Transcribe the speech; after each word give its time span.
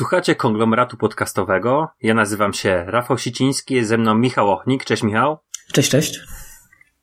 Słuchacie 0.00 0.34
konglomeratu 0.34 0.96
podcastowego. 0.96 1.88
Ja 2.02 2.14
nazywam 2.14 2.52
się 2.52 2.84
Rafał 2.86 3.18
Siciński, 3.18 3.74
jest 3.74 3.88
ze 3.88 3.98
mną 3.98 4.14
Michał 4.14 4.50
Ochnik. 4.50 4.84
Cześć 4.84 5.02
Michał. 5.02 5.38
Cześć, 5.72 5.90
cześć. 5.90 6.20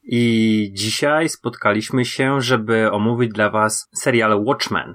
I 0.02 0.70
dzisiaj 0.74 1.28
spotkaliśmy 1.28 2.04
się, 2.04 2.40
żeby 2.40 2.90
omówić 2.90 3.32
dla 3.32 3.50
Was 3.50 3.88
serial 3.94 4.44
Watchmen. 4.44 4.94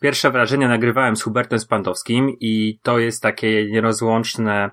Pierwsze 0.00 0.30
wrażenia 0.30 0.68
nagrywałem 0.68 1.16
z 1.16 1.22
Hubertem 1.22 1.58
Spandowskim 1.58 2.30
i 2.40 2.78
to 2.82 2.98
jest 2.98 3.22
takie 3.22 3.70
nierozłączne 3.70 4.70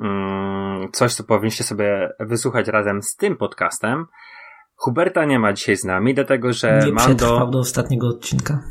mm, 0.00 0.88
coś, 0.92 1.14
co 1.14 1.24
powinniście 1.24 1.64
sobie 1.64 2.08
wysłuchać 2.20 2.68
razem 2.68 3.02
z 3.02 3.16
tym 3.16 3.36
podcastem. 3.36 4.06
Huberta 4.76 5.24
nie 5.24 5.38
ma 5.38 5.52
dzisiaj 5.52 5.76
z 5.76 5.84
nami, 5.84 6.14
dlatego 6.14 6.52
że 6.52 6.80
Nie 6.86 6.92
Mando... 6.92 7.14
przetrwał 7.16 7.50
do 7.50 7.58
ostatniego 7.58 8.08
odcinka. 8.08 8.62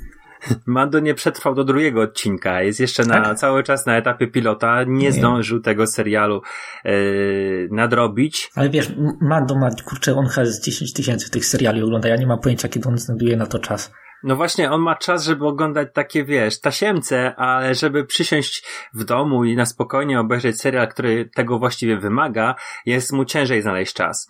Mando 0.66 1.00
nie 1.00 1.14
przetrwał 1.14 1.56
do 1.56 1.64
drugiego 1.64 2.02
odcinka, 2.02 2.62
jest 2.62 2.80
jeszcze 2.80 3.06
na, 3.06 3.22
Tak? 3.22 3.38
cały 3.38 3.64
czas 3.64 3.86
na 3.86 3.98
etapie 3.98 4.28
pilota, 4.28 4.84
nie, 4.84 4.94
Nie. 4.94 5.12
zdążył 5.12 5.60
tego 5.60 5.88
serialu 5.88 6.42
yy, 6.86 7.68
nadrobić. 7.72 8.52
Ale 8.56 8.70
wiesz, 8.70 8.92
Mando 9.22 9.56
ma, 9.56 9.70
kurczę, 9.86 10.16
on 10.16 10.28
chyba 10.28 10.46
z 10.46 10.62
10 10.62 10.94
tysięcy 10.94 11.32
tych 11.32 11.46
seriali 11.46 11.84
ogląda. 11.84 12.10
Ja 12.10 12.16
nie 12.16 12.28
mam 12.28 12.40
pojęcia, 12.40 12.68
kiedy 12.70 12.90
on 12.90 12.98
znajduje 12.98 13.38
na 13.38 13.46
to 13.46 13.60
czas. 13.60 13.92
No 14.24 14.36
właśnie, 14.36 14.72
on 14.72 14.82
ma 14.82 14.96
czas, 14.96 15.24
żeby 15.26 15.48
oglądać 15.48 15.88
takie, 15.94 16.26
wiesz, 16.26 16.60
tasiemce, 16.60 17.36
ale 17.36 17.76
żeby 17.76 18.06
przysiąść 18.06 18.66
w 18.94 19.04
domu 19.04 19.46
i 19.46 19.56
na 19.56 19.66
spokojnie 19.66 20.20
obejrzeć 20.20 20.62
serial, 20.62 20.88
który 20.88 21.30
tego 21.36 21.60
właściwie 21.60 21.98
wymaga, 21.98 22.56
jest 22.86 23.14
mu 23.14 23.26
ciężej 23.26 23.62
znaleźć 23.62 23.94
czas. 23.94 24.28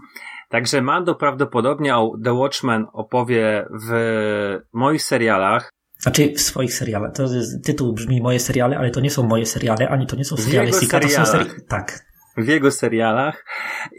Także 0.50 0.82
Mando 0.82 1.16
prawdopodobnie 1.16 1.96
o 1.96 2.12
The 2.24 2.34
Watchmen 2.34 2.86
opowie 2.94 3.66
w 3.88 3.92
moich 4.74 5.04
serialach, 5.04 5.70
Znaczy 6.00 6.34
w 6.36 6.42
swoich 6.42 6.74
serialach. 6.74 7.14
To 7.14 7.24
jest, 7.24 7.66
tytuł 7.66 7.94
brzmi 7.94 8.22
moje 8.22 8.40
seriale, 8.40 8.78
ale 8.78 8.90
to 8.92 9.00
nie 9.00 9.10
są 9.10 9.24
moje 9.24 9.46
seriale, 9.46 9.90
ani 9.90 10.08
to 10.08 10.16
nie 10.16 10.26
są 10.26 10.38
seriale 10.38 10.74
Sika, 10.74 11.00
to 11.00 11.10
są 11.10 11.26
seriale. 11.26 11.50
Tak. 11.68 12.06
w 12.38 12.48
jego 12.48 12.72
serialach 12.72 13.46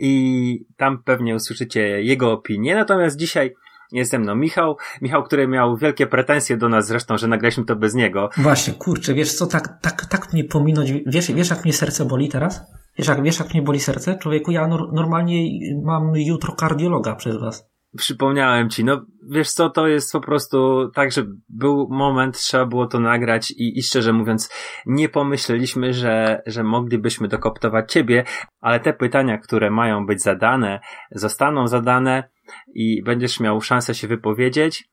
i 0.01 0.65
tam 0.77 1.03
pewnie 1.03 1.35
usłyszycie 1.35 1.81
jego 2.03 2.33
opinię. 2.33 2.75
Natomiast 2.75 3.17
dzisiaj 3.17 3.55
jest 3.93 4.11
ze 4.11 4.19
mną 4.19 4.35
Michał. 4.35 4.77
Michał, 5.03 5.23
który 5.23 5.49
miał 5.49 5.77
wielkie 5.77 6.07
pretensje 6.07 6.57
do 6.57 6.69
nas 6.69 6.87
zresztą, 6.87 7.19
że 7.19 7.29
nagraliśmy 7.29 7.65
to 7.65 7.77
bez 7.77 7.95
niego. 7.95 8.31
Właśnie, 8.37 8.75
kurczę, 8.75 9.15
wiesz 9.15 9.35
co, 9.35 9.47
tak, 9.47 9.81
tak, 9.83 10.07
tak 10.07 10.33
mnie 10.33 10.45
pominąć. 10.45 10.93
Wiesz, 11.07 11.33
wiesz 11.33 11.51
jak 11.51 11.65
mnie 11.65 11.73
serce 11.73 12.05
boli 12.05 12.29
teraz? 12.29 12.63
Wiesz 12.99 13.09
jak, 13.09 13.23
wiesz 13.23 13.39
jak 13.39 13.55
mnie 13.55 13.63
boli 13.63 13.81
serce? 13.81 14.19
Człowieku, 14.19 14.51
ja 14.51 14.69
nor- 14.69 14.93
normalnie 14.93 15.45
mam 15.83 16.17
jutro 16.17 16.53
kardiologa 16.53 17.15
przez 17.15 17.37
was. 17.37 17.71
Przypomniałem 17.97 18.71
ci, 18.71 18.85
no 18.85 19.07
wiesz 19.29 19.51
co, 19.51 19.71
to 19.71 19.89
jest 19.89 20.13
po 20.13 20.21
prostu 20.21 20.91
tak, 20.95 21.13
że 21.13 21.27
był 21.49 21.89
moment, 21.91 22.39
trzeba 22.39 22.67
było 22.67 22.87
to 22.87 23.01
nagrać 23.01 23.51
i, 23.51 23.79
i 23.79 23.83
szczerze 23.83 24.13
mówiąc 24.13 24.51
nie 24.87 25.09
pomyśleliśmy, 25.09 25.93
że, 25.93 26.43
że 26.47 26.65
moglibyśmy 26.65 27.29
dokoptować 27.29 27.93
ciebie, 27.93 28.25
ale 28.61 28.81
te 28.81 28.93
pytania, 28.93 29.39
które 29.39 29.71
mają 29.71 30.07
być 30.07 30.23
zadane, 30.23 30.81
zostaną 31.11 31.67
zadane 31.67 32.29
i 32.75 33.03
będziesz 33.03 33.41
miał 33.41 33.61
szansę 33.61 33.95
się 33.95 34.09
wypowiedzieć. 34.09 34.91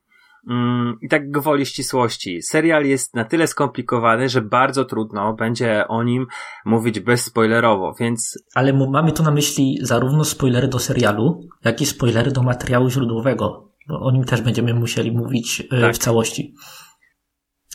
Mm, 0.50 0.98
I 1.02 1.10
tak 1.10 1.32
gwoli 1.32 1.66
ścisłości. 1.66 2.42
Serial 2.42 2.86
jest 2.86 3.16
na 3.16 3.26
tyle 3.26 3.48
skomplikowany, 3.48 4.30
że 4.30 4.42
bardzo 4.42 4.86
trudno 4.86 5.34
będzie 5.34 5.88
o 5.88 6.04
nim 6.04 6.28
mówić 6.66 7.00
bezspoilerowo, 7.00 7.94
więc 8.00 8.44
Ale 8.56 8.74
mamy 8.74 9.12
tu 9.12 9.24
na 9.24 9.32
myśli 9.32 9.78
zarówno 9.82 10.26
spoilery 10.26 10.68
do 10.68 10.80
serialu, 10.80 11.40
jak 11.64 11.82
i 11.82 11.86
spoilery 11.86 12.32
do 12.32 12.44
materiału 12.44 12.90
źródłowego. 12.90 13.67
Bo 13.88 14.00
o 14.00 14.12
nim 14.12 14.24
też 14.24 14.42
będziemy 14.42 14.74
musieli 14.74 15.12
mówić 15.12 15.64
e, 15.72 15.82
Tak. 15.82 15.96
w 15.96 15.98
całości. 15.98 16.54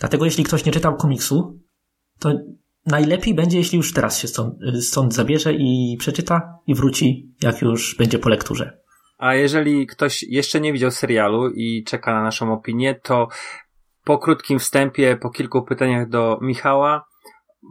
Dlatego 0.01 0.25
jeśli 0.25 0.45
ktoś 0.45 0.65
nie 0.65 0.73
czytał 0.73 0.97
komiksu, 0.97 1.61
to 2.19 2.33
najlepiej 2.87 3.35
będzie, 3.35 3.59
jeśli 3.59 3.77
już 3.77 3.93
teraz 3.93 4.19
się 4.19 4.29
stąd, 4.29 4.55
stąd 4.81 5.15
zabierze 5.15 5.55
i 5.55 5.97
przeczyta 5.99 6.59
i 6.67 6.75
wróci, 6.75 7.35
jak 7.43 7.63
już 7.63 7.97
będzie 7.99 8.19
po 8.19 8.29
lekturze. 8.29 8.79
A 9.19 9.35
jeżeli 9.35 9.87
ktoś 9.87 10.23
jeszcze 10.23 10.61
nie 10.61 10.73
widział 10.73 10.91
serialu 10.91 11.51
i 11.51 11.85
czeka 11.87 12.15
na 12.15 12.23
naszą 12.23 12.53
opinię, 12.53 12.95
to 12.95 13.29
po 14.05 14.19
krótkim 14.19 14.59
wstępie, 14.59 15.17
po 15.17 15.31
kilku 15.31 15.63
pytaniach 15.63 16.09
do 16.09 16.39
Michała, 16.41 17.05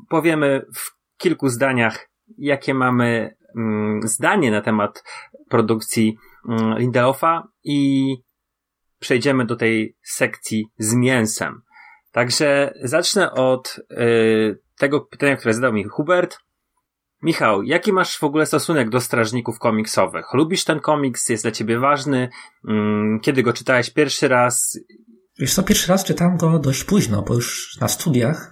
powiemy 0.10 0.66
w 0.76 0.92
kilku 1.18 1.50
zdaniach, 1.50 2.10
jakie 2.38 2.74
mamy 2.74 3.36
mm, 3.56 4.02
zdanie 4.04 4.52
na 4.52 4.62
temat 4.62 5.04
produkcji 5.50 6.18
mm, 6.50 6.78
Lindelofa 6.78 7.48
i 7.64 8.16
przejdziemy 9.02 9.46
do 9.46 9.56
tej 9.56 9.98
sekcji 10.04 10.66
z 10.78 10.94
mięsem. 10.94 11.62
Także 12.12 12.74
zacznę 12.84 13.32
od 13.32 13.80
y, 13.92 14.60
tego 14.78 15.02
pytania, 15.02 15.36
które 15.38 15.54
zadał 15.54 15.74
mi 15.74 15.84
Hubert. 15.84 16.38
Michał, 17.24 17.64
jaki 17.64 17.94
masz 17.94 18.18
w 18.18 18.24
ogóle 18.24 18.46
stosunek 18.46 18.90
do 18.90 19.02
strażników 19.02 19.60
komiksowych? 19.60 20.26
Lubisz 20.34 20.64
ten 20.64 20.80
komiks? 20.80 21.30
Jest 21.30 21.44
dla 21.44 21.52
ciebie 21.52 21.80
ważny? 21.80 22.30
Mm, 22.70 23.20
Kiedy 23.20 23.44
go 23.44 23.54
czytałeś 23.54 23.90
pierwszy 23.90 24.28
raz? 24.28 24.80
Wiesz 25.40 25.54
co, 25.54 25.64
pierwszy 25.64 25.88
raz 25.92 26.04
czytałem 26.04 26.38
go 26.38 26.60
dość 26.60 26.84
późno, 26.84 27.22
bo 27.22 27.34
już 27.34 27.78
na 27.82 27.88
studiach 27.88 28.52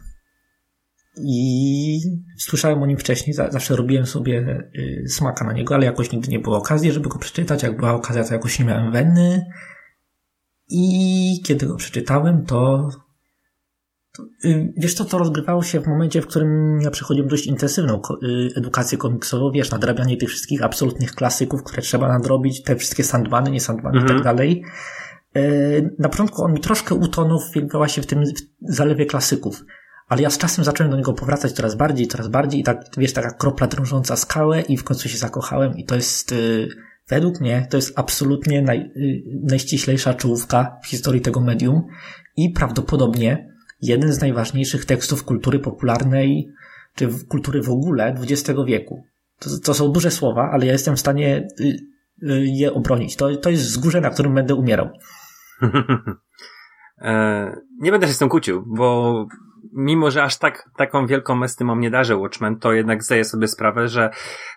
i 1.23 1.99
słyszałem 2.37 2.83
o 2.83 2.85
nim 2.85 2.97
wcześniej, 2.97 3.33
za- 3.33 3.51
zawsze 3.51 3.75
robiłem 3.75 4.05
sobie 4.05 4.63
y, 4.75 5.03
smaka 5.09 5.45
na 5.45 5.53
niego, 5.53 5.75
ale 5.75 5.85
jakoś 5.85 6.11
nigdy 6.11 6.27
nie 6.31 6.39
było 6.39 6.57
okazji, 6.57 6.91
żeby 6.91 7.09
go 7.09 7.19
przeczytać. 7.19 7.63
Jak 7.63 7.77
była 7.77 7.93
okazja, 7.93 8.23
to 8.23 8.33
jakoś 8.33 8.59
nie 8.59 8.65
miałem 8.65 8.91
wenny. 8.91 9.45
I 10.69 11.41
kiedy 11.45 11.65
go 11.65 11.75
przeczytałem, 11.75 12.45
to, 12.45 12.89
to 14.17 14.23
y, 14.45 14.73
wiesz 14.77 14.93
co, 14.93 15.05
to 15.05 15.17
rozgrywało 15.17 15.63
się 15.63 15.79
w 15.79 15.87
momencie, 15.87 16.21
w 16.21 16.27
którym 16.27 16.81
ja 16.81 16.91
przechodziłem 16.91 17.29
dość 17.29 17.47
intensywną 17.47 18.01
y, 18.23 18.49
edukację 18.55 18.97
komiksową, 18.97 19.51
wiesz, 19.51 19.71
nadrabianie 19.71 20.17
tych 20.17 20.29
wszystkich 20.29 20.63
absolutnych 20.63 21.11
klasyków, 21.15 21.63
które 21.63 21.81
trzeba 21.81 22.07
nadrobić, 22.07 22.63
te 22.63 22.75
wszystkie 22.75 23.03
sandbany, 23.03 23.51
nie 23.51 23.61
sandbany 23.61 23.97
i 23.97 24.01
Mhm. 24.01 24.17
tak 24.19 24.23
dalej. 24.25 24.63
E, 25.35 25.41
Na 25.99 26.09
początku 26.09 26.43
on 26.43 26.53
mi 26.53 26.59
troszkę 26.59 26.95
utonął 26.95 27.39
w 27.39 27.71
właśnie 27.71 28.03
w 28.03 28.05
tym 28.05 28.23
w 28.25 28.73
zalewie 28.75 29.05
klasyków. 29.05 29.65
Ale 30.07 30.21
ja 30.21 30.29
z 30.29 30.37
czasem 30.37 30.65
zacząłem 30.65 30.91
do 30.91 30.97
niego 30.97 31.13
powracać 31.13 31.51
coraz 31.51 31.75
bardziej, 31.75 32.07
coraz 32.07 32.27
bardziej 32.27 32.61
i 32.61 32.63
tak, 32.63 32.85
wiesz, 32.97 33.13
taka 33.13 33.31
kropla 33.31 33.67
drążąca 33.67 34.15
skałę 34.15 34.61
i 34.61 34.77
w 34.77 34.83
końcu 34.83 35.09
się 35.09 35.17
zakochałem 35.17 35.77
i 35.77 35.85
to 35.85 35.95
jest, 35.95 36.31
y, 36.31 36.69
według 37.09 37.41
mnie, 37.41 37.67
to 37.69 37.77
jest 37.77 37.99
absolutnie 37.99 38.61
naj, 38.61 38.79
y, 38.79 39.23
najściślejsza 39.43 40.13
czołówka 40.13 40.77
w 40.83 40.87
historii 40.87 41.21
tego 41.21 41.41
medium 41.41 41.83
i 42.37 42.49
prawdopodobnie 42.49 43.53
jeden 43.81 44.13
z 44.13 44.21
najważniejszych 44.21 44.85
tekstów 44.85 45.23
kultury 45.23 45.59
popularnej, 45.59 46.49
czy 46.95 47.09
kultury 47.27 47.61
w 47.61 47.69
ogóle 47.69 48.15
XX 48.21 48.59
wieku. 48.67 49.03
To, 49.39 49.49
to 49.63 49.73
są 49.73 49.91
duże 49.91 50.11
słowa, 50.11 50.49
ale 50.51 50.65
ja 50.65 50.71
jestem 50.71 50.95
w 50.95 50.99
stanie 50.99 51.47
y, 51.59 51.63
y, 52.23 52.45
je 52.45 52.73
obronić. 52.73 53.15
To, 53.15 53.37
to 53.37 53.49
jest 53.49 53.63
wzgórze, 53.63 54.01
na 54.01 54.09
którym 54.09 54.35
będę 54.35 54.55
umierał. 54.55 54.89
E, 57.01 57.55
nie 57.79 57.91
będę 57.91 58.07
się 58.07 58.13
z 58.13 58.17
tym 58.17 58.29
kłócił, 58.29 58.63
bo 58.67 59.25
mimo, 59.73 60.11
że 60.11 60.23
aż 60.23 60.37
tak, 60.37 60.69
taką 60.77 61.07
wielką 61.07 61.43
estymą 61.43 61.75
nie 61.75 61.91
darzę 61.91 62.17
Watchmen, 62.17 62.59
to 62.59 62.73
jednak 62.73 63.03
zdaję 63.03 63.25
sobie 63.25 63.47
sprawę, 63.47 63.87
że 63.87 64.09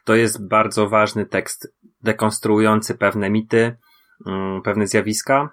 to 0.05 0.15
jest 0.15 0.49
bardzo 0.49 0.89
ważny 0.89 1.27
tekst 1.27 1.75
dekonstruujący 2.03 2.95
pewne 2.95 3.31
mity, 3.31 3.77
mm, 4.27 4.63
pewne 4.63 4.87
zjawiska, 4.87 5.51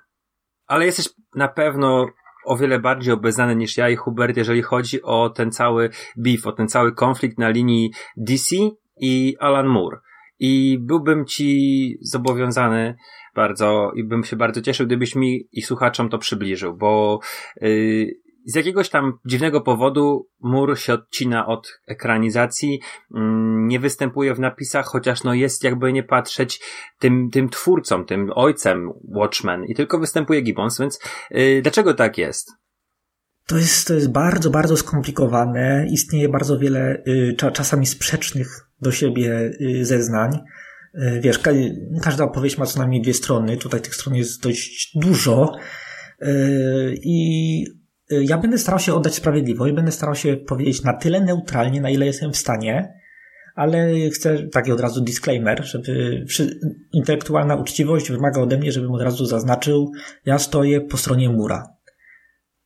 ale 0.68 0.86
jesteś 0.86 1.10
na 1.36 1.48
pewno 1.48 2.08
o 2.46 2.58
wiele 2.58 2.80
bardziej 2.80 3.14
obeznany 3.14 3.56
niż 3.56 3.78
ja 3.78 3.90
i 3.90 3.96
Hubert, 3.96 4.38
jeżeli 4.38 4.62
chodzi 4.62 5.02
o 5.02 5.30
ten 5.30 5.52
cały 5.52 5.90
beef, 6.18 6.48
o 6.48 6.52
ten 6.52 6.68
cały 6.68 6.96
konflikt 6.96 7.38
na 7.38 7.50
linii 7.50 7.92
DC 8.18 8.56
i 9.02 9.36
Alan 9.40 9.68
Moore. 9.68 9.98
I 10.40 10.78
byłbym 10.82 11.26
ci 11.26 11.98
zobowiązany 12.02 12.96
bardzo 13.36 13.92
i 13.96 14.04
bym 14.04 14.24
się 14.24 14.36
bardzo 14.36 14.62
cieszył, 14.62 14.86
gdybyś 14.86 15.16
mi 15.16 15.48
i 15.52 15.62
słuchaczom 15.62 16.10
to 16.10 16.18
przybliżył, 16.18 16.78
bo 16.78 17.20
yy, 17.62 18.08
z 18.46 18.56
jakiegoś 18.56 18.90
tam 18.90 19.14
dziwnego 19.26 19.62
powodu 19.62 20.28
mur 20.40 20.80
się 20.80 20.94
odcina 20.94 21.48
od 21.48 21.80
ekranizacji, 21.88 22.80
mm, 23.16 23.68
nie 23.68 23.80
występuje 23.80 24.36
w 24.36 24.40
napisach, 24.40 24.86
chociaż 24.86 25.24
no 25.24 25.34
jest 25.34 25.64
jakby 25.64 25.94
nie 25.94 26.04
patrzeć 26.04 26.62
tym, 27.00 27.30
tym 27.32 27.50
twórcą, 27.50 28.06
tym 28.06 28.32
ojcem 28.36 28.92
Watchmen 29.04 29.66
i 29.66 29.76
tylko 29.76 30.00
występuje 30.00 30.42
Gibbons, 30.42 30.80
więc 30.80 31.00
yy, 31.32 31.62
dlaczego 31.62 31.94
tak 31.94 32.18
jest? 32.18 32.52
To 33.50 33.58
jest, 33.58 33.88
to 33.88 33.94
jest 33.94 34.12
bardzo, 34.12 34.50
bardzo 34.50 34.78
skomplikowane. 34.78 35.88
Istnieje 35.92 36.30
bardzo 36.30 36.60
wiele 36.60 37.04
y, 37.08 37.36
czasami 37.54 37.86
sprzecznych 37.86 38.48
do 38.82 38.92
siebie 38.92 39.52
y, 39.62 39.86
zeznań. 39.86 40.40
Y, 40.96 41.20
wiesz, 41.24 41.40
ka 41.40 41.52
każda 42.02 42.24
opowieść 42.24 42.58
ma 42.58 42.66
co 42.66 42.80
najmniej 42.80 43.02
dwie 43.02 43.14
strony. 43.14 43.58
Tutaj 43.58 43.82
tych 43.82 43.96
stron 43.96 44.16
jest 44.16 44.44
dość 44.44 44.92
dużo. 44.96 45.56
I 47.04 47.66
ja 48.10 48.38
będę 48.38 48.58
starał 48.58 48.80
się 48.80 48.94
oddać 48.94 49.16
sprawiedliwość, 49.16 49.74
będę 49.74 49.92
starał 49.92 50.16
się 50.16 50.38
powiedzieć 50.38 50.84
na 50.84 50.94
tyle 50.94 51.22
neutralnie, 51.22 51.82
na 51.82 51.90
ile 51.90 52.06
jestem 52.06 52.34
w 52.34 52.38
stanie, 52.38 52.94
ale 53.56 54.10
chcę 54.14 54.48
taki 54.48 54.72
od 54.72 54.80
razu 54.80 55.02
disclaimer, 55.02 55.66
żeby 55.66 56.26
intelektualna 56.94 57.56
uczciwość 57.56 58.12
wymaga 58.12 58.42
ode 58.42 58.58
mnie, 58.58 58.72
żebym 58.72 58.92
od 58.92 59.02
razu 59.02 59.26
zaznaczył, 59.26 59.92
ja 60.26 60.40
stoję 60.40 60.82
po 60.82 60.98
stronie 60.98 61.30
mura. 61.30 61.80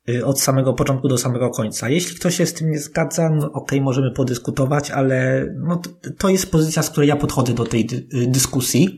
Y, 0.09 0.25
od 0.25 0.41
samego 0.41 0.73
początku 0.73 1.07
do 1.07 1.17
samego 1.17 1.49
końca. 1.49 1.89
Jeśli 1.89 2.15
ktoś 2.15 2.35
się 2.35 2.45
z 2.45 2.53
tym 2.53 2.71
nie 2.71 2.79
zgadza, 2.79 3.29
no 3.29 3.45
okej, 3.45 3.53
okay, 3.53 3.81
możemy 3.81 4.11
podyskutować, 4.11 4.91
ale 4.91 5.47
no, 5.55 5.81
to 6.17 6.29
jest 6.29 6.51
pozycja, 6.51 6.83
z 6.83 6.89
której 6.89 7.09
ja 7.09 7.15
podchodzę 7.15 7.53
do 7.53 7.65
tej 7.65 7.85
dy 7.85 8.07
dyskusji. 8.27 8.97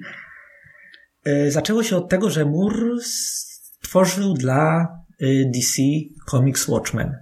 Y, 1.28 1.52
zaczęło 1.52 1.84
się 1.84 1.98
od 1.98 2.10
tego, 2.10 2.30
że 2.30 2.46
Moore 2.46 3.02
stworzył 3.02 4.34
dla 4.34 4.84
y, 4.84 5.05
DC 5.22 5.82
Comics 6.30 6.68
Watchmen. 6.68 7.16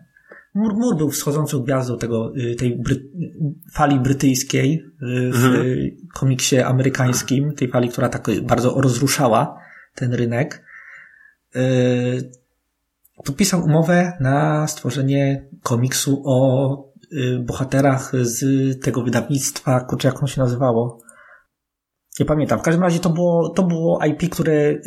Moore, 0.56 0.76
Moore 0.76 0.98
był 0.98 1.10
wschodzącą 1.10 1.60
gwiazdą 1.60 1.98
tego, 1.98 2.34
tej 2.58 2.76
bry 2.78 3.10
fali 3.72 4.00
brytyjskiej 4.00 4.86
w 5.32 5.46
mhm. 5.46 5.66
komiksie 6.14 6.58
amerykańskim, 6.58 7.54
tej 7.54 7.68
fali, 7.68 7.90
która 7.90 8.10
tak 8.10 8.28
bardzo 8.42 8.82
rozruszała 8.82 9.58
ten 9.96 10.14
rynek 10.14 10.64
podpisał 13.24 13.64
umowę 13.64 14.14
na 14.20 14.68
stworzenie 14.68 15.46
komiksu 15.64 16.24
o 16.26 16.70
y, 17.14 17.40
bohaterach 17.40 18.12
z 18.22 18.44
tego 18.82 19.04
wydawnictwa, 19.04 19.80
kurczę, 19.80 20.08
jak 20.08 20.18
ono 20.18 20.28
się 20.28 20.42
nazywało. 20.42 21.00
Nie 22.20 22.26
pamiętam. 22.26 22.60
W 22.60 22.62
każdym 22.62 22.84
razie 22.84 23.00
to 23.00 23.10
było, 23.10 23.50
to 23.50 23.64
było 23.64 24.06
IP, 24.06 24.30
które 24.30 24.54
y, 24.54 24.80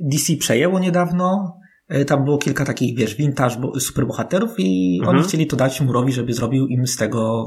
DC 0.00 0.36
przejęło 0.36 0.78
niedawno. 0.78 1.56
Y, 1.94 2.04
tam 2.04 2.24
było 2.24 2.38
kilka 2.38 2.64
takich, 2.64 2.96
wiesz, 2.96 3.14
vintage 3.14 3.56
superbohaterów 3.80 4.50
i 4.58 4.98
mhm. 5.00 5.16
oni 5.16 5.28
chcieli 5.28 5.46
to 5.46 5.56
dać 5.56 5.80
Murowi, 5.80 6.12
żeby 6.12 6.32
zrobił 6.32 6.66
im 6.66 6.86
z 6.86 6.96
tego 6.96 7.46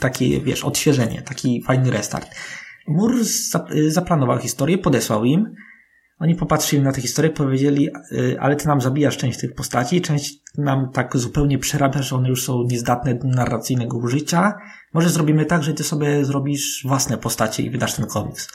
takie, 0.00 0.40
wiesz, 0.40 0.64
odświeżenie, 0.64 1.22
taki 1.22 1.62
fajny 1.62 1.90
restart. 1.90 2.28
Mur 2.88 3.14
zaplanował 3.88 4.38
historię, 4.38 4.78
podesłał 4.78 5.24
im. 5.24 5.54
Oni 6.18 6.34
popatrzyli 6.34 6.82
na 6.82 6.92
tę 6.92 7.00
historię, 7.00 7.30
powiedzieli, 7.30 7.88
y, 8.12 8.36
ale 8.40 8.56
ty 8.56 8.66
nam 8.66 8.80
zabijasz 8.80 9.16
część 9.16 9.40
tych 9.40 9.54
postaci, 9.54 10.00
część 10.00 10.34
nam 10.58 10.90
tak 10.92 11.16
zupełnie 11.16 11.58
przerabiasz, 11.58 12.08
że 12.08 12.16
one 12.16 12.28
już 12.28 12.44
są 12.44 12.62
niezdatne 12.62 13.14
do 13.14 13.28
narracyjnego 13.28 13.98
użycia. 13.98 14.54
Może 14.94 15.08
zrobimy 15.08 15.46
tak, 15.46 15.62
że 15.62 15.74
ty 15.74 15.84
sobie 15.84 16.24
zrobisz 16.24 16.84
własne 16.86 17.18
postacie 17.18 17.62
i 17.62 17.70
wydasz 17.70 17.94
ten 17.94 18.06
komiks. 18.06 18.48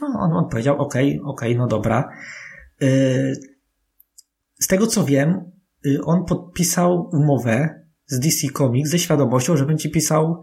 No, 0.00 0.06
on, 0.20 0.32
on 0.32 0.48
powiedział, 0.50 0.78
okej, 0.78 1.20
okay, 1.20 1.30
okej, 1.30 1.48
okay, 1.52 1.58
no 1.58 1.66
dobra. 1.66 2.08
Y, 2.82 3.57
z 4.58 4.66
tego 4.66 4.86
co 4.86 5.04
wiem, 5.04 5.50
y, 5.86 5.98
on 6.04 6.24
podpisał 6.24 7.10
umowę 7.12 7.84
z 8.06 8.20
DC 8.20 8.48
Comics 8.52 8.90
ze 8.90 8.98
świadomością, 8.98 9.56
że 9.56 9.66
będzie 9.66 9.90
pisał 9.90 10.42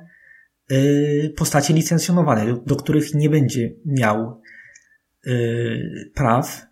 postacie 1.38 1.74
licencjonowane, 1.74 2.58
do 2.66 2.76
których 2.76 3.14
nie 3.14 3.30
będzie 3.30 3.76
miał 3.86 4.42
Y, 5.28 6.12
praw, 6.16 6.66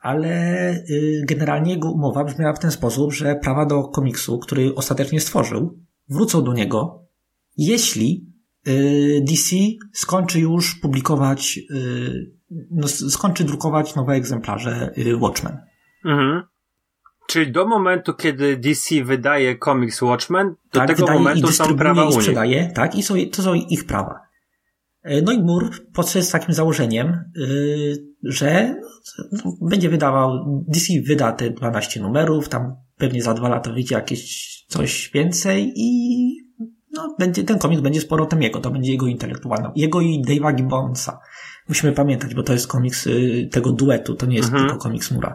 ale 0.00 0.72
y, 0.90 1.24
generalnie 1.26 1.72
jego 1.72 1.90
umowa 1.92 2.24
brzmiała 2.24 2.52
w 2.52 2.58
ten 2.58 2.70
sposób, 2.70 3.12
że 3.12 3.36
prawa 3.36 3.66
do 3.66 3.88
komiksu, 3.88 4.38
który 4.38 4.74
ostatecznie 4.74 5.20
stworzył, 5.20 5.78
wrócą 6.08 6.44
do 6.44 6.52
niego, 6.52 7.04
jeśli 7.56 8.26
y, 8.68 9.24
DC 9.28 9.56
skończy 9.92 10.40
już 10.40 10.74
publikować, 10.74 11.60
no, 12.70 12.88
skończy 12.88 13.44
drukować 13.44 13.94
nowe 13.94 14.12
egzemplarze 14.12 14.94
Watchmen. 15.20 15.58
Mhm. 16.04 16.42
Czyli 17.26 17.52
do 17.52 17.66
momentu, 17.66 18.14
kiedy 18.14 18.56
DC 18.56 19.04
wydaje 19.04 19.56
komiks 19.56 20.02
Watchmen, 20.02 20.48
do 20.48 20.80
tak, 20.80 20.88
tego 20.88 21.06
momentu 21.06 21.48
są 21.48 21.76
prawa 21.76 22.04
i 22.04 22.12
sprzedaje, 22.12 22.72
tak, 22.74 22.94
i 22.94 23.02
są, 23.02 23.14
to 23.32 23.42
są 23.42 23.54
ich 23.54 23.86
prawa. 23.86 24.20
E, 25.02 25.22
no 25.22 25.32
i 25.32 25.42
Mur 25.42 25.70
podszedł 25.92 26.24
z 26.24 26.30
takim 26.30 26.54
założeniem, 26.54 27.06
e, 27.08 27.22
że 28.22 28.76
no, 29.32 29.52
będzie 29.62 29.88
wydawał, 29.88 30.44
DC 30.68 30.92
wyda 31.06 31.32
te 31.32 31.50
12 31.50 32.00
numerów, 32.00 32.48
tam 32.48 32.76
pewnie 32.96 33.22
za 33.22 33.34
dwa 33.34 33.48
lata 33.48 33.72
wyjdzie 33.72 33.94
jakieś 33.94 34.46
coś 34.68 35.10
więcej 35.14 35.72
i 35.76 36.46
no, 36.92 37.14
będzie, 37.18 37.44
ten 37.44 37.58
komiks 37.58 37.82
będzie 37.82 38.00
z 38.00 38.06
powrotem 38.06 38.42
jego, 38.42 38.60
to 38.60 38.70
będzie 38.70 38.92
jego 38.92 39.06
intelektualny, 39.06 39.70
jego 39.76 40.00
i 40.00 40.22
Dave'a 40.28 40.54
Gibbonsa. 40.54 41.20
Musimy 41.68 41.92
pamiętać, 41.92 42.34
bo 42.34 42.42
to 42.42 42.52
jest 42.52 42.66
komiks 42.66 43.06
y, 43.06 43.48
tego 43.52 43.72
duetu, 43.72 44.14
to 44.14 44.26
nie 44.26 44.36
jest 44.36 44.48
mhm. 44.48 44.68
tylko 44.68 44.82
komiks 44.82 45.10
Mura. 45.10 45.34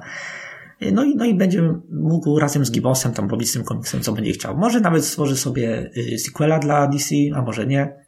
No 0.93 1.03
i, 1.03 1.15
no 1.15 1.25
i 1.25 1.33
będzie 1.35 1.73
mógł 1.91 2.39
razem 2.39 2.65
z 2.65 2.71
Gibbonsem 2.71 3.13
tam 3.13 3.29
robić 3.29 3.49
z 3.49 3.53
tym 3.53 3.63
komiksem, 3.63 4.01
co 4.01 4.13
będzie 4.13 4.31
chciał. 4.31 4.57
Może 4.57 4.79
nawet 4.79 5.05
stworzy 5.05 5.37
sobie 5.37 5.91
y, 5.97 6.19
sequela 6.19 6.59
dla 6.59 6.87
DC, 6.87 7.15
a 7.35 7.41
może 7.41 7.67
nie 7.67 8.01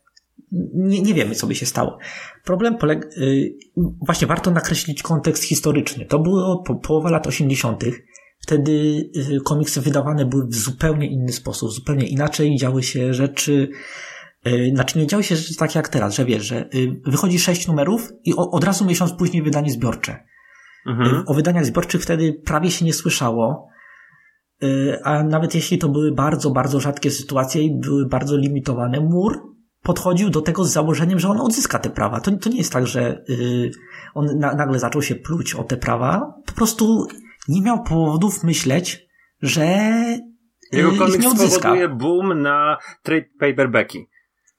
nie, 0.73 1.01
nie 1.01 1.13
wiemy, 1.13 1.35
co 1.35 1.47
by 1.47 1.55
się 1.55 1.65
stało. 1.65 1.97
Problem 2.43 2.77
polega, 2.77 3.07
y, 3.17 3.57
właśnie 3.77 4.27
warto 4.27 4.51
nakreślić 4.51 5.01
kontekst 5.01 5.43
historyczny. 5.43 6.05
To 6.05 6.19
było 6.19 6.63
po, 6.63 6.75
połowa 6.75 7.09
lat 7.09 7.27
80. 7.27 7.83
Wtedy 8.39 8.71
y, 9.31 9.39
komiksy 9.45 9.81
wydawane 9.81 10.25
były 10.25 10.47
w 10.47 10.55
zupełnie 10.55 11.07
inny 11.07 11.33
sposób, 11.33 11.71
zupełnie 11.71 12.07
inaczej 12.07 12.57
działy 12.57 12.83
się 12.83 13.13
rzeczy, 13.13 13.69
znaczy 14.73 14.99
nie 14.99 15.07
działy 15.07 15.23
się 15.23 15.35
rzeczy 15.35 15.55
takie 15.55 15.79
jak 15.79 15.89
teraz, 15.89 16.15
że 16.15 16.25
wiesz, 16.25 16.43
że 16.43 16.69
wychodzi 17.05 17.39
sześć 17.39 17.67
numerów 17.67 18.13
i 18.25 18.33
od 18.35 18.63
razu 18.63 18.85
miesiąc 18.85 19.13
później 19.13 19.43
wydanie 19.43 19.71
zbiorcze. 19.71 20.32
Mhm. 20.85 21.23
O 21.27 21.33
wydaniach 21.33 21.65
zbiorczych 21.65 22.01
wtedy 22.01 22.41
prawie 22.45 22.71
się 22.71 22.85
nie 22.85 22.93
słyszało, 22.93 23.67
a 25.03 25.23
nawet 25.23 25.55
jeśli 25.55 25.77
to 25.77 25.89
były 25.89 26.11
bardzo, 26.11 26.51
bardzo 26.51 26.79
rzadkie 26.79 27.11
sytuacje 27.11 27.61
i 27.61 27.79
były 27.79 28.05
bardzo 28.05 28.37
limitowane, 28.37 28.99
mur 28.99 29.53
podchodził 29.83 30.29
do 30.29 30.41
tego 30.41 30.65
z 30.65 30.71
założeniem, 30.71 31.19
że 31.19 31.29
on 31.29 31.41
odzyska 31.41 31.79
te 31.79 31.89
prawa. 31.89 32.19
To, 32.19 32.31
to 32.31 32.49
nie 32.49 32.57
jest 32.57 32.73
tak, 32.73 32.87
że 32.87 33.23
yy, 33.27 33.71
on 34.13 34.39
na, 34.39 34.55
nagle 34.55 34.79
zaczął 34.79 35.01
się 35.01 35.15
pluć 35.15 35.55
o 35.55 35.63
te 35.63 35.77
prawa. 35.77 36.33
Po 36.45 36.53
prostu 36.53 37.07
nie 37.47 37.61
miał 37.61 37.83
powodów 37.83 38.43
myśleć, 38.43 39.07
że 39.41 39.65
Jego 40.71 40.91
komiks 40.91 41.53
spowoduje 41.53 41.89
boom 41.89 42.41
na 42.41 42.77
trade 43.03 43.25
paperbacki. 43.39 44.07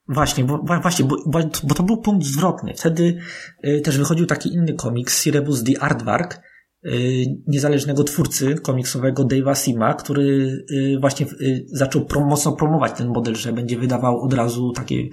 Właśnie, 0.09 0.45
bo, 0.45 0.59
właśnie 0.83 1.05
bo, 1.05 1.17
bo, 1.27 1.39
bo 1.63 1.75
to 1.75 1.83
był 1.83 1.97
punkt 1.97 2.27
zwrotny. 2.27 2.75
Wtedy 2.75 3.19
yy, 3.63 3.81
też 3.81 3.99
wychodził 3.99 4.27
taki 4.27 4.55
inny 4.55 4.75
komiks, 4.75 5.23
Sirebus 5.23 5.65
the 5.65 5.83
Aardvark, 5.83 6.41
Y, 6.87 7.25
niezależnego 7.47 8.05
twórcy 8.05 8.55
komiksowego 8.55 9.25
Dave'a 9.25 9.55
Sima, 9.55 9.95
który 9.95 10.25
y, 10.71 10.97
właśnie 11.01 11.27
y, 11.41 11.65
zaczął 11.67 12.07
mocno 12.27 12.53
promować 12.53 12.93
ten 12.93 13.09
model, 13.09 13.35
że 13.35 13.53
będzie 13.53 13.79
wydawał 13.79 14.21
od 14.21 14.35
razu 14.35 14.73
takie 14.73 15.09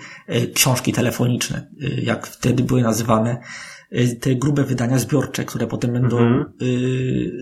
książki 0.53 0.93
telefoniczne, 0.93 1.67
jak 2.03 2.27
wtedy 2.27 2.63
były 2.63 2.81
nazywane, 2.81 3.37
te 4.19 4.35
grube 4.35 4.63
wydania 4.63 4.97
zbiorcze, 4.97 5.45
które 5.45 5.67
potem 5.67 5.93
będą 5.93 6.17
mhm. 6.17 6.53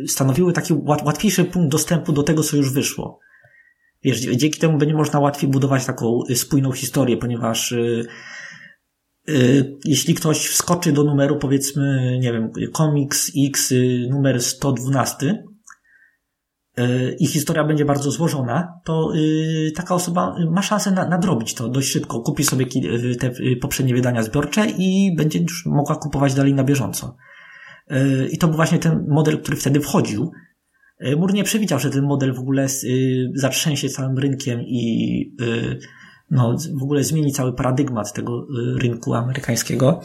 stanowiły 0.07 0.53
taki 0.53 0.73
łatwiejszy 1.05 1.43
punkt 1.43 1.71
dostępu 1.71 2.11
do 2.11 2.23
tego, 2.23 2.43
co 2.43 2.57
już 2.57 2.73
wyszło. 2.73 3.19
Wiesz, 4.03 4.19
dzięki 4.19 4.59
temu 4.59 4.77
będzie 4.77 4.95
można 4.95 5.19
łatwiej 5.19 5.49
budować 5.49 5.85
taką 5.85 6.19
spójną 6.35 6.71
historię, 6.71 7.17
ponieważ 7.17 7.73
Y, 9.29 9.77
jeśli 9.85 10.13
ktoś 10.13 10.47
wskoczy 10.47 10.91
do 10.91 11.03
numeru, 11.03 11.37
powiedzmy, 11.37 12.17
nie 12.21 12.33
wiem, 12.33 12.51
komiks 12.73 13.31
X 13.47 13.71
y, 13.71 14.07
numer 14.09 14.41
112 14.41 15.43
y, 16.79 17.15
i 17.19 17.27
historia 17.27 17.63
będzie 17.63 17.85
bardzo 17.85 18.11
złożona, 18.11 18.79
to 18.85 19.13
taka 19.75 19.95
osoba 19.95 20.35
ma 20.51 20.61
szansę 20.61 20.91
nadrobić 20.91 21.53
to 21.53 21.69
dość 21.69 21.91
szybko. 21.91 22.21
Kupi 22.21 22.43
sobie 22.43 22.65
te 23.19 23.31
poprzednie 23.61 23.95
wydania 23.95 24.23
zbiorcze 24.23 24.67
i 24.77 25.15
będzie 25.15 25.39
już 25.39 25.65
mogła 25.65 25.95
kupować 25.95 26.33
dalej 26.33 26.53
na 26.53 26.63
bieżąco. 26.63 27.15
I 28.31 28.37
to 28.37 28.47
był 28.47 28.55
właśnie 28.55 28.79
ten 28.79 29.05
model, 29.07 29.41
który 29.41 29.57
wtedy 29.57 29.81
wchodził. 29.81 30.31
Mur 31.17 31.33
nie 31.33 31.43
przewidział, 31.43 31.79
że 31.79 31.89
ten 31.89 32.05
model 32.05 32.33
w 32.33 32.39
ogóle 32.39 32.67
zatrzęsie 33.35 33.89
całym 33.89 34.17
rynkiem 34.17 34.61
i 34.61 35.35
no, 36.31 36.55
w 36.79 36.83
ogóle 36.83 37.03
zmieni 37.03 37.31
cały 37.31 37.53
paradygmat 37.53 38.13
tego 38.13 38.47
y, 38.75 38.79
rynku 38.79 39.13
amerykańskiego. 39.13 40.01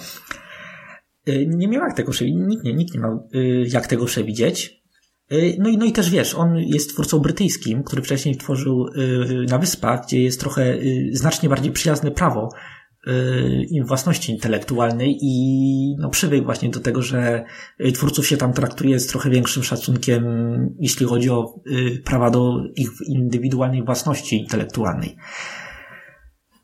Y, 1.29 1.47
nie 1.47 1.69
miał 1.69 1.83
jak 1.83 1.97
tego 1.97 2.13
przewidzieć, 2.13 2.41
nikt 2.47 2.65
nie, 2.65 2.75
nikt 2.75 2.95
nie 2.95 3.01
miał 3.01 3.29
y, 3.35 3.67
jak 3.69 3.87
tego 3.87 4.05
przewidzieć. 4.05 4.83
Y, 5.33 5.57
No 5.59 5.69
i, 5.69 5.79
no 5.79 5.85
i 5.85 5.93
też 5.93 6.11
wiesz, 6.11 6.35
on 6.35 6.59
jest 6.59 6.91
twórcą 6.91 7.19
brytyjskim, 7.19 7.83
który 7.83 8.03
wcześniej 8.03 8.37
tworzył 8.37 8.87
y, 8.87 9.47
na 9.49 9.59
Wyspach, 9.59 10.07
gdzie 10.07 10.23
jest 10.23 10.41
trochę 10.41 10.75
y, 10.75 11.11
znacznie 11.13 11.49
bardziej 11.49 11.73
przyjazne 11.73 12.11
prawo 12.11 12.49
y, 12.49 12.57
i 13.71 13.83
własności 13.83 14.33
intelektualnej 14.33 15.19
i 15.23 15.97
no, 15.99 16.11
przywykł 16.11 16.45
właśnie 16.45 16.69
do 16.69 16.81
tego, 16.81 17.03
że 17.03 17.45
y, 17.81 17.93
twórców 17.93 18.27
się 18.27 18.37
tam 18.37 18.53
traktuje 18.53 19.01
z 19.01 19.07
trochę 19.07 19.31
większym 19.31 19.63
szacunkiem, 19.63 20.25
jeśli 20.79 21.07
chodzi 21.07 21.31
o 21.31 21.55
y, 21.67 22.03
prawa 22.05 22.31
do 22.31 22.63
ich 22.77 22.91
indywidualnej 23.07 23.85
własności 23.85 24.37
intelektualnej. 24.37 25.17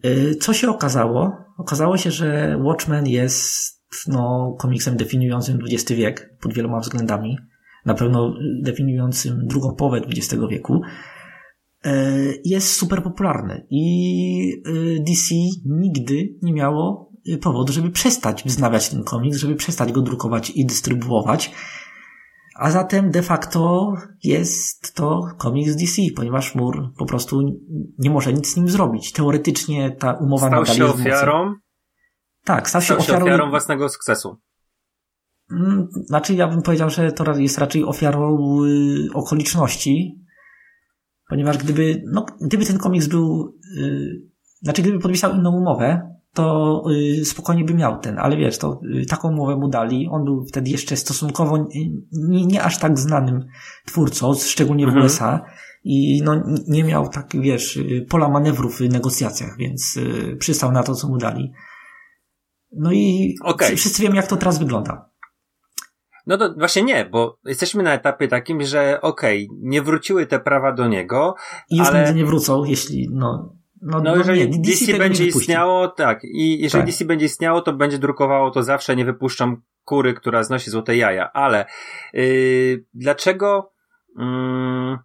Y, 0.04 0.36
Co 0.40 0.52
się 0.52 0.68
okazało? 0.68 1.32
Okazało 1.58 1.96
się, 1.96 2.10
że 2.10 2.58
Watchmen 2.62 3.06
jest 3.06 3.80
no, 4.08 4.56
komiksem 4.58 4.96
definiującym 4.96 5.58
XX 5.64 5.92
wiek 5.92 6.36
pod 6.40 6.54
wieloma 6.54 6.80
względami. 6.80 7.38
Na 7.86 7.94
pewno 7.94 8.34
definiującym 8.62 9.46
drugą 9.46 9.74
połowę 9.74 10.00
XX 10.16 10.42
wieku. 10.50 10.80
E, 11.84 11.92
Jest 12.44 12.72
super 12.72 13.02
popularny 13.02 13.66
i 13.70 14.62
y, 14.66 15.04
DC 15.08 15.34
nigdy 15.66 16.34
nie 16.42 16.52
miało 16.52 17.12
y, 17.28 17.38
powodu, 17.38 17.72
żeby 17.72 17.90
przestać 17.90 18.44
wznawiać 18.44 18.88
ten 18.88 19.04
komiks, 19.04 19.38
żeby 19.38 19.54
przestać 19.54 19.92
go 19.92 20.02
drukować 20.02 20.50
i 20.50 20.66
dystrybuować. 20.66 21.52
A 22.56 22.70
zatem 22.70 23.10
de 23.10 23.22
facto 23.22 23.94
jest 24.24 24.94
to 24.94 25.20
komiks 25.38 25.76
DC, 25.76 26.02
ponieważ 26.16 26.54
Mur 26.54 26.92
po 26.98 27.06
prostu 27.06 27.40
nie 27.98 28.10
może 28.10 28.32
nic 28.32 28.52
z 28.52 28.56
nim 28.56 28.68
zrobić. 28.68 29.12
Teoretycznie 29.12 29.90
ta 29.90 30.12
umowa 30.12 30.46
Stał 30.48 30.60
nadal 30.60 30.76
się 30.76 30.84
jest 30.84 30.94
ofiarą, 30.94 31.54
Tak, 32.44 32.68
stał 32.68 32.80
się 32.80 32.84
stał 32.84 32.96
się 32.96 33.02
ofiarą. 33.02 33.24
ofiarą 33.26 33.50
własnego 33.50 33.88
sukcesu. 33.88 34.36
Mm, 35.50 35.88
Znaczy, 36.06 36.34
ja 36.34 36.48
bym 36.48 36.62
powiedział, 36.62 36.90
że 36.90 37.12
to 37.12 37.38
jest 37.38 37.58
raczej 37.58 37.84
ofiarą 37.84 38.38
y, 38.64 39.08
okoliczności, 39.14 40.19
ponieważ 41.30 41.58
gdyby, 41.58 42.02
no, 42.12 42.26
gdyby 42.40 42.64
ten 42.66 42.78
komiks 42.78 43.06
był, 43.06 43.54
y, 43.78 44.22
znaczy, 44.62 44.82
gdyby 44.82 44.98
podpisał 44.98 45.34
inną 45.34 45.56
umowę, 45.56 46.10
to 46.34 46.82
y, 47.20 47.24
spokojnie 47.24 47.64
by 47.64 47.74
miał 47.74 47.98
ten, 48.00 48.18
ale 48.18 48.36
wiesz, 48.36 48.58
to 48.58 48.80
y, 49.02 49.06
taką 49.06 49.28
umowę 49.32 49.56
mu 49.56 49.68
dali. 49.68 50.08
On 50.10 50.24
był 50.24 50.44
wtedy 50.46 50.70
jeszcze 50.70 50.96
stosunkowo 50.96 51.68
nie, 52.12 52.46
nie 52.46 52.62
aż 52.62 52.78
tak 52.78 52.98
znanym 52.98 53.44
twórcą, 53.86 54.34
szczególnie 54.34 54.84
w 54.84 54.88
Mhm. 54.88 55.06
USA. 55.06 55.44
I 55.84 56.22
no, 56.24 56.44
nie 56.68 56.84
miał 56.84 57.08
tak, 57.08 57.26
wiesz, 57.34 57.76
y, 57.76 58.06
pola 58.08 58.28
manewrów 58.28 58.78
w 58.78 58.80
negocjacjach, 58.80 59.56
więc 59.58 59.96
y, 59.96 60.36
przystał 60.36 60.72
na 60.72 60.82
to, 60.82 60.94
co 60.94 61.08
mu 61.08 61.18
dali. 61.18 61.52
No 62.72 62.92
i 62.92 63.34
Okej. 63.44 63.76
wszyscy 63.76 64.02
wiemy, 64.02 64.16
jak 64.16 64.26
to 64.26 64.36
teraz 64.36 64.58
wygląda. 64.58 65.09
No 66.30 66.38
to 66.38 66.54
właśnie 66.58 66.82
nie, 66.82 67.04
bo 67.04 67.38
jesteśmy 67.44 67.82
na 67.82 67.94
etapie 67.94 68.28
takim, 68.28 68.62
że 68.62 69.00
okej, 69.00 69.48
nie 69.60 69.82
wróciły 69.82 70.26
te 70.26 70.40
prawa 70.40 70.72
do 70.72 70.88
niego, 70.88 71.34
I 71.70 71.76
już 71.76 71.88
Ale- 71.88 71.98
nigdy 71.98 72.14
nie 72.14 72.24
wrócą, 72.24 72.64
jeśli, 72.64 73.08
no, 73.12 73.56
no, 73.82 74.00
No, 74.00 74.16
jeżeli 74.16 74.50
nie, 74.50 74.58
DC, 74.58 74.86
tego 74.86 74.98
będzie 74.98 75.26
istniało, 75.26 75.88
tak. 75.88 76.24
I 76.24 76.60
jeżeli 76.62 76.82
Tak. 76.82 76.90
DC 76.90 77.04
będzie 77.04 77.26
istniało, 77.26 77.60
to 77.60 77.72
będzie 77.72 77.98
drukowało 77.98 78.50
to 78.50 78.62
zawsze, 78.62 78.96
nie 78.96 79.04
wypuszczą 79.04 79.56
kury, 79.84 80.14
która 80.14 80.42
znosi 80.42 80.70
złote 80.70 80.96
jaja. 80.96 81.32
Ale 81.32 81.64
yy, 82.12 82.84
dlaczego 82.94 83.72
mm, 84.18 84.98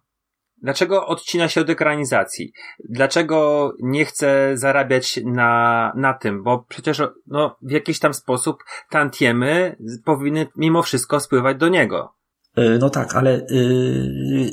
dlaczego 0.62 1.06
odcina 1.06 1.48
się 1.48 1.60
od 1.60 1.70
ekranizacji? 1.70 2.52
Dlaczego 2.88 3.72
nie 3.82 4.04
chce 4.04 4.50
zarabiać 4.54 5.20
na, 5.24 5.92
na 5.96 6.14
tym? 6.14 6.42
Bo 6.42 6.64
przecież 6.68 7.02
no, 7.26 7.56
w 7.62 7.70
jakiś 7.70 7.98
tam 7.98 8.14
sposób 8.14 8.56
tantiemy 8.90 9.76
powinny 10.04 10.46
mimo 10.56 10.82
wszystko 10.82 11.20
spływać 11.20 11.56
do 11.56 11.68
niego. 11.68 12.16
Y, 12.58 12.78
No 12.80 12.90
tak, 12.90 13.16
ale 13.16 13.46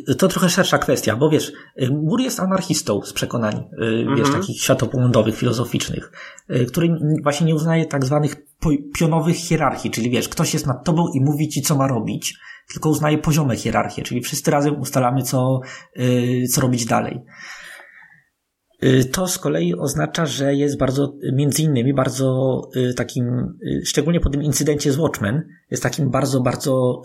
y, 0.10 0.16
to 0.18 0.28
trochę 0.28 0.50
szersza 0.50 0.78
kwestia, 0.78 1.16
bo 1.16 1.30
wiesz, 1.30 1.52
y, 1.82 1.90
Mur 1.92 2.22
jest 2.22 2.40
anarchistą 2.40 3.02
z 3.02 3.14
przekonań, 3.14 3.56
y, 3.56 4.06
wiesz, 4.18 4.28
Mhm. 4.28 4.42
takich 4.42 4.62
światopoglądowych, 4.62 5.36
filozoficznych, 5.38 6.12
y, 6.50 6.66
który 6.66 6.96
właśnie 7.24 7.48
nie 7.48 7.56
uznaje 7.56 7.86
tak 7.86 8.06
zwanych 8.06 8.36
pionowych 9.00 9.36
hierarchii, 9.36 9.92
czyli 9.92 10.10
wiesz, 10.10 10.30
ktoś 10.30 10.54
jest 10.54 10.68
nad 10.68 10.84
tobą 10.86 11.08
i 11.16 11.22
mówi 11.22 11.50
ci, 11.50 11.62
co 11.62 11.76
ma 11.76 11.88
robić, 11.88 12.38
tylko 12.74 12.90
uznaje 12.90 13.18
poziome 13.18 13.56
hierarchie, 13.56 14.04
czyli 14.04 14.22
wszyscy 14.22 14.52
razem 14.52 14.80
ustalamy, 14.80 15.24
co, 15.24 15.60
y, 16.00 16.44
co 16.52 16.62
robić 16.62 16.86
dalej. 16.86 17.20
Y, 18.84 19.06
To 19.06 19.28
z 19.28 19.38
kolei 19.38 19.74
oznacza, 19.76 20.26
że 20.26 20.56
jest 20.56 20.78
bardzo, 20.78 21.14
między 21.34 21.62
innymi 21.62 21.94
bardzo 21.94 22.62
y, 22.76 22.94
takim, 22.94 23.58
szczególnie 23.86 24.20
po 24.20 24.30
tym 24.30 24.44
incydencie 24.44 24.92
z 24.92 24.98
Watchmen, 24.98 25.44
jest 25.72 25.84
takim 25.84 26.10
bardzo, 26.10 26.42
bardzo 26.42 27.02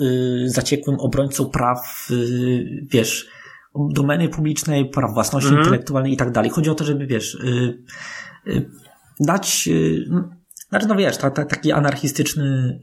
zaciekłym 0.47 1.01
obrońcą 1.01 1.51
praw, 1.51 2.09
wiesz, 2.93 3.29
domeny 3.95 4.29
publicznej, 4.29 4.91
praw 4.91 5.15
własności 5.15 5.49
Mhm. 5.49 5.65
intelektualnej 5.65 6.13
i 6.13 6.17
tak 6.17 6.31
dalej. 6.33 6.51
Chodzi 6.51 6.71
o 6.71 6.75
to, 6.75 6.85
żeby, 6.85 7.07
wiesz, 7.07 7.39
dać, 9.21 9.69
znaczy, 10.69 10.87
no 10.89 10.97
wiesz, 10.97 11.17
ta, 11.17 11.31
ta, 11.31 11.45
taki 11.45 11.73
anarchistyczny 11.73 12.79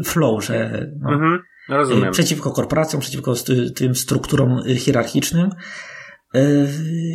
y, 0.00 0.04
flow, 0.04 0.44
że 0.44 0.86
no, 1.00 1.12
Mhm, 1.12 1.38
rozumiem. 1.68 2.08
Y, 2.08 2.12
przeciwko 2.12 2.50
korporacjom, 2.50 3.00
przeciwko 3.00 3.34
tym 3.74 3.94
strukturom 3.94 4.62
hierarchicznym. 4.76 5.50
Y, 6.36 6.68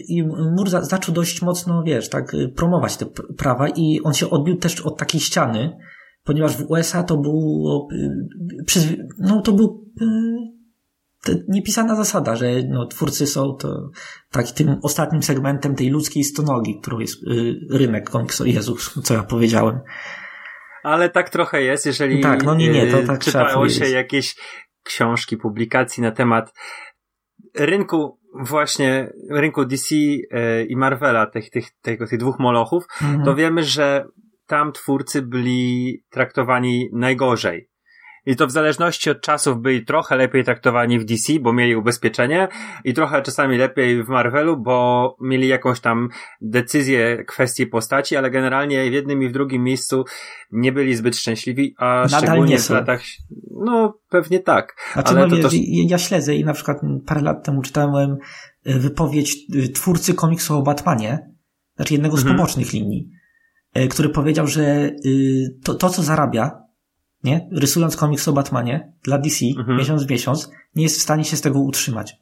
I 0.08 0.24
Mur 0.58 0.69
za- 0.69 0.81
zaczął 0.86 1.15
dość 1.15 1.41
mocno, 1.41 1.84
wiesz, 1.84 2.10
tak, 2.10 2.31
promować 2.55 2.98
te 2.98 3.05
prawa 3.38 3.69
i 3.69 4.00
on 4.03 4.13
się 4.13 4.29
odbił 4.29 4.58
też 4.58 4.81
od 4.81 4.98
takiej 4.98 5.22
ściany, 5.22 5.77
ponieważ 6.24 6.58
w 6.58 6.69
USA 6.72 7.03
to 7.03 7.17
było, 7.17 7.88
no 9.19 9.41
to 9.41 9.51
był 9.53 9.86
niepisana 11.48 11.96
zasada, 11.96 12.36
że 12.36 12.64
no, 12.70 12.86
twórcy 12.86 13.28
są 13.28 13.56
to 13.60 13.90
tak 14.32 14.52
tym 14.52 14.76
ostatnim 14.84 15.24
segmentem 15.24 15.76
tej 15.76 15.90
ludzkiej 15.90 16.24
stonogi, 16.24 16.80
którą 16.82 17.00
jest 17.00 17.24
y, 17.24 17.56
rynek 17.72 18.10
komiksu. 18.10 18.46
Jezus, 18.46 18.94
co 19.04 19.14
ja 19.14 19.24
powiedziałem. 19.24 19.80
Ale 20.84 21.10
tak 21.10 21.30
trochę 21.30 21.62
jest, 21.62 21.86
jeżeli 21.86 22.22
Tak, 22.22 22.44
no 22.44 22.56
nie, 22.56 22.70
nie, 22.70 22.88
to 22.88 23.00
e, 23.00 23.04
tak 23.04 23.20
czytało 23.20 23.70
się 23.70 23.90
jakieś 23.90 24.36
książki, 24.84 25.38
publikacji 25.38 26.04
na 26.04 26.12
temat 26.12 26.54
rynku 27.56 28.20
właśnie, 28.40 29.14
rynku 29.30 29.66
DC 29.66 29.96
e, 30.32 30.64
i 30.64 30.76
Marvela, 30.76 31.26
tych, 31.26 31.50
tych, 31.50 31.66
tego, 31.82 32.08
tych 32.08 32.20
dwóch 32.20 32.40
molochów, 32.40 32.84
Mhm. 33.02 33.26
to 33.26 33.36
wiemy, 33.36 33.64
że 33.64 34.06
tam 34.48 34.72
twórcy 34.72 35.22
byli 35.22 36.04
traktowani 36.10 36.90
najgorzej. 36.94 37.69
I 38.26 38.36
to 38.36 38.48
w 38.48 38.52
zależności 38.52 39.10
od 39.10 39.22
czasów 39.22 39.62
byli 39.62 39.86
trochę 39.86 40.16
lepiej 40.16 40.44
traktowani 40.44 41.00
w 41.00 41.06
DC, 41.06 41.34
bo 41.42 41.54
mieli 41.54 41.76
ubezpieczenie, 41.76 42.48
i 42.84 42.94
trochę 42.94 43.22
czasami 43.22 43.58
lepiej 43.58 44.04
w 44.04 44.08
Marvelu, 44.08 44.58
bo 44.58 45.16
mieli 45.22 45.48
jakąś 45.48 45.80
tam 45.80 46.10
decyzję 46.42 47.24
kwestii 47.28 47.68
postaci, 47.68 48.16
ale 48.16 48.32
generalnie 48.32 48.90
w 48.90 48.94
jednym 48.94 49.24
i 49.24 49.30
w 49.30 49.32
drugim 49.32 49.64
miejscu 49.64 50.06
nie 50.52 50.72
byli 50.72 50.96
zbyt 50.96 51.18
szczęśliwi, 51.18 51.76
a 51.78 51.86
Nadal 52.12 52.22
szczególnie 52.22 52.52
nie 52.52 52.58
w 52.60 52.62
są. 52.62 52.74
latach. 52.74 53.02
No, 53.66 54.00
pewnie 54.10 54.40
tak. 54.40 54.76
Znaczy, 54.94 55.10
ale 55.10 55.28
no, 55.28 55.36
to 55.38 55.42
też- 55.42 55.54
ja, 55.68 55.98
śledzę 55.98 56.36
i 56.36 56.46
na 56.46 56.54
przykład 56.54 56.78
parę 57.06 57.22
lat 57.22 57.46
temu 57.46 57.62
czytałem 57.62 58.18
e, 58.66 58.80
wypowiedź 58.80 59.38
e, 59.56 59.68
twórcy 59.70 60.14
komiksu 60.14 60.58
o 60.58 60.62
Batmanie, 60.62 61.20
znaczy 61.76 61.94
jednego 61.94 62.18
z 62.18 62.20
Mhm. 62.20 62.38
pobocznych 62.38 62.74
linii, 62.74 63.10
e, 63.74 63.88
który 63.88 64.10
powiedział, 64.10 64.48
że 64.48 64.92
to, 65.64 65.74
to 65.76 65.90
co 65.90 66.04
zarabia, 66.04 66.52
nie, 67.24 67.50
rysując 67.52 67.96
komiks 67.98 68.28
o 68.28 68.34
Batmanie 68.34 68.94
dla 69.04 69.18
DC 69.18 69.46
Mhm. 69.58 69.78
miesiąc 69.78 70.04
w 70.04 70.10
miesiąc, 70.10 70.52
nie 70.76 70.84
jest 70.84 71.00
w 71.00 71.02
stanie 71.02 71.26
się 71.26 71.38
z 71.38 71.42
tego 71.42 71.60
utrzymać. 71.60 72.14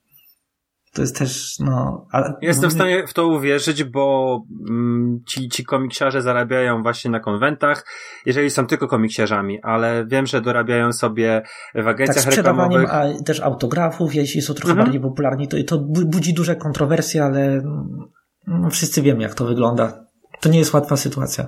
To 0.94 1.02
jest 1.02 1.18
też, 1.18 1.60
no... 1.60 2.08
Ale, 2.12 2.34
Jestem 2.42 2.70
w 2.70 2.74
mówię- 2.74 2.76
stanie 2.76 3.08
w 3.08 3.14
to 3.14 3.28
uwierzyć, 3.28 3.84
bo 3.84 4.42
mm, 4.70 5.20
ci, 5.28 5.50
ci 5.50 5.64
komiksiarze 5.64 6.22
zarabiają 6.22 6.84
właśnie 6.84 7.12
na 7.12 7.20
konwentach, 7.20 7.86
jeżeli 8.26 8.50
są 8.50 8.68
tylko 8.68 8.88
komiksiarzami, 8.88 9.62
ale 9.62 10.06
wiem, 10.06 10.26
że 10.26 10.42
dorabiają 10.42 10.94
sobie 10.94 11.42
w 11.76 11.78
tak, 11.78 11.88
agencjach 11.88 12.26
sprzedawaniem 12.26 12.82
reklamowych. 12.82 13.20
a 13.20 13.24
też 13.24 13.40
autografów, 13.40 14.16
jeśli 14.16 14.42
są 14.42 14.54
trochę 14.54 14.72
Mhm. 14.72 14.86
bardziej 14.86 15.02
popularni, 15.02 15.48
to, 15.48 15.58
to 15.68 15.78
bu- 15.80 16.06
budzi 16.06 16.34
duże 16.34 16.56
kontrowersje, 16.56 17.24
ale 17.24 17.62
no, 18.48 18.70
wszyscy 18.70 19.02
wiemy, 19.02 19.22
jak 19.24 19.34
to 19.36 19.46
wygląda. 19.46 20.06
To 20.42 20.50
nie 20.50 20.60
jest 20.60 20.74
łatwa 20.74 20.98
sytuacja. 20.98 21.48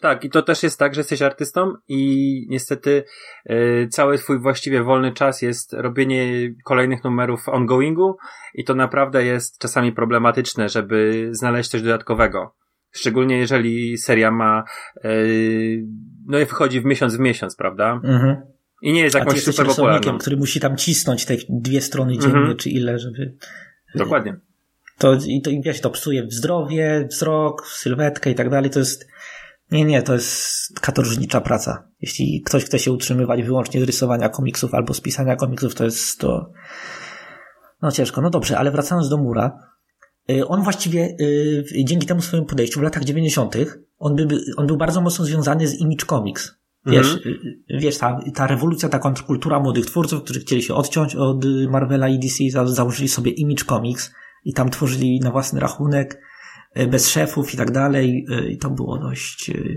Tak, 0.00 0.24
i 0.24 0.30
to 0.30 0.42
też 0.42 0.62
jest 0.62 0.78
tak, 0.78 0.94
że 0.94 1.00
jesteś 1.00 1.22
artystą 1.22 1.72
i 1.88 2.46
niestety 2.50 3.04
y, 3.50 3.88
cały 3.90 4.18
twój 4.18 4.40
właściwie 4.40 4.82
wolny 4.82 5.12
czas 5.12 5.42
jest 5.42 5.72
robienie 5.72 6.54
kolejnych 6.64 7.04
numerów 7.04 7.48
ongoingu 7.48 8.16
i 8.54 8.64
to 8.64 8.74
naprawdę 8.74 9.24
jest 9.24 9.58
czasami 9.58 9.92
problematyczne, 9.92 10.68
żeby 10.68 11.28
znaleźć 11.32 11.70
coś 11.70 11.82
dodatkowego. 11.82 12.54
Szczególnie 12.92 13.38
jeżeli 13.38 13.98
seria 13.98 14.30
ma, 14.30 14.64
y, 15.04 15.84
no 16.26 16.38
i 16.38 16.46
wchodzi 16.46 16.80
w 16.80 16.84
miesiąc 16.84 17.16
w 17.16 17.20
miesiąc, 17.20 17.56
prawda? 17.56 18.00
Mhm. 18.04 18.36
I 18.82 18.92
nie 18.92 19.00
jest 19.02 19.14
jakąś 19.14 19.42
super 19.42 19.66
popularną. 19.66 20.18
który 20.18 20.36
musi 20.36 20.60
tam 20.60 20.76
cisnąć 20.76 21.24
te 21.26 21.36
dwie 21.48 21.80
strony 21.80 22.18
dziennie, 22.18 22.38
Mhm. 22.38 22.56
czy 22.56 22.70
ile, 22.70 22.98
żeby... 22.98 23.36
Dokładnie. 23.94 24.36
To, 24.98 25.14
I 25.26 25.42
to 25.42 25.50
i 25.50 25.62
wiesz, 25.62 25.80
to 25.80 25.90
psuje 25.90 26.26
zdrowie, 26.28 27.06
wzrok, 27.10 27.66
sylwetkę 27.66 28.30
i 28.30 28.34
tak 28.34 28.50
dalej. 28.50 28.70
To 28.70 28.78
jest, 28.78 29.08
Nie, 29.70 29.84
nie, 29.84 30.02
to 30.02 30.12
jest 30.14 30.80
katorżnicza 30.80 31.40
praca. 31.40 31.88
Jeśli 32.00 32.42
ktoś 32.46 32.64
chce 32.64 32.78
się 32.78 32.92
utrzymywać 32.92 33.42
wyłącznie 33.42 33.80
z 33.80 33.84
rysowania 33.84 34.28
komiksów 34.28 34.74
albo 34.74 34.94
z 34.94 35.00
pisania 35.00 35.36
komiksów, 35.36 35.74
to 35.74 35.84
jest 35.84 36.18
to 36.18 36.52
no 37.82 37.92
ciężko. 37.92 38.20
No 38.20 38.30
dobrze, 38.30 38.58
ale 38.58 38.70
wracając 38.70 39.08
do 39.08 39.16
Mura, 39.16 39.58
y, 40.30 40.48
on 40.48 40.62
właściwie 40.62 41.16
y, 41.20 41.84
dzięki 41.84 42.06
temu 42.06 42.22
swojemu 42.22 42.46
podejściu 42.48 42.80
w 42.80 42.82
latach 42.82 43.04
90. 43.04 43.56
on, 43.98 44.16
by, 44.16 44.38
on 44.56 44.66
był 44.66 44.76
bardzo 44.76 45.00
mocno 45.00 45.24
związany 45.24 45.68
z 45.68 45.80
Image 45.80 46.06
Comics. 46.06 46.54
Wiesz, 46.86 47.14
Mhm. 47.14 47.34
y, 47.70 47.78
wiesz 47.78 47.98
ta, 47.98 48.20
ta 48.34 48.46
rewolucja, 48.46 48.88
ta 48.88 48.98
kontrkultura 48.98 49.60
młodych 49.60 49.86
twórców, 49.86 50.22
którzy 50.22 50.40
chcieli 50.40 50.62
się 50.62 50.74
odciąć 50.74 51.16
od 51.16 51.44
Marvela 51.70 52.08
i 52.08 52.18
DC, 52.18 52.36
za, 52.50 52.66
założyli 52.66 53.08
sobie 53.08 53.30
Image 53.30 53.64
Comics 53.64 54.12
i 54.44 54.52
tam 54.52 54.70
tworzyli 54.70 55.20
na 55.20 55.30
własny 55.30 55.60
rachunek, 55.60 56.20
bez 56.88 57.08
szefów 57.08 57.54
i 57.54 57.56
tak 57.56 57.70
dalej. 57.70 58.26
y, 58.30 58.50
I 58.50 58.58
to 58.58 58.70
było 58.70 58.98
dość... 58.98 59.50
y, 59.50 59.76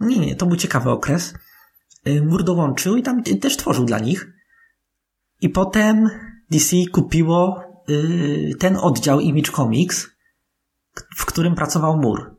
Nie, 0.00 0.18
nie, 0.18 0.36
to 0.36 0.46
był 0.46 0.56
ciekawy 0.56 0.90
okres. 0.90 1.34
Mur 2.22 2.44
dołączył 2.44 2.96
i 2.96 3.02
tam 3.02 3.22
też 3.22 3.56
tworzył 3.56 3.84
dla 3.84 3.98
nich. 3.98 4.32
I 5.40 5.48
potem 5.48 6.10
DC 6.50 6.76
kupiło 6.92 7.64
ten 8.58 8.76
oddział 8.76 9.20
Image 9.20 9.50
Comics, 9.52 10.10
w 11.16 11.26
którym 11.26 11.54
pracował 11.54 11.96
Mur. 11.96 12.36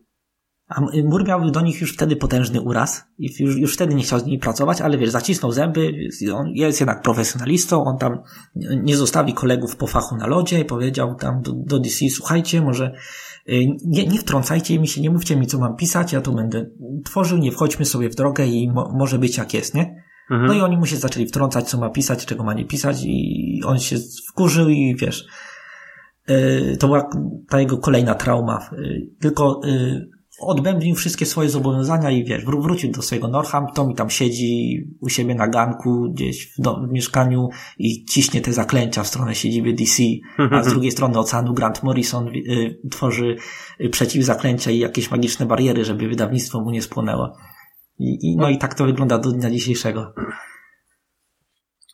A 0.68 0.82
Mur 1.04 1.28
miał 1.28 1.52
do 1.52 1.62
nich 1.62 1.82
już 1.82 1.94
wtedy 1.94 2.16
potężny 2.16 2.62
uraz 2.62 3.04
i 3.18 3.44
już, 3.44 3.56
już 3.56 3.74
wtedy 3.74 3.96
nie 3.96 4.04
chciał 4.04 4.20
z 4.20 4.26
nimi 4.26 4.40
pracować, 4.40 4.82
ale 4.82 4.98
wiesz, 4.98 5.10
zacisnął 5.10 5.52
zęby, 5.52 5.94
on 6.34 6.48
jest 6.50 6.80
jednak 6.80 7.02
profesjonalistą, 7.02 7.84
on 7.86 7.98
tam 7.98 8.20
nie 8.84 8.98
zostawi 8.98 9.34
kolegów 9.34 9.76
po 9.76 9.88
fachu 9.88 10.18
na 10.18 10.28
lodzie 10.28 10.60
i 10.60 10.66
powiedział 10.66 11.16
tam 11.16 11.42
do, 11.42 11.52
do 11.54 11.80
DC, 11.80 12.10
słuchajcie, 12.10 12.62
może 12.62 12.96
nie, 13.86 14.08
nie 14.08 14.20
wtrącajcie 14.20 14.80
mi 14.80 14.88
się, 14.88 15.02
nie 15.02 15.10
mówcie 15.10 15.36
mi, 15.36 15.48
co 15.48 15.60
mam 15.60 15.76
pisać, 15.76 16.14
ja 16.14 16.22
to 16.22 16.32
będę 16.32 16.70
tworzył, 17.06 17.38
nie 17.38 17.52
wchodźmy 17.52 17.86
sobie 17.86 18.10
w 18.10 18.16
drogę 18.16 18.46
i 18.46 18.72
mo, 18.72 18.92
może 18.94 19.20
być 19.20 19.38
jak 19.38 19.54
jest, 19.54 19.76
nie? 19.76 20.04
Mhm. 20.32 20.48
No 20.48 20.54
i 20.54 20.62
oni 20.62 20.78
mu 20.78 20.86
się 20.86 20.96
zaczęli 20.96 21.26
wtrącać, 21.26 21.70
co 21.70 21.78
ma 21.78 21.90
pisać, 21.90 22.26
czego 22.26 22.44
ma 22.44 22.54
nie 22.54 22.66
pisać 22.66 22.98
i 23.06 23.62
on 23.66 23.80
się 23.80 23.96
wkurzył 24.30 24.70
i 24.70 24.96
wiesz, 24.96 25.26
yy, 26.28 26.78
to 26.80 26.88
była 26.88 27.10
ta 27.50 27.60
jego 27.60 27.78
kolejna 27.78 28.16
trauma. 28.16 28.70
Yy, 28.72 29.08
tylko 29.20 29.62
odbębnił 30.40 30.96
wszystkie 30.96 31.26
swoje 31.26 31.50
zobowiązania 31.50 32.12
i 32.12 32.24
wiesz, 32.24 32.46
wró- 32.46 32.62
wrócił 32.62 32.92
do 32.92 33.02
swojego 33.02 33.28
Northampton 33.28 33.92
i 33.92 33.96
tam 33.96 34.10
siedzi 34.10 34.84
u 35.02 35.10
siebie 35.10 35.36
na 35.36 35.48
ganku, 35.48 36.12
gdzieś 36.14 36.54
w, 36.54 36.88
w 36.88 36.92
mieszkaniu 36.92 37.50
i 37.78 38.06
ciśnie 38.06 38.42
te 38.42 38.54
zaklęcia 38.54 39.04
w 39.04 39.08
stronę 39.08 39.36
siedziby 39.36 39.74
DC, 39.74 40.04
a 40.52 40.64
z 40.64 40.68
drugiej 40.68 40.92
strony 40.92 41.20
oceanu 41.20 41.54
Grant 41.54 41.84
Morrison 41.84 42.28
yy, 42.34 42.80
tworzy 42.92 43.36
yy, 43.80 43.90
przeciwzaklęcia 43.90 44.72
i 44.72 44.80
jakieś 44.80 45.12
magiczne 45.12 45.46
bariery, 45.46 45.86
żeby 45.86 46.08
wydawnictwo 46.08 46.62
mu 46.62 46.72
nie 46.72 46.82
spłonęło. 46.82 47.38
I, 48.00 48.18
i, 48.22 48.38
no 48.38 48.50
i 48.50 48.58
tak 48.58 48.74
to 48.74 48.86
wygląda 48.86 49.18
do 49.18 49.32
dnia 49.32 49.52
dzisiejszego. 49.52 50.14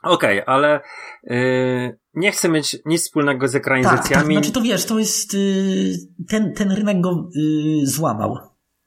Okej, 0.03 0.41
ale 0.45 0.81
yy, 1.23 1.99
nie 2.19 2.31
chcę 2.31 2.49
mieć 2.49 2.77
nic 2.85 3.01
wspólnego 3.01 3.47
z 3.47 3.51
Tak, 3.51 3.63
tak, 3.63 3.67
ekranizacjami. 3.67 4.35
znaczy 4.35 4.51
to 4.51 4.61
wiesz, 4.61 4.85
to 4.85 4.99
jest, 4.99 5.33
y, 5.33 5.93
ten, 6.27 6.53
ten 6.53 6.71
rynek 6.71 7.01
go 7.01 7.29
y, 7.83 7.87
złamał. 7.87 8.37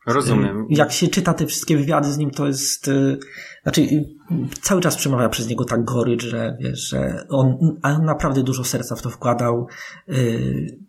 Rozumiem. 0.07 0.61
Y, 0.61 0.65
Jak 0.71 0.93
się 0.93 1.09
czyta 1.09 1.35
te 1.35 1.47
wszystkie 1.47 1.77
wywiady 1.77 2.13
z 2.13 2.19
nim, 2.19 2.31
to 2.31 2.47
jest, 2.47 2.91
znaczy 3.63 3.87
cały 4.63 4.81
czas 4.81 4.97
przemawia 4.97 5.29
przez 5.29 5.49
niego 5.49 5.65
tak 5.65 5.85
gorycz, 5.85 6.23
że 6.25 6.57
wiesz, 6.61 6.89
że 6.89 7.27
on, 7.29 7.77
on 7.83 8.05
naprawdę 8.05 8.43
dużo 8.43 8.65
serca 8.65 8.97
w 8.97 9.03
to 9.03 9.11
wkładał. 9.11 9.67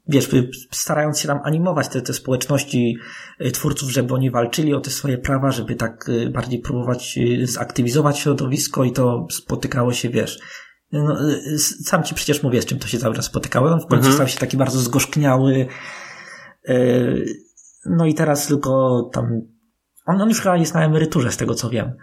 Wiesz, 0.07 0.29
starając 0.71 1.19
się 1.19 1.27
tam 1.27 1.39
animować 1.43 1.87
te, 1.89 2.01
te 2.01 2.13
społeczności 2.13 2.97
twórców, 3.53 3.89
żeby 3.91 4.13
oni 4.13 4.31
walczyli 4.31 4.73
o 4.73 4.79
te 4.79 4.89
swoje 4.89 5.17
prawa, 5.17 5.51
żeby 5.51 5.75
tak 5.75 6.11
bardziej 6.31 6.59
próbować 6.59 7.19
zaktywizować 7.43 8.19
środowisko 8.19 8.83
i 8.83 8.91
to 8.91 9.27
spotykało 9.31 9.93
się, 9.93 10.09
wiesz, 10.09 10.39
no, 10.93 11.29
y, 11.29 11.59
sam 11.59 12.03
ci 12.03 12.15
przecież 12.15 12.43
mówię, 12.43 12.61
z 12.61 12.65
czym 12.65 12.79
to 12.79 12.87
się 12.87 12.97
cały 12.97 13.15
czas 13.15 13.25
spotykało. 13.25 13.67
On 13.71 13.79
w 13.79 13.87
końcu 13.87 13.95
Mhm. 13.95 14.13
stał 14.13 14.27
się 14.27 14.39
taki 14.39 14.57
bardzo 14.57 14.79
zgorzkniały. 14.79 15.67
y, 16.69 17.25
No 17.85 18.05
i 18.05 18.13
teraz 18.13 18.47
tylko 18.47 19.01
tam. 19.13 19.25
On, 20.05 20.21
on 20.21 20.29
już 20.29 20.41
chyba 20.41 20.57
jest 20.57 20.73
na 20.73 20.85
emeryturze, 20.85 21.31
z 21.31 21.37
tego 21.37 21.55
co 21.55 21.69
wiem. 21.69 21.93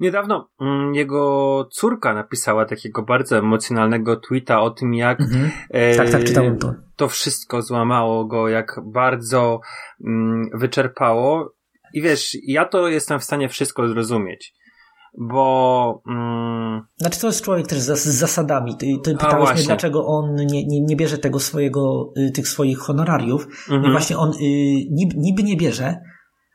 Niedawno 0.00 0.50
mm, 0.60 0.94
jego 0.94 1.64
córka 1.72 2.14
napisała 2.14 2.64
takiego 2.64 3.02
bardzo 3.02 3.38
emocjonalnego 3.38 4.16
tweeta 4.16 4.60
o 4.60 4.70
tym, 4.70 4.94
jak 4.94 5.18
e, 5.70 5.96
Tak, 5.96 6.10
tak, 6.10 6.24
czytałem 6.24 6.58
to. 6.58 6.74
to 6.96 7.08
wszystko 7.08 7.62
złamało 7.62 8.24
go, 8.24 8.48
jak 8.48 8.80
bardzo 8.92 9.60
mm, 10.06 10.44
wyczerpało. 10.54 11.54
I 11.94 12.02
wiesz, 12.02 12.36
ja 12.46 12.64
to 12.64 12.88
jestem 12.88 13.20
w 13.20 13.24
stanie 13.24 13.48
wszystko 13.48 13.88
zrozumieć, 13.88 14.54
bo 15.18 16.02
mm, 16.06 16.52
Znaczy 16.96 17.20
to 17.20 17.26
jest 17.26 17.42
człowiek 17.42 17.66
też 17.66 17.78
z, 17.78 17.98
z 17.98 18.06
zasadami. 18.06 18.76
Ty, 18.76 18.86
ty 19.04 19.12
pytałeś 19.12 19.54
mnie, 19.54 19.62
dlaczego 19.62 20.06
on 20.06 20.34
nie, 20.34 20.66
nie, 20.66 20.80
nie 20.80 20.96
bierze 20.96 21.18
tego 21.18 21.40
swojego, 21.40 22.12
y, 22.16 22.30
tych 22.30 22.48
swoich 22.48 22.78
honorariów. 22.78 23.46
mhm. 23.70 23.84
I 23.84 23.90
właśnie 23.90 24.18
on 24.18 24.30
y, 24.30 24.34
niby, 24.90 25.14
niby 25.16 25.42
nie 25.42 25.56
bierze, 25.56 26.00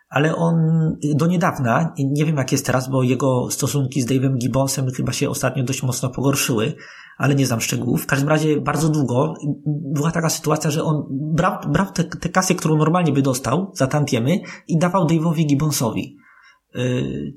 ale 0.10 0.36
on 0.36 0.56
y, 1.04 1.16
do 1.16 1.28
niedawna, 1.28 1.94
nie 1.98 2.26
wiem 2.26 2.38
jak 2.38 2.52
jest 2.52 2.66
teraz, 2.66 2.90
bo 2.90 3.04
jego 3.04 3.52
stosunki 3.52 4.02
z 4.02 4.08
Dave'em 4.08 4.38
Gibbonsem 4.38 4.92
chyba 4.92 5.12
się 5.12 5.30
ostatnio 5.30 5.64
dość 5.64 5.84
mocno 5.84 6.10
pogorszyły, 6.10 6.74
ale 7.18 7.36
nie 7.36 7.46
znam 7.46 7.62
szczegółów. 7.62 8.04
W 8.04 8.08
każdym 8.08 8.30
razie 8.30 8.62
bardzo 8.62 8.90
długo 8.90 9.34
y, 9.34 9.48
była 9.94 10.12
taka 10.12 10.30
sytuacja, 10.30 10.72
że 10.72 10.84
on 10.84 11.04
brał, 11.10 11.58
brał 11.72 11.86
tę 11.86 12.04
te, 12.04 12.30
kasę, 12.30 12.56
którą 12.56 12.78
normalnie 12.78 13.12
by 13.12 13.22
dostał 13.22 13.72
za 13.74 13.88
tantiemy 13.88 14.40
i 14.68 14.78
dawał 14.80 15.08
Dave'owi 15.08 15.46
Gibbonsowi. 15.46 16.18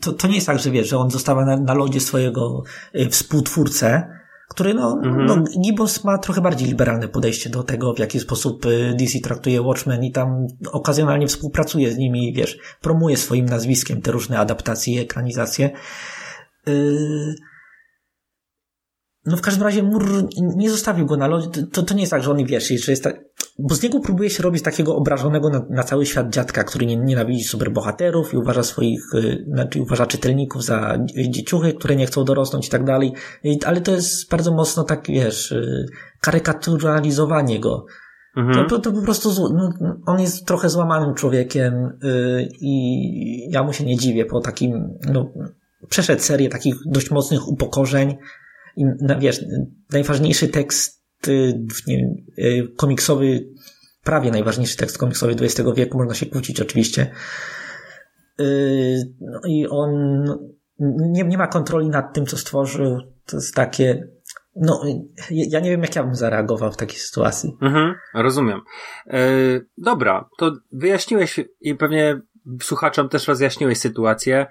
To, 0.00 0.12
to 0.12 0.28
nie 0.28 0.34
jest 0.34 0.46
tak, 0.46 0.58
że 0.58 0.70
wiesz, 0.70 0.88
że 0.88 0.98
on 0.98 1.10
zostawia 1.10 1.44
na, 1.44 1.56
na 1.56 1.74
lodzie 1.74 2.00
swojego 2.00 2.62
y, 2.94 3.08
współtwórcę, 3.08 4.08
który 4.48 4.74
no, 4.74 4.98
Mhm. 5.04 5.26
no 5.26 5.44
Gibbons 5.62 6.04
ma 6.04 6.18
trochę 6.18 6.40
bardziej 6.40 6.68
liberalne 6.68 7.08
podejście 7.08 7.50
do 7.50 7.62
tego, 7.62 7.94
w 7.94 7.98
jaki 7.98 8.20
sposób 8.20 8.66
y, 8.66 8.94
DC 8.98 9.20
traktuje 9.20 9.62
Watchmen 9.62 10.04
i 10.04 10.12
tam 10.12 10.46
okazjonalnie 10.72 11.26
współpracuje 11.26 11.92
z 11.92 11.96
nimi, 11.98 12.32
wiesz, 12.32 12.58
promuje 12.80 13.16
swoim 13.16 13.46
nazwiskiem 13.46 14.02
te 14.02 14.12
różne 14.12 14.38
adaptacje 14.38 14.94
i 14.94 14.98
ekranizacje. 14.98 15.70
Y, 16.68 17.34
No 19.26 19.36
w 19.36 19.40
każdym 19.40 19.64
razie 19.64 19.82
Mur 19.82 20.28
nie 20.56 20.70
zostawił 20.70 21.06
go 21.06 21.16
na 21.16 21.26
lodzie. 21.26 21.48
To, 21.72 21.82
to 21.82 21.94
nie 21.94 22.00
jest 22.00 22.10
tak, 22.10 22.22
że 22.22 22.30
on 22.30 22.44
wiesz, 22.44 22.68
że 22.68 22.92
jest 22.92 23.04
tak, 23.04 23.24
bo 23.58 23.74
z 23.74 23.82
niego 23.82 24.00
próbuje 24.00 24.30
się 24.30 24.42
robić 24.42 24.62
takiego 24.62 24.96
obrażonego 24.96 25.50
na, 25.50 25.66
na 25.70 25.82
cały 25.82 26.06
świat 26.06 26.30
dziadka, 26.30 26.64
który 26.64 26.86
nie, 26.86 26.96
nienawidzi 26.96 27.44
superbohaterów 27.44 28.34
i 28.34 28.36
uważa 28.36 28.62
swoich, 28.62 29.14
y, 29.14 29.44
znaczy 29.52 29.82
uważa 29.82 30.06
czytelników 30.06 30.64
za 30.64 30.98
dzieciuchy, 31.28 31.72
które 31.72 31.96
nie 31.96 32.06
chcą 32.06 32.24
dorosnąć 32.24 32.66
i 32.66 32.70
tak 32.70 32.84
dalej. 32.84 33.12
Ale 33.66 33.80
to 33.80 33.92
jest 33.92 34.30
bardzo 34.30 34.52
mocno 34.52 34.84
tak, 34.84 35.06
wiesz, 35.08 35.52
y, 35.52 35.86
karykaturalizowanie 36.20 37.60
go. 37.60 37.86
Mhm. 38.36 38.68
To, 38.68 38.78
to, 38.78 38.92
po 38.92 39.02
prostu 39.02 39.48
no, 39.54 39.72
on 40.06 40.20
jest 40.20 40.46
trochę 40.46 40.68
złamanym 40.68 41.14
człowiekiem 41.14 41.74
y, 42.04 42.48
i 42.60 43.50
ja 43.50 43.62
mu 43.62 43.72
się 43.72 43.84
nie 43.84 43.96
dziwię 43.96 44.24
po 44.24 44.40
takim, 44.40 44.98
no, 45.12 45.32
przeszedł 45.88 46.22
serię 46.22 46.48
takich 46.48 46.74
dość 46.86 47.10
mocnych 47.10 47.48
upokorzeń 47.48 48.16
i 48.76 48.84
wiesz, 49.18 49.44
najważniejszy 49.92 50.48
tekst 50.48 51.02
y, 51.28 51.60
nie, 51.86 52.14
y, 52.38 52.68
komiksowy, 52.76 53.48
prawie 54.04 54.30
najważniejszy 54.30 54.76
tekst 54.76 54.98
komiksowy 54.98 55.32
XX 55.32 55.68
wieku, 55.76 55.98
można 55.98 56.14
się 56.14 56.26
kłócić 56.26 56.60
oczywiście. 56.60 57.10
Y, 58.40 59.14
No 59.20 59.40
i 59.48 59.66
on 59.66 59.90
nie, 60.78 61.24
nie 61.24 61.38
ma 61.38 61.46
kontroli 61.46 61.88
nad 61.88 62.14
tym, 62.14 62.26
co 62.26 62.36
stworzył. 62.36 62.98
To 63.26 63.36
jest 63.36 63.54
takie, 63.54 64.08
no, 64.56 64.82
ja 65.30 65.60
nie 65.60 65.70
wiem, 65.70 65.82
jak 65.82 65.96
ja 65.96 66.04
bym 66.04 66.14
zareagował 66.14 66.72
w 66.72 66.76
takiej 66.76 66.98
sytuacji. 66.98 67.56
Mhm, 67.62 67.94
rozumiem. 68.14 68.60
Dobra, 69.78 70.28
to 70.38 70.52
wyjaśniłeś 70.72 71.40
i 71.60 71.74
pewnie 71.74 72.20
słuchaczom 72.62 73.08
też 73.08 73.28
rozjaśniłeś 73.28 73.78
sytuację. 73.78 74.46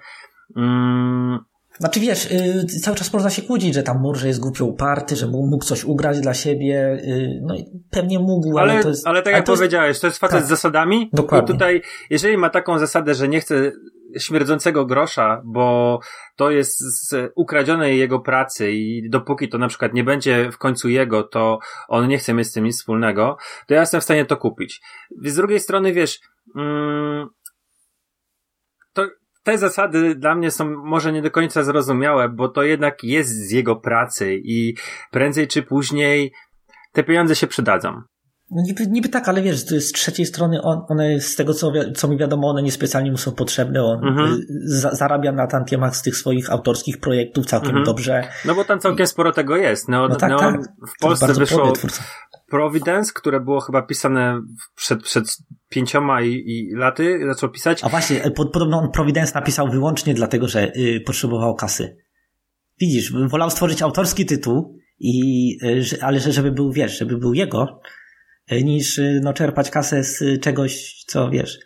Mm, 0.56 1.38
Znaczy 1.80 2.00
wiesz, 2.00 2.30
y, 2.30 2.80
cały 2.82 2.96
czas 2.96 3.12
można 3.12 3.30
się 3.30 3.42
kłócić, 3.42 3.74
że 3.74 3.82
tam 3.82 4.00
Mur, 4.00 4.16
że 4.16 4.28
jest 4.28 4.40
głupio 4.40 4.64
uparty, 4.64 5.16
że 5.16 5.26
mógł 5.26 5.64
coś 5.64 5.84
ugrać 5.84 6.20
dla 6.20 6.34
siebie, 6.34 6.98
y, 7.04 7.40
no 7.42 7.54
i 7.54 7.64
pewnie 7.90 8.18
mógł, 8.18 8.58
ale, 8.58 8.72
ale, 8.72 8.82
to 8.82 8.88
jest... 8.88 9.06
ale 9.06 9.22
tak 9.22 9.26
ale 9.26 9.36
jak 9.36 9.46
to 9.46 9.52
jest- 9.52 9.60
powiedziałeś, 9.60 10.00
to 10.00 10.06
jest 10.06 10.18
facet 10.18 10.38
tak. 10.38 10.46
z 10.46 10.48
zasadami. 10.48 11.10
Dokładnie. 11.12 11.54
I 11.54 11.58
tutaj, 11.58 11.82
jeżeli 12.10 12.36
ma 12.36 12.50
taką 12.50 12.78
zasadę, 12.78 13.14
że 13.14 13.28
nie 13.28 13.40
chce 13.40 13.72
śmierdzącego 14.18 14.86
grosza, 14.86 15.42
bo 15.44 16.00
to 16.36 16.50
jest 16.50 16.78
z 16.78 17.32
ukradzionej 17.34 17.98
jego 17.98 18.20
pracy 18.20 18.72
i 18.72 19.10
dopóki 19.10 19.48
to 19.48 19.58
na 19.58 19.68
przykład 19.68 19.94
nie 19.94 20.04
będzie 20.04 20.50
w 20.52 20.58
końcu 20.58 20.88
jego, 20.88 21.22
to 21.22 21.58
on 21.88 22.08
nie 22.08 22.18
chce 22.18 22.34
mieć 22.34 22.46
z 22.46 22.52
tym 22.52 22.64
nic 22.64 22.78
wspólnego, 22.78 23.36
to 23.66 23.74
ja 23.74 23.80
jestem 23.80 24.00
w 24.00 24.04
stanie 24.04 24.24
to 24.24 24.36
kupić. 24.36 24.80
Z 25.24 25.36
drugiej 25.36 25.60
strony, 25.60 25.92
wiesz, 25.92 26.20
mm, 26.56 27.28
te 29.42 29.58
zasady 29.58 30.14
dla 30.14 30.34
mnie 30.34 30.50
są 30.50 30.64
może 30.84 31.12
nie 31.12 31.22
do 31.22 31.30
końca 31.30 31.62
zrozumiałe, 31.62 32.28
bo 32.28 32.48
to 32.48 32.62
jednak 32.62 33.04
jest 33.04 33.30
z 33.30 33.50
jego 33.50 33.76
pracy 33.76 34.34
i 34.44 34.74
prędzej 35.10 35.48
czy 35.48 35.62
później 35.62 36.32
te 36.92 37.04
pieniądze 37.04 37.36
się 37.36 37.46
przydadzą. 37.46 38.02
No 38.52 38.62
niby, 38.62 38.86
niby 38.86 39.08
tak, 39.08 39.28
ale 39.28 39.42
wiesz, 39.42 39.56
z 39.58 39.92
trzeciej 39.92 40.26
strony 40.26 40.62
on, 40.62 40.80
one, 40.88 41.20
z 41.20 41.36
tego 41.36 41.54
co, 41.54 41.72
co 41.96 42.08
mi 42.08 42.16
wiadomo, 42.16 42.48
one 42.50 42.62
niespecjalnie 42.62 43.10
mu 43.10 43.16
są 43.16 43.32
potrzebne. 43.32 43.84
On 43.84 44.08
Mhm. 44.08 44.32
y, 44.32 44.46
za, 44.64 44.90
zarabia 44.94 45.32
na 45.32 45.46
tantiemach 45.46 45.96
z 45.96 46.02
tych 46.02 46.16
swoich 46.16 46.50
autorskich 46.50 47.00
projektów 47.00 47.46
całkiem 47.46 47.68
Mhm. 47.68 47.84
dobrze. 47.84 48.28
No 48.44 48.54
bo 48.54 48.64
tam 48.64 48.80
całkiem 48.80 49.06
sporo 49.06 49.32
tego 49.32 49.56
jest. 49.56 49.88
Neo, 49.88 50.08
No 50.08 50.16
tak, 50.16 50.30
Neo, 50.30 50.38
tak. 50.38 50.60
W 50.96 51.00
Polsce 51.00 51.34
wyszło. 51.34 51.72
Providence, 52.50 53.12
które 53.14 53.40
było 53.40 53.60
chyba 53.60 53.82
pisane 53.82 54.42
przed, 54.74 55.02
przed 55.02 55.36
pięcioma 55.68 56.22
i, 56.22 56.28
i 56.28 56.74
laty, 56.74 57.20
zaczął 57.26 57.50
pisać. 57.50 57.84
A 57.84 57.88
właśnie, 57.88 58.24
e, 58.24 58.30
pod, 58.30 58.52
podobno 58.52 58.78
on 58.78 58.90
Providence 58.90 59.34
napisał 59.34 59.68
wyłącznie 59.70 60.14
dlatego, 60.14 60.48
że 60.48 60.72
y, 60.76 61.02
potrzebował 61.06 61.54
kasy. 61.54 61.96
Widzisz, 62.80 63.12
wolał 63.28 63.50
stworzyć 63.50 63.82
autorski 63.82 64.26
tytuł, 64.26 64.78
i, 64.98 65.56
y, 65.64 66.02
ale 66.02 66.20
że, 66.20 66.32
żeby 66.32 66.52
był, 66.52 66.72
wiesz, 66.72 66.98
żeby 66.98 67.18
był 67.18 67.34
jego, 67.34 67.80
y, 68.52 68.64
niż 68.64 69.00
no, 69.22 69.32
czerpać 69.32 69.70
kasę 69.70 70.04
z 70.04 70.40
czegoś, 70.42 71.04
co 71.06 71.30
wiesz, 71.30 71.58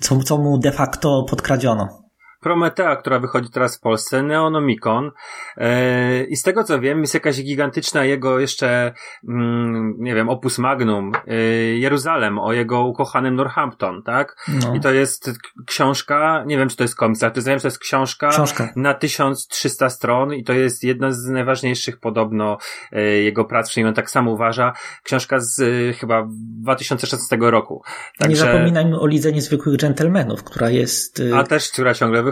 co, 0.00 0.18
co 0.18 0.38
mu 0.38 0.58
de 0.58 0.72
facto 0.72 1.26
podkradziono. 1.30 2.01
Prometea, 2.42 2.96
która 2.96 3.18
wychodzi 3.18 3.50
teraz 3.50 3.78
w 3.78 3.80
Polsce, 3.80 4.22
Neonomicon 4.22 5.10
e, 5.56 6.24
i 6.24 6.36
z 6.36 6.42
tego 6.42 6.64
co 6.64 6.80
wiem 6.80 7.00
jest 7.00 7.14
jakaś 7.14 7.42
gigantyczna 7.42 8.04
jego 8.04 8.38
jeszcze 8.38 8.92
mm, 9.28 9.94
nie 9.98 10.14
wiem, 10.14 10.28
opus 10.28 10.58
magnum 10.58 11.12
e, 11.26 11.34
Jeruzalem 11.78 12.38
o 12.38 12.52
jego 12.52 12.84
ukochanym 12.84 13.34
Northampton, 13.34 14.02
tak? 14.02 14.36
No. 14.62 14.74
I 14.74 14.80
to 14.80 14.92
jest 14.92 15.30
książka, 15.66 16.44
nie 16.46 16.58
wiem 16.58 16.68
czy 16.68 16.76
to 16.76 16.84
jest 16.84 16.96
komiks, 16.96 17.22
ale 17.22 17.32
przyznaję, 17.32 17.58
że 17.58 17.62
to 17.62 17.68
jest 17.68 17.78
książka 17.78 18.28
Książka. 18.28 18.72
na 18.76 18.94
1300 18.94 19.90
stron 19.90 20.34
i 20.34 20.44
to 20.44 20.52
jest 20.52 20.84
jedna 20.84 21.12
z 21.12 21.26
najważniejszych 21.26 22.00
podobno 22.00 22.58
e, 22.92 23.02
jego 23.02 23.44
prac, 23.44 23.68
przynajmniej 23.68 23.88
on 23.88 23.94
tak 23.94 24.10
sam 24.10 24.28
uważa, 24.28 24.72
książka 25.02 25.40
z 25.40 25.62
chyba 25.96 26.28
2016 26.62 27.36
roku. 27.40 27.82
Nie 28.28 28.36
zapominajmy 28.36 29.00
o 29.00 29.06
Lidze 29.06 29.32
Niezwykłych 29.32 29.76
Dżentelmenów, 29.76 30.44
która 30.44 30.70
jest... 30.70 31.22
A 31.34 31.44
też, 31.44 31.70
która 31.70 31.94
ciągle 31.94 32.22
wychodzi. 32.22 32.31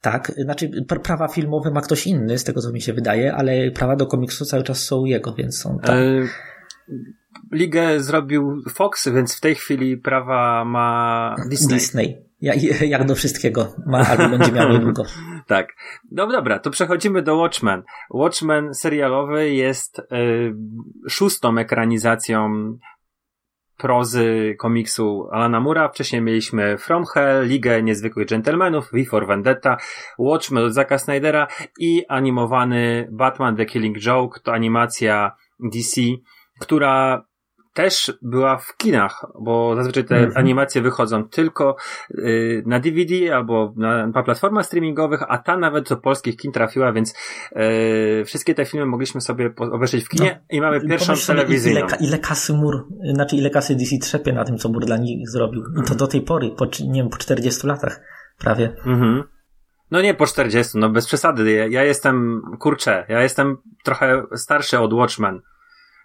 Tak, 0.00 0.32
znaczy 0.36 0.70
pr- 0.90 1.00
prawa 1.00 1.28
filmowe 1.28 1.70
ma 1.70 1.80
ktoś 1.80 2.06
inny, 2.06 2.38
z 2.38 2.44
tego 2.44 2.60
co 2.60 2.72
mi 2.72 2.80
się 2.80 2.92
wydaje, 2.92 3.34
ale 3.34 3.70
prawa 3.70 3.96
do 3.96 4.06
komiksu 4.06 4.44
cały 4.44 4.62
czas 4.62 4.84
są 4.84 5.04
jego, 5.04 5.34
więc 5.34 5.58
są 5.58 5.78
tak. 5.82 5.96
E, 5.96 6.28
Ligę 7.52 8.00
zrobił 8.00 8.62
Fox, 8.68 9.08
więc 9.08 9.36
w 9.36 9.40
tej 9.40 9.54
chwili 9.54 9.96
prawa 9.96 10.64
ma 10.64 11.36
Disney. 11.50 11.74
Disney. 11.74 12.28
Ja, 12.40 12.54
jak 12.86 13.06
do 13.06 13.14
wszystkiego 13.14 13.74
ma 13.86 13.98
albo 13.98 14.28
będzie 14.28 14.52
miał 14.52 14.72
niedługo. 14.72 15.04
Tak. 15.46 15.68
No 16.10 16.26
dobra, 16.26 16.58
to 16.58 16.70
przechodzimy 16.70 17.22
do 17.22 17.36
Watchmen. 17.36 17.82
Watchmen 18.10 18.74
serialowy 18.74 19.50
jest 19.50 19.98
e, 19.98 20.04
szóstą 21.08 21.58
ekranizacją 21.58 22.48
prozy 23.78 24.54
komiksu 24.58 25.28
Alana 25.32 25.60
Mura. 25.60 25.88
Wcześniej 25.88 26.22
mieliśmy 26.22 26.78
From 26.78 27.04
Hell, 27.14 27.46
Ligę 27.46 27.82
Niezwykłych 27.82 28.28
Gentlemanów, 28.28 28.90
V 28.92 29.04
for 29.04 29.26
Vendetta, 29.26 29.76
Watchmen 30.18 30.64
od 30.64 30.72
Zacka 30.72 30.98
Snydera 30.98 31.46
i 31.78 32.06
animowany 32.08 33.08
Batman 33.12 33.56
The 33.56 33.66
Killing 33.66 33.96
Joke. 34.06 34.40
To 34.40 34.52
animacja 34.52 35.32
DC, 35.60 36.00
która 36.60 37.24
też 37.78 38.12
była 38.22 38.58
w 38.58 38.76
kinach, 38.76 39.26
bo 39.40 39.76
zazwyczaj 39.76 40.04
te 40.04 40.16
Mhm. 40.16 40.36
animacje 40.36 40.82
wychodzą 40.82 41.28
tylko 41.28 41.76
y, 42.10 42.62
na 42.66 42.80
DVD 42.80 43.36
albo 43.36 43.74
na, 43.76 44.06
na 44.06 44.22
platformach 44.22 44.66
streamingowych, 44.66 45.20
a 45.28 45.38
ta 45.38 45.56
nawet 45.56 45.88
do 45.88 45.96
polskich 45.96 46.36
kin 46.36 46.52
trafiła, 46.52 46.92
więc 46.92 47.14
y, 48.20 48.24
wszystkie 48.24 48.54
te 48.54 48.64
filmy 48.64 48.86
mogliśmy 48.86 49.20
sobie 49.20 49.54
obejrzeć 49.58 50.04
w 50.04 50.08
kinie 50.08 50.40
i 50.50 50.60
mamy 50.60 50.80
pierwszą 50.80 51.12
telewizyjną. 51.26 51.86
Ile, 51.86 51.96
ile 52.00 52.18
kasy 52.18 52.52
mur, 52.52 52.86
znaczy 53.14 53.36
ile 53.36 53.50
kasy 53.50 53.74
DC 53.76 53.98
trzepie 53.98 54.32
na 54.32 54.44
tym, 54.44 54.58
co 54.58 54.68
mur 54.68 54.84
dla 54.84 54.96
nich 54.96 55.30
zrobił. 55.30 55.62
I 55.82 55.88
to 55.88 55.94
do 55.94 56.06
tej 56.06 56.22
pory, 56.22 56.50
po, 56.50 56.64
nie 56.64 57.02
wiem, 57.02 57.10
po 57.10 57.16
40 57.16 57.66
latach 57.66 58.00
prawie. 58.38 58.76
Mhm. 58.86 59.24
No 59.90 60.02
nie 60.02 60.14
po 60.14 60.26
40, 60.26 60.78
no 60.78 60.90
bez 60.90 61.06
przesady. 61.06 61.52
Ja, 61.52 61.66
ja 61.66 61.84
jestem, 61.84 62.42
kurczę, 62.58 63.04
ja 63.08 63.22
jestem 63.22 63.56
trochę 63.84 64.22
starszy 64.34 64.78
od 64.78 64.92
Watchmen, 64.92 65.40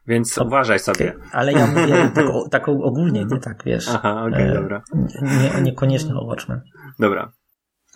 więc 0.07 0.33
To- 0.35 0.45
uważaj 0.45 0.79
sobie. 0.79 1.13
Ale 1.31 1.53
ja 1.53 1.67
mówię 1.67 1.95
taką, 2.15 2.49
taką 2.51 2.81
ogólnie, 2.81 3.25
nie 3.25 3.39
tak, 3.39 3.63
wiesz. 3.65 3.89
Aha, 3.89 4.25
okej, 4.29 4.47
E, 4.49 4.53
dobra. 4.53 4.83
Nie, 5.21 5.61
niekoniecznie 5.61 6.15
o 6.15 6.25
Watchmen. 6.25 6.61
Dobra. 6.99 7.31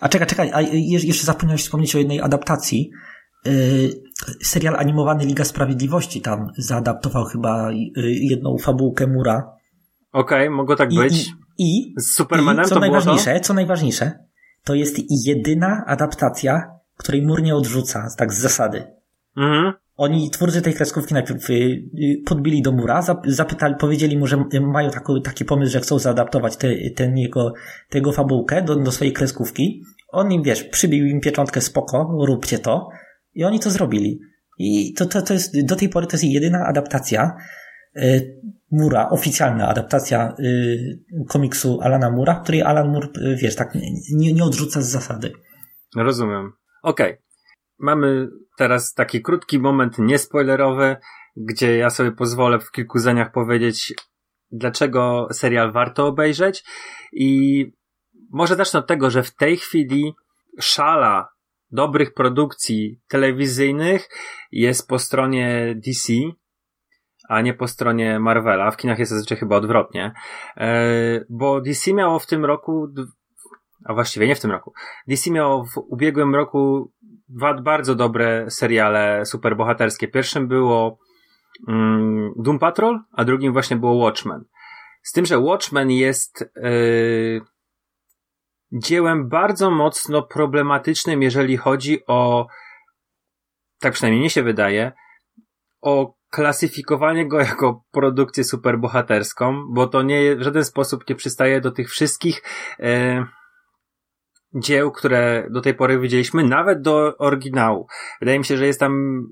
A 0.00 0.08
czekaj, 0.08 0.26
czekaj, 0.28 0.50
a 0.54 0.60
je- 0.60 1.06
jeszcze 1.06 1.26
zapomniałeś 1.26 1.62
wspomnieć 1.62 1.94
o 1.94 1.98
jednej 1.98 2.20
adaptacji. 2.20 2.90
Yy, 3.44 3.52
serial 4.42 4.76
animowany 4.76 5.24
Liga 5.24 5.44
Sprawiedliwości 5.44 6.20
tam 6.20 6.46
zaadaptował 6.58 7.24
chyba 7.24 7.70
yy, 7.72 8.10
jedną 8.12 8.56
fabułkę 8.58 9.06
Mura. 9.06 9.52
Okej, 10.12 10.50
mogło 10.50 10.76
tak 10.76 10.92
I, 10.92 10.96
być. 10.96 11.28
i, 11.28 11.32
i, 11.58 11.94
Z 12.00 12.14
Supermanem 12.14 12.64
i 12.64 12.68
co 12.68 12.74
to 12.74 12.80
było 12.80 12.86
to? 12.92 12.96
najważniejsze, 12.96 13.40
co 13.40 13.54
najważniejsze, 13.54 14.18
to 14.64 14.74
jest 14.74 14.96
jedyna 15.26 15.84
adaptacja, 15.86 16.62
której 16.96 17.26
Mur 17.26 17.42
nie 17.42 17.54
odrzuca, 17.56 18.08
tak 18.16 18.32
z 18.32 18.38
zasady. 18.40 18.84
Mhm. 19.36 19.72
Oni, 19.98 20.30
twórcy 20.30 20.62
tej 20.62 20.74
kreskówki 20.74 21.14
najpierw 21.14 21.50
y, 21.50 21.52
y, 21.54 22.22
podbili 22.26 22.62
do 22.62 22.72
mura, 22.72 23.00
zap- 23.02 23.30
zapytali, 23.30 23.74
powiedzieli 23.80 24.18
mu, 24.18 24.26
że 24.26 24.44
y, 24.54 24.60
mają 24.60 24.90
taką, 24.90 25.20
taki 25.22 25.44
pomysł, 25.44 25.72
że 25.72 25.80
chcą 25.80 25.98
zaadaptować 25.98 26.56
te, 26.56 26.68
ten 26.96 27.18
jego, 27.18 27.52
tego 27.88 28.12
fabułkę 28.12 28.62
do, 28.62 28.76
do 28.76 28.92
swojej 28.92 29.12
kreskówki. 29.12 29.82
On 30.08 30.32
im, 30.32 30.42
wiesz, 30.42 30.64
przybił 30.64 31.06
im 31.06 31.20
pieczątkę 31.20 31.60
spoko, 31.60 32.16
róbcie 32.26 32.58
to. 32.58 32.88
I 33.34 33.44
oni 33.44 33.60
to 33.60 33.70
zrobili. 33.70 34.20
I 34.58 34.94
to, 34.94 35.06
to, 35.06 35.22
to 35.22 35.32
jest, 35.34 35.64
do 35.66 35.76
tej 35.76 35.88
pory 35.88 36.06
to 36.06 36.12
jest 36.14 36.24
jedyna 36.24 36.66
adaptacja 36.66 37.36
y, 37.96 38.38
Mura, 38.70 39.08
oficjalna 39.10 39.68
adaptacja 39.68 40.34
y, 40.40 41.24
komiksu 41.28 41.80
Alana 41.82 42.10
Mura, 42.10 42.40
której 42.40 42.62
Alan 42.62 42.92
Moore, 42.92 43.08
y, 43.22 43.36
wiesz, 43.36 43.56
tak 43.56 43.74
nie, 44.12 44.32
nie 44.32 44.44
odrzuca 44.44 44.82
z 44.82 44.88
zasady. 44.90 45.32
Rozumiem. 45.96 46.52
Okej. 46.82 47.16
Mamy 47.78 48.28
teraz 48.56 48.94
taki 48.94 49.22
krótki 49.22 49.58
moment 49.58 49.98
niespoilerowy, 49.98 50.96
gdzie 51.36 51.76
ja 51.76 51.90
sobie 51.90 52.12
pozwolę 52.12 52.58
w 52.58 52.70
kilku 52.70 52.98
zdaniach 52.98 53.32
powiedzieć, 53.32 53.94
dlaczego 54.50 55.28
serial 55.32 55.72
warto 55.72 56.06
obejrzeć. 56.06 56.64
I 57.12 57.64
może 58.30 58.56
zacznę 58.56 58.80
od 58.80 58.86
tego, 58.86 59.10
że 59.10 59.22
w 59.22 59.34
tej 59.34 59.56
chwili 59.56 60.14
szala 60.60 61.28
dobrych 61.70 62.14
produkcji 62.14 63.00
telewizyjnych 63.08 64.08
jest 64.52 64.88
po 64.88 64.98
stronie 64.98 65.74
DC, 65.86 66.12
a 67.28 67.40
nie 67.40 67.54
po 67.54 67.68
stronie 67.68 68.20
Marvela. 68.20 68.70
W 68.70 68.76
kinach 68.76 68.98
jest 68.98 69.10
zazwyczaj 69.12 69.38
chyba 69.38 69.56
odwrotnie. 69.56 70.12
E, 70.56 71.24
bo 71.30 71.60
DC 71.60 71.92
miało 71.92 72.18
w 72.18 72.26
tym 72.26 72.44
roku, 72.44 72.88
a 73.84 73.94
właściwie 73.94 74.26
nie 74.26 74.34
w 74.34 74.40
tym 74.40 74.50
roku, 74.50 74.72
DC 75.08 75.30
miało 75.30 75.64
w 75.64 75.78
ubiegłym 75.88 76.34
roku 76.34 76.92
dwa 77.28 77.54
bardzo 77.54 77.94
dobre 77.94 78.50
seriale 78.50 79.26
superbohaterskie. 79.26 80.08
Pierwszym 80.08 80.48
było 80.48 80.98
mm, 81.68 82.32
Doom 82.36 82.58
Patrol, 82.58 83.00
a 83.12 83.24
drugim 83.24 83.52
właśnie 83.52 83.76
było 83.76 83.94
Watchmen. 83.94 84.44
Z 85.02 85.12
tym, 85.12 85.26
że 85.26 85.38
Watchmen 85.38 85.90
jest 85.90 86.52
yy, 86.56 87.40
dziełem 88.72 89.28
bardzo 89.28 89.70
mocno 89.70 90.22
problematycznym, 90.22 91.22
jeżeli 91.22 91.56
chodzi 91.56 92.06
o, 92.06 92.46
tak 93.78 93.92
przynajmniej 93.92 94.20
mnie 94.20 94.30
się 94.30 94.42
wydaje, 94.42 94.92
o 95.80 96.14
klasyfikowanie 96.30 97.28
go 97.28 97.40
jako 97.40 97.84
produkcję 97.90 98.44
superbohaterską, 98.44 99.64
bo 99.70 99.86
to 99.86 100.02
nie 100.02 100.36
w 100.36 100.42
żaden 100.42 100.64
sposób 100.64 101.08
nie 101.08 101.14
przystaje 101.14 101.60
do 101.60 101.70
tych 101.70 101.90
wszystkich 101.90 102.42
yy, 102.78 103.26
dzieł, 104.54 104.90
które 104.92 105.48
do 105.50 105.60
tej 105.60 105.74
pory 105.74 106.00
widzieliśmy, 106.00 106.44
nawet 106.44 106.82
do 106.82 107.16
oryginału. 107.18 107.86
Wydaje 108.20 108.38
mi 108.38 108.44
się, 108.44 108.56
że 108.56 108.66
jest 108.66 108.80
tam 108.80 109.22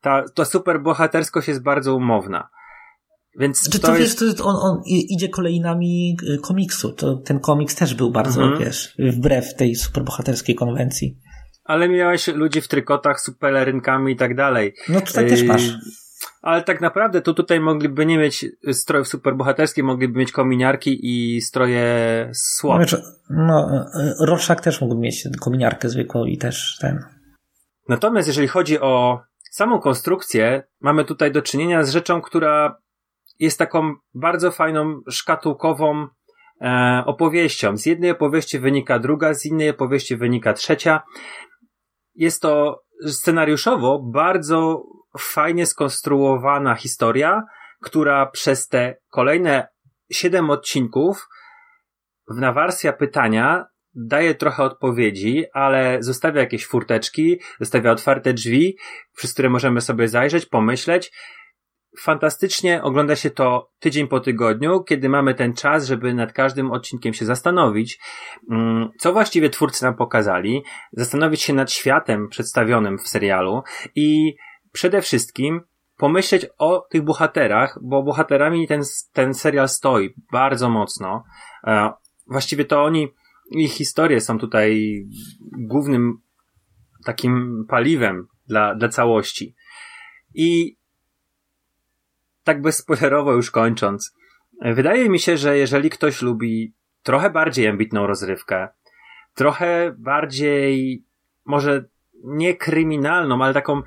ta, 0.00 0.24
ta 0.34 0.44
superbohaterskość 0.44 1.48
jest 1.48 1.62
bardzo 1.62 1.96
umowna. 1.96 2.48
Więc 3.38 3.70
Czy 3.70 3.80
to 3.80 3.86
to, 3.86 3.96
jest... 3.96 4.24
wiesz, 4.24 4.34
to 4.34 4.44
on, 4.44 4.56
on 4.56 4.82
idzie 4.86 5.28
kolejnami 5.28 6.16
y, 6.34 6.38
komiksu. 6.38 6.92
To, 6.92 7.16
ten 7.16 7.40
komiks 7.40 7.74
też 7.74 7.94
był 7.94 8.10
bardzo, 8.10 8.42
Mhm. 8.42 8.60
wiesz, 8.64 8.96
wbrew 8.98 9.54
tej 9.54 9.74
superbohaterskiej 9.74 10.54
konwencji. 10.54 11.18
Ale 11.64 11.88
miałeś 11.88 12.26
ludzi 12.28 12.60
w 12.60 12.68
trykotach 12.68 13.20
z 13.20 13.30
pelerynkami 13.38 14.12
i 14.12 14.16
tak 14.16 14.36
dalej. 14.36 14.74
No 14.88 15.00
tutaj 15.00 15.28
też 15.28 15.40
Yy, 15.40 15.46
masz. 15.48 15.72
Ale 16.42 16.62
tak 16.62 16.80
naprawdę 16.80 17.22
to 17.22 17.34
tutaj 17.34 17.60
mogliby 17.60 18.06
nie 18.06 18.18
mieć 18.18 18.46
strojów 18.72 19.08
superbohaterskich, 19.08 19.84
mogliby 19.84 20.18
mieć 20.18 20.32
kominiarki 20.32 20.98
i 21.02 21.40
stroje 21.40 21.84
No, 22.26 22.32
SWAT. 22.34 22.80
wiesz, 22.80 22.96
no, 23.30 23.86
y, 24.22 24.26
Rorschach 24.26 24.60
też 24.60 24.80
mógł 24.80 24.94
mieć 24.94 25.28
kominiarkę 25.40 25.88
zwykłą 25.88 26.24
i 26.24 26.38
też 26.38 26.78
ten. 26.80 27.04
Natomiast 27.88 28.28
jeżeli 28.28 28.48
chodzi 28.48 28.80
o 28.80 29.20
samą 29.50 29.80
konstrukcję, 29.80 30.62
mamy 30.80 31.04
tutaj 31.04 31.32
do 31.32 31.42
czynienia 31.42 31.84
z 31.84 31.90
rzeczą, 31.90 32.22
która 32.22 32.78
jest 33.38 33.58
taką 33.58 33.94
bardzo 34.14 34.50
fajną, 34.50 35.00
szkatułkową 35.10 36.06
e, 36.60 37.02
opowieścią. 37.06 37.76
Z 37.76 37.86
jednej 37.86 38.10
opowieści 38.10 38.58
wynika 38.58 38.98
druga, 38.98 39.34
z 39.34 39.46
innej 39.46 39.70
opowieści 39.70 40.16
wynika 40.16 40.52
trzecia. 40.52 41.02
Jest 42.14 42.42
to 42.42 42.82
scenariuszowo 43.06 43.98
bardzo 44.12 44.82
fajnie 45.18 45.66
skonstruowana 45.66 46.74
historia, 46.74 47.42
która 47.82 48.26
przez 48.26 48.68
te 48.68 48.96
kolejne 49.10 49.68
siedem 50.10 50.50
odcinków 50.50 51.28
w 52.28 52.40
nawarsja 52.40 52.92
pytania 52.92 53.66
daje 53.94 54.34
trochę 54.34 54.62
odpowiedzi, 54.62 55.44
ale 55.52 56.02
zostawia 56.02 56.40
jakieś 56.40 56.66
furteczki, 56.66 57.40
zostawia 57.60 57.90
otwarte 57.90 58.34
drzwi, 58.34 58.76
przez 59.16 59.32
które 59.32 59.50
możemy 59.50 59.80
sobie 59.80 60.08
zajrzeć, 60.08 60.46
pomyśleć. 60.46 61.12
Fantastycznie 61.98 62.82
ogląda 62.82 63.16
się 63.16 63.30
to 63.30 63.70
tydzień 63.78 64.08
po 64.08 64.20
tygodniu, 64.20 64.84
kiedy 64.84 65.08
mamy 65.08 65.34
ten 65.34 65.54
czas, 65.54 65.86
żeby 65.86 66.14
nad 66.14 66.32
każdym 66.32 66.72
odcinkiem 66.72 67.14
się 67.14 67.24
zastanowić, 67.24 67.98
mm, 68.50 68.90
co 68.98 69.12
właściwie 69.12 69.50
twórcy 69.50 69.84
nam 69.84 69.96
pokazali, 69.96 70.62
zastanowić 70.92 71.42
się 71.42 71.52
nad 71.52 71.72
światem 71.72 72.28
przedstawionym 72.28 72.98
w 72.98 73.08
serialu 73.08 73.62
i 73.94 74.36
przede 74.76 75.02
wszystkim 75.02 75.60
pomyśleć 75.96 76.46
o 76.58 76.86
tych 76.90 77.02
bohaterach, 77.02 77.78
bo 77.82 78.02
bohaterami 78.02 78.68
ten, 78.68 78.82
ten 79.12 79.34
serial 79.34 79.68
stoi 79.68 80.14
bardzo 80.32 80.70
mocno. 80.70 81.24
E, 81.64 81.92
właściwie 82.26 82.64
to 82.64 82.84
oni, 82.84 83.08
ich 83.50 83.72
historie 83.72 84.20
są 84.20 84.38
tutaj 84.38 85.02
głównym 85.52 86.18
takim 87.04 87.64
paliwem 87.68 88.26
dla, 88.46 88.74
dla 88.74 88.88
całości. 88.88 89.54
I 90.34 90.76
tak 92.44 92.62
bezspoilerowo 92.62 93.32
już 93.32 93.50
kończąc, 93.50 94.14
wydaje 94.62 95.08
mi 95.08 95.18
się, 95.18 95.36
że 95.36 95.58
jeżeli 95.58 95.90
ktoś 95.90 96.22
lubi 96.22 96.74
trochę 97.02 97.30
bardziej 97.30 97.68
ambitną 97.68 98.06
rozrywkę, 98.06 98.68
trochę 99.34 99.94
bardziej 99.98 101.04
może 101.44 101.84
nie 102.26 102.56
kryminalną, 102.56 103.44
ale 103.44 103.54
taką 103.54 103.82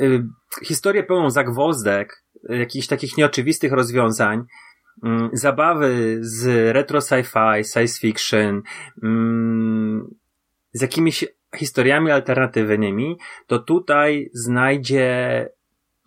y, 0.00 0.24
historię 0.64 1.02
pełną 1.02 1.30
zagwozdek, 1.30 2.24
y, 2.50 2.56
jakichś 2.56 2.86
takich 2.86 3.16
nieoczywistych 3.16 3.72
rozwiązań, 3.72 4.38
y, 4.40 5.08
zabawy 5.32 6.18
z 6.20 6.46
retro 6.74 6.98
sci-fi, 6.98 7.64
science 7.72 8.00
fiction, 8.00 8.62
mm, 9.02 10.14
z 10.72 10.82
jakimiś 10.82 11.24
historiami 11.56 12.10
alternatywnymi, 12.10 13.18
to 13.46 13.58
tutaj 13.58 14.30
znajdzie 14.34 15.48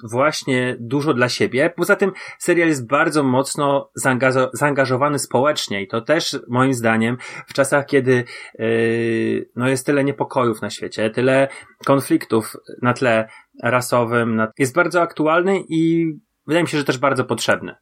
właśnie 0.03 0.75
dużo 0.79 1.13
dla 1.13 1.29
siebie. 1.29 1.73
Poza 1.75 1.95
tym 1.95 2.11
serial 2.39 2.67
jest 2.67 2.87
bardzo 2.87 3.23
mocno 3.23 3.91
zaangażo- 4.03 4.49
zaangażowany 4.53 5.19
społecznie 5.19 5.81
i 5.81 5.87
to 5.87 6.01
też 6.01 6.39
moim 6.47 6.73
zdaniem 6.73 7.17
w 7.47 7.53
czasach, 7.53 7.85
kiedy 7.85 8.23
yy, 8.59 9.49
no 9.55 9.67
jest 9.67 9.85
tyle 9.85 10.03
niepokojów 10.03 10.61
na 10.61 10.69
świecie, 10.69 11.09
tyle 11.09 11.47
konfliktów 11.85 12.55
na 12.81 12.93
tle 12.93 13.27
rasowym, 13.63 14.35
na... 14.35 14.51
jest 14.57 14.75
bardzo 14.75 15.01
aktualny 15.01 15.63
i 15.69 16.11
wydaje 16.47 16.63
mi 16.63 16.69
się, 16.69 16.77
że 16.77 16.83
też 16.83 16.97
bardzo 16.97 17.25
potrzebny. 17.25 17.75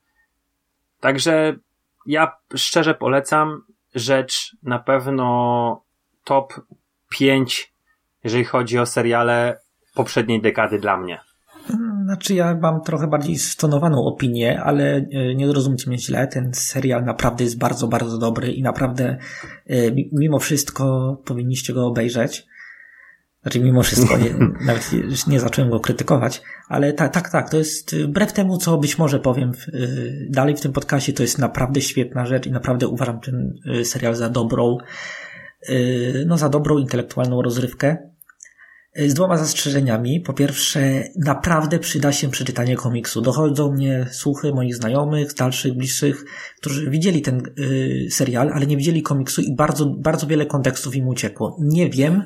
Także 0.99 1.55
ja 2.05 2.31
szczerze 2.55 2.93
polecam 2.93 3.61
rzecz 3.95 4.55
na 4.63 4.79
pewno 4.79 5.83
top 6.23 6.53
5, 7.09 7.73
jeżeli 8.23 8.43
chodzi 8.43 8.79
o 8.79 8.85
seriale 8.85 9.59
poprzedniej 9.95 10.41
dekady 10.41 10.79
dla 10.79 10.97
mnie. 10.97 11.21
Znaczy 12.11 12.35
ja 12.35 12.57
mam 12.61 12.81
trochę 12.81 13.07
bardziej 13.07 13.37
stonowaną 13.37 14.05
opinię, 14.05 14.61
ale 14.61 14.95
e, 14.95 15.35
nie 15.35 15.47
zrozumcie 15.47 15.89
mnie 15.89 15.99
źle, 15.99 16.27
ten 16.27 16.53
serial 16.53 17.05
naprawdę 17.05 17.43
jest 17.43 17.57
bardzo, 17.57 17.87
bardzo 17.87 18.17
dobry 18.17 18.51
i 18.51 18.61
naprawdę 18.61 19.17
e, 19.67 19.75
mimo 20.11 20.39
wszystko 20.39 21.15
powinniście 21.25 21.73
go 21.73 21.87
obejrzeć. 21.87 22.45
Znaczy 23.41 23.59
mimo 23.59 23.83
wszystko, 23.83 24.17
nawet 24.65 24.91
nie 25.27 25.39
zacząłem 25.39 25.71
go 25.71 25.79
krytykować, 25.79 26.41
ale 26.67 26.93
tak, 26.93 27.13
tak, 27.13 27.29
tak, 27.29 27.49
to 27.49 27.57
jest 27.57 27.95
wbrew 27.95 28.33
temu, 28.33 28.57
co 28.57 28.77
być 28.77 28.97
może 28.97 29.19
powiem 29.19 29.53
w, 29.53 29.67
e, 29.67 29.71
dalej 30.29 30.55
w 30.57 30.61
tym 30.61 30.73
podcastie, 30.73 31.13
to 31.13 31.23
jest 31.23 31.37
naprawdę 31.37 31.81
świetna 31.81 32.25
rzecz 32.25 32.47
i 32.47 32.51
naprawdę 32.51 32.87
uważam 32.87 33.19
ten 33.19 33.53
serial 33.83 34.15
za 34.15 34.29
dobrą, 34.29 34.77
no 36.25 36.37
za 36.37 36.49
dobrą 36.49 36.77
intelektualną 36.77 37.41
rozrywkę 37.41 38.10
z 38.95 39.13
dwoma 39.13 39.37
zastrzeżeniami. 39.37 40.19
Po 40.19 40.33
pierwsze, 40.33 41.03
naprawdę 41.15 41.79
przyda 41.79 42.11
się 42.11 42.29
przeczytanie 42.29 42.75
komiksu. 42.75 43.21
Dochodzą 43.21 43.71
mnie 43.71 44.07
słuchy 44.11 44.53
moich 44.53 44.75
znajomych, 44.75 45.33
dalszych, 45.33 45.73
bliższych, 45.73 46.25
którzy 46.57 46.89
widzieli 46.89 47.21
ten 47.21 47.41
y, 47.59 48.07
serial, 48.09 48.51
ale 48.53 48.67
nie 48.67 48.77
widzieli 48.77 49.01
komiksu 49.01 49.41
i 49.41 49.55
bardzo, 49.55 49.85
bardzo 49.85 50.27
wiele 50.27 50.45
kontekstów 50.45 50.95
im 50.95 51.07
uciekło. 51.07 51.57
Nie 51.59 51.89
wiem, 51.89 52.23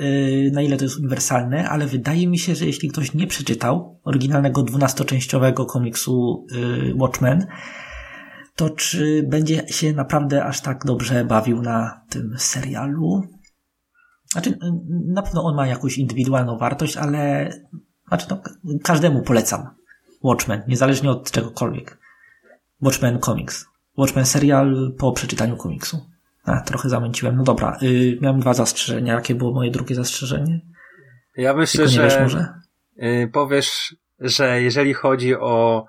y, 0.00 0.50
na 0.52 0.62
ile 0.62 0.76
to 0.76 0.84
jest 0.84 0.98
uniwersalne, 0.98 1.68
ale 1.68 1.86
wydaje 1.86 2.28
mi 2.28 2.38
się, 2.38 2.54
że 2.54 2.66
jeśli 2.66 2.88
ktoś 2.88 3.14
nie 3.14 3.26
przeczytał 3.26 4.00
oryginalnego 4.04 4.62
dwunastoczęściowego 4.62 5.66
komiksu 5.66 6.46
y, 6.52 6.94
Watchmen, 6.94 7.46
to 8.56 8.70
czy 8.70 9.22
będzie 9.28 9.62
się 9.68 9.92
naprawdę 9.92 10.44
aż 10.44 10.60
tak 10.60 10.84
dobrze 10.84 11.24
bawił 11.24 11.62
na 11.62 12.00
tym 12.08 12.34
serialu? 12.38 13.39
Znaczy, 14.32 14.58
na 15.06 15.22
pewno 15.22 15.44
on 15.44 15.56
ma 15.56 15.66
jakąś 15.66 15.98
indywidualną 15.98 16.58
wartość, 16.58 16.96
ale 16.96 17.50
znaczy, 18.08 18.26
no, 18.30 18.42
każdemu 18.82 19.22
polecam 19.22 19.70
Watchmen, 20.22 20.62
niezależnie 20.68 21.10
od 21.10 21.30
czegokolwiek. 21.30 21.98
Watchmen 22.80 23.20
Comics. 23.20 23.66
Watchmen 23.96 24.26
serial 24.26 24.92
po 24.98 25.12
przeczytaniu 25.12 25.56
komiksu. 25.56 26.06
A, 26.44 26.60
trochę 26.60 26.88
zamęciłem. 26.88 27.36
No 27.36 27.42
dobra, 27.42 27.78
yy, 27.80 28.18
miałem 28.20 28.40
dwa 28.40 28.54
zastrzeżenia. 28.54 29.14
Jakie 29.14 29.34
było 29.34 29.52
moje 29.52 29.70
drugie 29.70 29.94
zastrzeżenie? 29.94 30.60
Ja 31.36 31.54
myślę, 31.54 31.88
że 31.88 32.02
wiesz, 32.02 32.20
może? 32.20 32.54
Yy, 32.96 33.28
powiesz, 33.32 33.96
że 34.20 34.62
jeżeli 34.62 34.94
chodzi 34.94 35.34
o 35.36 35.86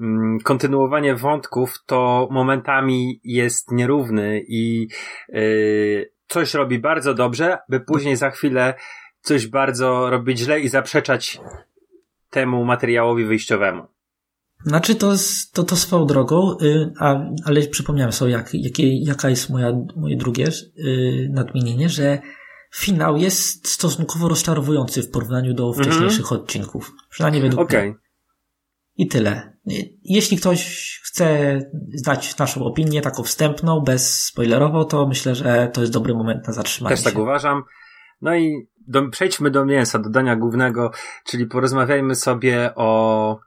mm, 0.00 0.38
kontynuowanie 0.44 1.14
wątków, 1.14 1.74
to 1.86 2.28
momentami 2.30 3.20
jest 3.24 3.72
nierówny 3.72 4.40
i 4.48 4.88
yy, 5.28 6.10
coś 6.30 6.54
robi 6.54 6.78
bardzo 6.78 7.14
dobrze, 7.14 7.58
by 7.68 7.80
później 7.80 8.16
za 8.16 8.30
chwilę 8.30 8.74
coś 9.20 9.46
bardzo 9.46 10.10
robić 10.10 10.38
źle 10.38 10.60
i 10.60 10.68
zaprzeczać 10.68 11.40
temu 12.30 12.64
materiałowi 12.64 13.24
wyjściowemu. 13.24 13.86
Znaczy 14.66 14.94
to, 14.94 15.14
to, 15.52 15.64
to 15.64 15.76
swoją 15.76 16.06
drogą, 16.06 16.56
yy, 16.60 16.92
a, 17.00 17.20
ale 17.44 17.62
przypomniałem 17.62 18.12
sobie, 18.12 18.32
jak, 18.32 18.54
jakie, 18.54 19.04
jaka 19.04 19.30
jest 19.30 19.50
moja, 19.50 19.72
moje 19.96 20.16
drugie 20.16 20.48
yy, 20.76 21.28
nadmienienie, 21.30 21.88
że 21.88 22.18
finał 22.74 23.16
jest 23.16 23.68
stosunkowo 23.68 24.28
rozczarowujący 24.28 25.02
w 25.02 25.10
porównaniu 25.10 25.54
do 25.54 25.72
wcześniejszych 25.72 26.32
mm 26.32 26.40
-hmm. 26.40 26.42
odcinków. 26.42 26.92
Przynajmniej 27.10 27.42
według 27.42 27.60
okay. 27.60 27.82
mnie. 27.82 27.94
I 28.96 29.08
tyle. 29.08 29.56
Jeśli 30.02 30.36
ktoś 30.36 30.99
chce 31.10 31.58
znać 31.94 32.38
naszą 32.38 32.64
opinię, 32.64 33.00
taką 33.00 33.22
wstępną, 33.22 33.80
bez 33.80 34.24
spoilerowo, 34.24 34.84
to 34.84 35.06
myślę, 35.06 35.34
że 35.34 35.70
to 35.72 35.80
jest 35.80 35.92
dobry 35.92 36.14
moment 36.14 36.46
na 36.46 36.52
zatrzymanie 36.52 36.96
Też 36.96 37.04
tak 37.04 37.18
uważam. 37.18 37.62
No 38.22 38.36
i 38.36 38.68
do, 38.88 39.08
przejdźmy 39.08 39.50
do 39.50 39.64
mięsa, 39.64 39.98
do 39.98 40.10
dania 40.10 40.36
głównego, 40.36 40.90
czyli 41.24 41.46
porozmawiajmy 41.46 42.14
sobie 42.14 42.70
o 42.74 43.38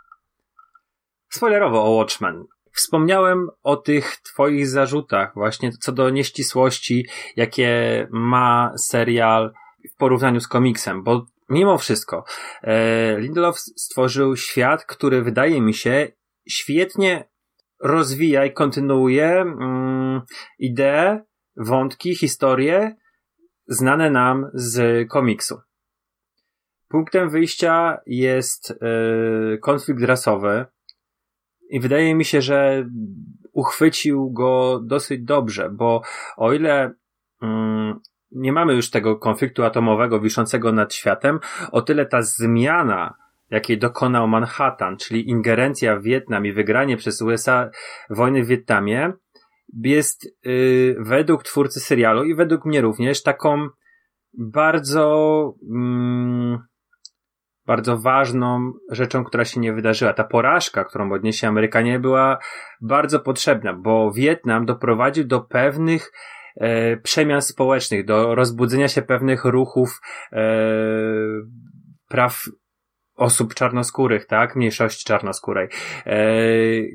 spoilerowo 1.29 1.83
o 1.83 1.89
Watchmen. 1.89 2.43
Wspomniałem 2.71 3.49
o 3.63 3.75
tych 3.75 4.17
twoich 4.17 4.67
zarzutach 4.67 5.33
właśnie 5.33 5.71
co 5.71 5.91
do 5.91 6.09
nieścisłości, 6.09 7.07
jakie 7.35 8.07
ma 8.11 8.73
serial 8.77 9.53
w 9.93 9.95
porównaniu 9.95 10.39
z 10.39 10.47
komiksem, 10.47 11.03
bo 11.03 11.25
mimo 11.49 11.77
wszystko, 11.77 12.23
e, 12.63 13.19
Lindelof 13.19 13.59
stworzył 13.59 14.35
świat, 14.35 14.85
który 14.85 15.21
wydaje 15.21 15.61
mi 15.61 15.73
się 15.73 16.11
świetnie 16.47 17.32
rozwija 17.83 18.45
i 18.45 18.53
kontynuuje 18.53 19.41
mm, 19.41 20.21
idee, 20.59 21.19
wątki, 21.57 22.15
historie 22.15 22.95
znane 23.67 24.11
nam 24.11 24.49
z 24.53 25.07
komiksu. 25.09 25.57
Punktem 26.87 27.29
wyjścia 27.29 27.97
jest 28.05 28.71
y, 28.71 29.57
konflikt 29.57 30.03
rasowy 30.03 30.65
i 31.69 31.79
wydaje 31.79 32.15
mi 32.15 32.25
się, 32.25 32.41
że 32.41 32.89
uchwycił 33.53 34.31
go 34.31 34.79
dosyć 34.83 35.23
dobrze, 35.23 35.69
bo 35.69 36.01
o 36.37 36.53
ile 36.53 36.87
y, 36.89 37.45
nie 38.31 38.53
mamy 38.53 38.73
już 38.73 38.89
tego 38.89 39.17
konfliktu 39.17 39.63
atomowego 39.63 40.19
wiszącego 40.19 40.71
nad 40.71 40.93
światem, 40.93 41.39
o 41.71 41.81
tyle 41.81 42.05
ta 42.05 42.21
zmiana, 42.21 43.13
jakiej 43.53 43.77
dokonał 43.77 44.27
Manhattan, 44.27 44.97
czyli 44.97 45.29
ingerencja 45.29 45.95
w 45.95 46.03
Wietnam 46.03 46.45
i 46.45 46.53
wygranie 46.53 46.97
przez 46.97 47.21
USA 47.21 47.69
wojny 48.09 48.43
w 48.43 48.47
Wietnamie, 48.47 49.13
jest 49.83 50.25
yy, 50.45 50.95
według 50.99 51.43
twórcy 51.43 51.79
serialu 51.79 52.23
i 52.23 52.35
według 52.35 52.65
mnie 52.65 52.81
również 52.81 53.23
taką 53.23 53.67
bardzo 54.33 55.53
yy, 55.61 56.57
bardzo 57.65 57.97
ważną 57.97 58.71
rzeczą, 58.89 59.23
która 59.23 59.45
się 59.45 59.59
nie 59.59 59.73
wydarzyła. 59.73 60.13
Ta 60.13 60.23
porażka, 60.23 60.83
którą 60.83 61.11
odnieśli 61.11 61.47
Amerykanie, 61.47 61.99
była 61.99 62.37
bardzo 62.81 63.19
potrzebna, 63.19 63.73
bo 63.73 64.11
Wietnam 64.11 64.65
doprowadził 64.65 65.27
do 65.27 65.41
pewnych 65.41 66.11
e, 66.55 66.97
przemian 66.97 67.41
społecznych, 67.41 68.05
do 68.05 68.35
rozbudzenia 68.35 68.87
się 68.87 69.01
pewnych 69.01 69.45
ruchów 69.45 70.01
e, 70.31 70.43
praw 72.09 72.43
osób 73.15 73.53
czarnoskórych, 73.53 74.25
tak? 74.25 74.55
Mniejszości 74.55 75.05
czarnoskórej. 75.05 75.67
E, 76.05 76.17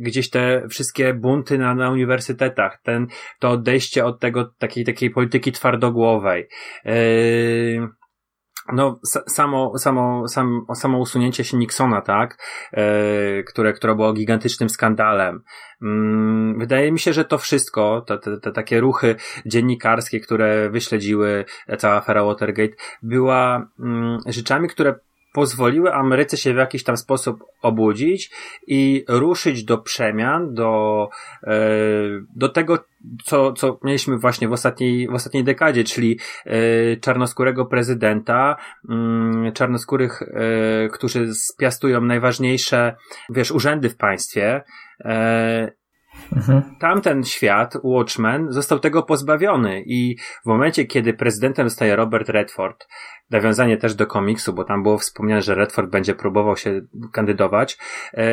gdzieś 0.00 0.30
te 0.30 0.68
wszystkie 0.68 1.14
bunty 1.14 1.58
na, 1.58 1.74
na 1.74 1.90
uniwersytetach, 1.90 2.80
ten, 2.82 3.06
to 3.38 3.50
odejście 3.50 4.04
od 4.04 4.20
tego, 4.20 4.44
takiej, 4.58 4.84
takiej 4.84 5.10
polityki 5.10 5.52
twardogłowej. 5.52 6.48
E, 6.84 6.94
no, 8.72 9.00
samo, 9.26 9.78
samo, 9.78 10.28
sam, 10.28 10.66
samo 10.74 10.98
usunięcie 10.98 11.44
się 11.44 11.56
Nixona, 11.56 12.00
tak, 12.00 12.38
e, 12.72 13.42
które, 13.42 13.72
które 13.72 13.94
było 13.94 14.12
gigantycznym 14.12 14.68
skandalem. 14.68 15.42
Mm, 15.82 16.58
wydaje 16.58 16.92
mi 16.92 16.98
się, 16.98 17.12
że 17.12 17.24
to 17.24 17.38
wszystko, 17.38 18.00
te, 18.06 18.18
te, 18.18 18.40
te 18.40 18.52
takie 18.52 18.80
ruchy 18.80 19.16
dziennikarskie, 19.46 20.20
które 20.20 20.70
wyśledziły 20.70 21.44
cała 21.78 21.94
afera 21.94 22.24
Watergate, 22.24 22.74
była 23.02 23.68
mm, 23.78 24.18
rzeczami, 24.26 24.68
które 24.68 24.94
pozwoliły 25.38 25.94
Ameryce 25.94 26.36
się 26.36 26.54
w 26.54 26.56
jakiś 26.56 26.84
tam 26.84 26.96
sposób 26.96 27.44
obudzić 27.62 28.30
i 28.66 29.04
ruszyć 29.08 29.64
do 29.64 29.78
przemian, 29.78 30.54
do, 30.54 31.08
e, 31.42 31.58
do 32.36 32.48
tego, 32.48 32.84
co, 33.24 33.52
co 33.52 33.78
mieliśmy 33.84 34.18
właśnie 34.18 34.48
w 34.48 34.52
ostatniej, 34.52 35.08
w 35.08 35.14
ostatniej 35.14 35.44
dekadzie, 35.44 35.84
czyli 35.84 36.18
e, 36.44 36.96
czarnoskórego 36.96 37.66
prezydenta, 37.66 38.56
mm, 38.88 39.52
czarnoskórych, 39.52 40.22
e, 40.22 40.88
którzy 40.88 41.34
spiastują 41.34 42.00
najważniejsze, 42.00 42.96
wiesz, 43.30 43.50
urzędy 43.50 43.88
w 43.88 43.96
państwie, 43.96 44.62
Mhm. 46.36 46.62
Tamten 46.80 47.24
świat, 47.24 47.74
Watchmen, 47.84 48.52
został 48.52 48.78
tego 48.78 49.02
pozbawiony 49.02 49.82
i 49.86 50.16
w 50.42 50.46
momencie, 50.46 50.84
kiedy 50.84 51.14
prezydentem 51.14 51.68
zostaje 51.68 51.96
Robert 51.96 52.28
Redford, 52.28 52.88
nawiązanie 53.30 53.76
też 53.76 53.94
do 53.94 54.06
komiksu, 54.06 54.52
bo 54.52 54.64
tam 54.64 54.82
było 54.82 54.98
wspomniane, 54.98 55.42
że 55.42 55.54
Redford 55.54 55.90
będzie 55.90 56.14
próbował 56.14 56.56
się 56.56 56.80
kandydować, 57.12 57.78
e, 58.14 58.24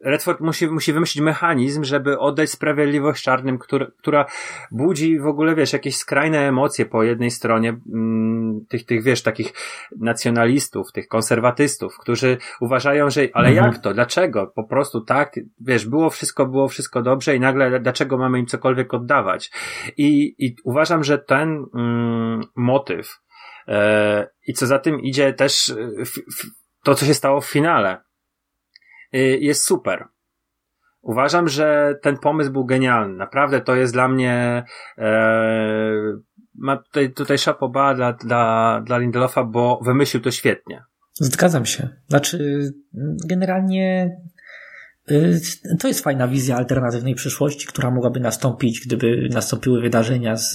Redford 0.00 0.40
musi, 0.40 0.66
musi 0.66 0.92
wymyślić 0.92 1.24
mechanizm, 1.24 1.84
żeby 1.84 2.18
oddać 2.18 2.50
sprawiedliwość 2.50 3.24
czarnym, 3.24 3.58
która, 3.58 3.86
która 3.98 4.26
budzi 4.70 5.18
w 5.18 5.26
ogóle, 5.26 5.54
wiesz, 5.54 5.72
jakieś 5.72 5.96
skrajne 5.96 6.38
emocje 6.38 6.86
po 6.86 7.02
jednej 7.02 7.30
stronie 7.30 7.80
mm, 7.92 8.66
tych, 8.68 8.86
tych, 8.86 9.02
wiesz, 9.02 9.22
takich 9.22 9.52
nacjonalistów, 10.00 10.92
tych 10.92 11.08
konserwatystów, 11.08 11.98
którzy 11.98 12.36
uważają, 12.60 13.10
że, 13.10 13.28
ale 13.32 13.48
mhm. 13.48 13.66
jak 13.66 13.82
to? 13.82 13.94
Dlaczego? 13.94 14.52
Po 14.54 14.64
prostu 14.64 15.00
tak, 15.00 15.34
wiesz, 15.60 15.86
było 15.86 16.10
wszystko, 16.10 16.46
było 16.46 16.68
wszystko 16.68 17.02
dobrze 17.02 17.36
i 17.36 17.40
nagle 17.40 17.80
dlaczego 17.80 18.18
mamy 18.18 18.38
im 18.38 18.46
cokolwiek 18.46 18.94
oddawać? 18.94 19.50
I, 19.96 20.34
i 20.38 20.56
uważam, 20.64 21.04
że 21.04 21.18
ten 21.18 21.64
mm, 21.74 22.40
motyw 22.56 23.20
e, 23.68 24.28
i 24.46 24.52
co 24.52 24.66
za 24.66 24.78
tym 24.78 25.00
idzie 25.00 25.32
też 25.32 25.72
f, 26.00 26.12
f, 26.28 26.46
to, 26.84 26.94
co 26.94 27.06
się 27.06 27.14
stało 27.14 27.40
w 27.40 27.46
finale, 27.46 28.07
jest 29.12 29.64
super. 29.64 30.04
Uważam, 31.02 31.48
że 31.48 31.94
ten 32.02 32.18
pomysł 32.18 32.52
był 32.52 32.64
genialny. 32.64 33.16
Naprawdę 33.16 33.60
to 33.60 33.76
jest 33.76 33.92
dla 33.92 34.08
mnie 34.08 34.64
e, 34.98 36.18
ma 36.54 36.76
tutaj, 36.76 37.12
tutaj 37.12 37.38
szapoba 37.38 37.94
dla, 37.94 38.12
dla, 38.12 38.82
dla 38.86 38.98
Lindelofa, 38.98 39.44
bo 39.44 39.80
wymyślił 39.84 40.22
to 40.22 40.30
świetnie. 40.30 40.84
Zgadzam 41.14 41.66
się. 41.66 41.88
Znaczy, 42.08 42.60
generalnie 43.26 44.16
y, 45.10 45.40
to 45.80 45.88
jest 45.88 46.04
fajna 46.04 46.28
wizja 46.28 46.56
alternatywnej 46.56 47.14
przyszłości, 47.14 47.66
która 47.66 47.90
mogłaby 47.90 48.20
nastąpić, 48.20 48.86
gdyby 48.86 49.28
nastąpiły 49.32 49.80
wydarzenia 49.80 50.36
z, 50.36 50.54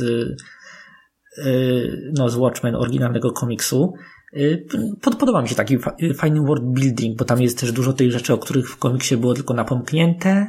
y, 1.37 2.11
no, 2.17 2.29
z 2.29 2.35
Watchmen 2.35 2.75
oryginalnego 2.75 3.31
komiksu. 3.31 3.93
Y, 4.37 4.65
pod, 5.01 5.15
podoba 5.15 5.41
mi 5.41 5.49
się 5.49 5.55
taki 5.55 5.77
y, 6.03 6.13
fajny 6.13 6.41
world 6.41 6.63
building, 6.63 7.17
bo 7.17 7.25
tam 7.25 7.41
jest 7.41 7.59
też 7.59 7.71
dużo 7.71 7.93
tych 7.93 8.11
rzeczy, 8.11 8.33
o 8.33 8.37
których 8.37 8.69
w 8.69 8.77
komiksie 8.77 9.17
było 9.17 9.33
tylko 9.33 9.53
napomknięte, 9.53 10.47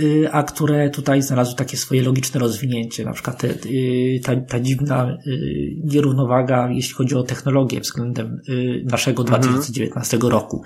y, 0.00 0.28
a 0.32 0.42
które 0.42 0.90
tutaj 0.90 1.22
znalazły 1.22 1.56
takie 1.56 1.76
swoje 1.76 2.02
logiczne 2.02 2.40
rozwinięcie. 2.40 3.04
Na 3.04 3.12
przykład 3.12 3.40
te, 3.40 3.48
ta, 4.24 4.36
ta 4.36 4.60
dziwna 4.60 5.18
nierównowaga, 5.84 6.68
jeśli 6.70 6.94
chodzi 6.94 7.14
o 7.14 7.22
technologię 7.22 7.80
względem 7.80 8.40
naszego 8.84 9.24
2019 9.24 10.16
mhm. 10.16 10.32
roku 10.32 10.62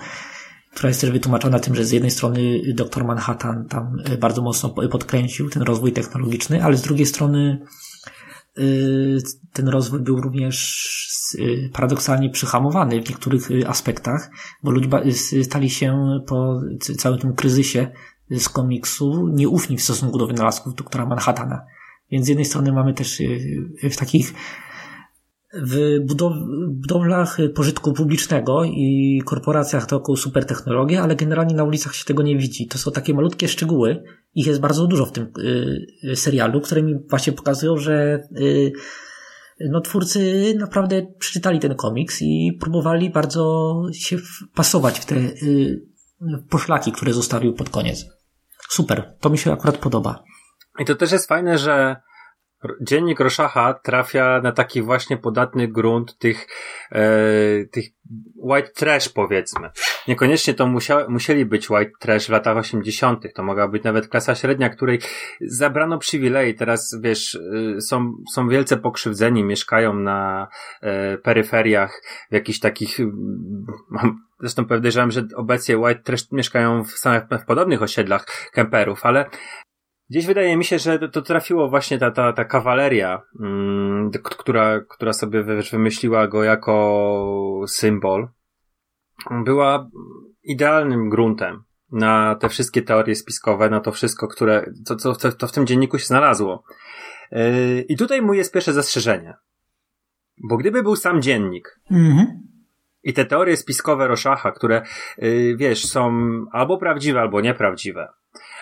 która 0.75 0.89
jest 0.89 1.01
też 1.01 1.11
wytłumaczona 1.11 1.59
tym, 1.59 1.75
że 1.75 1.85
z 1.85 1.91
jednej 1.91 2.11
strony 2.11 2.61
dr 2.73 3.05
Manhattan 3.05 3.65
tam 3.69 3.97
bardzo 4.19 4.41
mocno 4.41 4.69
podkręcił 4.69 5.49
ten 5.49 5.63
rozwój 5.63 5.91
technologiczny, 5.91 6.63
ale 6.63 6.77
z 6.77 6.81
drugiej 6.81 7.05
strony 7.05 7.65
ten 9.53 9.67
rozwój 9.67 9.99
był 9.99 10.21
również 10.21 10.87
Y, 11.39 11.69
paradoksalnie 11.73 12.29
przyhamowany 12.29 13.01
w 13.01 13.09
niektórych 13.09 13.51
y, 13.51 13.67
aspektach, 13.67 14.31
bo 14.63 14.71
ludzie 14.71 14.89
y, 15.33 15.43
stali 15.43 15.69
się 15.69 16.19
po 16.27 16.61
całym 16.97 17.19
tym 17.19 17.33
kryzysie 17.33 17.87
z 18.31 18.49
komiksu 18.49 19.27
nieufni 19.27 19.77
w 19.77 19.81
stosunku 19.81 20.17
do 20.17 20.27
wynalazków 20.27 20.75
doktora 20.75 21.05
Manhattana. 21.05 21.65
Więc 22.11 22.25
z 22.25 22.29
jednej 22.29 22.45
strony 22.45 22.71
mamy 22.71 22.93
też 22.93 23.21
w 23.91 23.95
takich 23.95 24.33
w 25.53 25.99
budowlach 26.71 27.37
pożytku 27.55 27.93
publicznego 27.93 28.63
i 28.63 29.21
korporacjach 29.25 29.85
to 29.85 29.95
około 29.97 30.17
supertechnologie, 30.17 31.01
ale 31.01 31.15
generalnie 31.15 31.55
na 31.55 31.63
ulicach 31.63 31.95
się 31.95 32.05
tego 32.05 32.23
nie 32.23 32.37
widzi. 32.37 32.67
To 32.67 32.77
są 32.77 32.91
takie 32.91 33.13
malutkie 33.13 33.47
szczegóły. 33.47 34.03
Ich 34.35 34.47
jest 34.47 34.59
bardzo 34.59 34.87
dużo 34.87 35.05
w 35.05 35.11
tym 35.11 35.31
serialu, 36.15 36.61
które 36.61 36.83
mi 36.83 36.95
właśnie 37.09 37.33
pokazują, 37.33 37.77
że 37.77 38.27
no 39.59 39.81
twórcy 39.81 40.53
naprawdę 40.59 41.07
przeczytali 41.19 41.59
ten 41.59 41.75
komiks 41.75 42.21
i 42.21 42.57
próbowali 42.61 43.09
bardzo 43.09 43.73
się 43.93 44.17
pasować 44.55 44.99
w 44.99 45.05
te 45.05 45.15
y, 45.15 45.81
poszlaki, 46.49 46.91
które 46.91 47.13
zostawił 47.13 47.53
pod 47.53 47.69
koniec. 47.69 48.05
Super, 48.69 49.13
to 49.19 49.29
mi 49.29 49.37
się 49.37 49.51
akurat 49.51 49.77
podoba. 49.77 50.23
I 50.79 50.85
to 50.85 50.95
też 50.95 51.11
jest 51.11 51.27
fajne, 51.27 51.57
że 51.57 51.95
dziennik 52.81 53.19
Roszacha 53.19 53.73
trafia 53.73 54.41
na 54.43 54.51
taki 54.51 54.81
właśnie 54.81 55.17
podatny 55.17 55.67
grunt 55.67 56.17
tych, 56.17 56.47
e, 56.91 57.05
tych 57.71 57.85
white 58.35 58.69
trash 58.69 59.09
powiedzmy. 59.09 59.69
Niekoniecznie 60.07 60.53
to 60.53 60.67
musiał, 60.67 61.09
musieli 61.09 61.45
być 61.45 61.69
white 61.69 61.91
trash 61.99 62.25
w 62.25 62.29
latach 62.29 62.57
80. 62.57 63.33
To 63.33 63.43
mogła 63.43 63.67
być 63.67 63.83
nawet 63.83 64.07
klasa 64.07 64.35
średnia, 64.35 64.69
której 64.69 64.99
zabrano 65.41 65.97
przywilei. 65.97 66.53
Teraz 66.53 66.97
wiesz, 67.01 67.35
y, 67.35 67.81
są, 67.81 68.13
są 68.33 68.49
wielce 68.49 68.77
pokrzywdzeni, 68.77 69.43
mieszkają 69.43 69.93
na 69.93 70.47
e, 70.81 71.17
peryferiach 71.17 72.01
w 72.31 72.33
jakichś 72.33 72.59
takich, 72.59 72.97
mam, 73.89 74.23
Zresztą 74.43 74.65
podejrzewam, 74.65 75.11
że 75.11 75.27
obecnie 75.35 75.77
White 75.77 76.01
Trash 76.01 76.31
mieszkają 76.31 76.83
w, 76.83 76.91
samych, 76.91 77.23
w 77.41 77.45
podobnych 77.45 77.81
osiedlach 77.81 78.25
kemperów, 78.53 79.05
ale 79.05 79.29
Gdzieś 80.09 80.25
wydaje 80.25 80.57
mi 80.57 80.65
się, 80.65 80.79
że 80.79 81.09
to 81.09 81.21
trafiło 81.21 81.69
właśnie 81.69 81.97
ta, 81.97 82.11
ta, 82.11 82.33
ta 82.33 82.45
kawaleria, 82.45 83.21
mm, 83.39 84.11
która, 84.23 84.79
która 84.79 85.13
sobie 85.13 85.43
wymyśliła 85.71 86.27
go 86.27 86.43
jako 86.43 87.65
symbol. 87.67 88.27
Była 89.31 89.89
idealnym 90.43 91.09
gruntem 91.09 91.63
na 91.91 92.35
te 92.35 92.49
wszystkie 92.49 92.81
teorie 92.81 93.15
spiskowe, 93.15 93.69
na 93.69 93.79
to 93.79 93.91
wszystko, 93.91 94.27
które, 94.27 94.71
co, 94.85 94.95
co, 94.95 95.15
co, 95.15 95.31
to 95.31 95.47
w 95.47 95.51
tym 95.51 95.67
dzienniku 95.67 95.99
się 95.99 96.05
znalazło. 96.05 96.63
Yy, 97.31 97.81
I 97.81 97.97
tutaj 97.97 98.21
mój 98.21 98.37
jest 98.37 98.53
pierwsze 98.53 98.73
zastrzeżenie. 98.73 99.33
Bo 100.49 100.57
gdyby 100.57 100.83
był 100.83 100.95
sam 100.95 101.21
dziennik, 101.21 101.79
mhm. 101.91 102.27
i 103.03 103.13
te 103.13 103.25
teorie 103.25 103.57
spiskowe 103.57 104.07
Roszacha, 104.07 104.51
które, 104.51 104.81
yy, 105.17 105.57
wiesz, 105.57 105.85
są 105.85 106.11
albo 106.51 106.77
prawdziwe, 106.77 107.21
albo 107.21 107.41
nieprawdziwe, 107.41 108.07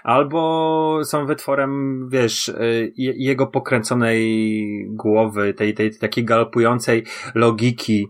albo 0.04 1.00
są 1.04 1.26
wytworem, 1.26 2.10
wiesz, 2.10 2.50
y, 2.50 2.94
jego 2.98 3.48
pokręconej 3.48 4.88
głowy, 4.90 5.54
tej, 5.54 5.74
tej, 5.74 5.90
tej 5.90 6.00
takiej 6.00 6.26
galopującej 6.26 7.06
logiki. 7.36 8.08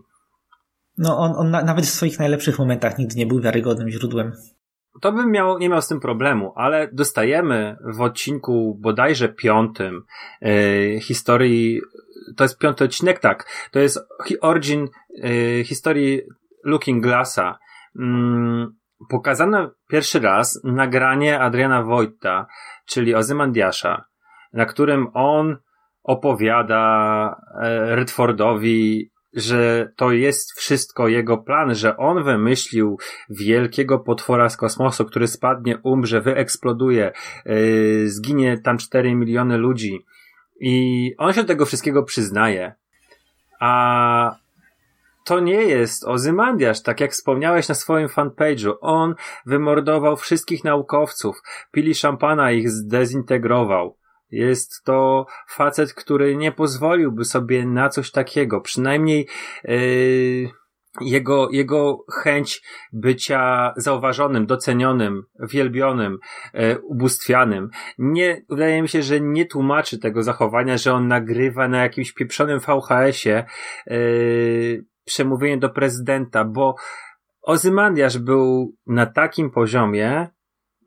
No 0.98 1.18
on, 1.18 1.32
on 1.36 1.50
na, 1.50 1.62
nawet 1.62 1.84
w 1.84 1.90
swoich 1.90 2.18
najlepszych 2.18 2.58
momentach 2.58 2.98
nigdy 2.98 3.16
nie 3.16 3.26
był 3.26 3.40
wiarygodnym 3.40 3.90
źródłem. 3.90 4.32
To 5.00 5.12
bym 5.12 5.30
miał, 5.30 5.58
nie 5.58 5.68
miał 5.68 5.82
z 5.82 5.88
tym 5.88 6.00
problemu, 6.00 6.52
ale 6.56 6.88
dostajemy 6.92 7.76
w 7.96 8.00
odcinku 8.00 8.78
bodajże 8.80 9.28
piątym 9.28 10.02
yy, 10.40 11.00
historii, 11.00 11.80
to 12.36 12.44
jest 12.44 12.58
piąty 12.58 12.84
odcinek, 12.84 13.18
tak, 13.18 13.68
to 13.70 13.78
jest 13.78 13.98
origin 14.40 14.88
yy, 15.10 15.64
historii 15.64 16.22
Looking 16.64 17.02
Glassa. 17.02 17.58
Yy, 17.94 18.81
pokazano 19.08 19.70
pierwszy 19.88 20.20
raz 20.20 20.60
nagranie 20.64 21.40
Adriana 21.40 21.82
Wojta, 21.82 22.46
czyli 22.86 23.14
Ozymandiasza, 23.14 24.04
na 24.52 24.66
którym 24.66 25.06
on 25.14 25.56
opowiada 26.02 27.36
e, 27.62 27.96
Redfordowi, 27.96 29.12
że 29.32 29.92
to 29.96 30.12
jest 30.12 30.52
wszystko 30.52 31.08
jego 31.08 31.38
plan, 31.38 31.74
że 31.74 31.96
on 31.96 32.24
wymyślił 32.24 32.98
wielkiego 33.30 33.98
potwora 33.98 34.48
z 34.48 34.56
kosmosu, 34.56 35.04
który 35.04 35.26
spadnie, 35.26 35.78
umrze, 35.82 36.20
wyeksploduje, 36.20 37.12
yy, 37.46 38.10
zginie 38.10 38.58
tam 38.58 38.78
4 38.78 39.14
miliony 39.14 39.56
ludzi. 39.56 40.06
I 40.60 41.14
on 41.18 41.32
się 41.32 41.40
do 41.40 41.48
tego 41.48 41.66
wszystkiego 41.66 42.02
przyznaje. 42.02 42.74
A 43.60 44.36
to 45.24 45.40
nie 45.40 45.62
jest 45.62 46.04
Ozymandiasz, 46.04 46.82
tak 46.82 47.00
jak 47.00 47.12
wspomniałeś 47.12 47.68
na 47.68 47.74
swoim 47.74 48.08
fanpage'u. 48.08 48.72
On 48.80 49.14
wymordował 49.46 50.16
wszystkich 50.16 50.64
naukowców, 50.64 51.36
pili 51.72 51.94
szampana, 51.94 52.52
ich 52.52 52.70
zdezintegrował. 52.70 53.98
Jest 54.30 54.84
to 54.84 55.26
facet, 55.48 55.94
który 55.94 56.36
nie 56.36 56.52
pozwoliłby 56.52 57.24
sobie 57.24 57.66
na 57.66 57.88
coś 57.88 58.10
takiego. 58.10 58.60
Przynajmniej 58.60 59.28
yy, 59.64 60.50
jego, 61.00 61.48
jego 61.50 62.04
chęć 62.22 62.62
bycia 62.92 63.72
zauważonym, 63.76 64.46
docenionym, 64.46 65.22
wielbionym, 65.40 66.18
e, 66.54 66.78
ubóstwianym. 66.78 67.70
Nie, 67.98 68.42
wydaje 68.50 68.82
mi 68.82 68.88
się, 68.88 69.02
że 69.02 69.20
nie 69.20 69.46
tłumaczy 69.46 69.98
tego 69.98 70.22
zachowania, 70.22 70.76
że 70.76 70.92
on 70.92 71.08
nagrywa 71.08 71.68
na 71.68 71.82
jakimś 71.82 72.12
pieprzonym 72.12 72.60
VHS-ie 72.60 73.44
e, 73.86 73.96
przemówienie 75.04 75.58
do 75.58 75.70
prezydenta, 75.70 76.44
bo 76.44 76.74
Ozymandiasz 77.42 78.18
był 78.18 78.74
na 78.86 79.06
takim 79.06 79.50
poziomie, 79.50 80.28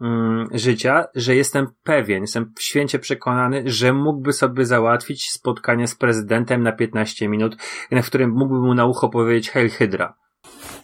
mm, 0.01 0.47
życia, 0.53 1.05
że 1.15 1.35
jestem 1.35 1.67
pewien, 1.83 2.21
jestem 2.21 2.53
święcie 2.59 2.99
przekonany, 2.99 3.63
że 3.65 3.93
mógłby 3.93 4.33
sobie 4.33 4.65
załatwić 4.65 5.31
spotkanie 5.31 5.87
z 5.87 5.95
prezydentem 5.95 6.63
na 6.63 6.71
15 6.71 7.29
minut, 7.29 7.57
na 7.91 8.01
którym 8.01 8.31
mógłby 8.31 8.59
mu 8.59 8.73
na 8.73 8.85
ucho 8.85 9.09
powiedzieć 9.09 9.49
Hail 9.49 9.69
Hydra. 9.69 10.15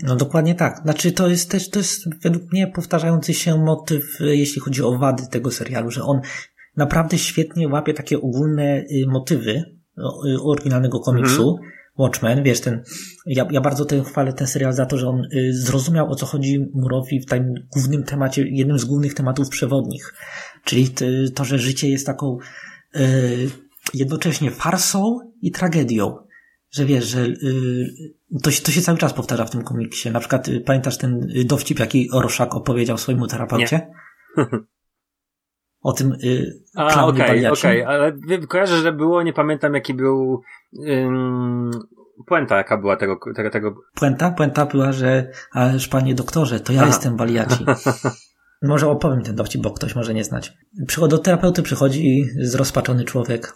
No 0.03 0.15
dokładnie 0.15 0.55
tak. 0.55 0.77
Znaczy 0.77 1.11
to 1.11 1.27
jest 1.27 1.51
też, 1.51 1.69
to 1.69 1.79
jest 1.79 2.23
według 2.23 2.51
mnie 2.51 2.67
powtarzający 2.67 3.33
się 3.33 3.57
motyw, 3.57 4.03
jeśli 4.19 4.61
chodzi 4.61 4.83
o 4.83 4.97
wady 4.97 5.23
tego 5.31 5.51
serialu, 5.51 5.91
że 5.91 6.03
on 6.03 6.21
naprawdę 6.77 7.17
świetnie 7.17 7.67
łapie 7.67 7.93
takie 7.93 8.17
ogólne 8.17 8.77
y, 8.77 9.05
motywy 9.07 9.51
y, 9.51 10.41
oryginalnego 10.41 10.99
komiksu. 10.99 11.57
Mhm 11.57 11.80
Watchmen, 11.97 12.43
wiesz, 12.43 12.61
ten, 12.61 12.83
ja, 13.25 13.47
ja 13.51 13.61
bardzo 13.61 13.85
ten 13.85 14.03
chwalę 14.03 14.33
ten 14.33 14.47
serial 14.47 14.73
za 14.73 14.85
to, 14.85 14.97
że 14.97 15.07
on 15.09 15.25
y, 15.33 15.53
zrozumiał 15.53 16.11
o 16.11 16.15
co 16.15 16.25
chodzi 16.25 16.65
Murowi 16.73 17.19
w 17.19 17.25
tym 17.25 17.53
głównym 17.73 18.03
temacie, 18.03 18.47
jednym 18.47 18.79
z 18.79 18.85
głównych 18.85 19.13
tematów 19.13 19.49
przewodnich, 19.49 20.13
czyli 20.63 20.89
to, 21.35 21.45
że 21.45 21.59
życie 21.59 21.89
jest 21.89 22.05
taką 22.05 22.37
y, 22.95 23.49
jednocześnie 23.93 24.51
farsą 24.51 25.19
i 25.41 25.51
tragedią. 25.51 26.17
Że 26.71 26.85
wiesz, 26.85 27.07
że 27.07 27.25
y, 27.25 28.13
to, 28.43 28.51
to 28.63 28.71
się 28.71 28.81
cały 28.81 28.97
czas 28.97 29.13
powtarza 29.13 29.45
w 29.45 29.49
tym 29.49 29.63
komiksie. 29.63 30.11
Na 30.11 30.19
przykład 30.19 30.47
y, 30.47 30.61
pamiętasz 30.61 30.97
ten 30.97 31.27
dowcip, 31.45 31.79
jaki 31.79 32.11
Oroszak 32.11 32.55
opowiedział 32.55 32.97
swojemu 32.97 33.27
terapeucie? 33.27 33.87
Nie. 34.37 34.45
o 35.81 35.93
tym 35.93 36.15
yy, 36.19 36.61
A, 36.75 37.05
okej, 37.05 37.47
okej, 37.47 37.47
okay, 37.47 37.87
ale 37.87 38.17
kojarzę, 38.49 38.77
że 38.77 38.91
było, 38.91 39.23
nie 39.23 39.33
pamiętam 39.33 39.73
jaki 39.73 39.93
był 39.93 40.41
ym, 40.87 41.71
puenta, 42.25 42.57
jaka 42.57 42.77
była 42.77 42.97
tego, 42.97 43.19
tego, 43.35 43.49
tego... 43.49 43.75
Puenta? 43.95 44.31
Puenta 44.31 44.65
była, 44.65 44.91
że 44.91 45.31
ależ 45.51 45.87
panie 45.87 46.15
doktorze, 46.15 46.59
to 46.59 46.73
ja 46.73 46.79
Aha. 46.79 46.87
jestem 46.87 47.15
Baliaci. 47.15 47.65
może 48.61 48.89
opowiem 48.89 49.21
ten 49.21 49.35
dowcip, 49.35 49.61
bo 49.61 49.71
ktoś 49.71 49.95
może 49.95 50.13
nie 50.13 50.23
znać. 50.23 50.53
Do 51.09 51.17
terapeuty 51.17 51.63
przychodzi 51.63 52.25
zrozpaczony 52.41 53.03
człowiek, 53.03 53.53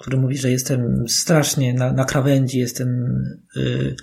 który 0.00 0.16
mówi, 0.16 0.36
że 0.38 0.50
jestem 0.50 1.04
strasznie 1.08 1.74
na, 1.74 1.92
na 1.92 2.04
krawędzi, 2.04 2.58
jestem, 2.58 2.88
yy, 3.56 3.96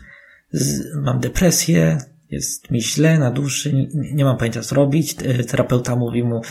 z, 0.52 0.96
mam 0.96 1.20
depresję, 1.20 1.98
jest 2.30 2.72
mi 2.72 2.82
źle 2.82 3.20
na 3.20 3.32
duszy, 3.32 3.74
nie, 3.74 3.88
nie 4.14 4.26
mam 4.26 4.38
pojęcia 4.38 4.62
co 4.62 4.76
robić. 4.76 5.16
Terapeuta 5.48 5.96
mówi 5.96 6.24
mu, 6.24 6.42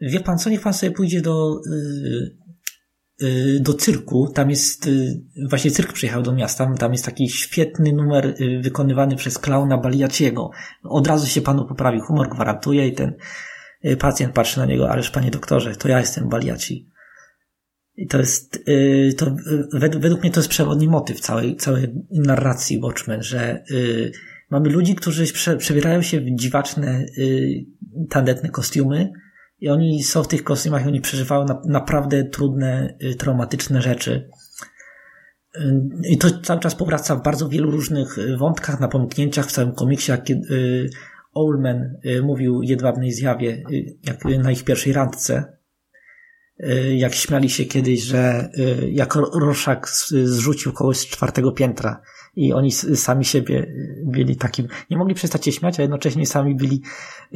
Wie 0.00 0.20
pan 0.20 0.38
co, 0.38 0.50
niech 0.50 0.60
pan 0.60 0.74
sobie 0.74 0.92
pójdzie 0.92 1.20
do, 1.20 1.60
y, 1.66 2.36
y, 3.26 3.60
do 3.60 3.74
cyrku. 3.74 4.32
Tam 4.34 4.50
jest, 4.50 4.86
y, 4.86 5.22
właśnie 5.48 5.70
cyrk 5.70 5.92
przyjechał 5.92 6.22
do 6.22 6.32
miasta. 6.32 6.74
Tam 6.78 6.92
jest 6.92 7.04
taki 7.04 7.28
świetny 7.28 7.92
numer 7.92 8.34
wykonywany 8.60 9.16
przez 9.16 9.38
klauna 9.38 9.78
Baliaciego. 9.78 10.50
Od 10.82 11.06
razu 11.06 11.26
się 11.26 11.40
panu 11.40 11.66
poprawi 11.66 12.00
humor, 12.00 12.28
gwarantuje 12.28 12.88
i 12.88 12.92
ten 12.92 13.14
pacjent 13.98 14.34
patrzy 14.34 14.58
na 14.58 14.66
niego, 14.66 14.90
ależ 14.90 15.10
panie 15.10 15.30
doktorze, 15.30 15.76
to 15.76 15.88
ja 15.88 16.00
jestem 16.00 16.28
Baliaci. 16.28 16.90
I 17.96 18.06
to 18.06 18.18
jest, 18.18 18.64
to 19.16 19.36
według 19.92 20.22
mnie 20.22 20.30
to 20.30 20.40
jest 20.40 20.50
przewodni 20.50 20.88
motyw 20.88 21.20
całej, 21.20 21.56
całej 21.56 21.94
narracji 22.10 22.80
Watchmen, 22.80 23.22
że 23.22 23.64
mamy 24.50 24.68
ludzi, 24.68 24.94
którzy 24.94 25.24
przebierają 25.58 26.02
się 26.02 26.20
w 26.20 26.24
dziwaczne, 26.34 27.06
tandetne 28.10 28.48
kostiumy, 28.48 29.12
i 29.58 29.68
oni 29.68 30.02
są 30.02 30.22
w 30.22 30.28
tych 30.28 30.44
kostiumach 30.44 30.84
i 30.84 30.88
oni 30.88 31.00
przeżywają 31.00 31.44
na, 31.44 31.62
naprawdę 31.64 32.24
trudne, 32.24 32.96
y, 33.02 33.14
traumatyczne 33.14 33.82
rzeczy. 33.82 34.30
Y, 35.56 35.60
I 36.08 36.18
to 36.18 36.40
cały 36.42 36.60
czas 36.60 36.74
powraca 36.74 37.16
w 37.16 37.22
bardzo 37.22 37.48
wielu 37.48 37.70
różnych 37.70 38.18
y, 38.18 38.36
wątkach, 38.36 38.80
napomknięciach 38.80 39.46
w 39.46 39.52
całym 39.52 39.74
komiksie, 39.74 40.10
jak 40.10 40.24
Oldman 41.34 41.96
mówił 42.22 42.62
jedwabnej 42.62 43.12
zjawie, 43.12 43.62
jak 44.02 44.24
na 44.24 44.52
ich 44.52 44.64
pierwszej 44.64 44.92
randce, 44.92 45.58
jak 46.96 47.14
śmiali 47.14 47.50
się 47.50 47.64
kiedyś, 47.64 48.02
że 48.02 48.50
jak 48.90 49.14
Roszak 49.14 49.88
zrzucił 50.24 50.72
kogoś 50.72 50.96
z 50.96 51.06
czwartego 51.06 51.52
piętra 51.52 52.02
i 52.36 52.52
oni 52.52 52.72
sami 52.72 53.24
siebie 53.24 53.66
byli 54.04 54.36
takim, 54.36 54.68
nie 54.90 54.96
mogli 54.96 55.14
przestać 55.14 55.44
się 55.44 55.52
śmiać, 55.52 55.78
a 55.78 55.82
jednocześnie 55.82 56.26
sami 56.26 56.54
byli 56.54 56.82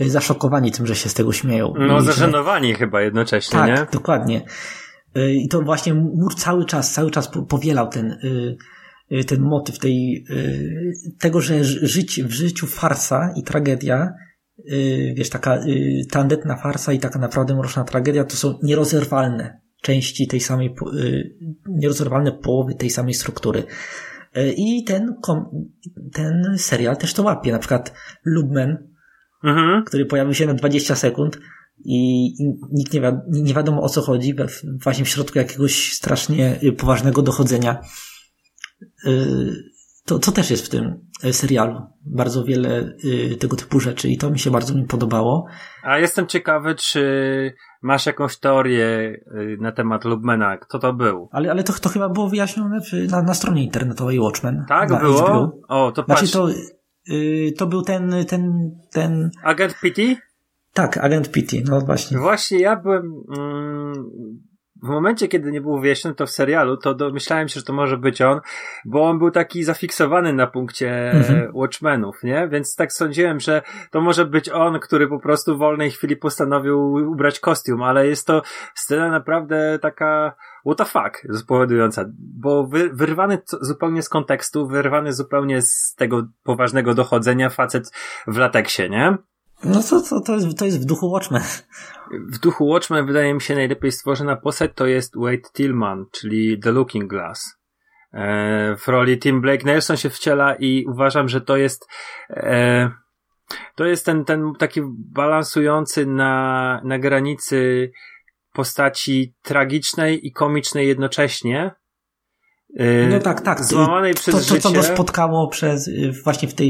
y, 0.00 0.10
zaszokowani 0.10 0.72
tym, 0.72 0.86
że 0.86 0.94
się 0.94 1.08
z 1.08 1.14
tego 1.14 1.32
śmieją. 1.32 1.74
No, 1.78 2.00
zażenowani 2.00 2.72
że... 2.72 2.78
chyba 2.78 3.02
jednocześnie, 3.02 3.58
tak, 3.58 3.70
nie? 3.70 3.76
Tak, 3.76 3.92
dokładnie. 3.92 4.42
Y, 5.16 5.32
I 5.32 5.48
to 5.48 5.62
właśnie 5.62 5.94
mur 5.94 6.34
cały 6.34 6.64
czas, 6.64 6.92
cały 6.92 7.10
czas 7.10 7.30
powielał 7.48 7.88
ten, 7.88 8.12
y, 9.12 9.24
ten 9.24 9.40
motyw 9.40 9.78
tej, 9.78 10.24
tego, 11.18 11.40
że 11.40 11.64
żyć 11.64 12.22
w 12.22 12.32
życiu 12.32 12.66
farsa 12.66 13.32
i 13.36 13.42
tragedia, 13.42 14.12
wiesz, 15.14 15.30
taka 15.30 15.60
tandetna 16.10 16.56
farsa 16.56 16.92
i 16.92 16.98
taka 16.98 17.18
naprawdę 17.18 17.56
mroczna 17.56 17.84
tragedia 17.84 18.24
to 18.24 18.36
są 18.36 18.58
nierozerwalne 18.62 19.60
części 19.82 20.26
tej 20.26 20.40
samej, 20.40 20.74
nierozerwalne 21.68 22.32
połowy 22.32 22.74
tej 22.74 22.90
samej 22.90 23.14
struktury. 23.14 23.64
E, 24.34 24.52
I 24.52 24.84
ten, 24.84 25.14
ten 26.12 26.54
serial 26.58 26.96
też 26.96 27.14
to 27.14 27.22
łapie. 27.22 27.52
Na 27.52 27.58
przykład 27.58 27.92
Lubman, 28.24 28.76
mhm. 29.44 29.84
który 29.84 30.06
pojawił 30.06 30.34
się 30.34 30.46
na 30.46 30.54
20 30.54 30.94
sekund 30.94 31.38
i, 31.84 32.32
nikt 32.72 32.92
nie, 32.92 33.00
wi 33.00 33.42
nie 33.42 33.54
wiadomo 33.54 33.82
o 33.82 33.88
co 33.88 34.02
chodzi, 34.02 34.34
właśnie 34.82 35.04
w 35.04 35.08
środku 35.08 35.38
jakiegoś 35.38 35.92
strasznie 35.92 36.60
y, 36.62 36.72
poważnego 36.72 37.22
dochodzenia. 37.22 37.80
Y, 39.06 39.78
to, 40.04 40.18
to 40.18 40.32
też 40.32 40.50
jest 40.50 40.66
w 40.66 40.68
tym 40.68 41.10
e, 41.22 41.32
serialu. 41.32 41.80
Bardzo 42.06 42.44
wiele 42.44 42.92
y, 43.04 43.36
tego 43.36 43.56
typu 43.56 43.80
rzeczy 43.80 44.08
i 44.08 44.16
to 44.16 44.30
mi 44.30 44.38
się 44.38 44.50
bardzo 44.50 44.74
mi 44.74 44.86
podobało. 44.86 45.46
A 45.82 45.98
jestem 45.98 46.26
ciekawy, 46.26 46.74
czy 46.74 47.02
masz 47.82 48.06
jakąś 48.06 48.36
teorię 48.36 48.86
y, 48.86 49.56
na 49.60 49.72
temat 49.72 50.04
Lubmana? 50.04 50.56
Kto 50.56 50.78
to 50.78 50.92
był? 50.92 51.28
Ale, 51.32 51.50
ale 51.50 51.64
to, 51.64 51.72
to 51.72 51.88
chyba 51.88 52.08
było 52.08 52.28
wyjaśnione 52.28 52.80
na, 53.10 53.22
na 53.22 53.34
stronie 53.34 53.64
internetowej 53.64 54.20
Watchmen. 54.20 54.64
Tak, 54.68 54.88
było? 54.88 55.22
HBO. 55.22 55.58
O, 55.68 55.92
to 55.92 56.02
znaczy, 56.02 56.20
patrz. 56.20 56.32
To, 56.32 56.48
yy, 57.06 57.52
to 57.52 57.66
był 57.66 57.82
ten, 57.82 58.14
ten, 58.28 58.70
ten... 58.90 59.30
Agent 59.42 59.80
Pity? 59.80 60.16
Tak, 60.72 60.98
agent 60.98 61.30
Pity, 61.30 61.62
no 61.68 61.80
właśnie. 61.80 62.18
Właśnie 62.18 62.60
ja 62.60 62.76
byłem, 62.76 63.24
mm, 63.38 64.10
w 64.82 64.88
momencie, 64.88 65.28
kiedy 65.28 65.52
nie 65.52 65.60
był 65.60 65.80
wyjaśniony 65.80 66.14
to 66.14 66.26
w 66.26 66.30
serialu, 66.30 66.76
to 66.76 66.94
domyślałem 66.94 67.48
się, 67.48 67.60
że 67.60 67.66
to 67.66 67.72
może 67.72 67.98
być 67.98 68.22
on, 68.22 68.40
bo 68.84 69.08
on 69.08 69.18
był 69.18 69.30
taki 69.30 69.64
zafiksowany 69.64 70.32
na 70.32 70.46
punkcie 70.46 71.10
mhm. 71.10 71.50
Watchmenów, 71.54 72.22
nie? 72.22 72.48
Więc 72.48 72.76
tak 72.76 72.92
sądziłem, 72.92 73.40
że 73.40 73.62
to 73.90 74.00
może 74.00 74.24
być 74.24 74.48
on, 74.48 74.80
który 74.80 75.08
po 75.08 75.20
prostu 75.20 75.56
w 75.56 75.58
wolnej 75.58 75.90
chwili 75.90 76.16
postanowił 76.16 76.92
ubrać 76.92 77.40
kostium, 77.40 77.82
ale 77.82 78.06
jest 78.06 78.26
to 78.26 78.42
scena 78.74 79.10
naprawdę 79.10 79.78
taka 79.82 80.34
what 80.66 80.78
the 80.78 80.84
fuck 80.84 81.38
spowodująca, 81.38 82.04
bo 82.18 82.66
wy, 82.66 82.90
wyrwany 82.92 83.38
zupełnie 83.60 84.02
z 84.02 84.08
kontekstu, 84.08 84.66
wyrwany 84.66 85.12
zupełnie 85.12 85.62
z 85.62 85.94
tego 85.94 86.28
poważnego 86.42 86.94
dochodzenia 86.94 87.50
facet 87.50 87.90
w 88.26 88.36
lateksie, 88.36 88.90
nie? 88.90 89.18
No 89.64 89.82
to, 89.82 90.02
to, 90.02 90.20
to, 90.20 90.34
jest, 90.34 90.58
to 90.58 90.64
jest 90.64 90.82
w 90.82 90.84
duchu 90.84 91.10
Watchmen. 91.10 91.42
W 92.32 92.38
duchu 92.38 92.68
Watchmen 92.68 93.06
wydaje 93.06 93.34
mi 93.34 93.40
się 93.40 93.54
najlepiej 93.54 93.92
stworzona 93.92 94.36
postać 94.36 94.70
to 94.74 94.86
jest 94.86 95.16
Wade 95.16 95.50
Tillman, 95.56 96.04
czyli 96.12 96.60
The 96.60 96.72
Looking 96.72 97.10
Glass. 97.10 97.58
E, 98.12 98.76
w 98.76 98.88
roli 98.88 99.18
Tim 99.18 99.40
Blake 99.40 99.64
Nelson 99.64 99.96
się 99.96 100.10
wciela 100.10 100.54
i 100.54 100.84
uważam, 100.88 101.28
że 101.28 101.40
to 101.40 101.56
jest 101.56 101.86
e, 102.30 102.90
to 103.74 103.84
jest 103.84 104.06
ten, 104.06 104.24
ten 104.24 104.52
taki 104.58 104.80
balansujący 105.14 106.06
na, 106.06 106.80
na 106.84 106.98
granicy 106.98 107.90
postaci 108.52 109.34
tragicznej 109.42 110.26
i 110.26 110.32
komicznej 110.32 110.88
jednocześnie. 110.88 111.74
E, 112.76 113.06
no 113.08 113.20
tak, 113.20 113.40
tak. 113.40 113.64
Złamanej 113.64 114.14
przez 114.14 114.34
to, 114.34 114.54
to, 114.54 114.54
to, 114.54 114.60
co 114.60 114.72
go 114.72 114.82
spotkało 114.82 115.48
przez, 115.48 115.90
właśnie 116.24 116.48
w 116.48 116.52
E, 116.60 116.64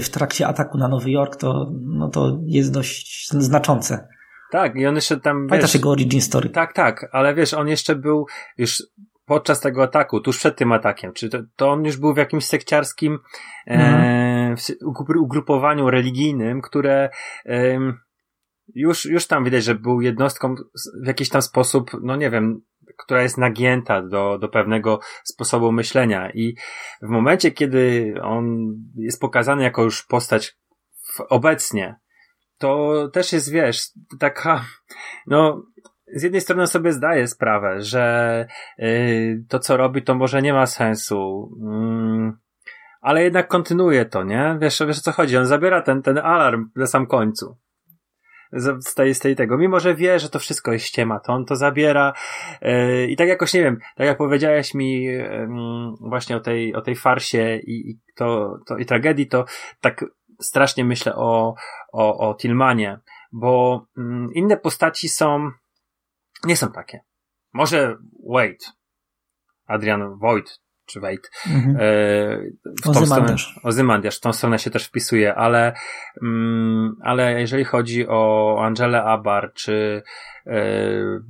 w 0.00 0.08
trakcie 0.10 0.46
ataku 0.46 0.78
na 0.78 0.88
Nowy 0.88 1.10
Jork, 1.10 1.36
to, 1.36 1.72
no 1.82 2.08
to 2.08 2.40
jest 2.46 2.72
dość 2.72 3.28
znaczące. 3.30 4.08
Tak, 4.50 4.76
i 4.76 4.86
on 4.86 4.94
jeszcze 4.94 5.20
tam. 5.20 5.46
Pamiętasz 5.48 5.74
jego 5.74 5.90
origin 5.90 6.20
story? 6.20 6.48
Tak, 6.50 6.72
tak, 6.72 7.08
ale 7.12 7.34
wiesz, 7.34 7.54
on 7.54 7.68
jeszcze 7.68 7.96
był 7.96 8.26
już 8.58 8.82
podczas 9.26 9.60
tego 9.60 9.82
ataku, 9.82 10.20
tuż 10.20 10.38
przed 10.38 10.56
tym 10.56 10.72
atakiem, 10.72 11.12
czy 11.12 11.28
to, 11.28 11.38
to 11.56 11.70
on 11.70 11.84
już 11.84 11.96
był 11.96 12.14
w 12.14 12.16
jakimś 12.16 12.44
sekciarskim 12.44 13.18
e, 13.66 13.70
Mhm. 13.70 14.56
ugru- 14.86 15.20
ugrupowaniu 15.20 15.90
religijnym, 15.90 16.62
które 16.62 17.10
em, 17.44 17.98
już, 18.74 19.04
już 19.04 19.26
tam 19.26 19.44
widać, 19.44 19.64
że 19.64 19.74
był 19.74 20.00
jednostką 20.00 20.54
w 21.02 21.06
jakiś 21.06 21.28
tam 21.28 21.42
sposób, 21.42 21.90
no 22.02 22.16
nie 22.16 22.30
wiem, 22.30 22.60
która 22.96 23.22
jest 23.22 23.38
nagięta 23.38 24.02
do, 24.02 24.38
do 24.38 24.48
pewnego 24.48 25.00
sposobu 25.24 25.72
myślenia 25.72 26.30
i 26.30 26.56
w 27.02 27.08
momencie, 27.08 27.50
kiedy 27.50 28.14
on 28.22 28.74
jest 28.94 29.20
pokazany 29.20 29.62
jako 29.62 29.82
już 29.82 30.02
postać 30.06 30.56
obecnie, 31.28 31.96
to 32.58 32.92
też 33.12 33.32
jest, 33.32 33.52
wiesz, 33.52 33.82
taka, 34.18 34.64
no, 35.26 35.62
z 36.14 36.22
jednej 36.22 36.40
strony 36.40 36.66
sobie 36.66 36.92
zdaję 36.92 37.28
sprawę, 37.28 37.80
że 37.82 38.46
y, 38.78 39.44
to, 39.48 39.58
co 39.58 39.76
robi, 39.76 40.02
to 40.02 40.14
może 40.14 40.42
nie 40.42 40.52
ma 40.52 40.66
sensu, 40.66 41.50
mm, 41.62 42.38
ale 43.00 43.22
jednak 43.22 43.48
kontynuuje 43.48 44.04
to, 44.04 44.24
nie? 44.24 44.56
Wiesz, 44.60 44.82
wiesz 44.86 44.98
o 44.98 45.02
co 45.02 45.12
chodzi? 45.12 45.36
On 45.36 45.46
zabiera 45.46 45.82
ten, 45.82 46.02
ten 46.02 46.18
alarm 46.18 46.70
na 46.76 46.86
sam 46.86 47.06
końcu. 47.06 47.56
Z 48.52 48.84
z 49.14 49.18
tej, 49.18 49.36
tego. 49.36 49.58
Mimo, 49.58 49.80
że 49.80 49.94
wie, 49.94 50.18
że 50.18 50.30
to 50.30 50.38
wszystko 50.38 50.72
jest 50.72 50.86
ściema, 50.86 51.20
to 51.20 51.32
on 51.32 51.44
to 51.44 51.56
zabiera 51.56 52.12
yy, 52.62 53.06
i 53.06 53.16
tak 53.16 53.28
jakoś, 53.28 53.54
nie 53.54 53.62
wiem, 53.62 53.78
tak 53.96 54.06
jak 54.06 54.18
powiedziałeś 54.18 54.74
mi 54.74 55.02
yy, 55.02 55.48
właśnie 56.00 56.36
o 56.36 56.40
tej, 56.40 56.74
o 56.74 56.82
tej 56.82 56.96
farsie 56.96 57.60
i, 57.62 57.90
i, 57.90 57.98
to, 58.14 58.58
to, 58.66 58.76
i 58.76 58.86
tragedii, 58.86 59.26
to 59.26 59.44
tak 59.80 60.04
strasznie 60.40 60.84
myślę 60.84 61.14
o, 61.14 61.54
o, 61.92 62.28
o 62.28 62.34
Tillmanie, 62.34 63.00
bo 63.32 63.86
mm, 63.96 64.28
inne 64.34 64.56
postaci 64.56 65.08
są, 65.08 65.50
nie 66.44 66.56
są 66.56 66.72
takie. 66.72 67.00
Może 67.52 67.96
Wade, 68.28 68.64
Adrian 69.66 70.18
Voigt, 70.18 70.60
czy 70.86 71.00
Wade, 71.00 71.28
Mhm. 71.46 71.76
e, 71.76 71.80
w 72.64 72.82
tą 72.82 72.90
Ozymandiasz. 72.90 73.60
Ozymandiasz, 73.62 74.16
w 74.16 74.20
tą 74.20 74.32
stronę 74.32 74.58
się 74.58 74.70
też 74.70 74.84
wpisuje, 74.86 75.34
ale, 75.34 75.72
mm, 76.22 76.96
ale 77.02 77.40
jeżeli 77.40 77.64
chodzi 77.64 78.08
o 78.08 78.56
Angelę 78.64 79.02
Abar, 79.04 79.52
czy 79.54 80.02
e, 80.46 80.62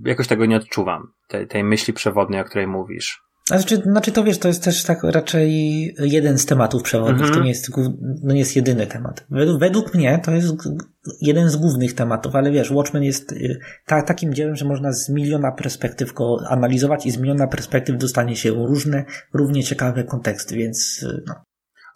jakoś 0.05 0.27
tego 0.27 0.47
nie 0.47 0.57
odczuwam, 0.57 1.13
tej, 1.29 1.47
tej 1.47 1.65
myśli 1.65 1.93
przewodniej, 1.95 2.41
o 2.41 2.45
której 2.45 2.67
mówisz. 2.67 3.26
Znaczy, 3.49 3.77
znaczy 3.77 4.13
to 4.13 4.25
wiesz, 4.25 4.39
to 4.39 4.49
jest 4.49 4.65
też 4.65 4.85
tak 4.85 5.03
raczej 5.03 5.51
jeden 5.99 6.39
z 6.39 6.47
tematów 6.47 6.83
przewodnich, 6.83 7.21
Mhm. 7.21 7.35
to 7.35 7.41
nie 7.43 7.49
jest, 7.49 7.71
no 8.23 8.33
nie 8.33 8.39
jest 8.39 8.57
jedyny 8.57 8.87
temat. 8.87 9.27
Według, 9.31 9.61
według 9.61 9.95
mnie 9.95 10.21
to 10.25 10.31
jest 10.31 10.55
jeden 11.21 11.49
z 11.49 11.57
głównych 11.57 11.95
tematów, 11.95 12.35
ale 12.35 12.51
wiesz, 12.51 12.71
Watchmen 12.71 13.03
jest 13.03 13.33
y, 13.33 13.59
ta, 13.87 14.03
takim 14.03 14.35
dziełem, 14.35 14.57
że 14.57 14.65
można 14.65 14.93
z 14.93 15.09
miliona 15.09 15.53
perspektyw 15.53 16.13
go 16.13 16.37
analizować 16.49 17.07
i 17.07 17.11
z 17.11 17.19
miliona 17.19 17.47
perspektyw 17.47 17.97
dostanie 17.97 18.37
się 18.37 18.51
różne, 18.51 19.05
równie 19.35 19.63
ciekawe 19.63 20.05
konteksty, 20.05 20.57
więc 20.57 21.03
y, 21.03 21.23
no. 21.27 21.35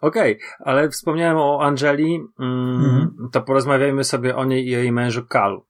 Okej, 0.01 0.39
ale 0.59 0.89
wspomniałem 0.89 1.37
o 1.37 1.61
Angeli, 1.63 2.19
mm, 2.39 2.85
Mhm. 2.85 3.09
to 3.31 3.41
porozmawiajmy 3.41 4.03
sobie 4.03 4.35
o 4.35 4.45
niej 4.45 4.67
i 4.67 4.75
o 4.75 4.79
jej 4.79 4.91
mężu 4.91 5.25
Kalu, 5.29 5.65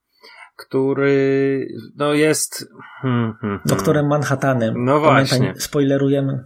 który 0.67 1.67
no 1.95 2.13
jest... 2.13 2.69
Hmm, 3.01 3.21
hmm, 3.21 3.37
hmm. 3.41 3.59
doktorem 3.65 4.07
Manhattanem. 4.07 4.73
No 4.77 4.99
właśnie. 4.99 5.37
Pamiętaj, 5.37 5.61
spoilerujemy. 5.61 6.43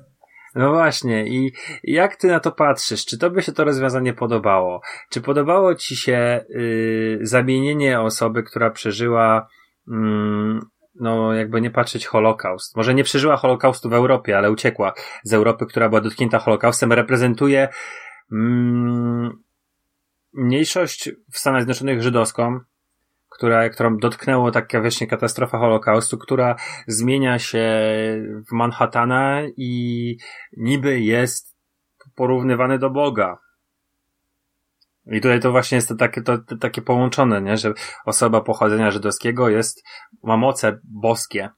No 0.55 0.71
właśnie, 0.71 1.27
i 1.27 1.53
jak 1.83 2.15
ty 2.15 2.27
na 2.27 2.39
to 2.39 2.51
patrzysz? 2.51 3.05
Czy 3.05 3.17
tobie 3.17 3.41
się 3.41 3.51
to 3.51 3.63
rozwiązanie 3.63 4.13
podobało? 4.13 4.81
Czy 5.09 5.21
podobało 5.21 5.75
ci 5.75 5.95
się 5.95 6.45
y, 6.49 7.19
zamienienie 7.21 8.01
osoby, 8.01 8.43
która 8.43 8.69
przeżyła, 8.69 9.47
mm, 9.91 10.59
no 10.99 11.33
jakby 11.33 11.61
nie 11.61 11.71
patrzeć 11.71 12.05
Holokaust? 12.05 12.75
Może 12.75 12.93
nie 12.93 13.03
przeżyła 13.03 13.37
Holokaustu 13.37 13.89
w 13.89 13.93
Europie, 13.93 14.37
ale 14.37 14.51
uciekła 14.51 14.93
z 15.23 15.33
Europy, 15.33 15.65
która 15.65 15.89
była 15.89 16.01
dotknięta 16.01 16.39
Holokaustem, 16.39 16.93
reprezentuje 16.93 17.69
mm, 18.31 19.43
mniejszość 20.33 21.09
w 21.31 21.37
Stanach 21.37 21.61
Zjednoczonych 21.61 22.01
żydowską, 22.01 22.59
która, 23.35 23.69
którą 23.69 23.97
dotknęło 23.97 24.51
taka 24.51 24.81
właśnie 24.81 25.07
katastrofa 25.07 25.57
Holokaustu, 25.57 26.17
która 26.17 26.55
zmienia 26.87 27.39
się 27.39 27.67
w 28.49 28.51
Manhattana 28.51 29.41
i 29.57 30.17
niby 30.57 30.99
jest 30.99 31.55
porównywany 32.15 32.79
do 32.79 32.89
Boga. 32.89 33.37
I 35.11 35.21
tutaj 35.21 35.39
to 35.39 35.51
właśnie 35.51 35.75
jest 35.75 35.87
to 35.87 35.95
takie, 35.95 36.21
to, 36.21 36.37
to 36.37 36.57
takie 36.57 36.81
połączone, 36.81 37.41
nie? 37.41 37.57
że 37.57 37.73
osoba 38.05 38.41
pochodzenia 38.41 38.91
żydowskiego 38.91 39.49
jest, 39.49 39.83
ma 40.23 40.37
moce 40.37 40.79
boskie. 40.83 41.49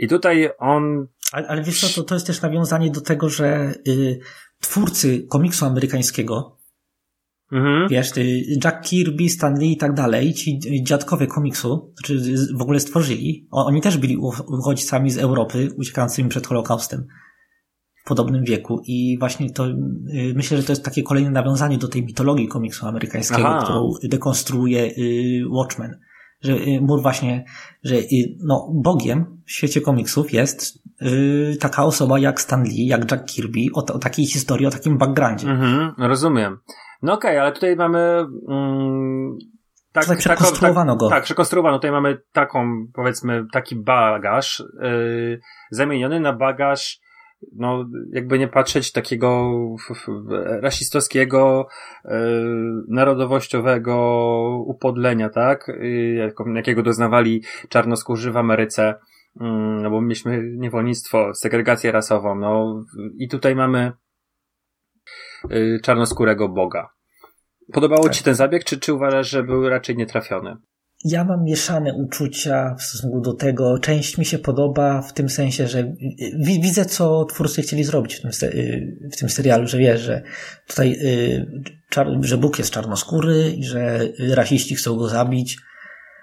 I 0.00 0.08
tutaj 0.08 0.50
on, 0.58 1.06
Ale, 1.32 1.48
ale 1.48 1.62
wiesz 1.62 1.80
co, 1.80 2.00
to, 2.02 2.08
to 2.08 2.14
jest 2.14 2.26
też 2.26 2.42
nawiązanie 2.42 2.90
do 2.90 3.00
tego, 3.00 3.28
że 3.28 3.74
y, 3.88 4.20
twórcy 4.60 5.26
komiksu 5.30 5.66
amerykańskiego, 5.66 6.58
mhm, 7.54 7.88
wiesz, 7.88 8.12
Jack 8.64 8.80
Kirby, 8.80 9.28
Stan 9.28 9.58
Lee 9.58 9.72
i 9.72 9.76
tak 9.76 9.94
dalej, 9.94 10.34
ci 10.34 10.58
dziadkowie 10.82 11.26
komiksu, 11.26 11.94
czy 12.04 12.20
w 12.58 12.62
ogóle 12.62 12.80
stworzyli, 12.80 13.48
oni 13.50 13.80
też 13.80 13.98
byli 13.98 14.16
uchodźcami 14.46 15.10
z 15.10 15.18
Europy, 15.18 15.68
uciekającymi 15.76 16.28
przed 16.28 16.46
Holokaustem 16.46 17.06
w 18.04 18.08
podobnym 18.08 18.44
wieku 18.44 18.82
i 18.86 19.16
właśnie 19.18 19.50
to, 19.50 19.66
y, 19.68 19.74
myślę, 20.36 20.56
że 20.56 20.62
to 20.62 20.72
jest 20.72 20.84
takie 20.84 21.02
kolejne 21.02 21.30
nawiązanie 21.30 21.78
do 21.78 21.88
tej 21.88 22.04
mitologii 22.04 22.48
komiksu 22.48 22.86
amerykańskiego, 22.86 23.48
Aha. 23.48 23.60
którą 23.64 23.90
dekonstruuje 24.04 24.84
y, 24.98 25.42
Watchmen. 25.50 25.98
Że 26.40 26.52
y, 26.52 26.80
mur 26.80 27.02
właśnie, 27.02 27.44
że 27.84 27.94
no, 28.44 28.72
Bogiem 28.74 29.42
w 29.46 29.52
świecie 29.52 29.80
komiksów 29.80 30.32
jest 30.32 30.84
taka 31.60 31.84
osoba 31.84 32.18
jak 32.18 32.40
Stan 32.40 32.64
Lee, 32.64 32.86
jak 32.86 33.10
Jack 33.10 33.24
Kirby, 33.24 33.60
o, 33.74 33.78
o 33.78 33.98
takiej 33.98 34.26
historii, 34.26 34.66
o 34.66 34.70
takim 34.70 34.98
backgroundzie. 34.98 35.48
mhm, 35.48 35.92
rozumiem. 35.98 36.58
No 37.04 37.12
okej, 37.12 37.38
ale 37.38 37.52
tutaj 37.52 37.76
mamy, 37.76 38.26
mm, 38.48 39.38
tak, 39.92 40.04
Tutaj 40.04 40.18
przekonstruowano 40.18 40.96
go. 40.96 41.08
Tak, 41.08 41.24
przekonstruowano. 41.24 41.78
Tutaj 41.78 41.90
mamy 41.90 42.18
taką, 42.32 42.86
powiedzmy, 42.94 43.46
taki 43.52 43.76
bagaż, 43.76 44.62
yy, 44.82 45.40
zamieniony 45.70 46.20
na 46.20 46.32
bagaż, 46.32 47.00
no, 47.56 47.84
jakby 48.12 48.38
nie 48.38 48.48
patrzeć 48.48 48.92
takiego 48.92 49.50
rasistowskiego, 50.60 51.66
yy, 52.04 52.10
narodowościowego 52.88 53.96
upodlenia, 54.66 55.28
tak? 55.28 55.68
Yy, 55.68 56.32
jakiego 56.54 56.82
doznawali 56.82 57.42
czarnoskórzy 57.68 58.32
w 58.32 58.36
Ameryce, 58.36 58.94
yy, 59.40 59.46
no 59.82 59.90
bo 59.90 60.00
mieliśmy 60.00 60.42
niewolnictwo, 60.56 61.34
segregację 61.34 61.92
rasową, 61.92 62.34
no, 62.34 62.84
i 63.18 63.28
tutaj 63.28 63.56
mamy 63.56 63.92
yy, 65.50 65.80
czarnoskórego 65.82 66.48
Boga. 66.48 66.93
Podobało 67.72 68.02
Tak. 68.04 68.12
Ci 68.12 68.24
ten 68.24 68.34
zabieg, 68.34 68.64
czy, 68.64 68.78
czy 68.80 68.94
uważasz, 68.94 69.30
że 69.30 69.42
był 69.42 69.68
raczej 69.68 69.96
nietrafiony? 69.96 70.56
Ja 71.04 71.24
mam 71.24 71.44
mieszane 71.44 71.94
uczucia 71.94 72.74
w 72.78 72.82
stosunku 72.82 73.20
do 73.20 73.32
tego. 73.32 73.78
Część 73.78 74.18
mi 74.18 74.24
się 74.24 74.38
podoba 74.38 75.02
w 75.02 75.12
tym 75.12 75.28
sensie, 75.28 75.66
że 75.68 75.82
wi- 76.38 76.60
widzę, 76.62 76.84
co 76.84 77.24
twórcy 77.24 77.62
chcieli 77.62 77.84
zrobić 77.84 78.14
w 78.16 78.20
tym, 78.20 78.30
y, 78.42 79.10
w 79.12 79.16
tym 79.16 79.28
serialu, 79.28 79.66
że 79.66 79.78
wiesz, 79.78 80.00
że 80.00 80.22
tutaj, 80.68 80.92
y, 80.92 81.46
że 82.20 82.38
Bóg 82.38 82.58
jest 82.58 82.70
czarnoskóry 82.70 83.50
i 83.56 83.64
że 83.64 84.00
rasiści 84.34 84.74
chcą 84.74 84.96
go 84.96 85.08
zabić. 85.08 85.58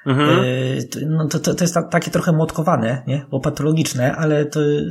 Mhm. 0.06 0.40
Y, 0.44 0.84
to- 0.92 1.00
No 1.10 1.28
to, 1.28 1.40
to, 1.40 1.54
to 1.56 1.64
jest 1.64 1.74
ta, 1.74 1.84
takie 1.84 2.12
trochę 2.12 2.32
młotkowane, 2.32 3.04
nie? 3.08 3.26
Bo 3.32 3.40
patologiczne, 3.40 4.16
ale 4.16 4.46
to 4.46 4.62
y, 4.62 4.84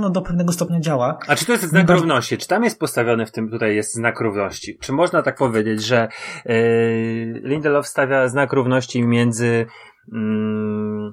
no, 0.00 0.10
do 0.10 0.22
pewnego 0.22 0.52
stopnia 0.52 0.80
działa. 0.80 1.18
A 1.26 1.36
czy 1.36 1.46
to 1.46 1.52
jest 1.52 1.64
znak 1.64 1.90
równości? 1.90 2.38
Czy 2.38 2.48
tam 2.48 2.64
jest 2.64 2.80
postawiony 2.80 3.26
w 3.26 3.32
tym, 3.32 3.50
tutaj 3.50 3.76
jest 3.76 3.94
znak 3.94 4.20
równości? 4.20 4.78
Czy 4.80 4.92
można 4.92 5.22
tak 5.22 5.36
powiedzieć, 5.36 5.84
że 5.84 6.08
yy, 6.44 6.54
Lindelof 7.44 7.86
stawia 7.86 8.28
znak 8.28 8.52
równości 8.52 9.02
między 9.02 9.66
mm, 10.12 11.12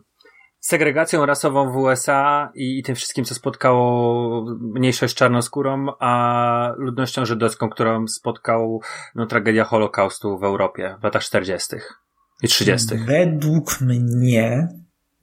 segregacją 0.60 1.26
rasową 1.26 1.72
w 1.72 1.76
USA 1.76 2.52
i, 2.56 2.80
i 2.80 2.84
tym 2.84 2.96
wszystkim, 2.96 3.26
co 3.26 3.36
spotkało 3.36 4.46
mniejszość 4.60 5.16
czarnoskórą, 5.16 5.88
a 6.00 6.74
ludnością 6.78 7.26
żydowską, 7.26 7.70
którą 7.70 8.08
spotkał 8.08 8.82
no, 9.16 9.26
tragedia 9.26 9.64
Holokaustu 9.64 10.38
w 10.38 10.44
Europie 10.44 10.96
w 11.00 11.04
latach 11.04 11.24
40. 11.24 11.76
i 12.44 12.48
30. 12.48 12.88
Według 13.08 13.82
mnie 13.82 14.68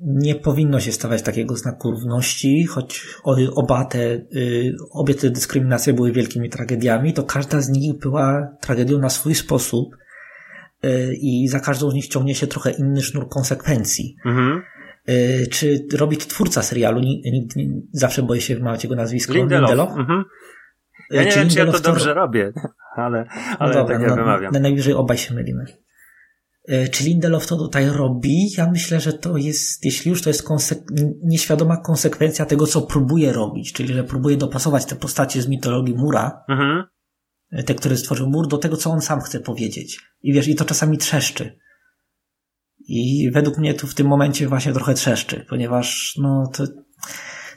nie 0.01 0.35
powinno 0.35 0.81
się 0.81 0.93
stawiać 0.93 1.23
takiego 1.23 1.57
znaku 1.57 1.91
równości, 1.91 2.65
choć 2.67 3.07
oba 3.55 3.85
te, 3.85 3.99
y, 4.37 4.75
obie 4.93 5.15
te 5.15 5.31
dyskryminacje 5.31 5.93
były 5.93 6.13
wielkimi 6.13 6.51
tragediami, 6.51 7.13
to 7.13 7.23
każda 7.23 7.61
z 7.61 7.69
nich 7.69 7.99
była 7.99 8.57
tragedią 8.61 8.99
na 8.99 9.11
swój 9.11 9.35
sposób 9.35 9.89
y, 10.85 11.15
i 11.21 11.49
za 11.49 11.61
każdą 11.61 11.91
z 11.91 11.95
nich 11.95 12.09
ciągnie 12.09 12.35
się 12.35 12.47
trochę 12.47 12.71
inny 12.71 13.03
sznur 13.03 13.29
konsekwencji. 13.29 14.17
Mhm. 14.25 14.63
Y, 15.09 15.47
Czy 15.51 15.87
robi 15.97 16.17
to 16.17 16.27
twórca 16.27 16.63
serialu? 16.63 17.01
Nie- 17.01 17.45
zawsze 17.93 18.23
boję 18.23 18.41
się 18.41 18.55
wymawiać 18.55 18.85
jego 18.85 18.97
nazwisko. 18.97 19.33
Lindelof. 19.35 19.91
Mhm. 19.99 20.25
Ja 21.11 21.25
nie 21.25 21.31
czy 21.31 21.39
wiem, 21.39 21.49
czy 21.49 21.59
ja 21.59 21.65
to 21.65 21.73
Lindelof 21.73 21.83
dobrze 21.83 22.15
robię, 22.15 22.53
ale, 22.97 23.25
ale 23.59 23.75
no 23.75 23.81
dobra, 23.81 23.95
tak 23.99 24.03
ja 24.03 24.09
no, 24.09 24.23
wymawiam. 24.23 24.53
najwyżej 24.53 24.95
obaj 24.95 25.19
się 25.19 25.35
mylimy. 25.35 25.65
E, 26.69 26.89
Czy 26.89 27.05
Lindelof 27.05 27.47
to 27.47 27.57
tutaj 27.57 27.87
robi? 27.89 28.51
Ja 28.59 28.71
myślę, 28.71 29.01
że 29.01 29.13
to 29.13 29.37
jest, 29.37 29.85
jeśli 29.85 30.11
już 30.11 30.23
to 30.23 30.31
jest 30.31 30.49
konsek- 30.49 30.85
nieświadoma 31.23 31.77
konsekwencja 31.77 32.47
tego, 32.47 32.67
co 32.67 32.83
próbuje 32.83 33.33
robić, 33.33 33.73
czyli 33.73 33.95
że 33.95 34.05
próbuje 34.05 34.37
dopasować 34.37 34.85
te 34.85 34.97
postacie 34.97 35.43
z 35.43 35.49
mitologii 35.49 35.95
Mura, 35.95 36.45
Mhm. 36.49 36.85
e, 37.53 37.63
te, 37.63 37.75
które 37.75 37.97
stworzył 37.97 38.31
Mur, 38.31 38.49
do 38.49 38.59
tego, 38.59 38.77
co 38.77 38.91
on 38.91 39.01
sam 39.01 39.21
chce 39.21 39.41
powiedzieć. 39.41 40.01
I 40.23 40.33
wiesz, 40.33 40.49
i 40.49 40.55
to 40.55 40.65
czasami 40.65 40.99
trzeszczy. 40.99 41.59
I 42.89 43.31
według 43.31 43.59
mnie 43.59 43.75
tu 43.75 43.87
w 43.87 43.95
tym 43.95 44.07
momencie 44.07 44.49
właśnie 44.49 44.73
trochę 44.73 44.95
trzeszczy, 44.95 45.47
ponieważ 45.49 46.15
no 46.23 46.51
to, 46.53 46.65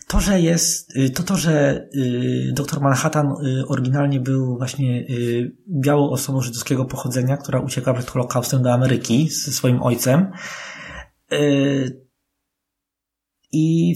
to 0.07 0.19
że 0.19 0.41
jest, 0.41 0.95
y, 0.95 1.09
to 1.09 1.23
to, 1.23 1.37
że 1.37 1.87
y, 1.95 2.51
doktor 2.53 2.81
Manhattan 2.81 3.27
y, 3.27 3.67
oryginalnie 3.67 4.19
był 4.19 4.57
właśnie 4.57 5.05
białą 5.69 6.09
osobą 6.09 6.41
żydowskiego 6.41 6.85
pochodzenia, 6.85 7.37
która 7.37 7.59
uciekła 7.59 7.93
przed 7.93 8.09
Holokaustem 8.09 8.63
do 8.63 8.73
Ameryki 8.73 9.29
ze 9.29 9.51
swoim 9.51 9.83
ojcem 9.83 10.31
i 13.51 13.95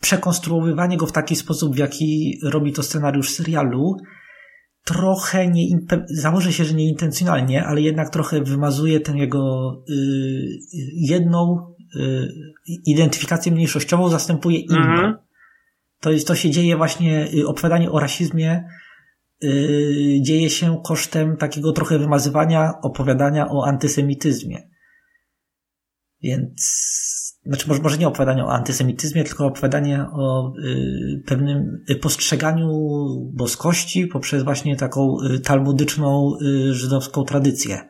przekonstruowywanie 0.00 0.96
go 0.96 1.06
w 1.06 1.12
taki 1.12 1.36
sposób, 1.36 1.74
w 1.74 1.78
jaki 1.78 2.40
robi 2.42 2.72
to 2.72 2.82
scenariusz 2.82 3.30
serialu, 3.30 3.96
trochę 4.84 5.48
nie, 5.48 5.78
założę 6.08 6.52
się, 6.52 6.64
że 6.64 6.74
nieintencjonalnie, 6.74 7.64
ale 7.66 7.80
jednak 7.80 8.10
trochę 8.10 8.40
wymazuje 8.40 9.00
tę 9.00 9.12
jego 9.12 9.72
jedną 10.94 11.69
identyfikację 12.86 13.52
mniejszościową, 13.52 14.08
zastępuje 14.08 14.58
inną. 14.58 14.92
Mhm. 14.92 15.16
To, 16.00 16.10
jest, 16.10 16.26
to 16.26 16.34
się 16.34 16.50
dzieje 16.50 16.76
właśnie, 16.76 17.28
y, 17.34 17.46
opowiadanie 17.46 17.90
o 17.90 18.00
rasizmie 18.00 18.64
y, 19.44 20.18
dzieje 20.22 20.50
się 20.50 20.80
kosztem 20.84 21.36
takiego 21.36 21.72
trochę 21.72 21.98
wymazywania 21.98 22.72
opowiadania 22.82 23.48
o 23.50 23.66
antysemityzmie. 23.66 24.70
Więc, 26.22 26.60
znaczy 27.46 27.68
może, 27.68 27.82
może 27.82 27.98
nie 27.98 28.08
opowiadanie 28.08 28.44
o 28.44 28.52
antysemityzmie, 28.52 29.24
tylko 29.24 29.46
opowiadanie 29.46 30.06
o 30.12 30.52
y, 30.58 31.22
pewnym 31.26 31.84
y, 31.90 31.96
postrzeganiu 31.96 32.68
boskości 33.34 34.06
poprzez 34.06 34.42
właśnie 34.42 34.76
taką 34.76 35.16
y, 35.20 35.40
talmudyczną 35.40 36.32
y, 36.42 36.74
żydowską 36.74 37.24
tradycję. 37.24 37.88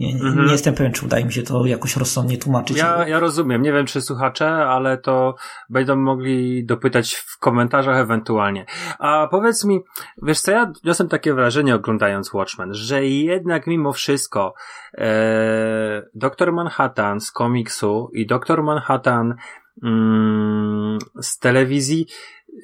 Nie, 0.00 0.14
Mhm. 0.14 0.46
nie 0.46 0.52
jestem 0.52 0.74
pewien, 0.74 0.92
czy 0.92 1.06
udaje 1.06 1.24
mi 1.24 1.32
się 1.32 1.42
to 1.42 1.66
jakoś 1.66 1.96
rozsądnie 1.96 2.38
tłumaczyć. 2.38 2.76
Ja, 2.78 3.08
ja 3.08 3.20
rozumiem. 3.20 3.62
Nie 3.62 3.72
wiem, 3.72 3.86
czy 3.86 4.00
słuchacze, 4.00 4.48
ale 4.50 4.98
to 4.98 5.34
będą 5.70 5.96
mogli 5.96 6.64
dopytać 6.64 7.14
w 7.14 7.38
komentarzach 7.38 7.96
ewentualnie. 7.96 8.66
A 8.98 9.28
powiedz 9.30 9.64
mi, 9.64 9.80
wiesz 10.22 10.40
co, 10.40 10.50
ja 10.52 10.72
niosłem 10.84 11.08
takie 11.08 11.34
wrażenie 11.34 11.74
oglądając 11.74 12.32
Watchmen, 12.34 12.74
że 12.74 13.04
jednak 13.06 13.66
mimo 13.66 13.92
wszystko 13.92 14.54
e, 14.98 16.02
Doktor 16.14 16.52
Manhattan 16.52 17.20
z 17.20 17.32
komiksu 17.32 18.10
i 18.12 18.26
Doktor 18.26 18.62
Manhattan 18.62 19.34
mm, 19.82 20.98
z 21.20 21.38
telewizji 21.38 22.06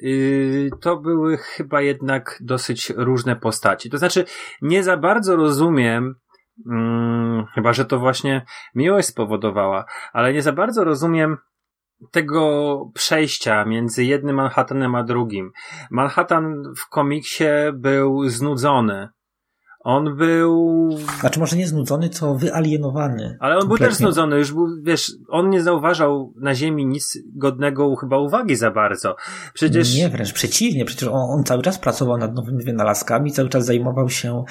y, 0.03 0.69
to 0.81 0.97
były 0.97 1.37
chyba 1.37 1.81
jednak 1.81 2.37
dosyć 2.41 2.93
różne 2.95 3.35
postaci. 3.35 3.89
To 3.89 3.97
znaczy, 3.97 4.25
nie 4.61 4.83
za 4.83 4.97
bardzo 4.97 5.35
rozumiem, 5.35 6.15
mm, 6.65 7.45
chyba 7.45 7.73
że 7.73 7.85
to 7.85 7.99
właśnie 7.99 8.45
miłość 8.75 9.07
spowodowała, 9.07 9.85
ale 10.13 10.33
nie 10.33 10.41
za 10.41 10.51
bardzo 10.53 10.83
rozumiem 10.83 11.37
tego 12.11 12.91
przejścia 12.93 13.65
między 13.65 14.05
jednym 14.05 14.35
Manhattanem 14.35 14.95
a 14.95 15.03
drugim. 15.03 15.51
Manhattan 15.91 16.63
w 16.77 16.89
komiksie 16.89 17.45
był 17.73 18.29
znudzony. 18.29 19.09
On 19.79 20.15
był. 20.15 20.89
Znaczy 21.19 21.39
może 21.39 21.57
nie 21.57 21.67
znudzony, 21.67 22.09
co 22.09 22.35
wyalienowany. 22.35 23.37
Ale 23.39 23.55
on 23.55 23.59
był 23.59 23.69
Kompletnie. 23.69 23.87
też 23.87 23.97
znudzony, 23.97 24.37
już 24.37 24.53
był, 24.53 24.67
wiesz, 24.83 25.11
on 25.29 25.49
nie 25.49 25.63
zauważał 25.63 26.33
na 26.35 26.55
Ziemi 26.55 26.85
nic 26.85 27.17
godnego 27.35 27.95
chyba 27.95 28.17
uwagi 28.17 28.55
za 28.55 28.71
bardzo. 28.71 29.15
Przecież. 29.53 29.95
Nie, 29.95 30.09
wręcz 30.09 30.33
przeciwnie. 30.33 30.85
Przecież 30.85 31.09
on, 31.09 31.39
on 31.39 31.43
cały 31.43 31.61
czas 31.63 31.79
pracował 31.79 32.17
nad 32.17 32.35
nowymi 32.35 32.63
wynalazkami, 32.63 33.31
cały 33.31 33.49
czas 33.49 33.65
zajmował 33.65 34.09
się 34.09 34.43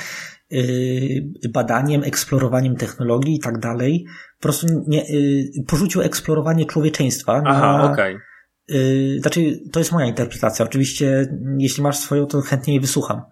badaniem, 1.53 2.03
eksplorowaniem 2.05 2.77
technologii 2.77 3.35
i 3.35 3.41
tak 3.41 3.59
dalej. 3.59 4.07
Po 4.39 4.43
prostu 4.43 4.67
nie, 4.89 5.05
yy, 5.09 5.65
porzucił 5.67 6.03
eksplorowanie 6.03 6.67
człowieczeństwa. 6.67 7.43
Na, 7.43 7.51
Aha, 7.51 7.91
okej. 7.93 8.19
yy, 8.69 9.21
znaczy, 9.21 9.61
to 9.73 9.81
jest 9.81 9.93
moja 9.93 10.07
interpretacja. 10.07 10.65
Oczywiście, 10.65 11.27
jeśli 11.59 11.83
masz 11.83 11.99
swoją, 11.99 12.27
to 12.27 12.41
chętnie 12.41 12.75
jej 12.75 12.81
wysłucham. 12.81 13.23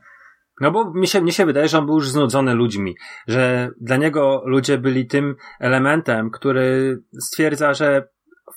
No 0.61 0.71
bo 0.71 0.95
mi 0.95 1.07
się, 1.07 1.23
mi 1.23 1.33
się 1.33 1.47
wydaje, 1.47 1.69
że 1.69 1.79
on 1.79 1.87
był 1.87 1.95
już 1.95 2.11
znudzony 2.11 2.55
ludźmi, 2.55 2.95
że 3.29 3.71
dla 3.81 3.97
niego 3.97 4.43
ludzie 4.47 4.79
byli 4.79 5.07
tym 5.07 5.35
elementem, 5.61 6.31
który 6.31 6.99
stwierdza, 7.21 7.75
że 7.75 8.09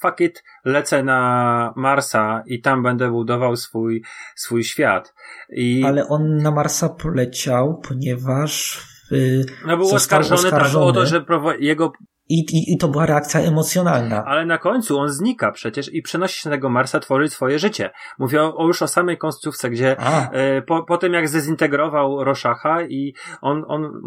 fuck 0.02 0.22
it, 0.22 0.43
lecę 0.66 1.04
na 1.04 1.74
Marsa 1.76 2.43
i 2.45 2.62
tam 2.62 2.84
będę 2.84 3.12
budował 3.12 3.56
swój, 3.56 4.04
swój 4.36 4.64
świat. 4.64 5.14
I 5.50 5.84
Ale 5.86 6.08
on 6.08 6.38
na 6.38 6.52
Marsa 6.52 6.89
poleciał, 6.89 7.82
ponieważ 7.88 8.82
yy, 9.12 9.45
no 9.66 9.78
był 9.78 9.86
został 9.86 10.20
oskarżony, 10.20 10.52
tak 10.52 10.62
o 10.62 10.91
to, 10.93 11.02
oskarżony. 11.02 11.06
że 11.06 11.58
jego 11.60 11.91
i, 12.30 12.39
i, 12.39 12.74
i 12.74 12.78
to 12.78 12.88
była 12.88 13.06
reakcja 13.06 13.39
emocjonalna. 13.39 14.26
Ale 14.26 14.45
na 14.45 14.58
końcu 14.58 15.00
on 15.00 15.10
znika 15.10 15.52
przecież 15.52 15.93
i 15.93 16.02
przenosi 16.02 16.41
się 16.41 16.50
na 16.50 16.56
tego 16.56 16.70
Marsa, 16.70 17.00
tworzy 17.00 17.30
swoje 17.30 17.60
życie. 17.60 17.89
Mówię 18.20 18.43
o, 18.43 18.58
o 18.58 18.68
już 18.68 18.82
o 18.82 18.88
samej 18.88 19.18
końcówce, 19.18 19.70
gdzie 19.70 19.98
e, 20.00 20.62
po, 20.62 20.84
po 20.84 20.98
tym 20.98 21.14
jak 21.14 21.30
zezintegrował 21.30 22.24
Roszacha 22.24 22.82
i 22.84 23.14
on, 23.41 23.64
on 23.68 24.02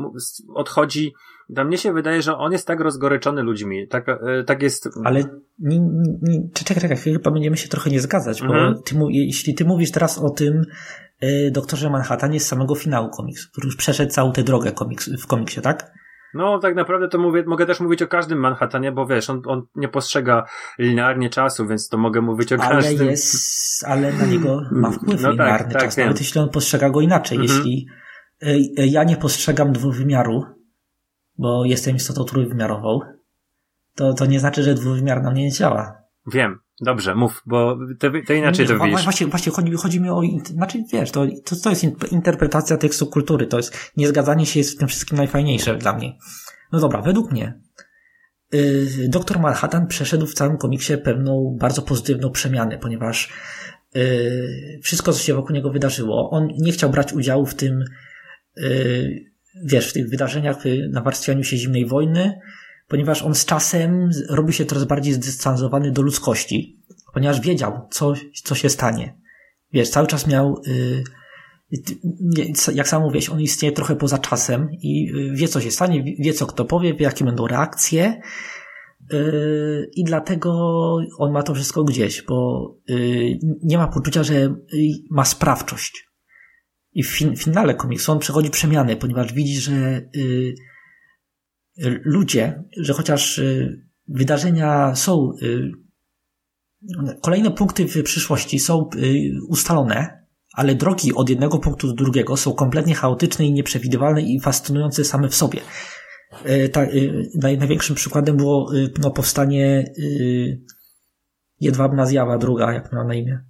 odchodzi, 0.54 1.14
dla 1.52 1.64
mnie 1.64 1.78
się 1.78 1.92
wydaje, 1.92 2.22
że 2.22 2.36
on 2.36 2.52
jest 2.52 2.66
tak 2.66 2.80
rozgoryczony 2.80 3.42
ludźmi, 3.42 3.88
tak, 3.88 4.08
e, 4.08 4.44
tak 4.44 4.62
jest... 4.62 4.88
Ale 5.04 5.24
nie, 5.58 5.80
nie, 6.22 6.48
czekaj, 6.54 6.80
czekaj, 6.82 6.96
chyba 6.96 7.30
będziemy 7.30 7.56
się 7.56 7.68
trochę 7.68 7.90
nie 7.90 8.00
zgadzać, 8.00 8.42
Mhm. 8.42 8.74
bo 8.74 8.80
ty, 8.82 8.94
mu- 8.98 9.10
jeśli 9.10 9.54
ty 9.54 9.64
mówisz 9.64 9.90
teraz 9.90 10.18
o 10.18 10.30
tym 10.30 10.62
y, 11.22 11.50
doktorze 11.54 11.90
Manhattan 11.90 12.38
z 12.40 12.46
samego 12.46 12.74
finału 12.74 13.08
komiksu, 13.10 13.48
który 13.52 13.66
już 13.66 13.76
przeszedł 13.76 14.12
całą 14.12 14.32
tę 14.32 14.42
drogę 14.42 14.72
komiks, 14.72 15.10
w 15.22 15.26
komiksie, 15.26 15.60
tak? 15.60 15.92
No 16.34 16.58
tak 16.58 16.74
naprawdę 16.74 17.08
to 17.08 17.18
mówię, 17.18 17.44
mogę 17.46 17.66
też 17.66 17.80
mówić 17.80 18.02
o 18.02 18.06
każdym 18.06 18.38
Manhattanie, 18.38 18.92
bo 18.92 19.06
wiesz, 19.06 19.30
on, 19.30 19.42
on 19.46 19.62
nie 19.74 19.88
postrzega 19.88 20.44
linearnie 20.78 21.30
czasu, 21.30 21.66
więc 21.66 21.88
to 21.88 21.98
mogę 21.98 22.20
mówić 22.20 22.52
o 22.52 22.56
Ale 22.60 22.82
każdym. 22.82 23.08
jest, 23.08 23.84
ale 23.86 24.12
na 24.12 24.26
niego 24.26 24.62
ma 24.72 24.90
wpływ 24.90 25.22
No 25.22 25.28
tak, 25.28 25.32
linearny 25.32 25.72
tak, 25.72 25.82
czas, 25.82 25.96
wiem. 25.96 26.06
nawet 26.06 26.20
jeśli 26.20 26.40
on 26.40 26.48
postrzega 26.48 26.90
go 26.90 27.00
inaczej. 27.00 27.38
Mhm. 27.38 27.56
Jeśli 27.58 27.86
y, 28.42 28.82
y, 28.82 28.86
ja 28.86 29.04
nie 29.04 29.16
postrzegam 29.16 29.72
dwuwymiaru, 29.72 30.44
bo 31.40 31.64
jestem 31.64 31.96
istotą 31.96 32.24
trójwymiarową, 32.24 33.00
to, 33.94 34.14
to 34.14 34.26
nie 34.26 34.40
znaczy, 34.40 34.62
że 34.62 34.74
dwuwymiar 34.74 35.22
na 35.22 35.30
mnie 35.30 35.44
nie 35.44 35.52
działa. 35.52 36.02
Wiem, 36.32 36.58
dobrze, 36.80 37.14
mów, 37.14 37.42
bo 37.46 37.78
to, 37.98 38.32
inaczej 38.32 38.66
Nie, 38.66 38.78
to 38.78 38.84
widzisz. 38.84 39.04
Właśnie, 39.04 39.26
właśnie 39.26 39.52
chodzi, 39.52 39.72
chodzi 39.72 40.00
mi 40.00 40.10
o, 40.10 40.22
znaczy 40.44 40.84
wiesz, 40.92 41.10
to, 41.10 41.26
to, 41.44 41.56
to 41.56 41.70
jest 41.70 41.84
in- 41.84 41.96
interpretacja 42.10 42.76
tekstu 42.76 43.06
kultury, 43.06 43.46
to 43.46 43.56
jest, 43.56 43.92
niezgadzanie 43.96 44.46
się 44.46 44.60
jest 44.60 44.76
w 44.76 44.78
tym 44.78 44.88
wszystkim 44.88 45.18
najfajniejsze 45.18 45.76
dla 45.76 45.92
mnie. 45.92 46.18
No 46.72 46.80
dobra, 46.80 47.02
według 47.02 47.32
mnie, 47.32 47.60
yy, 48.52 49.08
doktor 49.08 49.40
Manhattan 49.40 49.86
przeszedł 49.86 50.26
w 50.26 50.34
całym 50.34 50.56
komiksie 50.56 50.98
pewną 50.98 51.56
bardzo 51.60 51.82
pozytywną 51.82 52.30
przemianę, 52.30 52.78
ponieważ 52.78 53.32
yy, 53.94 54.80
wszystko, 54.82 55.12
co 55.12 55.18
się 55.18 55.34
wokół 55.34 55.56
niego 55.56 55.70
wydarzyło, 55.70 56.30
on 56.30 56.48
nie 56.58 56.72
chciał 56.72 56.90
brać 56.90 57.12
udziału 57.12 57.46
w 57.46 57.54
tym, 57.54 57.84
yy, 58.56 59.29
wiesz, 59.64 59.90
w 59.90 59.92
tych 59.92 60.08
wydarzeniach, 60.08 60.66
y, 60.66 60.88
nawarstwianiu 60.92 61.44
się 61.44 61.56
zimnej 61.56 61.86
wojny, 61.86 62.40
ponieważ 62.88 63.22
on 63.22 63.34
z 63.34 63.44
czasem 63.44 64.10
robi 64.28 64.52
się 64.52 64.64
coraz 64.64 64.84
bardziej 64.84 65.12
zdystansowany 65.12 65.90
do 65.90 66.02
ludzkości, 66.02 66.80
ponieważ 67.14 67.40
wiedział, 67.40 67.88
co, 67.90 68.14
co 68.44 68.54
się 68.54 68.68
stanie. 68.68 69.16
Wiesz, 69.72 69.90
cały 69.90 70.06
czas 70.06 70.26
miał, 70.26 70.62
y, 70.66 71.04
jak 72.74 72.88
sam 72.88 73.02
mówiłeś, 73.02 73.28
on 73.28 73.40
istnieje 73.40 73.72
trochę 73.72 73.96
poza 73.96 74.18
czasem 74.18 74.68
i 74.72 75.12
y, 75.14 75.36
wie, 75.36 75.48
co 75.48 75.60
się 75.60 75.70
stanie, 75.70 76.04
wie- 76.18 76.32
co 76.32 76.46
kto 76.46 76.64
powie, 76.64 76.94
wie, 76.94 77.04
jakie 77.04 77.24
będą 77.24 77.46
reakcje. 77.46 78.20
I 79.94 80.04
dlatego 80.04 80.52
on 81.18 81.32
ma 81.32 81.42
to 81.42 81.54
wszystko 81.54 81.84
gdzieś, 81.84 82.22
bo 82.22 82.68
nie 83.62 83.78
ma 83.78 83.88
poczucia, 83.88 84.22
że 84.22 84.54
ma 85.10 85.24
sprawczość. 85.24 86.09
I 86.92 87.02
w 87.02 87.18
fin- 87.18 87.36
finale 87.36 87.74
komiksu 87.74 88.12
on 88.12 88.18
przechodzi 88.18 88.50
przemianę, 88.50 88.96
ponieważ 88.96 89.32
widzi, 89.32 89.60
że 89.60 90.02
y, 90.16 90.54
ludzie, 92.04 92.62
że 92.76 92.92
chociaż 92.92 93.38
y, 93.38 93.86
wydarzenia 94.08 94.94
są, 94.94 95.32
y, 95.42 95.72
kolejne 97.22 97.50
punkty 97.50 97.86
w 97.88 98.02
przyszłości 98.02 98.58
są 98.58 98.88
y, 98.96 99.30
ustalone, 99.48 100.26
ale 100.54 100.74
drogi 100.74 101.14
od 101.14 101.30
jednego 101.30 101.58
punktu 101.58 101.86
do 101.86 101.92
drugiego 101.94 102.36
są 102.36 102.52
kompletnie 102.52 102.94
chaotyczne 102.94 103.46
i 103.46 103.52
nieprzewidywalne 103.52 104.22
i 104.22 104.40
fascynujące 104.40 105.04
same 105.04 105.28
w 105.28 105.34
sobie. 105.34 105.60
Y, 106.46 106.68
Ta, 106.68 106.86
naj, 107.34 107.58
największym 107.58 107.96
przykładem 107.96 108.36
było 108.36 108.70
no, 109.02 109.10
powstanie 109.10 109.84
Jedwabna 111.60 112.06
Zjawa 112.06 112.38
druga, 112.38 112.72
jak 112.72 112.92
miała 112.92 113.04
na 113.04 113.14
imię. 113.14 113.40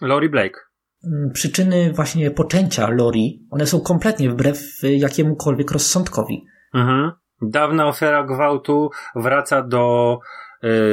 Laurie 0.00 0.30
Blake. 0.30 0.65
Mm, 1.04 1.30
Przyczyny 1.32 1.92
właśnie 1.92 2.30
poczęcia 2.30 2.90
Lori, 2.90 3.46
one 3.50 3.66
są 3.66 3.80
kompletnie 3.80 4.30
wbrew 4.30 4.84
y, 4.84 4.96
jakiemukolwiek 4.96 5.70
rozsądkowi. 5.70 6.44
Mhm. 6.74 7.12
Dawna 7.42 7.86
ofiara 7.88 8.24
gwałtu 8.24 8.90
wraca 9.16 9.62
do 9.62 10.18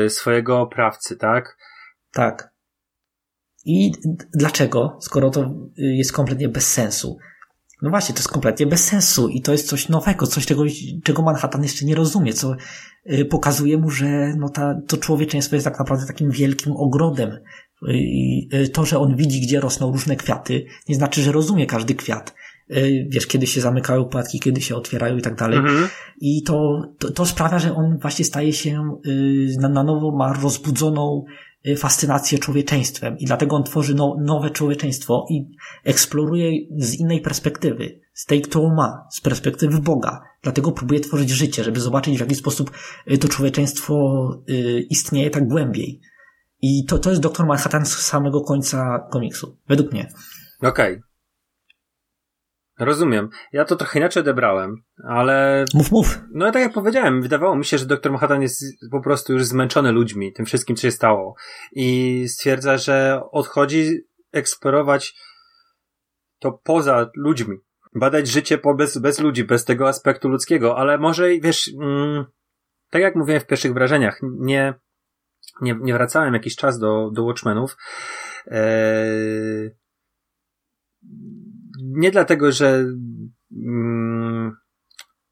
y, 0.06 0.10
swojego 0.10 0.62
oprawcy, 0.62 1.18
tak? 1.18 1.58
Tak. 2.12 2.54
I 3.66 3.92
dlaczego, 4.34 4.98
skoro 5.02 5.30
to 5.30 5.42
y, 5.42 5.72
jest 5.78 6.14
kompletnie 6.14 6.50
bez 6.50 6.72
sensu? 6.74 7.18
No 7.82 7.90
właśnie, 7.90 8.16
to 8.16 8.20
jest 8.20 8.32
kompletnie 8.32 8.66
bez 8.66 8.84
sensu 8.84 9.28
i 9.30 9.42
to 9.42 9.52
jest 9.52 9.68
coś 9.68 9.90
nowego, 9.90 10.28
coś 10.28 10.46
tego, 10.46 10.64
czego 11.04 11.22
Manhattan 11.22 11.64
jeszcze 11.64 11.86
nie 11.86 11.96
rozumie, 11.96 12.34
co 12.34 12.56
y, 13.12 13.26
pokazuje 13.26 13.78
mu, 13.78 13.90
że 13.90 14.34
no 14.38 14.50
ta, 14.50 14.76
to 14.88 14.98
człowieczeństwo 14.98 15.56
jest 15.56 15.66
tak 15.66 15.80
naprawdę 15.80 16.06
takim 16.06 16.32
wielkim 16.32 16.74
ogrodem. 16.74 17.40
I 17.88 18.50
y, 18.54 18.70
to, 18.70 18.86
że 18.86 19.00
on 19.00 19.16
widzi, 19.16 19.42
gdzie 19.42 19.60
rosną 19.60 19.92
różne 19.92 20.16
kwiaty, 20.16 20.66
nie 20.90 20.96
znaczy, 20.96 21.22
że 21.22 21.32
rozumie 21.32 21.66
każdy 21.66 21.96
kwiat. 21.96 22.36
Y, 22.72 23.08
Wiesz, 23.10 23.28
kiedy 23.28 23.48
się 23.48 23.62
zamykają 23.62 24.06
płatki, 24.06 24.40
kiedy 24.40 24.62
się 24.62 24.76
otwierają 24.76 25.18
i 25.18 25.22
tak 25.22 25.36
dalej. 25.36 25.60
Mhm. 25.60 25.88
I 26.22 26.44
to, 26.44 26.82
to, 27.00 27.12
to 27.12 27.26
sprawia, 27.26 27.60
że 27.60 27.76
on 27.76 27.98
właśnie 28.02 28.26
staje 28.26 28.54
się, 28.54 28.98
y, 29.08 29.56
na, 29.60 29.70
na 29.70 29.84
nowo 29.84 30.18
ma 30.18 30.34
rozbudzoną 30.34 31.26
fascynację 31.78 32.40
człowieczeństwem 32.40 33.18
i 33.18 33.26
dlatego 33.26 33.56
on 33.56 33.64
tworzy 33.64 33.96
no, 33.96 34.16
nowe 34.20 34.50
człowieczeństwo 34.50 35.26
i 35.30 35.46
eksploruje 35.84 36.52
z 36.78 36.94
innej 36.94 37.22
perspektywy, 37.22 38.00
z 38.14 38.26
tej, 38.26 38.42
którą 38.42 38.76
ma, 38.76 39.08
z 39.12 39.22
perspektywy 39.22 39.80
Boga. 39.82 40.22
Dlatego 40.42 40.72
próbuje 40.72 41.00
tworzyć 41.00 41.30
życie, 41.30 41.64
żeby 41.64 41.80
zobaczyć, 41.80 42.18
w 42.18 42.20
jaki 42.20 42.36
sposób 42.36 42.72
to 43.20 43.28
człowieczeństwo 43.28 44.30
istnieje 44.90 45.30
tak 45.30 45.48
głębiej. 45.48 46.02
I 46.66 46.86
to, 46.86 47.00
to 47.00 47.10
jest 47.10 47.22
doktor 47.22 47.46
Manhattan 47.46 47.86
z 47.86 47.96
samego 47.96 48.42
końca 48.42 49.08
komiksu, 49.12 49.58
według 49.68 49.92
mnie. 49.92 50.08
Okej. 50.62 51.02
Rozumiem. 52.80 53.30
Ja 53.52 53.66
to 53.66 53.76
trochę 53.76 54.00
inaczej 54.00 54.22
odebrałem, 54.22 54.76
ale 55.08 55.66
Mów, 55.74 55.92
mów. 55.92 56.20
no 56.34 56.52
tak 56.52 56.62
jak 56.62 56.74
powiedziałem, 56.74 57.22
wydawało 57.22 57.56
mi 57.56 57.66
się, 57.66 57.78
że 57.78 57.86
doktor 57.86 58.12
Manhattan 58.12 58.42
jest 58.42 58.64
po 58.92 59.02
prostu 59.02 59.34
już 59.34 59.46
zmęczony 59.46 59.92
ludźmi, 59.92 60.34
tym 60.34 60.46
wszystkim, 60.46 60.76
co 60.76 60.82
się 60.82 60.92
stało. 60.92 61.36
I 61.72 62.24
stwierdza, 62.28 62.78
że 62.78 63.22
odchodzi 63.32 64.00
eksplorować 64.32 65.16
to 66.40 66.52
poza 66.64 67.10
ludźmi. 67.16 67.58
Badać 67.96 68.28
życie 68.28 68.58
po 68.58 68.76
bez, 68.76 68.98
bez 68.98 69.20
ludzi, 69.20 69.44
bez 69.44 69.66
tego 69.66 69.88
aspektu 69.88 70.30
ludzkiego, 70.30 70.78
ale 70.78 70.98
może, 70.98 71.30
wiesz, 71.40 71.72
mm, 71.82 72.26
tak 72.90 73.02
jak 73.02 73.16
mówiłem 73.16 73.42
w 73.42 73.46
pierwszych 73.48 73.74
wrażeniach, 73.74 74.20
nie, 74.40 74.74
nie, 75.62 75.76
nie 75.82 75.94
wracałem 75.94 76.34
jakiś 76.34 76.56
czas 76.56 76.80
do, 76.80 77.12
do 77.14 77.24
Watchmenów. 77.24 77.78
Eee, 78.48 79.70
nie 81.82 82.12
dlatego, 82.12 82.52
że 82.52 82.86
mm, 83.66 84.58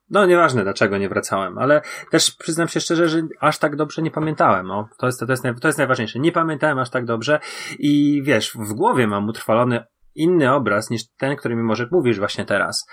no 0.09 0.26
nieważne 0.26 0.63
dlaczego 0.63 0.97
nie 0.97 1.09
wracałem, 1.09 1.57
ale 1.57 1.82
też 2.11 2.32
przyznam 2.32 2.67
się 2.67 2.80
szczerze, 2.80 3.09
że 3.09 3.22
aż 3.39 3.57
tak 3.57 3.76
dobrze 3.76 4.01
nie 4.01 4.11
pamiętałem. 4.11 4.67
No, 4.67 4.89
to, 4.97 5.05
jest, 5.05 5.19
to, 5.19 5.26
jest, 5.30 5.43
to 5.61 5.67
jest 5.67 5.78
najważniejsze. 5.78 6.19
Nie 6.19 6.32
pamiętałem 6.32 6.80
aż 6.80 6.89
tak 6.89 7.05
dobrze 7.05 7.39
i 7.80 8.22
wiesz, 8.24 8.53
w 8.53 8.74
głowie 8.74 9.07
mam 9.07 9.30
utrwalony 9.30 9.84
inny 10.15 10.53
obraz 10.53 10.89
niż 10.89 11.01
ten, 11.17 11.36
który 11.36 11.55
mi 11.55 11.63
może 11.63 11.88
mówisz 11.91 12.19
właśnie 12.19 12.45
teraz. 12.45 12.88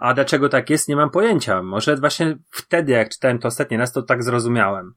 A 0.00 0.14
dlaczego 0.14 0.48
tak 0.48 0.70
jest, 0.70 0.88
nie 0.88 0.96
mam 0.96 1.10
pojęcia. 1.10 1.62
Może 1.62 1.96
właśnie 1.96 2.38
wtedy, 2.50 2.92
jak 2.92 3.08
czytałem 3.08 3.38
to 3.38 3.48
ostatni 3.48 3.76
raz, 3.76 3.92
to 3.92 4.02
tak 4.02 4.22
zrozumiałem. 4.22 4.94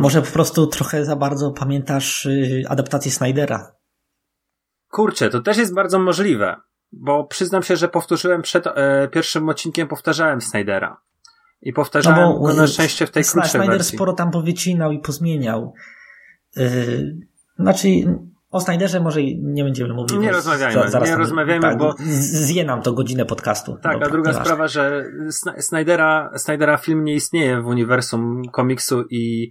Może 0.00 0.22
po 0.22 0.30
prostu 0.30 0.66
trochę 0.66 1.04
za 1.04 1.16
bardzo 1.16 1.50
pamiętasz 1.50 2.26
y, 2.26 2.64
adaptację 2.68 3.10
Snydera. 3.10 3.72
Kurczę, 4.88 5.30
to 5.30 5.40
też 5.40 5.56
jest 5.56 5.74
bardzo 5.74 5.98
możliwe, 5.98 6.56
bo 6.92 7.24
przyznam 7.24 7.62
się, 7.62 7.76
że 7.76 7.88
powtórzyłem 7.88 8.42
przed 8.42 8.66
e, 8.66 9.08
pierwszym 9.08 9.48
odcinkiem, 9.48 9.88
powtarzałem 9.88 10.40
Snydera. 10.40 11.00
I 11.62 11.72
powtarzałem 11.72 12.20
No 12.20 12.32
bo, 12.38 12.46
go 12.46 12.54
na 12.54 12.64
y, 12.64 12.68
szczęście 12.68 13.06
w 13.06 13.10
tej 13.10 13.24
krótszej 13.24 13.50
Snyder 13.50 13.70
wersji. 13.70 13.96
sporo 13.96 14.12
tam 14.12 14.30
powycinał 14.30 14.92
i 14.92 14.98
pozmieniał. 14.98 15.74
Yy, 16.56 17.16
znaczy, 17.58 17.88
o 18.50 18.60
Snyderze 18.60 19.00
może 19.00 19.20
nie 19.42 19.64
będziemy 19.64 19.94
mówić. 19.94 20.12
Nie 20.18 20.32
rozmawiajmy, 20.32 20.84
nie 20.84 20.90
tam- 20.90 21.18
rozmawiajmy, 21.18 21.62
tak, 21.62 21.78
bo- 21.78 21.94
Zje 21.98 22.64
nam 22.64 22.82
to 22.82 22.92
godzinę 22.92 23.24
podcastu. 23.24 23.76
Tak, 23.82 23.92
Dobra, 23.92 24.08
a 24.08 24.10
druga 24.10 24.30
nieważne. 24.30 24.44
sprawa, 24.44 24.68
że 24.68 25.04
Snydera, 25.58 26.30
Snydera 26.36 26.76
film 26.76 27.04
nie 27.04 27.14
istnieje 27.14 27.62
w 27.62 27.66
uniwersum 27.66 28.42
komiksu 28.52 29.04
i 29.10 29.50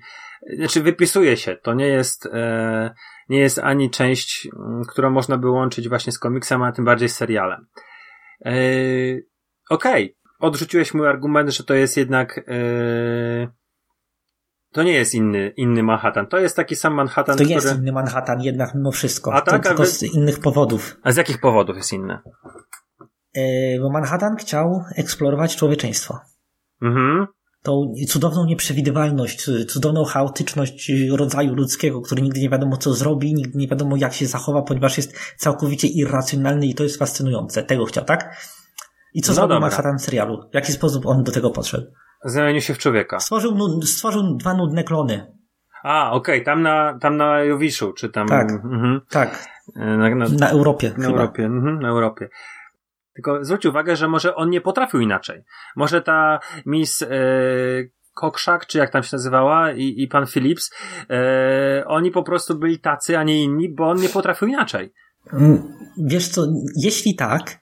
znaczy 0.57 0.83
wypisuje 0.83 1.37
się. 1.37 1.55
To 1.55 1.73
nie 1.73 1.87
jest 1.87 2.25
e, 2.33 2.93
nie 3.29 3.39
jest 3.39 3.59
ani 3.59 3.89
część, 3.89 4.47
m, 4.55 4.81
którą 4.89 5.09
można 5.09 5.37
by 5.37 5.49
łączyć 5.49 5.89
właśnie 5.89 6.13
z 6.13 6.19
komiksem, 6.19 6.63
a 6.63 6.71
tym 6.71 6.85
bardziej 6.85 7.09
z 7.09 7.15
serialem. 7.15 7.65
E, 8.45 8.51
Okej, 9.69 10.17
odrzuciłeś 10.39 10.93
mój 10.93 11.07
argument, 11.07 11.49
że 11.49 11.63
to 11.63 11.73
jest 11.73 11.97
jednak 11.97 12.37
e, 12.37 12.43
to 14.71 14.83
nie 14.83 14.91
jest 14.91 15.13
inny, 15.15 15.53
inny 15.57 15.83
Manhattan. 15.83 16.27
To 16.27 16.39
jest 16.39 16.55
taki 16.55 16.75
sam 16.75 16.93
Manhattan, 16.93 17.37
To 17.37 17.43
który... 17.43 17.49
jest 17.55 17.75
inny 17.77 17.91
Manhattan 17.91 18.41
jednak 18.41 18.75
mimo 18.75 18.91
wszystko. 18.91 19.33
A 19.33 19.41
tak, 19.41 19.63
tylko 19.63 19.83
wy- 19.83 19.89
z 19.89 20.03
innych 20.03 20.39
powodów. 20.39 20.97
A 21.03 21.11
z 21.11 21.17
jakich 21.17 21.39
powodów 21.41 21.77
jest 21.77 21.93
inny? 21.93 22.19
Yy, 23.35 23.79
bo 23.81 23.89
Manhattan 23.89 24.35
chciał 24.35 24.83
eksplorować 24.95 25.55
człowieczeństwo. 25.55 26.19
Mhm. 26.81 27.27
Tą 27.63 27.93
cudowną 28.07 28.45
nieprzewidywalność, 28.45 29.49
cudowną 29.67 30.03
chaotyczność 30.03 30.91
rodzaju 31.11 31.55
ludzkiego, 31.55 32.01
który 32.01 32.21
nigdy 32.21 32.39
nie 32.41 32.49
wiadomo 32.49 32.77
co 32.77 32.93
zrobi, 32.93 33.33
nigdy 33.33 33.57
nie 33.57 33.67
wiadomo 33.67 33.97
jak 33.97 34.13
się 34.13 34.25
zachowa, 34.27 34.61
ponieważ 34.61 34.97
jest 34.97 35.13
całkowicie 35.37 35.87
irracjonalny 35.87 36.67
i 36.67 36.75
to 36.75 36.83
jest 36.83 36.97
fascynujące. 36.99 37.63
Tego 37.63 37.85
chciał, 37.85 38.05
tak? 38.05 38.35
I 39.13 39.21
co 39.21 39.31
No 39.31 39.35
zrobił. 39.35 39.59
Manhattan 39.59 39.97
w 39.97 40.01
serialu? 40.01 40.49
W 40.51 40.55
jaki 40.55 40.71
sposób 40.71 41.05
on 41.05 41.23
do 41.23 41.31
tego 41.31 41.49
podszedł? 41.49 41.87
Zamienił 42.23 42.61
się 42.61 42.73
w 42.73 42.77
człowieka. 42.77 43.19
Stworzył, 43.19 43.81
stworzył 43.83 44.37
dwa 44.37 44.53
nudne 44.53 44.83
klony. 44.83 45.39
A, 45.83 46.11
okej, 46.11 46.43
tam 46.43 46.61
na, 46.61 46.99
tam 47.01 47.17
na 47.17 47.39
Jowiszu, 47.39 47.93
czy 47.93 48.09
tam... 48.09 48.27
Tak. 48.27 48.51
Mhm. 48.51 49.01
Tak. 49.09 49.45
Na, 49.75 50.15
na, 50.15 50.25
Na 50.39 50.49
Europie 50.49 50.89
na 50.89 50.95
chyba. 50.95 51.07
Europie, 51.07 51.45
mhm, 51.45 51.79
na 51.79 51.89
Europie. 51.89 52.29
Tylko 53.13 53.45
zwróć 53.45 53.65
uwagę, 53.65 53.95
że 53.95 54.07
może 54.07 54.35
on 54.35 54.49
nie 54.49 54.61
potrafił 54.61 54.99
inaczej. 54.99 55.43
Może 55.75 56.01
ta 56.01 56.39
Miss 56.65 57.01
e, 57.01 57.07
Kokrzak, 58.13 58.65
czy 58.65 58.77
jak 58.77 58.89
tam 58.89 59.03
się 59.03 59.09
nazywała, 59.11 59.71
i, 59.71 60.03
i 60.03 60.07
pan 60.07 60.25
Phillips, 60.25 60.71
e, 61.09 61.83
oni 61.85 62.11
po 62.11 62.23
prostu 62.23 62.59
byli 62.59 62.79
tacy, 62.79 63.17
a 63.17 63.23
nie 63.23 63.43
inni, 63.43 63.69
bo 63.69 63.89
on 63.89 63.97
nie 63.97 64.09
potrafił 64.09 64.47
inaczej. 64.47 64.93
Mm, 65.33 65.73
Wiesz 65.97 66.27
co, 66.27 66.41
jeśli 66.83 67.15
tak, 67.15 67.58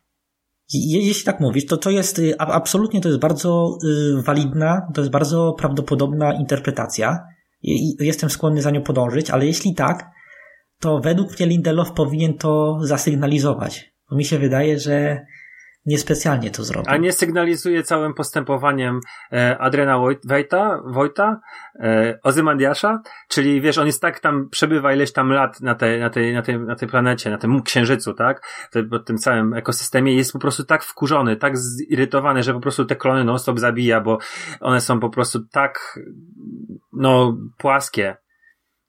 jeśli 0.73 1.25
tak 1.25 1.39
mówisz, 1.39 1.65
to 1.65 1.77
to 1.77 1.89
jest, 1.89 2.19
y, 2.19 2.37
absolutnie 2.37 3.01
to 3.01 3.09
jest 3.09 3.21
bardzo 3.21 3.77
y, 3.83 4.21
walidna, 4.21 4.87
to 4.93 5.01
jest 5.01 5.11
bardzo 5.11 5.55
prawdopodobna 5.57 6.33
interpretacja 6.33 7.19
jestem 7.99 8.29
skłonny 8.29 8.61
za 8.61 8.71
nią 8.71 8.81
podążyć, 8.81 9.29
ale 9.29 9.45
jeśli 9.45 9.75
tak, 9.75 10.11
to 10.79 10.99
według 10.99 11.39
mnie 11.39 11.47
Lindelof 11.47 11.91
powinien 11.91 12.37
to 12.37 12.79
zasygnalizować. 12.81 13.93
Bo 14.09 14.15
mi 14.17 14.25
się 14.25 14.39
wydaje, 14.39 14.79
że 14.79 15.25
niespecjalnie 15.87 16.51
to 16.51 16.63
zrobił. 16.63 16.91
A 16.93 16.97
nie 16.97 17.11
sygnalizuje 17.13 17.83
całym 17.83 18.13
postępowaniem 18.13 18.99
e, 19.31 19.57
Wojt- 19.99 20.27
Wojta, 20.27 20.81
Wojta 20.85 21.39
e, 21.79 22.19
Ozymandiasza, 22.23 23.01
czyli 23.29 23.61
wiesz, 23.61 23.77
on 23.77 23.85
jest 23.85 24.01
tak 24.01 24.19
tam, 24.19 24.49
przebywa 24.49 24.93
ileś 24.93 25.13
tam 25.13 25.31
lat 25.31 25.61
na 25.61 25.75
tej, 25.75 25.99
na 25.99 26.09
tej, 26.09 26.33
na 26.33 26.41
tej, 26.41 26.59
na 26.59 26.75
tej 26.75 26.87
planecie, 26.87 27.29
na 27.29 27.37
tym 27.37 27.61
księżycu, 27.61 28.13
tak? 28.13 28.47
Po 28.89 28.99
tym 28.99 29.17
całym 29.17 29.53
ekosystemie 29.53 30.15
jest 30.15 30.33
po 30.33 30.39
prostu 30.39 30.63
tak 30.63 30.83
wkurzony, 30.83 31.35
tak 31.35 31.57
zirytowany, 31.57 32.43
że 32.43 32.53
po 32.53 32.59
prostu 32.59 32.85
te 32.85 32.95
klony 32.95 33.23
non-stop 33.23 33.59
zabija, 33.59 34.01
bo 34.01 34.17
one 34.59 34.81
są 34.81 34.99
po 34.99 35.09
prostu 35.09 35.39
tak, 35.51 35.99
no, 36.93 37.37
płaskie. 37.57 38.17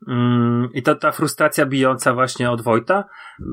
Mm, 0.09 0.69
I 0.75 0.83
to 0.83 0.95
ta 0.95 1.13
frustracja 1.13 1.67
bijąca 1.67 2.15
właśnie 2.15 2.51
od 2.51 2.63
Wojta 2.63 3.05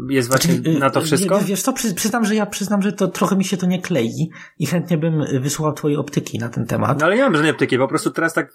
jest 0.09 0.29
właśnie 0.29 0.53
Znaczy, 0.53 0.69
y, 0.69 0.79
na 0.79 0.89
to 0.89 0.99
y, 0.99 1.03
wszystko? 1.03 1.39
Wiesz 1.39 1.61
co, 1.61 1.73
przy, 1.73 1.93
przyznam, 1.93 2.25
że 2.25 2.35
ja 2.35 2.45
przyznam, 2.45 2.81
że 2.81 2.91
to 2.93 3.07
trochę 3.07 3.35
mi 3.35 3.43
się 3.43 3.57
to 3.57 3.65
nie 3.65 3.81
klei 3.81 4.29
i 4.59 4.65
chętnie 4.65 4.97
bym 4.97 5.23
wysłuchał 5.41 5.73
twojej 5.73 5.97
optyki 5.97 6.39
na 6.39 6.49
ten 6.49 6.65
temat. 6.65 6.99
No 6.99 7.05
ale 7.05 7.15
nie 7.15 7.23
mam 7.23 7.33
żadnej 7.33 7.51
apteki, 7.51 7.77
po 7.77 7.87
prostu 7.87 8.11
teraz 8.11 8.33
tak, 8.33 8.51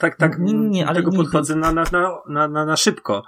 tak, 0.00 0.16
tak, 0.16 0.38
Nie, 0.38 0.54
nie, 0.54 0.86
ale 0.86 0.96
tego 0.96 1.10
nie- 1.10 1.16
podchodzę 1.16 1.56
na, 1.56 1.72
na, 1.72 1.84
na, 1.92 2.10
na, 2.28 2.48
na, 2.48 2.64
na 2.66 2.76
szybko, 2.76 3.22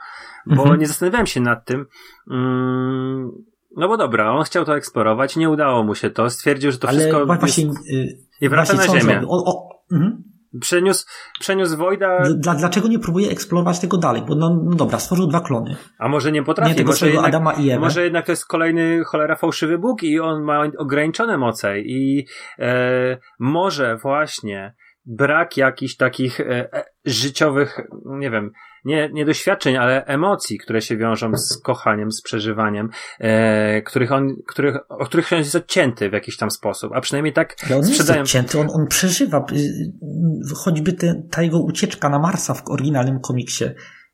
bo 0.46 0.62
Mhm. 0.62 0.80
nie 0.80 0.86
zastanawiałem 0.86 1.26
się 1.26 1.40
nad 1.40 1.64
tym. 1.64 1.86
Mm, 2.30 3.30
no 3.76 3.88
bo 3.88 3.96
dobra, 3.96 4.32
on 4.32 4.44
chciał 4.44 4.64
to 4.64 4.76
eksplorować, 4.76 5.36
nie 5.36 5.50
udało 5.50 5.84
mu 5.84 5.94
się 5.94 6.10
to, 6.10 6.30
stwierdził, 6.30 6.72
że 6.72 6.78
to 6.78 6.88
Ale 6.88 6.98
wszystko 6.98 7.26
właśnie, 7.26 7.64
jest, 7.64 7.78
y, 7.90 8.18
i 8.40 8.48
wraca 8.48 8.74
na 8.74 8.82
on 8.82 8.88
ziemię. 8.88 9.00
zrobił? 9.00 9.30
O, 9.30 9.44
o, 9.46 9.68
mhm. 9.92 10.22
Przeniósł, 10.60 11.06
przeniósł 11.40 11.76
Wojda, 11.76 12.18
Dla, 12.34 12.54
dlaczego 12.54 12.88
nie 12.88 12.98
próbuje 12.98 13.30
eksplorować 13.30 13.80
tego 13.80 13.96
dalej? 13.96 14.22
Bo 14.28 14.34
no, 14.34 14.60
no 14.64 14.76
dobra, 14.76 14.98
stworzył 14.98 15.26
dwa 15.26 15.40
klony. 15.40 15.76
a 15.98 16.08
może 16.08 16.32
nie 16.32 16.42
potrafi, 16.42 16.70
nie 16.70 16.76
tego 16.76 16.90
może 16.90 17.06
jednak, 17.06 17.28
Adama 17.28 17.52
i 17.52 17.70
Ewę. 17.70 17.80
może 17.80 18.04
jednak 18.04 18.26
to 18.26 18.32
jest 18.32 18.46
kolejny 18.46 19.04
cholera 19.04 19.36
fałszywy 19.36 19.78
Bóg 19.78 20.02
i 20.02 20.20
on 20.20 20.42
ma 20.42 20.62
ograniczone 20.78 21.38
moce 21.38 21.80
i 21.80 22.26
e, 22.58 23.18
może 23.38 23.96
właśnie 23.96 24.74
brak 25.06 25.56
jakichś 25.56 25.96
takich 25.96 26.40
e, 26.40 26.72
e, 26.74 26.84
życiowych, 27.04 27.80
nie 28.04 28.30
wiem, 28.30 28.52
nie, 28.84 29.10
nie 29.12 29.24
doświadczeń, 29.24 29.76
ale 29.76 30.04
emocji, 30.04 30.58
które 30.58 30.82
się 30.82 30.96
wiążą 30.96 31.36
z 31.36 31.58
kochaniem, 31.62 32.12
z 32.12 32.22
przeżywaniem, 32.22 32.88
e, 33.20 33.82
których 33.82 34.12
on, 34.12 34.36
których, 34.46 34.76
o 34.88 35.04
których 35.06 35.32
on 35.32 35.38
jest 35.38 35.54
odcięty 35.54 36.10
w 36.10 36.12
jakiś 36.12 36.36
tam 36.36 36.50
sposób, 36.50 36.92
a 36.94 37.00
przynajmniej 37.00 37.32
tak 37.34 37.56
Ale 37.66 37.76
on 37.76 37.82
nie 37.82 37.88
jest 37.88 38.00
sprzedają. 38.00 38.22
odcięty, 38.22 38.58
on, 38.60 38.68
on 38.72 38.86
przeżywa. 38.86 39.46
y, 39.52 40.54
Choćby 40.56 40.92
te, 40.92 41.22
ta 41.30 41.42
jego 41.42 41.58
ucieczka 41.60 42.08
na 42.08 42.18
Marsa 42.18 42.54
w 42.54 42.62
oryginalnym 42.70 43.20
komiksie, 43.20 43.64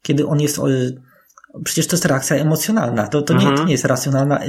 kiedy 0.03 0.27
on 0.27 0.41
jest. 0.41 0.59
y, 0.59 1.03
Przecież 1.65 1.87
to 1.87 1.97
jest 1.97 2.05
reakcja 2.05 2.37
emocjonalna. 2.37 3.09
To, 3.09 3.23
to, 3.23 3.33
nie, 3.35 3.39
Mhm. 3.41 3.57
to 3.57 3.65
nie 3.65 3.73
jest 3.73 3.85
racjonalna 3.85 4.45
y, 4.45 4.49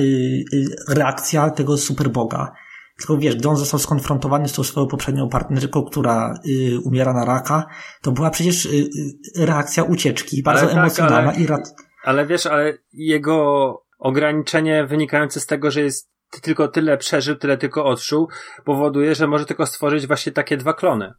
y, 0.53 0.65
reakcja 0.89 1.49
tego 1.49 1.77
superboga. 1.77 2.51
Tylko 2.97 3.17
wiesz, 3.17 3.35
gdy 3.35 3.49
on 3.49 3.57
został 3.57 3.79
skonfrontowany 3.79 4.47
z 4.47 4.53
tą 4.53 4.63
swoją 4.63 4.87
poprzednią 4.87 5.29
partnerką, 5.29 5.83
która 5.83 6.33
y, 6.47 6.79
umiera 6.85 7.13
na 7.13 7.25
raka, 7.25 7.65
to 8.01 8.11
była 8.11 8.29
przecież 8.29 8.65
y, 8.65 8.69
y, 8.69 9.45
reakcja 9.45 9.83
ucieczki, 9.83 10.43
bardzo 10.43 10.67
tak, 10.67 10.77
emocjonalna 10.77 11.31
ale- 11.31 11.39
i 11.39 11.47
ra- 11.47 11.63
Ale 12.03 12.25
wiesz, 12.25 12.45
ale 12.45 12.73
jego 12.93 13.81
ograniczenie 13.99 14.85
wynikające 14.85 15.39
z 15.39 15.45
tego, 15.45 15.71
że 15.71 15.81
jest 15.81 16.09
tylko 16.41 16.67
tyle 16.67 16.97
przeżył, 16.97 17.35
tyle 17.35 17.57
tylko 17.57 17.85
odczuł, 17.85 18.27
powoduje, 18.65 19.15
że 19.15 19.27
może 19.27 19.45
tylko 19.45 19.65
stworzyć 19.65 20.07
właśnie 20.07 20.31
takie 20.31 20.57
dwa 20.57 20.73
klony. 20.73 21.13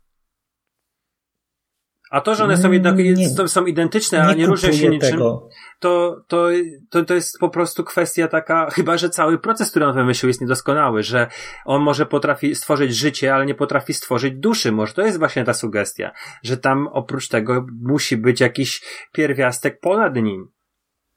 A 2.10 2.20
to, 2.20 2.34
że 2.34 2.44
one 2.44 2.56
są 2.56 2.72
jednak 2.72 2.96
Nie. 2.98 3.28
są- 3.30 3.48
są 3.48 3.66
identyczne, 3.66 4.22
a 4.22 4.34
nie 4.34 4.46
różnią 4.46 4.72
się 4.72 4.88
niczym, 4.88 5.10
tego. 5.10 5.48
to, 5.80 6.16
to, 6.28 6.48
to, 6.90 7.04
to 7.04 7.14
jest 7.14 7.38
po 7.40 7.48
prostu 7.48 7.84
kwestia 7.84 8.28
taka, 8.28 8.70
chyba 8.70 8.96
że 8.96 9.10
cały 9.10 9.38
proces, 9.38 9.70
który 9.70 9.86
on 9.86 9.94
wymyślił 9.94 10.28
jest 10.28 10.40
niedoskonały, 10.40 11.02
że 11.02 11.26
on 11.64 11.82
może 11.82 12.06
potrafi 12.06 12.54
stworzyć 12.54 12.96
życie, 12.96 13.34
ale 13.34 13.46
nie 13.46 13.54
potrafi 13.54 13.94
stworzyć 13.94 14.34
duszy. 14.34 14.72
Może 14.72 14.92
to 14.92 15.02
jest 15.02 15.18
właśnie 15.18 15.44
ta 15.44 15.54
sugestia, 15.54 16.10
że 16.42 16.56
tam 16.56 16.88
oprócz 16.92 17.28
tego 17.28 17.66
musi 17.82 18.16
być 18.16 18.40
jakiś 18.40 18.82
pierwiastek 19.12 19.80
ponad 19.80 20.16
nim. 20.16 20.48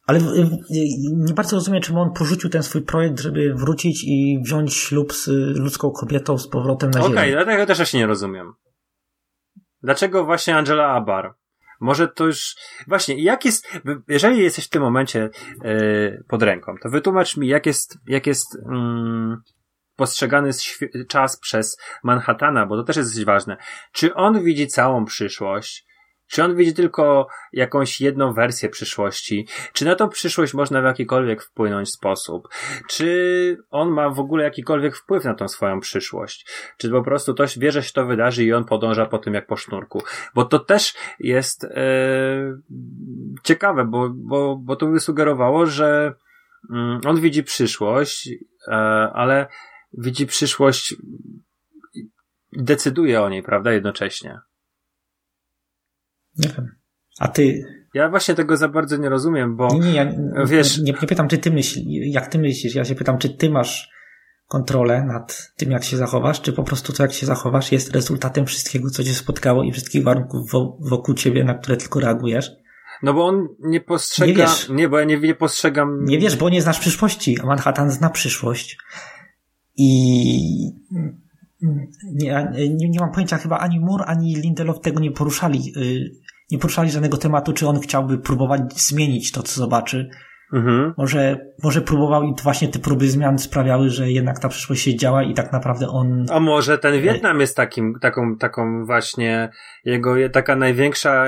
Ale 0.07 0.19
nie 1.15 1.33
bardzo 1.33 1.55
rozumiem, 1.55 1.81
czemu 1.81 1.99
on 2.01 2.13
porzucił 2.13 2.49
ten 2.49 2.63
swój 2.63 2.81
projekt, 2.81 3.19
żeby 3.19 3.53
wrócić 3.53 4.03
i 4.07 4.39
wziąć 4.45 4.73
ślub 4.73 5.13
z 5.13 5.27
y, 5.27 5.31
ludzką 5.55 5.91
kobietą 5.91 6.37
z 6.37 6.47
powrotem 6.49 6.91
na 6.91 6.99
Okej, 6.99 7.15
ziemię. 7.17 7.31
dlatego 7.31 7.65
też 7.65 7.79
ja 7.79 7.85
się 7.85 7.97
nie 7.97 8.07
rozumiem. 8.07 8.53
Dlaczego 9.83 10.25
właśnie 10.25 10.55
Angela 10.55 10.87
Abar? 10.87 11.33
Może 11.79 12.07
to 12.07 12.25
już... 12.25 12.55
Właśnie, 12.87 13.23
jak 13.23 13.45
jest... 13.45 13.67
Jeżeli 14.07 14.43
jesteś 14.43 14.65
w 14.65 14.69
tym 14.69 14.81
momencie 14.81 15.29
yy, 15.63 16.23
pod 16.27 16.43
ręką, 16.43 16.75
to 16.81 16.89
wytłumacz 16.89 17.37
mi, 17.37 17.47
jak 17.47 17.65
jest, 17.65 17.97
jak 18.07 18.27
jest 18.27 18.57
mm, 18.65 19.41
postrzegany 19.95 20.49
czas 21.07 21.39
przez 21.39 21.77
Manhattana, 22.03 22.65
bo 22.65 22.77
to 22.77 22.83
też 22.83 22.97
jest 22.97 23.23
ważne. 23.23 23.57
Czy 23.91 24.13
on 24.13 24.43
widzi 24.43 24.67
całą 24.67 25.05
przyszłość? 25.05 25.88
Czy 26.31 26.43
on 26.43 26.55
widzi 26.55 26.73
tylko 26.73 27.27
jakąś 27.53 28.01
jedną 28.01 28.33
wersję 28.33 28.69
przyszłości? 28.69 29.47
Czy 29.73 29.85
na 29.85 29.95
tą 29.95 30.09
przyszłość 30.09 30.53
można 30.53 30.81
w 30.81 30.85
jakikolwiek 30.85 31.43
wpłynąć 31.43 31.89
sposób? 31.89 32.47
Czy 32.89 33.57
on 33.69 33.89
ma 33.89 34.09
w 34.09 34.19
ogóle 34.19 34.43
jakikolwiek 34.43 34.95
wpływ 34.95 35.23
na 35.23 35.33
tą 35.33 35.47
swoją 35.47 35.79
przyszłość? 35.79 36.47
Czy 36.77 36.89
po 36.89 37.03
prostu 37.03 37.33
to 37.33 37.43
wie, 37.57 37.71
że 37.71 37.83
się 37.83 37.91
to 37.93 38.05
wydarzy 38.05 38.43
i 38.43 38.53
on 38.53 38.65
podąża 38.65 39.05
po 39.05 39.17
tym 39.17 39.33
jak 39.33 39.47
po 39.47 39.55
sznurku? 39.55 40.01
Bo 40.35 40.45
to 40.45 40.59
też 40.59 40.93
jest 41.19 41.63
e, 41.63 42.59
ciekawe, 43.43 43.85
bo, 43.85 44.09
bo, 44.15 44.55
bo 44.55 44.75
to 44.75 44.85
by 44.85 44.99
sugerowało, 44.99 45.65
że 45.65 46.13
mm, 46.71 47.01
on 47.05 47.21
widzi 47.21 47.43
przyszłość, 47.43 48.29
e, 48.67 48.71
ale 49.13 49.47
widzi 49.93 50.25
przyszłość 50.25 50.95
decyduje 52.53 53.21
o 53.21 53.29
niej, 53.29 53.43
prawda, 53.43 53.71
jednocześnie. 53.71 54.39
Nie 56.39 56.49
wiem. 56.49 56.75
A 57.19 57.27
ty, 57.27 57.63
Ja 57.93 58.09
właśnie 58.09 58.35
tego 58.35 58.57
za 58.57 58.67
bardzo 58.69 58.97
nie 58.97 59.09
rozumiem, 59.09 59.55
bo 59.55 59.67
nie, 59.73 59.79
nie, 59.79 59.93
ja 59.93 60.05
wiesz- 60.45 60.77
nie, 60.77 60.83
nie 61.01 61.07
pytam, 61.07 61.27
czy 61.27 61.37
ty 61.37 61.51
myślisz, 61.51 61.85
jak 62.13 62.27
ty 62.27 62.39
myślisz, 62.39 62.75
ja 62.75 62.85
się 62.85 62.95
pytam, 62.95 63.17
czy 63.17 63.29
ty 63.29 63.49
masz 63.49 63.89
kontrolę 64.47 65.03
nad 65.03 65.51
tym, 65.57 65.71
jak 65.71 65.83
się 65.83 65.97
zachowasz, 65.97 66.41
czy 66.41 66.53
po 66.53 66.63
prostu 66.63 66.93
to, 66.93 67.03
jak 67.03 67.13
się 67.13 67.25
zachowasz, 67.25 67.71
jest 67.71 67.91
rezultatem 67.91 68.45
wszystkiego, 68.45 68.89
co 68.89 69.03
cię 69.03 69.13
spotkało 69.13 69.63
i 69.63 69.71
wszystkich 69.71 70.03
warunków 70.03 70.51
wo- 70.51 70.77
wokół 70.81 71.15
ciebie, 71.15 71.43
na 71.43 71.53
które 71.53 71.77
tylko 71.77 71.99
reagujesz. 71.99 72.51
no 73.03 73.13
bo 73.13 73.25
on 73.25 73.47
nie 73.59 73.81
postrzega, 73.81 74.27
Nie 74.31 74.37
wiesz. 74.37 74.69
nie, 74.69 74.89
bo 74.89 74.99
ja 74.99 75.05
nie, 75.05 75.19
nie 75.19 75.35
postrzegam 75.35 76.05
Nie 76.05 76.19
wiesz, 76.19 76.35
bo 76.37 76.49
nie 76.49 76.61
znasz 76.61 76.79
przyszłości, 76.79 77.37
a 77.43 77.45
Manhattan 77.45 77.91
zna 77.91 78.09
przyszłość. 78.09 78.77
I 79.75 80.71
nie, 82.03 82.51
nie, 82.77 82.89
nie 82.89 82.99
mam 82.99 83.11
pojęcia, 83.11 83.37
chyba 83.37 83.57
ani 83.59 83.79
Moore, 83.79 84.05
ani 84.05 84.35
Lindelof 84.35 84.79
tego 84.81 84.99
nie 84.99 85.11
poruszali. 85.11 85.73
Nie 86.51 86.57
poruszali 86.57 86.91
żadnego 86.91 87.17
tematu, 87.17 87.53
czy 87.53 87.67
on 87.67 87.79
chciałby 87.79 88.17
próbować 88.17 88.61
zmienić 88.73 89.31
to, 89.31 89.43
co 89.43 89.59
zobaczy. 89.59 90.09
Mhm. 90.53 90.93
Może, 90.97 91.37
może 91.63 91.81
próbował 91.81 92.23
i 92.23 92.35
to 92.35 92.43
właśnie 92.43 92.67
te 92.67 92.79
próby 92.79 93.09
zmian 93.09 93.39
sprawiały, 93.39 93.89
że 93.89 94.11
jednak 94.11 94.39
ta 94.39 94.49
przyszłość 94.49 94.83
się 94.83 94.95
działa 94.95 95.23
i 95.23 95.33
tak 95.33 95.51
naprawdę 95.51 95.87
on. 95.87 96.25
A 96.31 96.39
może 96.39 96.77
ten 96.77 97.01
Wietnam 97.01 97.39
jest 97.39 97.57
takim, 97.57 97.93
taką, 98.01 98.37
taką 98.37 98.85
właśnie 98.85 99.49
jego 99.85 100.15
je- 100.15 100.29
taka 100.29 100.55
największa 100.55 101.25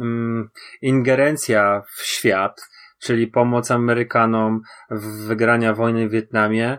mm, 0.00 0.48
ingerencja 0.82 1.82
w 1.96 2.02
świat, 2.02 2.60
czyli 2.98 3.26
pomoc 3.26 3.70
Amerykanom 3.70 4.60
w 4.90 5.26
wygrania 5.26 5.74
wojny 5.74 6.08
w 6.08 6.12
Wietnamie, 6.12 6.78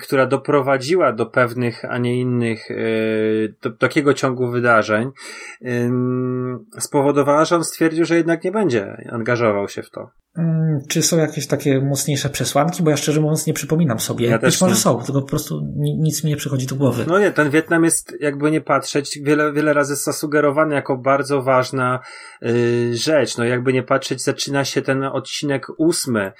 która 0.00 0.26
doprowadziła 0.26 1.12
do 1.12 1.26
pewnych, 1.26 1.84
a 1.84 1.98
nie 1.98 2.20
innych, 2.20 2.70
yy, 2.70 3.54
do 3.62 3.70
takiego 3.70 4.14
ciągu 4.14 4.50
wydarzeń, 4.50 5.10
spowodowała, 6.78 7.44
że 7.44 7.56
on 7.56 7.64
stwierdził, 7.64 8.04
że 8.04 8.16
jednak 8.16 8.44
nie 8.44 8.52
będzie 8.52 9.08
angażował 9.12 9.68
się 9.68 9.82
w 9.82 9.90
to. 9.90 10.10
Mm, 10.38 10.80
Czy 10.88 11.02
są 11.02 11.18
jakieś 11.18 11.46
takie 11.46 11.80
mocniejsze 11.80 12.28
przesłanki? 12.30 12.82
Bo 12.82 12.90
ja 12.90 12.96
szczerze 12.96 13.20
mówiąc 13.20 13.46
nie 13.46 13.54
przypominam 13.54 14.00
sobie. 14.00 14.26
Ja 14.26 14.38
Być 14.38 14.60
może 14.60 14.74
nie. 14.74 14.80
są, 14.80 15.02
tylko 15.02 15.20
po 15.22 15.28
prostu 15.28 15.60
ni- 15.76 15.98
nic 15.98 16.24
mi 16.24 16.30
nie 16.30 16.36
przychodzi 16.36 16.66
do 16.66 16.76
głowy. 16.76 17.04
No 17.08 17.18
nie, 17.18 17.30
ten 17.32 17.50
Wietnam 17.50 17.84
jest, 17.84 18.14
jakby 18.20 18.50
nie 18.50 18.60
patrzeć, 18.60 19.18
wiele, 19.22 19.52
wiele 19.52 19.72
razy 19.72 19.96
zasugerowany 19.96 20.74
jako 20.74 20.96
bardzo 20.96 21.42
ważna 21.42 22.00
y, 22.42 22.90
rzecz. 22.96 23.36
No 23.38 23.44
jakby 23.44 23.72
nie 23.72 23.82
patrzeć, 23.82 24.22
zaczyna 24.22 24.64
się 24.64 24.82
ten 24.82 25.04
odcinek 25.04 25.66
ósmy 25.78 26.20
e, 26.22 26.32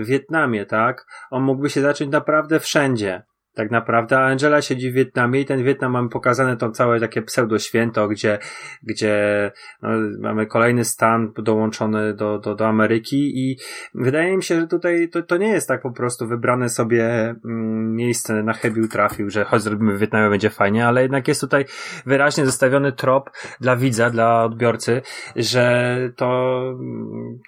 w 0.00 0.06
Wietnamie, 0.06 0.66
tak? 0.66 1.06
On 1.30 1.42
mógłby 1.42 1.70
się 1.70 1.80
zacząć 1.82 2.10
naprawdę 2.12 2.60
wszędzie. 2.60 3.22
Tak 3.60 3.70
naprawdę, 3.70 4.18
a 4.18 4.26
Angela 4.26 4.62
siedzi 4.62 4.90
w 4.90 4.94
Wietnamie 4.94 5.40
i 5.40 5.44
ten 5.44 5.64
Wietnam 5.64 5.92
mamy 5.92 6.08
pokazane 6.08 6.56
to 6.56 6.70
całe 6.70 7.00
takie 7.00 7.22
pseudo-święto, 7.22 8.08
gdzie, 8.08 8.38
gdzie 8.82 9.52
no, 9.82 9.88
mamy 10.20 10.46
kolejny 10.46 10.84
stan 10.84 11.32
dołączony 11.32 12.14
do, 12.14 12.38
do, 12.38 12.54
do 12.54 12.66
Ameryki 12.66 13.38
i 13.38 13.58
wydaje 13.94 14.36
mi 14.36 14.42
się, 14.42 14.60
że 14.60 14.66
tutaj 14.66 15.08
to, 15.08 15.22
to 15.22 15.36
nie 15.36 15.48
jest 15.48 15.68
tak 15.68 15.82
po 15.82 15.90
prostu 15.92 16.28
wybrane 16.28 16.68
sobie 16.68 17.04
mm, 17.44 17.94
miejsce 17.94 18.42
na 18.42 18.52
chybił 18.52 18.88
trafił, 18.88 19.30
że 19.30 19.44
choć 19.44 19.62
zrobimy 19.62 19.96
w 19.96 20.00
Wietnamie 20.00 20.30
będzie 20.30 20.50
fajnie, 20.50 20.86
ale 20.86 21.02
jednak 21.02 21.28
jest 21.28 21.40
tutaj 21.40 21.64
wyraźnie 22.06 22.46
zostawiony 22.46 22.92
trop 22.92 23.30
dla 23.60 23.76
widza, 23.76 24.10
dla 24.10 24.44
odbiorcy, 24.44 25.02
że 25.36 25.96
to, 26.16 26.60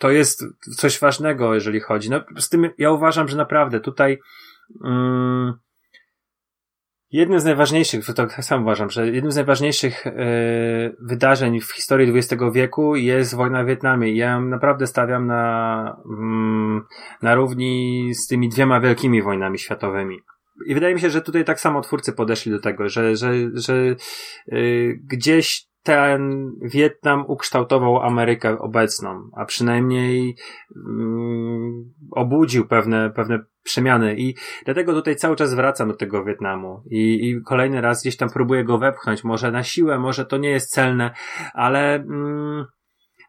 to 0.00 0.10
jest 0.10 0.44
coś 0.76 1.00
ważnego, 1.00 1.54
jeżeli 1.54 1.80
chodzi. 1.80 2.10
No, 2.10 2.20
z 2.38 2.48
tym 2.48 2.70
ja 2.78 2.90
uważam, 2.90 3.28
że 3.28 3.36
naprawdę 3.36 3.80
tutaj 3.80 4.18
mm, 4.84 5.52
Jednym 7.12 7.40
z 7.40 7.44
najważniejszych, 7.44 8.06
to 8.06 8.12
tak 8.12 8.44
sam 8.44 8.62
uważam, 8.62 8.90
że 8.90 9.10
jednym 9.10 9.32
z 9.32 9.36
najważniejszych 9.36 10.06
e, 10.06 10.12
wydarzeń 11.00 11.60
w 11.60 11.72
historii 11.72 12.18
XX 12.18 12.42
wieku 12.54 12.96
jest 12.96 13.34
wojna 13.34 13.64
w 13.64 13.66
Wietnamie. 13.66 14.12
Ja 14.16 14.40
naprawdę 14.40 14.86
stawiam 14.86 15.26
na, 15.26 15.96
mm, 16.06 16.82
na 17.22 17.34
równi 17.34 18.10
z 18.14 18.26
tymi 18.26 18.48
dwiema 18.48 18.80
wielkimi 18.80 19.22
wojnami 19.22 19.58
światowymi. 19.58 20.18
I 20.66 20.74
wydaje 20.74 20.94
mi 20.94 21.00
się, 21.00 21.10
że 21.10 21.22
tutaj 21.22 21.44
tak 21.44 21.60
samo 21.60 21.80
twórcy 21.80 22.12
podeszli 22.12 22.52
do 22.52 22.60
tego, 22.60 22.88
że, 22.88 23.16
że, 23.16 23.32
że 23.54 23.96
y, 24.52 25.00
gdzieś 25.04 25.71
ten 25.82 26.52
Wietnam 26.62 27.24
ukształtował 27.28 28.02
Amerykę 28.02 28.58
obecną, 28.58 29.30
a 29.36 29.44
przynajmniej 29.44 30.36
mm, 30.76 31.92
obudził 32.10 32.66
pewne, 32.66 33.10
pewne 33.10 33.38
przemiany. 33.62 34.16
I 34.16 34.34
dlatego 34.64 34.92
tutaj 34.92 35.16
cały 35.16 35.36
czas 35.36 35.54
wracam 35.54 35.88
do 35.88 35.94
tego 35.94 36.24
Wietnamu. 36.24 36.82
I, 36.90 37.28
i 37.28 37.42
kolejny 37.42 37.80
raz 37.80 38.02
gdzieś 38.02 38.16
tam 38.16 38.30
próbuję 38.30 38.64
go 38.64 38.78
wepchnąć, 38.78 39.24
może 39.24 39.50
na 39.50 39.62
siłę, 39.62 39.98
może 39.98 40.26
to 40.26 40.36
nie 40.36 40.50
jest 40.50 40.70
celne, 40.70 41.10
ale 41.54 41.94
mm, 41.94 42.66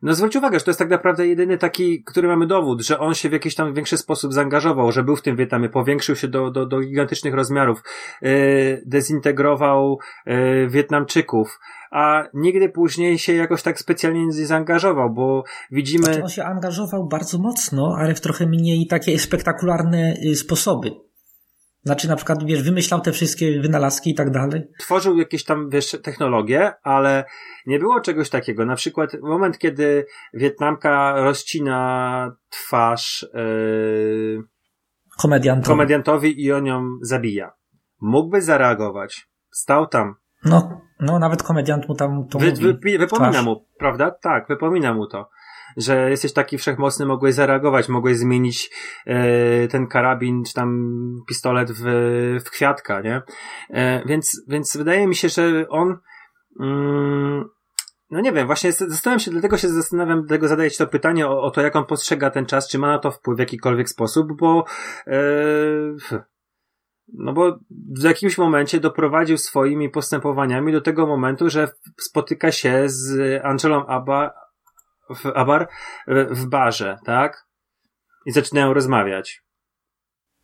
no 0.03 0.13
zwróć 0.13 0.35
uwagę, 0.35 0.59
że 0.59 0.65
to 0.65 0.71
jest 0.71 0.79
tak 0.79 0.89
naprawdę 0.89 1.27
jedyny 1.27 1.57
taki, 1.57 2.03
który 2.03 2.27
mamy 2.27 2.47
dowód, 2.47 2.81
że 2.81 2.99
on 2.99 3.13
się 3.13 3.29
w 3.29 3.31
jakiś 3.31 3.55
tam 3.55 3.73
większy 3.73 3.97
sposób 3.97 4.33
zaangażował, 4.33 4.91
że 4.91 5.03
był 5.03 5.15
w 5.15 5.21
tym 5.21 5.35
Wietnamie, 5.35 5.69
powiększył 5.69 6.15
się 6.15 6.27
do, 6.27 6.51
do, 6.51 6.65
do 6.65 6.79
gigantycznych 6.79 7.33
rozmiarów, 7.33 7.83
yy, 8.21 8.83
dezintegrował 8.85 9.99
yy, 10.25 10.69
Wietnamczyków, 10.69 11.59
a 11.91 12.23
nigdy 12.33 12.69
później 12.69 13.19
się 13.19 13.33
jakoś 13.33 13.63
tak 13.63 13.79
specjalnie 13.79 14.25
nie 14.25 14.45
zaangażował, 14.45 15.13
bo 15.13 15.43
widzimy... 15.71 16.03
Znaczy 16.03 16.23
on 16.23 16.29
się 16.29 16.43
angażował 16.43 17.07
bardzo 17.07 17.37
mocno, 17.37 17.95
ale 17.99 18.15
w 18.15 18.21
trochę 18.21 18.45
mniej 18.45 18.87
takie 18.87 19.19
spektakularne 19.19 20.13
y, 20.25 20.35
sposoby. 20.35 20.91
Znaczy 21.85 22.07
na 22.07 22.15
przykład, 22.15 22.43
wiesz, 22.45 22.63
wymyślał 22.63 23.01
te 23.01 23.11
wszystkie 23.11 23.61
wynalazki 23.61 24.11
i 24.11 24.15
tak 24.15 24.31
dalej. 24.31 24.63
Tworzył 24.79 25.17
jakieś 25.17 25.43
tam, 25.43 25.69
wiesz, 25.69 25.91
technologie, 26.03 26.71
ale 26.83 27.25
nie 27.65 27.79
było 27.79 28.01
czegoś 28.01 28.29
takiego. 28.29 28.65
Na 28.65 28.75
przykład 28.75 29.11
moment, 29.21 29.57
kiedy 29.57 30.05
Wietnamka 30.33 31.13
rozcina 31.15 32.35
twarz 32.49 33.25
yy, 33.33 34.43
Komediant. 35.17 35.65
komediantowi 35.65 36.43
i 36.43 36.51
on 36.51 36.65
ją 36.65 36.89
zabija. 37.01 37.53
Mógłby 38.01 38.41
zareagować. 38.41 39.27
Stał 39.51 39.87
tam. 39.87 40.15
No, 40.45 40.81
no 40.99 41.19
nawet 41.19 41.43
komediant 41.43 41.89
mu 41.89 41.95
tam 41.95 42.27
to 42.27 42.39
Wy, 42.39 42.51
wy, 42.51 42.73
wypomina 42.97 43.31
Twarz. 43.31 43.45
mu, 43.45 43.65
prawda? 43.79 44.11
Tak, 44.11 44.47
wypomina 44.47 44.93
mu 44.93 45.07
to. 45.07 45.29
Że 45.77 46.09
jesteś 46.09 46.33
taki 46.33 46.57
wszechmocny, 46.57 47.05
mogłeś 47.05 47.35
zareagować, 47.35 47.89
mogłeś 47.89 48.17
zmienić 48.17 48.69
e, 49.05 49.67
ten 49.67 49.87
karabin 49.87 50.43
czy 50.43 50.53
tam 50.53 50.99
pistolet 51.27 51.71
w, 51.71 51.83
w 52.45 52.49
kwiatka, 52.49 53.01
nie? 53.01 53.21
E, 53.69 54.03
więc, 54.05 54.43
więc 54.47 54.77
wydaje 54.77 55.07
mi 55.07 55.15
się, 55.15 55.29
że 55.29 55.69
on 55.69 55.97
mm, 56.59 57.49
no 58.13 58.21
nie 58.21 58.31
wiem, 58.31 58.47
właśnie 58.47 58.71
zastanawiam 58.71 59.19
się, 59.19 59.31
dlatego 59.31 59.57
się 59.57 59.69
zastanawiam, 59.69 60.21
dlatego 60.21 60.47
zadaję 60.47 60.71
ci 60.71 60.77
to 60.77 60.87
pytanie 60.87 61.27
o, 61.27 61.41
o 61.41 61.51
to, 61.51 61.61
jak 61.61 61.75
on 61.75 61.85
postrzega 61.85 62.29
ten 62.29 62.45
czas, 62.45 62.69
czy 62.69 62.79
ma 62.79 62.87
na 62.87 62.99
to 62.99 63.11
wpływ 63.11 63.37
w 63.37 63.39
jakikolwiek 63.39 63.89
sposób, 63.89 64.27
bo 64.39 64.65
e, 65.07 65.13
no 67.13 67.33
bo 67.33 67.59
w 67.99 68.03
jakimś 68.03 68.37
momencie 68.37 68.79
doprowadził 68.79 69.37
swoimi 69.37 69.89
postępowaniami 69.89 70.71
do 70.71 70.81
tego 70.81 71.07
momentu, 71.07 71.49
że 71.49 71.67
spotyka 71.99 72.51
się 72.51 72.83
z 72.85 73.41
Angelą 73.45 73.85
Abba, 73.85 74.33
w 75.09 75.25
Abar 75.25 75.67
w- 76.07 76.39
w 76.39 76.45
barze, 76.45 76.97
tak? 77.05 77.47
I 78.25 78.31
zaczynają 78.31 78.73
rozmawiać. 78.73 79.43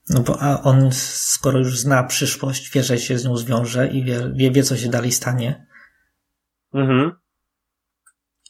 No 0.10 0.20
bo 0.20 0.42
a 0.42 0.62
on, 0.62 0.90
skoro 0.92 1.60
już 1.60 1.80
zna 1.80 2.04
przyszłość, 2.04 2.72
wie, 2.72 2.84
że 2.84 2.98
się 2.98 3.18
z 3.18 3.26
nią 3.26 3.38
zwiąże 3.38 3.88
i 3.88 4.04
wie, 4.04 4.32
wie, 4.36 4.52
wie 4.52 4.64
co 4.64 4.78
się 4.78 4.90
dalej 4.90 5.12
stanie. 5.12 5.68
Mhm. 6.74 7.12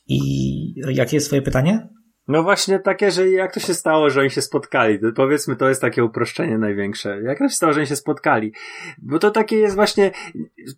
I 0.07 0.73
jakie 0.87 1.17
jest 1.17 1.27
twoje 1.27 1.41
pytanie? 1.41 1.89
No 2.29 2.43
właśnie 2.43 2.79
takie, 2.79 3.11
że 3.11 3.29
jak 3.29 3.53
to 3.53 3.59
się 3.59 3.73
stało, 3.73 4.09
że 4.09 4.21
oni 4.21 4.29
się 4.29 4.41
spotkali? 4.41 4.99
To 4.99 5.07
powiedzmy, 5.15 5.55
to 5.55 5.69
jest 5.69 5.81
takie 5.81 6.03
uproszczenie 6.03 6.57
największe. 6.57 7.21
Jak 7.21 7.37
to 7.37 7.43
się 7.49 7.55
stało, 7.55 7.73
że 7.73 7.79
oni 7.79 7.87
się 7.87 7.95
spotkali? 7.95 8.53
Bo 8.97 9.19
to 9.19 9.31
takie 9.31 9.57
jest 9.57 9.75
właśnie 9.75 10.11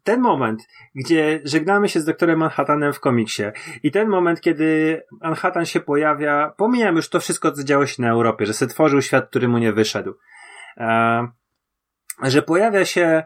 ten 0.04 0.22
moment, 0.22 0.68
gdzie 0.95 1.41
żegnamy 1.43 1.89
się 1.89 1.99
z 1.99 2.06
doktorem 2.06 2.39
Manhattanem 2.39 2.93
w 2.93 2.99
komiksie 2.99 3.43
i 3.84 3.91
ten 3.91 4.10
moment, 4.10 4.41
kiedy 4.41 5.02
Manhattan 5.22 5.66
się 5.66 5.80
pojawia, 5.80 6.54
pomijam 6.58 6.95
już 6.95 7.10
to 7.10 7.20
wszystko, 7.20 7.52
co 7.52 7.64
działo 7.64 7.86
się 7.86 8.02
na 8.02 8.10
Europie, 8.10 8.45
że 8.45 8.54
se 8.54 8.68
tworzył 8.68 9.02
świat, 9.02 9.30
który 9.30 9.47
mu 9.47 9.58
nie 9.58 9.74
wyszedł. 9.74 10.14
E, 10.78 11.28
że 12.24 12.41
pojawia 12.41 12.86
się 12.86 13.24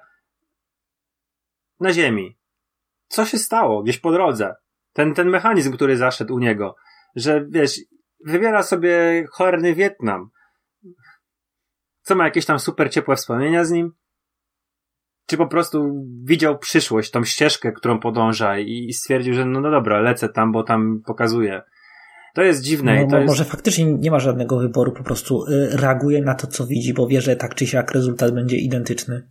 na 1.79 1.93
Ziemi. 1.93 2.37
Co 3.07 3.25
się 3.25 3.37
stało 3.37 3.83
gdzieś 3.83 3.97
po 3.97 4.11
drodze? 4.11 4.55
Ten, 4.93 5.13
ten 5.13 5.29
mechanizm, 5.29 5.73
który 5.73 5.97
zaszedł 5.97 6.35
u 6.35 6.39
niego, 6.39 6.75
że 7.15 7.45
wiesz, 7.49 7.79
wybiera 8.25 8.63
sobie 8.63 9.25
cholerny 9.31 9.75
Wietnam. 9.75 10.29
Co 12.01 12.15
ma 12.15 12.25
jakieś 12.25 12.45
tam 12.45 12.59
super 12.59 12.91
ciepłe 12.91 13.15
wspomnienia 13.15 13.65
z 13.65 13.71
nim? 13.71 13.91
Czy 15.27 15.37
po 15.37 15.47
prostu 15.47 16.05
widział 16.23 16.59
przyszłość, 16.59 17.11
tą 17.11 17.23
ścieżkę, 17.23 17.71
którą 17.71 17.99
podąża 17.99 18.59
i, 18.59 18.85
i 18.89 18.93
stwierdził, 18.93 19.33
że 19.33 19.45
no, 19.45 19.61
no 19.61 19.71
dobra, 19.71 19.99
lecę 19.99 20.29
tam, 20.29 20.51
bo 20.51 20.63
tam 20.63 21.01
pokazuje. 21.05 21.61
To 22.35 22.41
jest 22.41 22.61
dziwne 22.63 22.95
No, 22.95 23.01
to 23.01 23.07
mo- 23.07 23.17
jest... 23.17 23.27
Może 23.27 23.45
faktycznie 23.45 23.85
nie 23.85 24.11
ma 24.11 24.19
żadnego 24.19 24.59
wyboru, 24.59 24.91
po 24.91 25.03
prostu 25.03 25.43
y, 25.45 25.69
reaguje 25.77 26.21
na 26.21 26.35
to, 26.35 26.47
co 26.47 26.67
widzi, 26.67 26.93
bo 26.93 27.07
wie, 27.07 27.21
że 27.21 27.35
tak 27.35 27.55
czy 27.55 27.67
siak 27.67 27.91
rezultat 27.91 28.33
będzie 28.33 28.57
identyczny. 28.57 29.27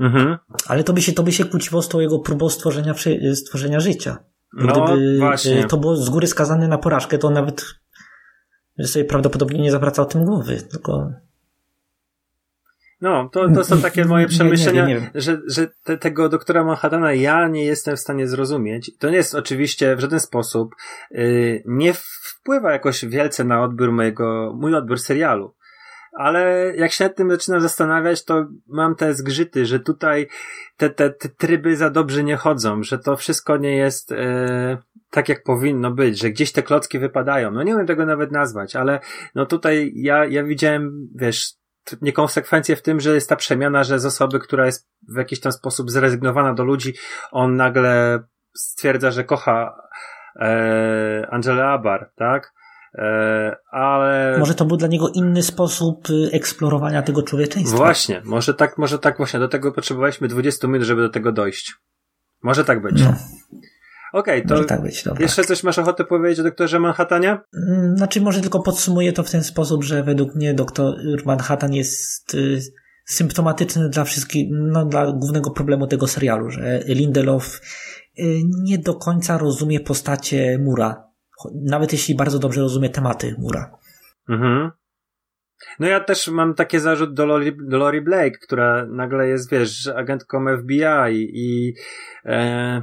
Mhm. 0.00 0.38
Ale 0.66 0.84
to 0.84 0.92
by 0.92 1.02
się, 1.02 1.12
to 1.12 1.22
by 1.22 1.32
się 1.32 1.44
kłóciło 1.44 1.82
z 1.82 1.88
tą 1.88 2.00
jego 2.00 2.18
próbą 2.18 2.48
stworzenia, 2.48 2.94
stworzenia 3.34 3.80
życia. 3.80 4.24
No, 4.52 4.84
Gdyby 4.86 5.18
właśnie. 5.18 5.64
y, 5.64 5.68
to 5.68 5.76
było 5.76 5.96
z 5.96 6.10
góry 6.10 6.26
skazane 6.26 6.68
na 6.68 6.78
porażkę, 6.78 7.18
to 7.18 7.28
on 7.28 7.34
nawet 8.78 8.92
sobie 8.92 9.04
prawdopodobnie 9.04 9.60
nie 9.60 9.70
zawracał 9.70 10.06
tym 10.06 10.24
głowy, 10.24 10.62
tylko 10.70 11.10
No, 13.00 13.28
to, 13.32 13.48
to 13.48 13.64
są 13.64 13.80
takie 13.80 14.04
moje 14.04 14.24
Nie, 14.26 14.30
nie 14.30 14.36
przemyślenia, 14.36 14.86
wiem, 14.86 14.88
nie 14.88 14.94
wiem. 15.00 15.10
że, 15.14 15.40
że 15.48 15.68
te, 15.84 15.98
tego 15.98 16.28
doktora 16.28 16.64
Manhattana 16.64 17.12
ja 17.12 17.48
nie 17.48 17.64
jestem 17.64 17.96
w 17.96 18.00
stanie 18.00 18.28
zrozumieć. 18.28 18.90
To 18.98 19.10
nie 19.10 19.16
jest 19.16 19.34
oczywiście 19.34 19.96
w 19.96 20.00
żaden 20.00 20.20
sposób, 20.20 20.74
yy, 21.10 21.62
nie 21.66 21.92
wpływa 21.94 22.72
jakoś 22.72 23.04
wielce 23.04 23.44
na 23.44 23.62
odbiór 23.62 23.92
mojego, 23.92 24.54
mój 24.56 24.74
odbiór 24.74 25.00
serialu. 25.00 25.54
Ale 26.18 26.72
jak 26.76 26.92
się 26.92 27.04
nad 27.04 27.16
tym 27.16 27.30
zaczynam 27.30 27.60
zastanawiać, 27.60 28.24
to 28.24 28.46
mam 28.66 28.94
te 28.94 29.14
zgrzyty, 29.14 29.66
że 29.66 29.80
tutaj 29.80 30.28
te, 30.76 30.90
te, 30.90 31.10
te 31.10 31.28
tryby 31.28 31.76
za 31.76 31.90
dobrze 31.90 32.24
nie 32.24 32.36
chodzą, 32.36 32.82
że 32.82 32.98
to 32.98 33.16
wszystko 33.16 33.56
nie 33.56 33.76
jest 33.76 34.12
e, 34.12 34.78
tak, 35.10 35.28
jak 35.28 35.42
powinno 35.42 35.90
być, 35.90 36.20
że 36.20 36.30
gdzieś 36.30 36.52
te 36.52 36.62
klocki 36.62 36.98
wypadają. 36.98 37.50
No 37.50 37.62
nie 37.62 37.76
wiem 37.76 37.86
tego 37.86 38.06
nawet 38.06 38.32
nazwać, 38.32 38.76
ale 38.76 39.00
no 39.34 39.46
tutaj 39.46 39.92
ja, 39.94 40.24
ja 40.24 40.44
widziałem, 40.44 41.08
wiesz, 41.14 41.52
niekonsekwencje 42.02 42.76
w 42.76 42.82
tym, 42.82 43.00
że 43.00 43.14
jest 43.14 43.28
ta 43.28 43.36
przemiana, 43.36 43.84
że 43.84 43.98
z 43.98 44.06
osoby, 44.06 44.40
która 44.40 44.66
jest 44.66 44.88
w 45.14 45.16
jakiś 45.16 45.40
tam 45.40 45.52
sposób 45.52 45.90
zrezygnowana 45.90 46.54
do 46.54 46.64
ludzi, 46.64 46.94
on 47.30 47.56
nagle 47.56 48.22
stwierdza, 48.54 49.10
że 49.10 49.24
kocha 49.24 49.76
e, 50.40 51.26
Angelę 51.30 51.66
Abar, 51.66 52.10
tak? 52.16 52.52
E, 52.94 53.56
ale... 53.76 54.38
może 54.38 54.54
to 54.54 54.64
był 54.64 54.76
dla 54.76 54.88
niego 54.88 55.08
inny 55.08 55.42
sposób 55.42 56.10
y, 56.10 56.30
eksplorowania 56.32 57.02
tego 57.02 57.22
człowieczeństwa. 57.22 57.76
Właśnie, 57.76 58.22
może 58.24 58.54
tak, 58.54 58.78
może 58.78 58.98
tak 58.98 59.16
właśnie, 59.16 59.40
do 59.40 59.48
tego 59.48 59.72
potrzebowaliśmy 59.72 60.28
20 60.28 60.68
minut, 60.68 60.82
żeby 60.82 61.02
do 61.02 61.08
tego 61.08 61.32
dojść. 61.32 61.74
Może 62.42 62.64
tak 62.64 62.82
być. 62.82 63.02
No, 63.02 63.14
Okej, 64.12 64.46
to 64.46 64.54
może 64.54 64.64
tak 64.66 64.82
być, 64.82 65.04
dobra. 65.04 65.22
jeszcze 65.22 65.44
coś 65.44 65.62
masz 65.62 65.78
ochotę 65.78 66.04
powiedzieć 66.04 66.40
o 66.40 66.42
doktorze 66.42 66.80
Manhattanie? 66.80 67.38
Mm, 67.68 67.96
Znaczy, 67.96 68.20
może 68.20 68.40
tylko 68.40 68.62
podsumuję 68.62 69.12
to 69.12 69.22
w 69.22 69.30
ten 69.30 69.44
sposób, 69.44 69.84
że 69.84 70.02
według 70.02 70.34
mnie 70.34 70.54
doktor 70.54 70.94
Manhattan 71.24 71.74
jest 71.74 72.34
y, 72.34 72.60
symptomatyczny 73.06 73.88
dla 73.88 74.04
wszystkich, 74.04 74.48
no 74.50 74.84
dla 74.86 75.12
głównego 75.12 75.50
problemu 75.50 75.86
tego 75.86 76.06
serialu, 76.06 76.50
że 76.50 76.80
Lindelof 76.86 77.60
y, 78.18 78.42
nie 78.62 78.78
do 78.78 78.94
końca 78.94 79.38
rozumie 79.38 79.80
postacie 79.80 80.58
Mura. 80.64 81.06
Nawet 81.54 81.92
jeśli 81.92 82.14
bardzo 82.14 82.38
dobrze 82.38 82.60
rozumie 82.60 82.90
tematy 82.90 83.34
Mura. 83.38 83.70
Mhm. 84.28 84.70
No 85.78 85.86
ja 85.86 86.00
też 86.00 86.28
mam 86.28 86.54
taki 86.54 86.78
zarzut 86.78 87.14
do 87.14 87.26
Lori, 87.26 87.56
do 87.68 87.78
Lori 87.78 88.00
Blake, 88.00 88.38
która 88.38 88.86
nagle 88.86 89.28
jest, 89.28 89.50
wiesz, 89.50 89.86
agentką 89.86 90.44
FBI 90.58 91.30
i, 91.32 91.74
e, 92.24 92.82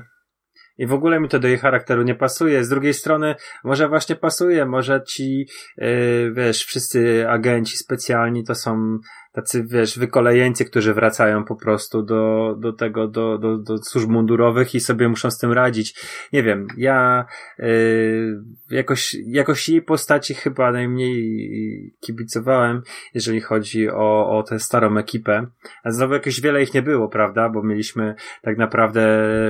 i 0.78 0.88
w 0.88 0.93
ogóle 0.93 1.20
mi 1.20 1.30
to 1.30 1.39
do 1.39 1.47
jej 1.47 1.58
charakteru 1.58 2.04
nie 2.04 2.16
pasuje. 2.16 2.64
Z 2.64 2.70
drugiej 2.70 2.93
strony, 2.93 3.36
może 3.64 3.88
właśnie 3.88 4.16
pasuje, 4.16 4.66
może 4.66 5.04
ci, 5.08 5.45
e, 5.78 5.88
wiesz, 6.32 6.66
wszyscy 6.66 7.30
agenci 7.30 7.78
specjalni 7.78 8.43
to 8.43 8.56
są 8.56 8.99
tacy, 9.34 9.64
wiesz, 9.64 10.00
wykolejeńcy, 10.00 10.66
którzy 10.66 10.94
wracają 10.94 11.46
po 11.46 11.56
prostu 11.56 12.04
do, 12.04 12.56
do 12.60 12.74
tego, 12.74 13.08
do, 13.08 13.38
do, 13.38 13.58
do 13.58 13.78
służb 13.78 14.10
mundurowych 14.10 14.76
i 14.76 14.80
sobie 14.80 15.10
muszą 15.10 15.32
z 15.32 15.38
tym 15.38 15.52
radzić. 15.52 15.96
Nie 16.34 16.44
wiem, 16.44 16.68
ja 16.78 17.26
y, 17.60 18.44
jakoś, 18.70 19.16
jakoś 19.26 19.70
jej 19.70 19.82
postaci 19.82 20.34
chyba 20.34 20.72
najmniej 20.72 21.96
kibicowałem, 22.00 22.82
jeżeli 23.14 23.42
chodzi 23.42 23.90
o, 23.90 24.38
o 24.38 24.44
tę 24.44 24.60
starą 24.60 24.98
ekipę. 24.98 25.48
A 25.84 25.92
znowu 25.92 26.14
jakoś 26.14 26.42
wiele 26.42 26.64
ich 26.64 26.74
nie 26.74 26.82
było, 26.82 27.10
prawda? 27.10 27.50
Bo 27.50 27.64
mieliśmy 27.64 28.16
tak 28.42 28.58
naprawdę 28.58 29.02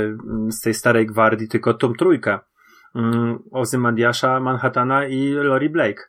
mm, 0.06 0.52
z 0.52 0.62
tej 0.62 0.74
starej 0.74 1.06
gwardii 1.06 1.48
tylko 1.48 1.74
tą 1.74 1.94
trójkę. 1.94 2.40
Mm, 2.96 3.40
Ozymandiasza, 3.52 4.40
Manhattana 4.40 5.08
i 5.08 5.30
Lori 5.30 5.70
Blake. 5.70 6.04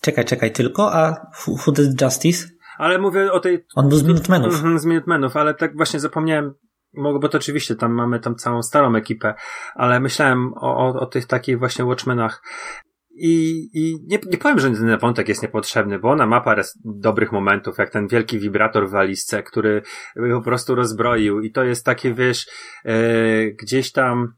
Czekaj, 0.00 0.24
czekaj, 0.24 0.52
tylko, 0.52 0.94
a 0.94 1.26
Who 1.46 1.72
Justice? 2.02 2.59
Ale 2.80 2.98
mówię 2.98 3.32
o 3.32 3.40
tej 3.40 3.66
On 3.74 3.88
był 3.88 3.98
z 3.98 4.04
Minutemenów. 4.04 4.54
Mhm, 4.54 4.78
z 4.78 4.84
Minutemenów, 4.84 5.36
ale 5.36 5.54
tak 5.54 5.76
właśnie 5.76 6.00
zapomniałem, 6.00 6.54
bo 6.94 7.28
to 7.28 7.38
oczywiście 7.38 7.76
tam 7.76 7.92
mamy 7.92 8.20
tam 8.20 8.36
całą 8.36 8.62
starą 8.62 8.94
ekipę, 8.94 9.34
ale 9.74 10.00
myślałem 10.00 10.52
o, 10.54 10.76
o, 10.76 11.00
o 11.00 11.06
tych 11.06 11.26
takich 11.26 11.58
właśnie 11.58 11.84
Watchmenach. 11.84 12.42
I, 13.10 13.68
i 13.74 13.96
nie, 14.06 14.18
nie 14.30 14.38
powiem, 14.38 14.58
że 14.58 14.70
ten 14.70 14.98
wątek 14.98 15.28
jest 15.28 15.42
niepotrzebny, 15.42 15.98
bo 15.98 16.10
ona 16.10 16.26
ma 16.26 16.40
parę 16.40 16.62
dobrych 16.84 17.32
momentów, 17.32 17.78
jak 17.78 17.90
ten 17.90 18.08
wielki 18.08 18.38
wibrator 18.38 18.88
w 18.88 18.92
walizce, 18.92 19.42
który 19.42 19.82
po 20.32 20.42
prostu 20.42 20.74
rozbroił 20.74 21.40
i 21.40 21.52
to 21.52 21.64
jest 21.64 21.84
takie, 21.84 22.14
wiesz, 22.14 22.46
e, 22.84 22.94
gdzieś 23.50 23.92
tam 23.92 24.34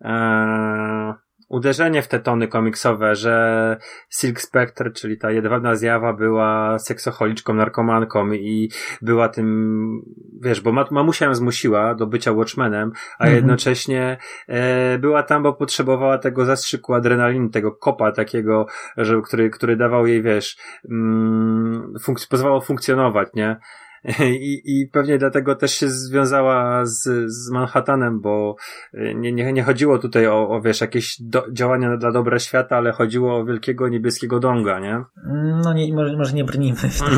e, 0.00 1.14
uderzenie 1.48 2.02
w 2.02 2.08
te 2.08 2.20
tony 2.20 2.48
komiksowe, 2.48 3.14
że 3.14 3.76
Silk 4.10 4.40
Spectre, 4.40 4.90
czyli 4.90 5.18
ta 5.18 5.30
jedwabna 5.30 5.74
zjawa 5.74 6.12
była 6.12 6.78
seksocholiczką, 6.78 7.54
narkomanką 7.54 8.32
i 8.32 8.70
była 9.02 9.28
tym, 9.28 10.02
wiesz, 10.40 10.60
bo 10.60 10.72
mamusia 10.90 11.26
ją 11.26 11.34
zmusiła 11.34 11.94
do 11.94 12.06
bycia 12.06 12.32
Watchmenem, 12.32 12.92
a 13.18 13.22
Mhm. 13.24 13.36
jednocześnie 13.36 14.16
e, 14.48 14.98
była 14.98 15.22
tam, 15.22 15.42
bo 15.42 15.52
potrzebowała 15.52 16.18
tego 16.18 16.44
zastrzyku 16.44 16.94
adrenaliny, 16.94 17.50
tego 17.50 17.72
kopa 17.72 18.12
takiego, 18.12 18.66
że, 18.96 19.22
który, 19.22 19.50
który 19.50 19.76
dawał 19.76 20.06
jej, 20.06 20.22
wiesz, 20.22 20.56
mm, 20.90 21.92
funkc- 22.06 22.28
pozwalał 22.30 22.60
funkcjonować, 22.60 23.28
nie? 23.34 23.56
I, 24.20 24.62
I 24.64 24.88
pewnie 24.92 25.18
dlatego 25.18 25.54
też 25.54 25.74
się 25.74 25.88
związała 25.88 26.84
z, 26.84 27.02
z 27.26 27.50
Manhattanem, 27.50 28.20
bo 28.20 28.56
nie, 29.14 29.32
nie, 29.32 29.52
nie 29.52 29.62
chodziło 29.62 29.98
tutaj 29.98 30.26
o, 30.26 30.48
o 30.48 30.60
wiesz, 30.60 30.80
jakieś 30.80 31.16
do, 31.20 31.44
działania 31.52 31.96
dla 31.96 32.12
dobra 32.12 32.38
świata, 32.38 32.76
ale 32.76 32.92
chodziło 32.92 33.36
o 33.36 33.44
wielkiego 33.44 33.88
niebieskiego 33.88 34.40
donga, 34.40 34.80
nie? 34.80 35.04
No 35.64 35.72
nie, 35.72 35.94
może, 35.94 36.16
może 36.16 36.32
nie 36.32 36.44
brnijmy 36.44 36.76
w 36.76 36.98
to. 36.98 37.04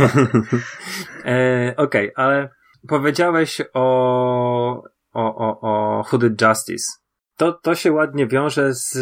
e, 1.25 1.75
Okej, 1.77 2.13
okay, 2.15 2.25
ale 2.25 2.51
powiedziałeś 2.89 3.63
o, 3.75 4.83
o, 5.13 5.37
o, 5.37 5.61
o 5.61 6.03
Hooded 6.03 6.43
Justice. 6.43 7.01
To, 7.37 7.53
to 7.53 7.75
się 7.75 7.93
ładnie 7.93 8.27
wiąże 8.27 8.75
z, 8.75 8.93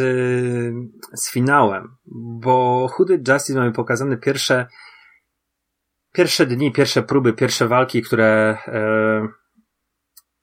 z 1.14 1.32
finałem, 1.32 1.88
bo 2.40 2.88
Hooded 2.88 3.28
Justice 3.28 3.58
mamy 3.58 3.72
pokazane 3.72 4.16
pierwsze 4.16 4.66
pierwsze 6.12 6.46
dni, 6.46 6.72
pierwsze 6.72 7.02
próby, 7.02 7.32
pierwsze 7.32 7.68
walki, 7.68 8.02
które 8.02 8.58
e, 8.66 9.28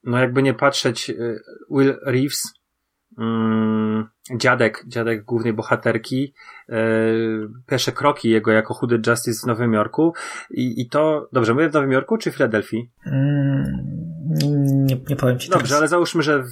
no 0.04 0.20
jakby 0.20 0.44
nie 0.44 0.54
patrzeć, 0.54 1.10
e, 1.10 1.14
Will 1.72 2.00
Reeves, 2.06 2.54
mm, 3.18 4.10
dziadek, 4.36 4.84
dziadek 4.88 5.24
głównej 5.24 5.54
bohaterki, 5.54 6.34
e, 6.70 6.76
pierwsze 7.68 7.92
kroki 7.92 8.30
jego 8.30 8.52
jako 8.52 8.74
chudy 8.74 9.02
Justice 9.08 9.42
w 9.44 9.48
Nowym 9.48 9.74
Jorku 9.74 10.14
i, 10.52 10.82
i 10.82 10.90
to, 10.90 11.30
dobrze, 11.34 11.54
mówię 11.54 11.70
w 11.70 11.74
Nowym 11.74 11.92
Jorku 11.92 12.18
czy 12.18 12.32
w 12.32 12.36
Filadelfii? 12.36 12.92
Mm, 13.06 13.95
nie, 14.26 14.98
nie 15.10 15.16
powiem 15.16 15.40
ci 15.40 15.50
Dobrze, 15.50 15.68
teraz. 15.68 15.80
ale 15.80 15.88
załóżmy, 15.88 16.24
że 16.24 16.44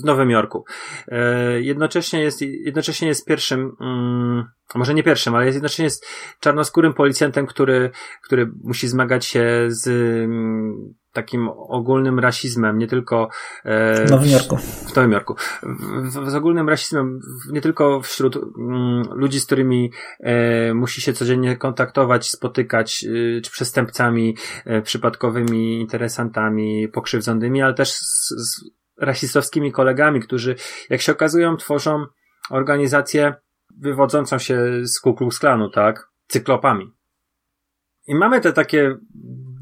w 0.00 0.04
Nowym 0.04 0.30
Jorku. 0.30 0.64
E, 1.08 1.60
jednocześnie 1.60 2.20
jest, 2.20 2.40
jednocześnie 2.42 3.08
jest 3.08 3.26
pierwszym, 3.26 3.76
mm, 3.80 4.44
może 4.74 4.94
nie 4.94 5.02
pierwszym, 5.02 5.34
ale 5.34 5.44
jest 5.44 5.56
jednocześnie 5.56 5.84
jest 5.84 6.06
czarnoskórym 6.40 6.94
policjantem, 6.94 7.46
który, 7.46 7.90
który 8.22 8.52
musi 8.64 8.88
zmagać 8.88 9.26
się 9.26 9.66
z 9.68 9.88
mm, 10.24 10.94
takim 11.16 11.48
ogólnym 11.48 12.18
rasizmem, 12.18 12.78
nie 12.78 12.86
tylko 12.86 13.28
e, 13.64 14.06
w 14.06 14.10
Nowym 14.10 14.30
Jorku. 14.30 14.56
W 14.56 14.96
Nowym 14.96 15.12
Jorku. 15.12 15.34
W, 15.62 16.30
z 16.30 16.34
ogólnym 16.34 16.68
rasizmem 16.68 17.20
nie 17.52 17.60
tylko 17.60 18.00
wśród 18.00 18.36
mm, 18.36 19.02
ludzi, 19.10 19.40
z 19.40 19.46
którymi 19.46 19.92
e, 20.20 20.74
musi 20.74 21.00
się 21.00 21.12
codziennie 21.12 21.56
kontaktować, 21.56 22.30
spotykać, 22.30 23.04
e, 23.04 23.40
czy 23.40 23.50
przestępcami, 23.50 24.36
e, 24.64 24.82
przypadkowymi 24.82 25.80
interesantami, 25.80 26.88
pokrzywdzonymi, 26.88 27.62
ale 27.62 27.74
też 27.74 27.92
z, 27.92 28.28
z 28.28 28.64
rasistowskimi 29.00 29.72
kolegami, 29.72 30.20
którzy, 30.20 30.56
jak 30.90 31.00
się 31.00 31.12
okazują, 31.12 31.56
tworzą 31.56 32.06
organizację 32.50 33.34
wywodzącą 33.78 34.38
się 34.38 34.60
z 34.82 35.00
Ku 35.00 35.14
Klux 35.14 35.38
Klanu, 35.38 35.70
tak? 35.70 36.08
Cyklopami. 36.28 36.92
I 38.06 38.14
mamy 38.14 38.40
te 38.40 38.52
takie 38.52 38.98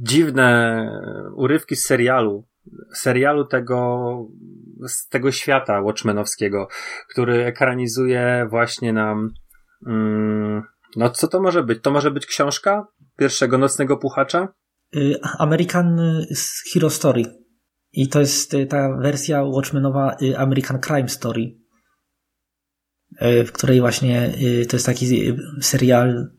dziwne 0.05 0.89
urywki 1.37 1.77
z 1.77 1.87
serialu, 1.87 2.47
serialu 2.95 3.45
tego, 3.45 4.29
z 4.89 5.09
tego 5.09 5.33
świata 5.33 5.81
Watchmenowskiego, 5.81 6.69
który 7.11 7.45
ekranizuje 7.45 8.47
właśnie 8.51 8.93
nam, 8.93 9.31
mm, 9.87 10.63
no 10.97 11.11
co 11.11 11.29
to 11.29 11.41
może 11.41 11.63
być? 11.63 11.83
To 11.83 11.91
może 11.91 12.11
być 12.11 12.27
książka 12.27 12.87
pierwszego 13.17 13.59
nocnego 13.59 13.97
puchacza? 13.97 14.49
Y, 14.97 15.15
American 15.39 16.01
Hero 16.73 16.91
Story. 16.91 17.25
I 17.93 18.09
to 18.09 18.21
jest 18.21 18.55
y, 18.55 18.67
ta 18.67 18.97
wersja 18.97 19.43
Watchmenowa 19.43 20.17
y, 20.23 20.39
American 20.39 20.81
Crime 20.81 21.09
Story, 21.09 21.57
w 23.21 23.53
której 23.53 23.81
właśnie 23.81 24.33
to 24.69 24.77
jest 24.77 24.87
taki 24.87 25.37
serial 25.61 26.31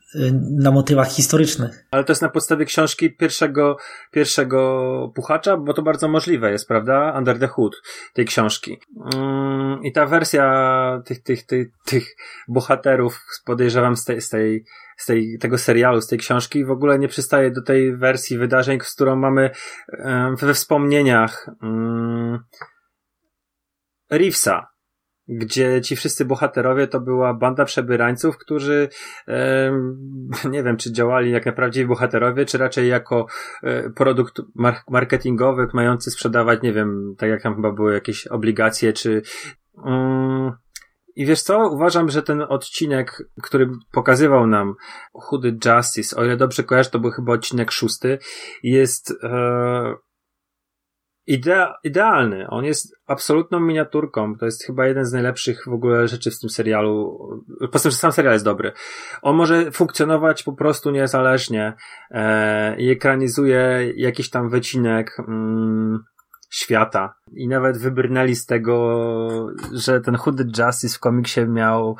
na 0.51 0.71
motywach 0.71 1.11
historycznych. 1.11 1.85
Ale 1.91 2.03
to 2.03 2.11
jest 2.11 2.21
na 2.21 2.29
podstawie 2.29 2.65
książki 2.65 3.15
pierwszego, 3.15 3.77
pierwszego 4.11 5.11
puchacza, 5.15 5.57
bo 5.57 5.73
to 5.73 5.81
bardzo 5.81 6.07
możliwe 6.07 6.51
jest, 6.51 6.67
prawda? 6.67 7.13
Under 7.17 7.39
the 7.39 7.47
Hood 7.47 7.81
tej 8.13 8.25
książki. 8.25 8.79
Mm, 9.13 9.83
I 9.83 9.91
ta 9.91 10.05
wersja 10.05 11.01
tych, 11.05 11.23
tych, 11.23 11.45
tych, 11.45 11.67
tych 11.85 12.15
bohaterów, 12.47 13.21
podejrzewam 13.45 13.95
z 13.95 14.05
tej, 14.05 14.21
z 14.21 14.29
tej, 14.29 14.65
z 14.97 15.05
tej, 15.05 15.37
tego 15.39 15.57
serialu, 15.57 16.01
z 16.01 16.07
tej 16.07 16.19
książki, 16.19 16.65
w 16.65 16.71
ogóle 16.71 16.99
nie 16.99 17.07
przystaje 17.07 17.51
do 17.51 17.61
tej 17.61 17.97
wersji 17.97 18.37
wydarzeń, 18.37 18.79
z 18.83 18.95
którą 18.95 19.15
mamy 19.15 19.49
we 20.41 20.53
wspomnieniach 20.53 21.49
um, 21.61 22.39
Reevesa 24.09 24.74
gdzie 25.27 25.81
ci 25.81 25.95
wszyscy 25.95 26.25
bohaterowie 26.25 26.87
to 26.87 26.99
była 26.99 27.33
banda 27.33 27.65
przebyrańców, 27.65 28.37
którzy 28.37 28.89
e, 29.27 29.71
nie 30.51 30.63
wiem, 30.63 30.77
czy 30.77 30.91
działali 30.91 31.31
jak 31.31 31.45
naprawdę 31.45 31.85
bohaterowie, 31.85 32.45
czy 32.45 32.57
raczej 32.57 32.89
jako 32.89 33.25
e, 33.63 33.89
produkt 33.89 34.41
marketingowy, 34.89 35.67
mający 35.73 36.11
sprzedawać, 36.11 36.61
nie 36.61 36.73
wiem, 36.73 37.15
tak 37.17 37.29
jak 37.29 37.41
tam 37.41 37.55
chyba 37.55 37.71
były 37.71 37.93
jakieś 37.93 38.27
obligacje, 38.27 38.93
czy 38.93 39.21
um, 39.73 40.51
i 41.15 41.25
wiesz 41.25 41.41
co? 41.41 41.69
Uważam, 41.69 42.09
że 42.09 42.23
ten 42.23 42.41
odcinek, 42.41 43.29
który 43.43 43.69
pokazywał 43.91 44.47
nam 44.47 44.75
Chudy 45.13 45.57
Justice, 45.65 46.15
o 46.15 46.25
ile 46.25 46.37
dobrze 46.37 46.63
kojarzę, 46.63 46.89
to 46.89 46.99
był 46.99 47.11
chyba 47.11 47.33
odcinek 47.33 47.71
szósty, 47.71 48.19
jest 48.63 49.13
e, 49.23 49.93
idea, 51.27 51.73
idealny. 51.83 52.47
On 52.47 52.65
jest 52.65 52.95
absolutną 53.07 53.59
miniaturką. 53.59 54.35
To 54.37 54.45
jest 54.45 54.65
chyba 54.65 54.87
jeden 54.87 55.05
z 55.05 55.13
najlepszych 55.13 55.63
w 55.67 55.73
ogóle 55.73 56.07
rzeczy 56.07 56.31
w 56.31 56.39
tym 56.39 56.49
serialu. 56.49 57.19
Poza 57.71 57.83
tym, 57.83 57.91
że 57.91 57.97
sam 57.97 58.11
serial 58.11 58.33
jest 58.33 58.45
dobry. 58.45 58.71
On 59.21 59.35
może 59.35 59.71
funkcjonować 59.71 60.43
po 60.43 60.53
prostu 60.53 60.91
niezależnie 60.91 61.73
e, 62.11 62.77
i 62.77 62.89
ekranizuje 62.89 63.93
jakiś 63.95 64.29
tam 64.29 64.49
wycinek. 64.49 65.17
Mm, 65.27 66.03
świata. 66.55 67.15
I 67.33 67.47
nawet 67.47 67.77
wybrnęli 67.77 68.35
z 68.35 68.45
tego, 68.45 68.97
że 69.73 70.01
ten 70.01 70.15
chudy 70.15 70.43
Justice 70.57 70.97
w 70.97 70.99
komiksie 70.99 71.45
miał, 71.47 71.97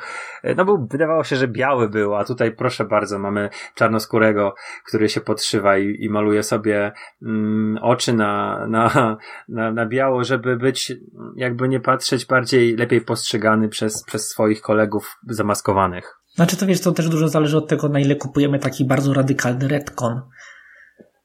no 0.56 0.64
był, 0.64 0.86
wydawało 0.90 1.24
się, 1.24 1.36
że 1.36 1.48
biały 1.48 1.88
był, 1.88 2.14
a 2.14 2.24
tutaj 2.24 2.52
proszę 2.52 2.84
bardzo, 2.84 3.18
mamy 3.18 3.50
czarnoskórego, 3.74 4.54
który 4.86 5.08
się 5.08 5.20
podszywa 5.20 5.78
i, 5.78 5.96
i 6.00 6.10
maluje 6.10 6.42
sobie 6.42 6.92
mm, 7.22 7.78
oczy 7.82 8.12
na, 8.12 8.66
na, 8.68 9.16
na, 9.48 9.72
na 9.72 9.86
biało, 9.86 10.24
żeby 10.24 10.56
być, 10.56 10.92
jakby 11.36 11.68
nie 11.68 11.80
patrzeć, 11.80 12.26
bardziej 12.26 12.76
lepiej 12.76 13.00
postrzegany 13.00 13.68
przez, 13.68 14.04
przez 14.04 14.28
swoich 14.28 14.60
kolegów 14.60 15.18
zamaskowanych. 15.28 16.18
Znaczy 16.34 16.56
to 16.56 16.66
wiesz, 16.66 16.80
to 16.80 16.92
też 16.92 17.08
dużo 17.08 17.28
zależy 17.28 17.56
od 17.56 17.68
tego, 17.68 17.88
na 17.88 18.00
ile 18.00 18.16
kupujemy 18.16 18.58
taki 18.58 18.84
bardzo 18.84 19.14
radykalny 19.14 19.68
retcon, 19.68 20.20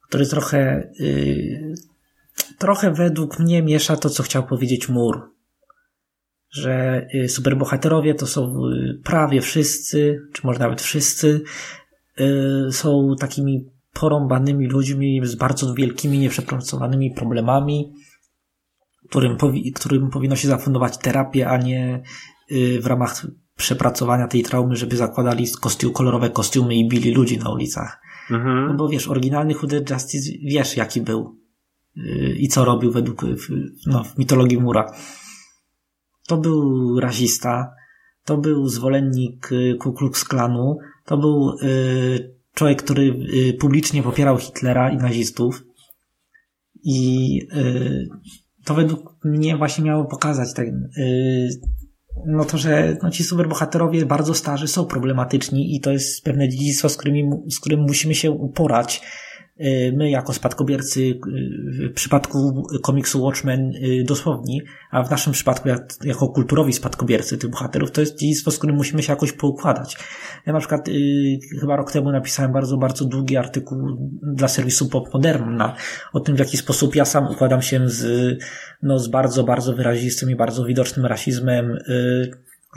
który 0.07 0.25
trochę 0.25 0.89
yy, 0.99 1.91
trochę 2.62 2.91
według 2.91 3.39
mnie 3.39 3.64
miesza 3.64 3.97
to, 3.97 4.09
co 4.09 4.24
chciał 4.24 4.43
powiedzieć 4.43 4.89
Mur. 4.89 5.22
Że 6.49 7.07
y, 7.16 7.30
superbohaterowie 7.30 8.16
to 8.16 8.28
są 8.28 8.41
y, 8.68 9.01
prawie 9.03 9.41
wszyscy, 9.41 10.20
czy 10.34 10.41
może 10.47 10.59
nawet 10.59 10.82
wszyscy, 10.82 11.41
y, 12.20 12.72
są 12.72 13.16
takimi 13.20 13.66
porąbanymi 13.93 14.68
ludźmi 14.68 15.22
z 15.24 15.36
bardzo 15.36 15.74
wielkimi, 15.74 16.20
nieprzepracowanymi 16.20 17.12
problemami, 17.12 17.93
którym, 19.09 19.38
powi 19.38 19.72
którym 19.72 20.09
powinno 20.09 20.36
się 20.36 20.47
zafundować 20.47 20.97
terapię, 20.97 21.49
a 21.49 21.57
nie 21.57 22.03
w 22.82 22.86
ramach 22.86 23.28
przepracowania 23.57 24.28
tej 24.28 24.43
traumy, 24.43 24.76
żeby 24.76 24.97
zakładali 24.97 25.45
kostium, 25.62 25.93
kolorowe 25.93 26.30
kostiumy 26.30 26.76
i 26.76 26.88
bili 26.89 27.14
ludzi 27.14 27.38
na 27.38 27.49
ulicach. 27.49 28.01
Mhm. 28.32 28.68
No 28.68 28.74
bo 28.74 28.89
wiesz, 28.89 29.07
oryginalny 29.07 29.53
Hooded 29.53 29.89
Justice 29.89 30.32
wiesz 30.43 30.78
jaki 30.78 31.01
był 31.01 31.41
i 32.38 32.48
co 32.48 32.66
robił 32.66 32.92
według 32.92 33.26
no, 33.88 34.04
w 34.04 34.18
mitologii 34.18 34.58
Mura. 34.58 34.92
To 36.28 36.38
był 36.38 37.00
rasista, 37.00 37.74
to 38.26 38.38
był 38.38 38.68
zwolennik 38.68 39.52
y, 39.52 39.76
Ku 39.80 39.94
Klux 39.94 40.24
Klanu, 40.24 40.78
to 41.06 41.18
był 41.18 41.50
y, 41.64 42.36
człowiek, 42.54 42.84
który 42.84 43.04
y, 43.04 43.54
publicznie 43.54 44.04
popierał 44.04 44.38
Hitlera 44.38 44.92
i 44.92 44.97
nazistów. 44.97 45.63
I 46.84 47.39
to 48.66 48.74
według 48.74 49.16
mnie 49.24 49.58
właśnie 49.58 49.84
miało 49.84 50.05
pokazać 50.05 50.54
ten, 50.54 50.89
no 52.26 52.46
to, 52.46 52.58
że 52.58 52.97
no 53.04 53.12
ci 53.12 53.24
superbohaterowie 53.24 54.05
bardzo 54.05 54.34
starzy 54.34 54.68
są 54.68 54.86
problematyczni 54.86 55.76
i 55.76 55.80
to 55.80 55.92
jest 55.92 56.24
pewne 56.24 56.50
dziedzictwo, 56.50 56.89
z, 56.89 56.97
którymi, 56.97 57.30
z 57.50 57.59
którym 57.59 57.80
musimy 57.80 58.16
się 58.16 58.32
uporać 58.32 59.01
my 59.93 60.09
jako 60.09 60.33
spadkobiercy 60.33 61.01
y, 61.01 61.20
w 61.89 61.93
przypadku 61.93 62.63
komiksu 62.83 63.24
Watchmen 63.24 63.71
y, 63.75 64.04
dosłowni, 64.04 64.62
a 64.92 65.04
w 65.04 65.12
naszym 65.12 65.33
przypadku 65.33 65.70
jako 66.04 66.29
kulturowi 66.29 66.74
spadkobiercy 66.74 67.38
tych 67.38 67.50
bohaterów, 67.50 67.92
to 67.92 68.01
jest 68.01 68.20
dziedzictwo, 68.20 68.51
z 68.51 68.58
którym 68.58 68.75
musimy 68.75 69.04
się 69.04 69.13
jakoś 69.13 69.32
poukładać. 69.32 69.97
Ja 70.46 70.54
na 70.54 70.59
przykład 70.59 70.89
chyba 71.59 71.75
rok 71.75 71.92
temu 71.92 72.12
napisałem 72.12 72.51
bardzo, 72.51 72.78
bardzo 72.78 73.05
długi 73.05 73.38
artykuł 73.38 73.78
dla 74.24 74.47
serwisu 74.47 74.89
Popmodern 74.89 75.55
na, 75.55 75.75
o 76.13 76.20
tym, 76.20 76.36
w 76.36 76.39
jaki 76.39 76.58
sposób 76.58 76.96
ja 76.96 77.05
sam 77.05 77.28
układam 77.28 77.62
się 77.62 77.89
z, 77.89 78.38
no, 78.83 79.00
z 79.00 79.08
bardzo, 79.08 79.43
bardzo 79.43 79.74
wyrazistym 79.74 80.29
i 80.29 80.36
bardzo 80.36 80.66
widocznym 80.66 81.05
rasizmem 81.05 81.78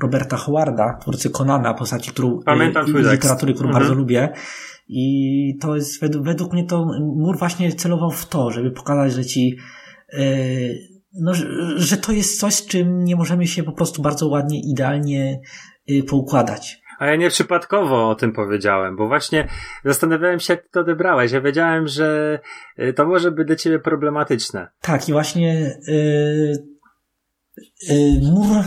Roberta 0.02 0.36
Howarda, 0.36 0.98
twórcy 1.01 1.31
Conana, 1.31 1.74
postaci, 1.74 2.11
którą, 2.11 2.40
Pamiętam 2.47 2.86
literatury, 2.86 3.55
którą 3.55 3.69
mhm. 3.69 3.82
bardzo 3.82 3.94
lubię 3.94 4.32
I 4.89 5.59
to 5.61 5.77
jest, 5.77 6.01
według, 6.01 6.24
według 6.24 6.52
mnie 6.52 6.66
to 6.66 6.86
Mur 7.16 7.39
właśnie 7.39 7.73
celował 7.73 8.11
w 8.11 8.27
to, 8.27 8.51
żeby 8.51 8.70
pokazać, 8.70 9.12
że 9.12 9.24
ci, 9.24 9.56
yy, 10.12 10.78
no, 11.20 11.35
że, 11.35 11.47
że 11.77 11.97
to 11.97 12.12
jest 12.12 12.40
coś, 12.40 12.55
z 12.55 12.66
czym 12.66 13.05
nie 13.05 13.16
możemy 13.16 13.47
się 13.47 13.62
po 13.62 13.73
prostu 13.73 14.02
bardzo 14.02 14.28
ładnie, 14.28 14.61
idealnie 14.61 15.40
yy, 15.86 16.02
poukładać. 16.02 16.85
A 16.98 17.06
ja 17.06 17.16
nieprzypadkowo 17.16 18.09
o 18.09 18.15
tym 18.15 18.32
powiedziałem, 18.32 18.97
bo 18.97 19.09
właśnie 19.09 19.48
zastanawiałem 19.85 20.40
się, 20.40 20.52
jak 20.52 20.69
to 20.69 20.81
odebrałeś. 20.81 21.32
Ja 21.32 21.40
wiedziałem, 21.40 21.89
że 21.89 22.39
y, 22.78 22.93
to 22.93 23.06
może 23.06 23.31
być 23.31 23.47
dla 23.47 23.56
ciebie 23.56 23.78
problematyczne. 23.78 24.69
Tak, 24.81 25.09
i 25.09 25.12
właśnie 25.12 25.78
yy, 25.89 26.52
yy, 27.89 28.31
Mur 28.32 28.65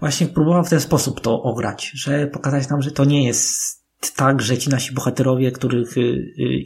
właśnie 0.00 0.26
próbował 0.26 0.64
w 0.64 0.70
ten 0.70 0.80
sposób 0.80 1.20
to 1.20 1.42
ograć, 1.42 1.92
że 1.94 2.26
pokazać 2.26 2.68
nam, 2.68 2.82
że 2.82 2.90
to 2.90 3.04
nie 3.04 3.26
jest 3.26 3.85
tak, 4.16 4.42
że 4.42 4.58
ci 4.58 4.70
nasi 4.70 4.94
bohaterowie, 4.94 5.50
których 5.50 5.96
yy, 5.96 6.14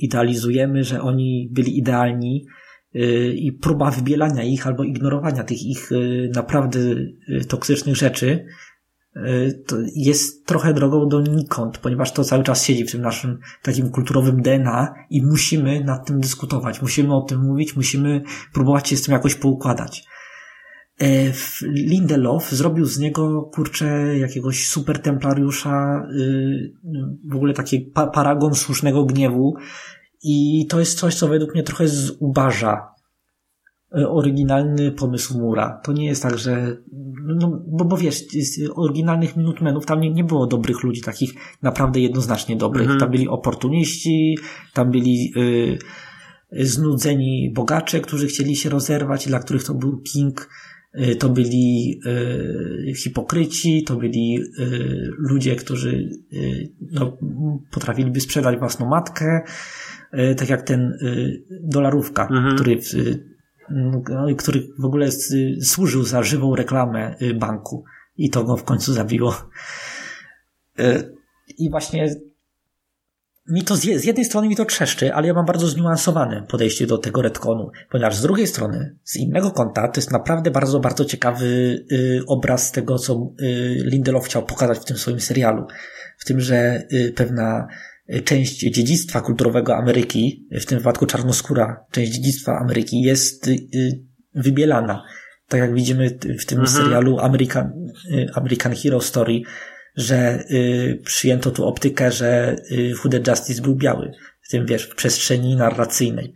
idealizujemy, 0.00 0.84
że 0.84 1.02
oni 1.02 1.48
byli 1.52 1.78
idealni 1.78 2.46
yy, 2.94 3.34
i 3.34 3.52
próba 3.52 3.90
wybielania 3.90 4.42
ich 4.42 4.66
albo 4.66 4.84
ignorowania 4.84 5.44
tych 5.44 5.62
ich 5.62 5.90
naprawdę 6.34 6.80
toksycznych 7.48 7.96
rzeczy, 7.96 8.46
jest 9.96 10.46
trochę 10.46 10.74
drogą 10.74 11.08
donikąd, 11.08 11.78
ponieważ 11.78 12.12
to 12.12 12.24
cały 12.24 12.44
czas 12.44 12.64
siedzi 12.64 12.84
w 12.84 12.92
tym 12.92 13.02
naszym 13.02 13.38
takim 13.62 13.90
kulturowym 13.90 14.42
DNA 14.42 14.94
i 15.10 15.22
musimy 15.22 15.84
nad 15.84 16.06
tym 16.06 16.20
dyskutować, 16.20 16.82
musimy 16.82 17.14
o 17.14 17.22
tym 17.22 17.40
mówić, 17.40 17.76
musimy 17.76 18.22
próbować 18.52 18.88
się 18.88 18.96
z 18.96 19.02
tym 19.02 19.12
jakoś 19.12 19.34
poukładać. 19.34 20.04
Lindelof 21.62 22.50
zrobił 22.50 22.84
z 22.84 22.98
niego, 22.98 23.42
kurczę, 23.42 24.18
jakiegoś 24.18 24.68
super 24.68 25.02
templariusza, 25.02 26.06
w 27.24 27.36
ogóle 27.36 27.54
taki 27.54 27.80
paragon 28.12 28.54
słusznego 28.54 29.04
gniewu 29.04 29.54
i 30.22 30.66
to 30.66 30.78
jest 30.78 30.98
coś, 30.98 31.14
co 31.14 31.28
według 31.28 31.54
mnie 31.54 31.62
trochę 31.62 31.88
zubaża 31.88 32.90
oryginalny 33.92 34.92
pomysł 34.92 35.38
Mura. 35.38 35.80
To 35.84 35.92
nie 35.92 36.06
jest 36.06 36.22
tak, 36.22 36.38
że 36.38 36.76
no, 37.26 37.62
bo, 37.66 37.84
bo 37.84 37.96
wiesz, 37.96 38.26
z 38.28 38.70
oryginalnych 38.74 39.36
Minutemenów 39.36 39.86
tam 39.86 40.00
nie, 40.00 40.10
nie 40.10 40.24
było 40.24 40.46
dobrych 40.46 40.82
ludzi, 40.82 41.00
takich 41.00 41.34
naprawdę 41.62 42.00
jednoznacznie 42.00 42.56
dobrych. 42.56 42.82
Mhm. 42.82 43.00
Tam 43.00 43.10
byli 43.10 43.28
oportuniści, 43.28 44.38
tam 44.74 44.90
byli 44.90 45.32
y, 45.36 45.78
znudzeni 46.64 47.52
bogacze, 47.54 48.00
którzy 48.00 48.26
chcieli 48.26 48.56
się 48.56 48.70
rozerwać, 48.70 49.26
dla 49.26 49.38
których 49.38 49.64
to 49.64 49.74
był 49.74 50.00
King. 50.00 50.48
Y, 50.94 51.16
to 51.16 51.28
byli 51.28 52.00
y, 52.88 52.94
hipokryci, 52.94 53.84
to 53.84 53.96
byli 53.96 54.38
y, 54.58 55.10
ludzie, 55.18 55.56
którzy 55.56 56.08
no, 56.80 57.16
potrafiliby 57.70 58.20
sprzedać 58.20 58.58
własną 58.58 58.88
matkę, 58.88 59.40
tak 60.36 60.48
jak 60.48 60.62
ten 60.62 60.98
dolarówka, 61.62 62.22
mhm. 62.22 62.54
który 62.54 62.78
no, 63.70 64.02
który 64.38 64.66
w 64.78 64.84
ogóle 64.84 65.08
służył 65.62 66.02
za 66.02 66.22
żywą 66.22 66.56
reklamę 66.56 67.16
banku 67.34 67.84
i 68.16 68.30
to 68.30 68.44
go 68.44 68.56
w 68.56 68.64
końcu 68.64 68.92
zabiło. 68.92 69.50
I 71.58 71.70
właśnie 71.70 72.14
mi 73.48 73.62
to 73.62 73.76
z, 73.76 73.84
jednej 73.84 74.24
strony 74.24 74.48
mi 74.48 74.56
to 74.56 74.64
trzeszczy, 74.64 75.14
ale 75.14 75.26
ja 75.26 75.34
mam 75.34 75.46
bardzo 75.46 75.66
zniuansowane 75.66 76.46
podejście 76.48 76.86
do 76.86 76.98
tego 76.98 77.22
retconu, 77.22 77.70
ponieważ 77.90 78.16
z 78.16 78.22
drugiej 78.22 78.46
strony, 78.46 78.96
z 79.04 79.16
innego 79.16 79.50
kąta, 79.50 79.88
to 79.88 80.00
jest 80.00 80.10
naprawdę 80.10 80.50
bardzo, 80.50 80.80
bardzo 80.80 81.04
ciekawy 81.04 81.46
y, 81.92 82.20
obraz 82.26 82.72
tego, 82.72 82.98
co 82.98 83.32
Lindelof 83.84 84.24
chciał 84.24 84.46
pokazać 84.46 84.78
w 84.78 84.84
tym 84.84 84.96
swoim 84.96 85.20
serialu. 85.20 85.66
W 86.18 86.24
tym, 86.24 86.40
że 86.40 86.82
pewna 87.14 87.68
część 88.24 88.58
dziedzictwa 88.58 89.20
kulturowego 89.20 89.76
Ameryki, 89.76 90.48
w 90.52 90.66
tym 90.66 90.78
wypadku 90.78 91.06
czarnoskóra 91.06 91.84
część 91.90 92.12
dziedzictwa 92.12 92.58
Ameryki 92.58 93.02
jest 93.02 93.48
y, 93.48 93.58
wybielana. 94.34 95.02
Tak 95.48 95.60
jak 95.60 95.74
widzimy 95.74 96.18
w 96.38 96.44
tym 96.46 96.60
mhm. 96.60 96.68
serialu 96.68 97.18
American, 97.18 97.72
y, 98.12 98.26
American 98.34 98.74
Hero 98.74 99.00
Story, 99.00 99.40
że 99.96 100.44
y, 100.50 101.02
przyjęto 101.04 101.50
tu 101.50 101.66
optykę, 101.66 102.12
że 102.12 102.56
Hooded 103.02 103.28
Justice 103.28 103.62
był 103.62 103.74
biały. 103.74 104.12
W 104.42 104.50
tym, 104.50 104.66
wiesz, 104.66 104.84
w 104.84 104.94
przestrzeni 104.94 105.56
narracyjnej 105.56 106.34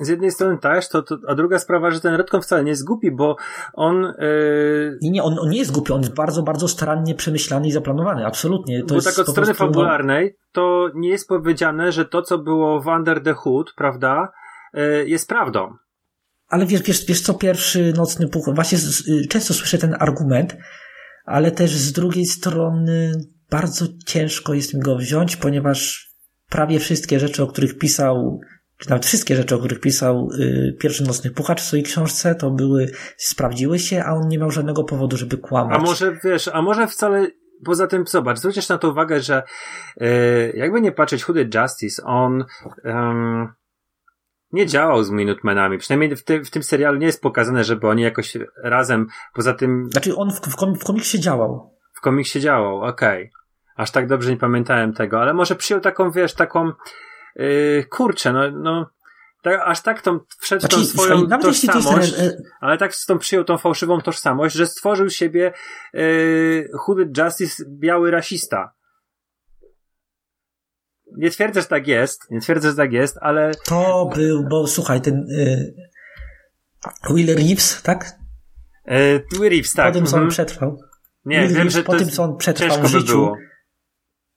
z 0.00 0.08
jednej 0.08 0.30
strony 0.30 0.58
też, 0.58 0.88
to, 0.88 1.02
to, 1.02 1.16
a 1.28 1.34
druga 1.34 1.58
sprawa, 1.58 1.90
że 1.90 2.00
ten 2.00 2.14
Redcon 2.14 2.42
wcale 2.42 2.64
nie 2.64 2.70
jest 2.70 2.84
głupi, 2.84 3.10
bo 3.10 3.36
on... 3.72 4.14
Yy... 4.18 4.98
Nie, 5.02 5.10
nie, 5.10 5.22
on, 5.22 5.38
on 5.38 5.50
nie 5.50 5.58
jest 5.58 5.72
głupi, 5.72 5.92
on 5.92 6.00
jest 6.00 6.14
bardzo, 6.14 6.42
bardzo 6.42 6.68
starannie 6.68 7.14
przemyślany 7.14 7.66
i 7.68 7.72
zaplanowany, 7.72 8.26
absolutnie. 8.26 8.80
To 8.80 8.86
bo 8.86 8.94
jest 8.94 9.06
tak 9.06 9.18
od 9.18 9.28
strony 9.28 9.46
prostu... 9.46 9.64
fabularnej, 9.64 10.36
to 10.52 10.90
nie 10.94 11.08
jest 11.08 11.28
powiedziane, 11.28 11.92
że 11.92 12.04
to, 12.04 12.22
co 12.22 12.38
było 12.38 12.80
w 12.80 12.86
Under 12.86 13.22
the 13.22 13.34
Hood, 13.34 13.72
prawda, 13.76 14.32
yy, 14.74 15.08
jest 15.08 15.28
prawdą. 15.28 15.74
Ale 16.48 16.66
wiesz, 16.66 16.82
wiesz, 16.82 17.06
wiesz 17.06 17.20
co, 17.20 17.34
pierwszy 17.34 17.92
nocny 17.96 18.28
puch, 18.28 18.54
właśnie 18.54 18.78
z, 18.78 19.08
y, 19.08 19.26
często 19.28 19.54
słyszę 19.54 19.78
ten 19.78 19.96
argument, 20.00 20.56
ale 21.24 21.50
też 21.50 21.70
z 21.70 21.92
drugiej 21.92 22.26
strony 22.26 23.12
bardzo 23.50 23.86
ciężko 24.06 24.54
jest 24.54 24.74
mi 24.74 24.80
go 24.80 24.96
wziąć, 24.96 25.36
ponieważ 25.36 26.10
prawie 26.50 26.78
wszystkie 26.78 27.20
rzeczy, 27.20 27.42
o 27.42 27.46
których 27.46 27.78
pisał 27.78 28.40
czy 28.78 28.90
nawet 28.90 29.06
wszystkie 29.06 29.36
rzeczy, 29.36 29.54
o 29.54 29.58
których 29.58 29.80
pisał 29.80 30.28
y, 30.32 30.76
pierwszy 30.80 31.04
nocny 31.04 31.30
puchacz 31.30 31.60
w 31.60 31.64
swojej 31.64 31.84
książce, 31.84 32.34
to 32.34 32.50
były, 32.50 32.90
sprawdziły 33.16 33.78
się, 33.78 34.04
a 34.04 34.12
on 34.12 34.28
nie 34.28 34.38
miał 34.38 34.50
żadnego 34.50 34.84
powodu, 34.84 35.16
żeby 35.16 35.38
kłamać. 35.38 35.78
A 35.80 35.82
może, 35.82 36.18
wiesz, 36.24 36.48
a 36.48 36.62
może 36.62 36.86
wcale, 36.86 37.26
poza 37.64 37.86
tym, 37.86 38.06
zobacz, 38.06 38.38
zwrócisz 38.38 38.68
na 38.68 38.78
to 38.78 38.90
uwagę, 38.90 39.20
że 39.20 39.42
y, 40.02 40.52
jakby 40.56 40.80
nie 40.80 40.92
patrzeć, 40.92 41.24
Hooded 41.24 41.54
Justice, 41.54 42.02
on 42.04 42.44
nie 44.54 44.66
działał 44.66 45.02
z 45.02 45.10
Minutemenami. 45.10 45.78
Przynajmniej 45.78 46.16
w, 46.16 46.24
ty, 46.24 46.44
w 46.44 46.50
tym 46.50 46.62
serialu 46.62 46.98
nie 46.98 47.06
jest 47.06 47.22
pokazane, 47.22 47.64
żeby 47.64 47.88
oni 47.88 48.02
jakoś 48.02 48.36
razem, 48.62 49.06
poza 49.34 49.54
tym... 49.54 49.88
Znaczy 49.90 50.16
on 50.16 50.30
w, 50.30 50.40
w, 50.40 50.56
kom, 50.56 50.74
w 50.74 50.84
komiksie 50.84 51.20
działał. 51.20 51.74
W 51.92 52.00
komiksie 52.00 52.40
działał, 52.40 52.82
okej. 52.82 53.22
Okay. 53.22 53.30
Aż 53.76 53.90
tak 53.90 54.06
dobrze 54.06 54.30
nie 54.30 54.36
pamiętałem 54.36 54.92
tego, 54.92 55.20
ale 55.20 55.34
może 55.34 55.56
przyjął 55.56 55.80
taką, 55.80 56.10
wiesz, 56.10 56.34
taką 56.34 56.72
yy, 57.36 57.86
kurczę, 57.90 58.32
no, 58.32 58.50
no 58.50 58.90
tak, 59.44 59.60
aż 59.64 59.82
tak 59.82 60.02
tą, 60.02 60.20
wszedł 60.38 60.60
znaczy, 60.60 60.76
tą 60.76 60.84
swoją 60.84 61.18
słuchaj, 61.18 61.40
tożsamość, 61.40 62.12
jest... 62.12 62.20
E, 62.20 62.36
ale 62.60 62.78
tak 62.78 62.92
tą 63.06 63.18
przyjął 63.18 63.44
tą 63.44 63.58
fałszywą 63.58 64.00
tożsamość, 64.00 64.54
że 64.54 64.66
stworzył 64.66 65.10
siebie 65.10 65.52
yy, 65.92 66.68
Hooded 66.80 67.18
Justice 67.18 67.64
biały 67.68 68.10
rasista. 68.10 68.72
Nie 71.16 71.30
twierdzę, 71.30 71.60
że 71.60 71.66
tak 71.66 71.86
jest, 71.86 72.30
nie 72.30 72.40
twierdzę, 72.40 72.70
że 72.70 72.76
tak 72.76 72.92
jest, 72.92 73.18
ale... 73.20 73.50
To 73.66 74.10
był, 74.14 74.48
bo 74.48 74.66
słuchaj, 74.66 75.00
ten 75.00 75.26
yy, 75.28 75.74
Will 77.10 77.36
Reeves, 77.36 77.82
tak? 77.82 78.18
Yy, 78.86 79.24
Will 79.32 79.50
Reeves, 79.50 79.72
tak. 79.72 79.86
Po 79.86 79.98
tym, 79.98 80.06
co 80.06 80.16
on 80.16 80.22
mhm. 80.22 80.30
przetrwał. 80.30 80.80
Nie, 81.24 81.40
Will 81.40 81.48
wiem, 81.48 81.56
Reeves, 81.56 81.74
że 81.74 81.82
po 81.82 81.96
tym, 81.96 82.08
co 82.08 82.22
on 82.22 82.36
przetrwał 82.36 82.82
w 82.82 82.86
życiu, 82.86 83.26
by 83.26 83.53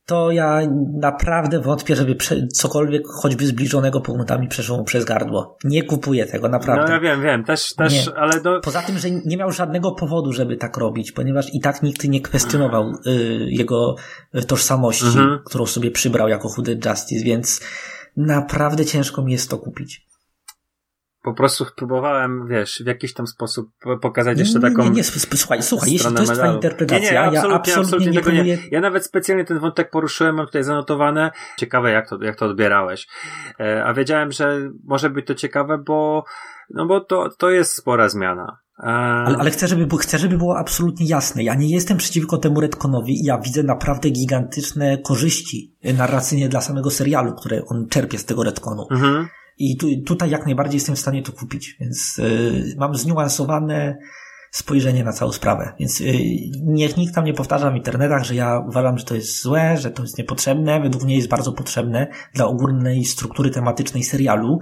to 0.07 0.31
ja 0.31 0.61
naprawdę 0.93 1.59
wątpię, 1.59 1.95
żeby 1.95 2.15
cokolwiek 2.53 3.07
choćby 3.07 3.45
zbliżonego 3.45 4.01
punktami 4.01 4.47
przeszło 4.47 4.77
mu 4.77 4.83
przez 4.83 5.05
gardło. 5.05 5.57
Nie 5.63 5.83
kupuję 5.83 6.25
tego, 6.25 6.49
naprawdę. 6.49 6.85
No 6.87 6.93
ja 6.93 6.99
wiem, 6.99 7.21
wiem, 7.21 7.43
też, 7.43 7.73
też, 7.73 8.07
nie. 8.07 8.15
ale 8.15 8.41
do... 8.41 8.59
Poza 8.59 8.81
tym, 8.81 8.97
że 8.97 9.11
nie 9.11 9.37
miał 9.37 9.51
żadnego 9.51 9.91
powodu, 9.91 10.33
żeby 10.33 10.57
tak 10.57 10.77
robić, 10.77 11.11
ponieważ 11.11 11.53
i 11.53 11.59
tak 11.59 11.83
nikt 11.83 12.03
nie 12.03 12.21
kwestionował 12.21 12.91
y, 13.07 13.47
jego 13.49 13.95
tożsamości, 14.47 15.05
mhm. 15.05 15.39
którą 15.45 15.65
sobie 15.65 15.91
przybrał 15.91 16.27
jako 16.27 16.49
Hooded 16.49 16.85
Justice, 16.85 17.25
więc 17.25 17.61
naprawdę 18.17 18.85
ciężko 18.85 19.21
mi 19.21 19.31
jest 19.31 19.49
to 19.49 19.57
kupić 19.57 20.07
po 21.21 21.33
prostu 21.33 21.65
próbowałem, 21.75 22.47
wiesz, 22.47 22.81
w 22.83 22.87
jakiś 22.87 23.13
tam 23.13 23.27
sposób 23.27 23.69
pokazać 24.01 24.39
jeszcze 24.39 24.59
taką. 24.59 24.83
Nie, 24.83 24.89
nie, 24.89 24.95
nie, 24.95 25.03
słuchaj, 25.03 25.63
słuchaj, 25.63 25.91
jeśli 25.91 26.13
to 26.13 26.21
jest 26.21 26.33
twoja 26.33 26.53
interpretacja, 26.53 27.25
nie, 27.25 27.31
nie, 27.31 27.39
absolutnie, 27.39 27.49
ja 27.51 27.55
absolutnie, 27.55 27.75
absolutnie 27.75 28.11
nie, 28.11 28.21
próbuję... 28.21 28.43
nie. 28.43 28.57
Ja 28.71 28.81
nawet 28.81 29.05
specjalnie 29.05 29.45
ten 29.45 29.59
wątek 29.59 29.89
poruszyłem, 29.89 30.35
mam 30.35 30.45
tutaj 30.45 30.63
zanotowane. 30.63 31.31
Ciekawe, 31.57 31.91
jak 31.91 32.09
to, 32.09 32.23
jak 32.23 32.35
to 32.35 32.45
odbierałeś. 32.45 33.07
E, 33.59 33.83
a 33.85 33.93
wiedziałem, 33.93 34.31
że 34.31 34.71
może 34.83 35.09
być 35.09 35.27
to 35.27 35.35
ciekawe, 35.35 35.77
bo, 35.77 36.25
no 36.69 36.85
bo 36.85 37.01
to, 37.01 37.29
to 37.37 37.49
jest 37.49 37.75
spora 37.75 38.09
zmiana. 38.09 38.57
E, 38.79 38.83
ale, 38.83 39.37
ale 39.37 39.51
chcę, 39.51 39.67
żeby, 39.67 39.97
chcę, 39.97 40.17
żeby 40.17 40.37
było 40.37 40.57
absolutnie 40.57 41.07
jasne. 41.07 41.43
Ja 41.43 41.55
nie 41.55 41.69
jestem 41.69 41.97
przeciwko 41.97 42.37
temu 42.37 42.61
Redconowi 42.61 43.21
i 43.21 43.25
ja 43.25 43.37
widzę 43.37 43.63
naprawdę 43.63 44.09
gigantyczne 44.09 44.97
korzyści 44.97 45.75
narracyjnie 45.97 46.49
dla 46.49 46.61
samego 46.61 46.91
serialu, 46.91 47.33
które 47.35 47.61
on 47.65 47.87
czerpie 47.89 48.17
z 48.17 48.25
tego 48.25 48.43
Redconu. 48.43 48.87
Mhm. 48.91 49.27
I 49.57 49.77
tu, 49.77 49.87
tutaj 50.05 50.29
jak 50.29 50.45
najbardziej 50.45 50.77
jestem 50.77 50.95
w 50.95 50.99
stanie 50.99 51.23
to 51.23 51.31
kupić, 51.31 51.75
więc 51.79 52.19
y, 52.19 52.75
mam 52.77 52.95
zniuansowane 52.95 53.97
spojrzenie 54.51 55.03
na 55.03 55.13
całą 55.13 55.31
sprawę. 55.31 55.73
Więc 55.79 56.01
y, 56.01 56.13
niech 56.63 56.97
nikt 56.97 57.15
tam 57.15 57.25
nie 57.25 57.33
powtarza 57.33 57.71
w 57.71 57.75
internetach, 57.75 58.23
że 58.23 58.35
ja 58.35 58.59
uważam, 58.67 58.97
że 58.97 59.05
to 59.05 59.15
jest 59.15 59.41
złe, 59.41 59.77
że 59.77 59.91
to 59.91 60.01
jest 60.03 60.17
niepotrzebne. 60.17 60.81
Według 60.81 61.03
mnie 61.03 61.15
jest 61.15 61.27
bardzo 61.27 61.51
potrzebne 61.51 62.07
dla 62.33 62.45
ogólnej 62.45 63.05
struktury 63.05 63.49
tematycznej 63.49 64.03
serialu. 64.03 64.59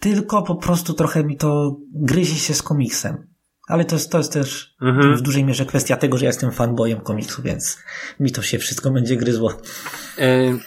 Tylko 0.00 0.42
po 0.42 0.54
prostu 0.54 0.94
trochę 0.94 1.24
mi 1.24 1.36
to 1.36 1.76
gryzie 1.94 2.34
się 2.34 2.54
z 2.54 2.62
komiksem. 2.62 3.26
Ale 3.68 3.84
to 3.84 3.94
jest, 3.94 4.10
to 4.12 4.18
jest 4.18 4.32
też 4.32 4.76
mhm. 4.82 5.16
w 5.16 5.22
dużej 5.22 5.44
mierze 5.44 5.66
kwestia 5.66 5.96
tego, 5.96 6.18
że 6.18 6.24
ja 6.24 6.28
jestem 6.28 6.52
fanboyem 6.52 7.00
komiksu, 7.00 7.42
więc 7.42 7.78
mi 8.20 8.32
to 8.32 8.42
się 8.42 8.58
wszystko 8.58 8.90
będzie 8.90 9.16
gryzło. 9.16 9.52
Y 10.18 10.58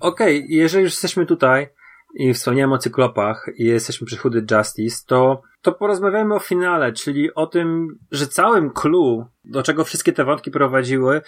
Okej, 0.00 0.46
jeżeli 0.48 0.84
już 0.84 0.92
jesteśmy 0.92 1.26
tutaj 1.26 1.68
i 2.14 2.34
wspomniałem 2.34 2.72
o 2.72 2.78
cyklopach 2.78 3.46
i 3.56 3.64
jesteśmy 3.64 4.06
przy 4.06 4.16
Chudy 4.16 4.46
Justice, 4.50 5.04
to, 5.06 5.42
to 5.62 5.72
porozmawiajmy 5.72 6.34
o 6.34 6.38
finale, 6.38 6.92
czyli 6.92 7.34
o 7.34 7.46
tym, 7.46 7.98
że 8.10 8.26
całym 8.26 8.70
clue, 8.70 9.26
do 9.44 9.62
czego 9.62 9.84
wszystkie 9.84 10.12
te 10.12 10.24
wątki 10.24 10.50
prowadziły, 10.50 11.22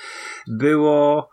było 0.47 1.31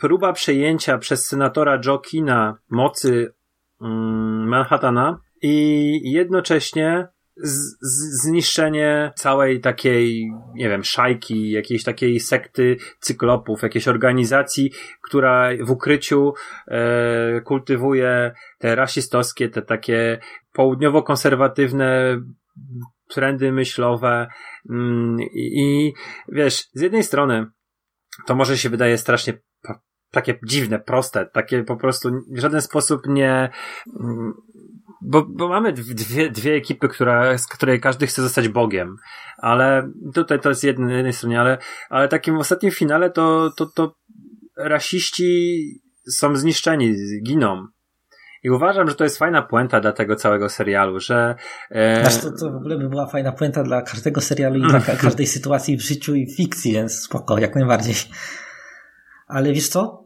próba 0.00 0.32
przejęcia 0.32 0.98
przez 0.98 1.26
senatora 1.26 1.80
Jokina 1.84 2.58
mocy 2.70 3.34
mm, 3.80 4.48
Manhattana 4.48 5.20
i 5.42 6.00
jednocześnie 6.04 7.08
z, 7.42 7.76
z, 7.80 8.22
zniszczenie 8.22 9.12
całej 9.16 9.60
takiej, 9.60 10.32
nie 10.54 10.68
wiem, 10.68 10.84
szajki, 10.84 11.50
jakiejś 11.50 11.84
takiej 11.84 12.20
sekty 12.20 12.76
cyklopów, 13.00 13.62
jakiejś 13.62 13.88
organizacji, 13.88 14.70
która 15.02 15.48
w 15.60 15.70
ukryciu 15.70 16.34
e, 16.68 17.40
kultywuje 17.40 18.32
te 18.58 18.74
rasistowskie, 18.74 19.48
te 19.48 19.62
takie 19.62 20.18
południowo-konserwatywne 20.52 22.20
trendy 23.08 23.52
myślowe. 23.52 24.28
Mm, 24.70 25.20
i, 25.34 25.92
wiesz, 26.28 26.68
z 26.72 26.80
jednej 26.80 27.02
strony 27.02 27.46
to 28.26 28.34
może 28.34 28.58
się 28.58 28.70
wydaje 28.70 28.98
strasznie 28.98 29.38
takie 30.10 30.38
dziwne, 30.44 30.78
proste, 30.78 31.26
takie 31.26 31.64
po 31.64 31.76
prostu 31.76 32.10
w 32.30 32.38
żaden 32.38 32.62
sposób 32.62 33.06
nie 33.06 33.50
mm, 34.00 34.32
bo, 35.00 35.26
bo 35.28 35.48
mamy 35.48 35.72
dwie, 35.72 36.30
dwie 36.30 36.54
ekipy, 36.54 36.88
która, 36.88 37.38
z 37.38 37.46
której 37.46 37.80
każdy 37.80 38.06
chce 38.06 38.22
zostać 38.22 38.48
Bogiem, 38.48 38.96
ale 39.38 39.90
tutaj 40.14 40.40
to 40.40 40.48
jest 40.48 40.64
jedna, 40.64 40.92
jednej 40.92 41.12
stronie, 41.12 41.40
ale, 41.40 41.58
ale 41.90 42.08
takim 42.08 42.36
ostatnim 42.36 42.72
finale 42.72 43.10
to, 43.10 43.50
to, 43.56 43.66
to 43.66 43.94
rasiści 44.56 45.64
są 46.10 46.36
zniszczeni, 46.36 46.94
giną. 47.22 47.66
I 48.42 48.50
uważam, 48.50 48.88
że 48.88 48.94
to 48.94 49.04
jest 49.04 49.18
fajna 49.18 49.42
puenta 49.42 49.80
dla 49.80 49.92
tego 49.92 50.16
całego 50.16 50.48
serialu, 50.48 51.00
że... 51.00 51.34
E... 51.70 52.00
Znaczy, 52.00 52.20
to, 52.20 52.46
to 52.46 52.52
w 52.52 52.56
ogóle 52.56 52.78
by 52.78 52.88
była 52.88 53.06
fajna 53.06 53.32
puenta 53.32 53.62
dla 53.62 53.82
każdego 53.82 54.20
serialu 54.20 54.58
i 54.58 54.62
dla 54.62 54.80
każdej 55.02 55.26
sytuacji 55.26 55.76
w 55.76 55.82
życiu 55.82 56.14
i 56.14 56.34
fikcji, 56.36 56.72
więc 56.72 57.02
spoko, 57.02 57.38
jak 57.38 57.54
najbardziej. 57.54 57.94
Ale 59.26 59.52
wiesz 59.52 59.68
co? 59.68 59.97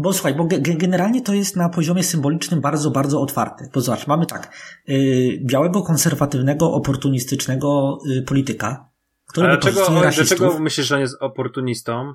Bo 0.00 0.12
słuchaj, 0.12 0.34
bo 0.34 0.48
generalnie 0.60 1.22
to 1.22 1.34
jest 1.34 1.56
na 1.56 1.68
poziomie 1.68 2.02
symbolicznym 2.02 2.60
bardzo, 2.60 2.90
bardzo 2.90 3.20
otwarte. 3.20 3.68
Bo 3.74 3.80
zobacz, 3.80 4.06
mamy 4.06 4.26
tak, 4.26 4.52
yy, 4.86 5.38
białego, 5.44 5.82
konserwatywnego, 5.82 6.72
oportunistycznego 6.72 7.98
yy, 8.06 8.22
polityka, 8.22 8.88
który 9.26 9.46
Ale 9.46 9.58
dlaczego, 9.58 10.00
dlaczego 10.00 10.58
myślisz, 10.58 10.86
że 10.86 10.94
on 10.94 11.00
jest 11.00 11.16
oportunistą? 11.20 12.14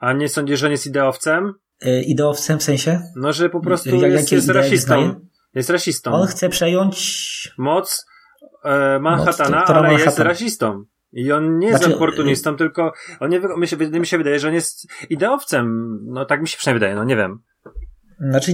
A 0.00 0.12
nie 0.12 0.28
sądzisz, 0.28 0.60
że 0.60 0.66
on 0.66 0.72
jest 0.72 0.86
ideowcem? 0.86 1.54
Yy, 1.82 2.02
ideowcem 2.02 2.58
w 2.58 2.62
sensie? 2.62 3.00
No, 3.16 3.32
że 3.32 3.50
po 3.50 3.60
prostu 3.60 3.96
jak, 3.96 4.12
jest, 4.12 4.32
jest 4.32 4.48
rasistą. 4.48 5.14
Jest 5.54 5.70
rasistą. 5.70 6.12
On 6.12 6.26
chce 6.26 6.48
przejąć 6.48 7.54
moc 7.58 8.06
e, 8.64 8.98
Manhattana, 8.98 9.60
moc, 9.60 9.70
ale 9.70 9.82
Manhattan. 9.82 10.06
jest 10.06 10.18
rasistą. 10.18 10.84
I 11.12 11.32
on 11.32 11.58
nie 11.58 11.68
jest 11.68 11.80
znaczy, 11.80 11.96
oportunistą, 11.96 12.56
tylko 12.56 12.92
on 13.20 13.30
nie, 13.30 13.40
mi, 13.58 13.68
się, 13.68 13.76
mi 13.76 14.06
się 14.06 14.18
wydaje, 14.18 14.38
że 14.38 14.48
on 14.48 14.54
jest 14.54 14.86
ideowcem. 15.10 15.98
No 16.04 16.24
tak 16.24 16.40
mi 16.40 16.48
się 16.48 16.56
przynajmniej 16.58 16.80
wydaje, 16.80 16.94
no 16.94 17.04
nie 17.04 17.16
wiem. 17.16 17.38
Znaczy, 18.20 18.52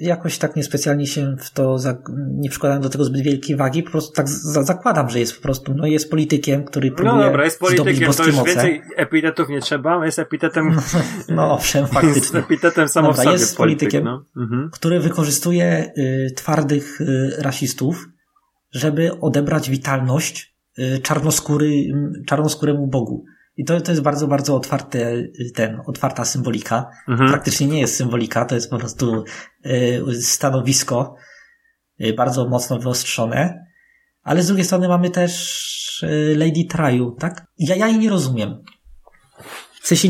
jakoś 0.00 0.38
tak 0.38 0.56
niespecjalnie 0.56 1.06
się 1.06 1.36
w 1.38 1.50
to 1.50 1.76
nie 2.16 2.50
przykładam 2.50 2.82
do 2.82 2.88
tego 2.88 3.04
zbyt 3.04 3.22
wielkiej 3.22 3.56
wagi, 3.56 3.82
po 3.82 3.90
prostu 3.90 4.12
tak 4.12 4.28
za 4.28 4.62
zakładam, 4.62 5.10
że 5.10 5.20
jest 5.20 5.36
po 5.36 5.42
prostu, 5.42 5.74
no 5.74 5.86
jest 5.86 6.10
politykiem, 6.10 6.64
który 6.64 6.90
próbuje 6.90 7.16
No 7.16 7.22
dobra, 7.22 7.44
jest 7.44 7.60
politykiem, 7.60 8.12
to 8.12 8.26
już 8.26 8.36
moce. 8.36 8.50
więcej 8.50 8.82
epitetów 8.96 9.48
nie 9.48 9.60
trzeba, 9.60 10.06
jest 10.06 10.18
epitetem... 10.18 10.74
No, 10.74 10.82
no 11.36 11.52
owszem, 11.52 11.86
faktycznie. 11.96 12.20
Jest 12.20 12.34
epitetem 12.34 12.88
samo 12.88 13.08
dobra, 13.08 13.22
w 13.22 13.24
sobie 13.24 13.38
jest 13.38 13.56
politykiem, 13.56 14.04
no. 14.04 14.24
mhm. 14.36 14.70
który 14.72 15.00
wykorzystuje 15.00 15.92
y, 15.98 16.34
twardych 16.36 17.00
y, 17.00 17.30
rasistów, 17.38 18.08
żeby 18.72 19.20
odebrać 19.20 19.70
witalność 19.70 20.50
Y, 20.50 20.59
czarnoskóry, 21.02 21.84
czarnoskóremu 22.26 22.86
Bogu. 22.86 23.24
I 23.56 23.64
to, 23.64 23.80
to 23.80 23.92
jest 23.92 24.02
bardzo, 24.02 24.26
bardzo 24.26 24.56
otwarte, 24.56 25.22
ten, 25.54 25.80
otwarta 25.86 26.24
symbolika. 26.24 26.90
Mhm. 27.08 27.30
Praktycznie 27.30 27.66
nie 27.66 27.80
jest 27.80 27.96
symbolika, 27.96 28.44
to 28.44 28.54
jest 28.54 28.70
po 28.70 28.78
prostu 28.78 29.24
y, 29.66 30.22
stanowisko 30.22 31.14
y, 32.00 32.12
bardzo 32.12 32.48
mocno 32.48 32.78
wyostrzone. 32.78 33.66
Ale 34.22 34.42
z 34.42 34.46
drugiej 34.46 34.64
strony 34.64 34.88
mamy 34.88 35.10
też 35.10 36.06
Lady 36.36 36.64
Traju, 36.64 37.16
tak? 37.18 37.46
Ja, 37.58 37.76
ja 37.76 37.88
jej 37.88 37.98
nie 37.98 38.10
rozumiem. 38.10 38.62
W 39.82 39.86
sensie 39.86 40.08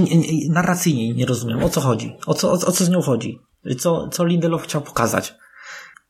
narracyjnie 0.50 1.14
nie 1.14 1.26
rozumiem. 1.26 1.64
O 1.64 1.68
co 1.68 1.80
chodzi? 1.80 2.16
O 2.26 2.34
co, 2.34 2.50
o, 2.50 2.52
o 2.52 2.72
co 2.72 2.84
z 2.84 2.90
nią 2.90 3.00
chodzi? 3.00 3.38
Co, 3.78 4.08
co 4.08 4.24
Lindelof 4.24 4.62
chciał 4.62 4.82
pokazać? 4.82 5.34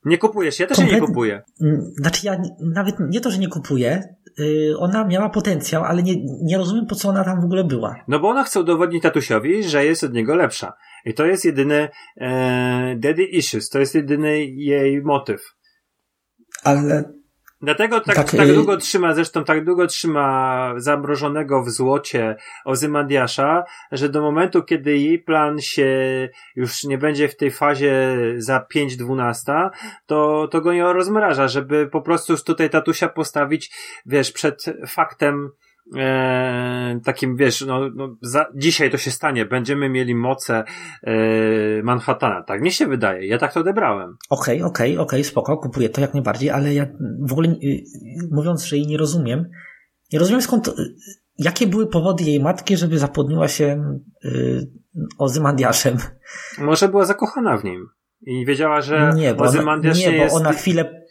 Nie 0.05 0.19
kupujesz, 0.19 0.61
ja 0.61 0.67
też 0.67 0.77
Komplet... 0.77 1.01
nie 1.01 1.07
kupuję. 1.07 1.43
Znaczy 1.97 2.27
ja 2.27 2.43
nawet 2.75 2.97
nie 3.01 3.21
to, 3.21 3.31
że 3.31 3.39
nie 3.39 3.49
kupuję, 3.49 4.03
yy, 4.39 4.79
ona 4.79 5.05
miała 5.05 5.31
potencjał, 5.31 5.85
ale 5.85 6.03
nie, 6.03 6.15
nie 6.43 6.59
rozumiem 6.59 6.87
po 6.87 6.95
co 6.95 7.09
ona 7.09 7.25
tam 7.25 7.41
w 7.41 7.45
ogóle 7.45 7.65
była. 7.65 7.97
No 8.09 8.21
bo 8.21 8.29
ona 8.29 8.45
chce 8.45 8.61
udowodnić 8.61 9.03
tatusiowi, 9.03 9.63
że 9.63 9.85
jest 9.85 10.05
od 10.05 10.13
niego 10.13 10.35
lepsza. 10.35 10.73
I 11.05 11.15
to 11.15 11.27
jest 11.27 11.45
jedyny 11.45 11.89
e, 12.17 12.97
daddy 12.97 13.25
issues, 13.25 13.69
to 13.69 13.79
jest 13.79 13.95
jedyny 13.95 14.45
jej 14.45 15.03
motyw. 15.03 15.41
Ale 16.65 17.05
Dlatego 17.63 18.01
tak, 18.01 18.17
tak, 18.17 18.31
tak 18.31 18.49
y- 18.49 18.55
długo 18.55 18.77
trzyma, 18.77 19.15
zresztą 19.15 19.45
tak 19.45 19.65
długo 19.65 19.87
trzyma 19.87 20.73
zamrożonego 20.77 21.63
w 21.63 21.71
złocie 21.71 22.37
Ozymandiasza, 22.65 23.65
że 23.93 24.09
do 24.09 24.23
momentu, 24.23 24.63
kiedy 24.63 24.99
jej 24.99 25.19
plan 25.19 25.61
się 25.61 25.89
już 26.57 26.85
nie 26.85 26.99
będzie 26.99 27.29
w 27.29 27.37
tej 27.37 27.51
fazie 27.51 28.17
za 28.37 28.67
5-12, 28.75 29.71
to, 30.07 30.49
to 30.51 30.61
go 30.61 30.73
nie 30.73 30.83
rozmraża, 30.83 31.49
żeby 31.49 31.87
po 31.87 32.03
prostu 32.03 32.33
już 32.33 32.43
tutaj 32.43 32.71
tatusia 32.71 33.09
postawić, 33.09 33.71
wiesz, 34.07 34.33
przed 34.33 34.65
faktem, 34.87 35.51
e, 35.97 37.01
takim, 37.05 37.37
wiesz, 37.37 37.61
no, 37.61 37.81
no 37.95 38.17
za, 38.23 38.47
dzisiaj 38.55 38.91
to 38.91 38.99
się 38.99 39.11
stanie, 39.11 39.47
będziemy 39.47 39.89
mieli 39.89 40.15
moce 40.15 40.65
e, 41.03 41.13
Manhattana, 41.83 42.43
tak 42.43 42.61
mi 42.61 42.73
się 42.73 42.87
wydaje, 42.87 43.27
ja 43.27 43.39
tak 43.39 43.53
to 43.53 43.61
odebrałem. 43.61 44.17
Okej, 44.31 44.57
okay, 44.57 44.69
okej, 44.71 44.93
okay, 44.93 45.03
okej, 45.03 45.21
okay, 45.21 45.25
spoko, 45.25 45.59
kupuję 45.59 45.89
to 45.89 46.01
jak 46.01 46.15
najbardziej, 46.15 46.51
ale 46.51 46.75
ja 46.75 46.87
w 47.29 47.33
ogóle, 47.33 47.49
y, 47.49 47.85
mówiąc, 48.31 48.65
że 48.65 48.77
jej 48.77 48.87
nie 48.87 48.97
rozumiem, 48.97 49.51
nie 50.13 50.19
rozumiem 50.19 50.43
skąd, 50.43 50.69
y, 50.69 50.73
jakie 51.39 51.67
były 51.67 51.87
powody 51.87 52.25
jej 52.25 52.41
matki, 52.41 52.77
żeby 52.77 52.99
zapłodniła 52.99 53.49
się 53.49 53.99
y, 54.25 54.71
Ozymandiaszem. 55.19 55.97
Może 56.59 56.89
była 56.89 57.05
zakochana 57.05 57.59
w 57.59 57.65
nim 57.65 57.89
i 58.21 58.47
wiedziała, 58.47 58.81
że 58.81 59.13
nie, 59.15 59.35
bo 59.35 59.45
Ozymandiasz 59.45 59.99
nie, 59.99 60.13
nie 60.13 60.19
bo 60.19 60.25
jest... 60.25 60.37
ona 60.37 60.53
chwilę, 60.53 61.05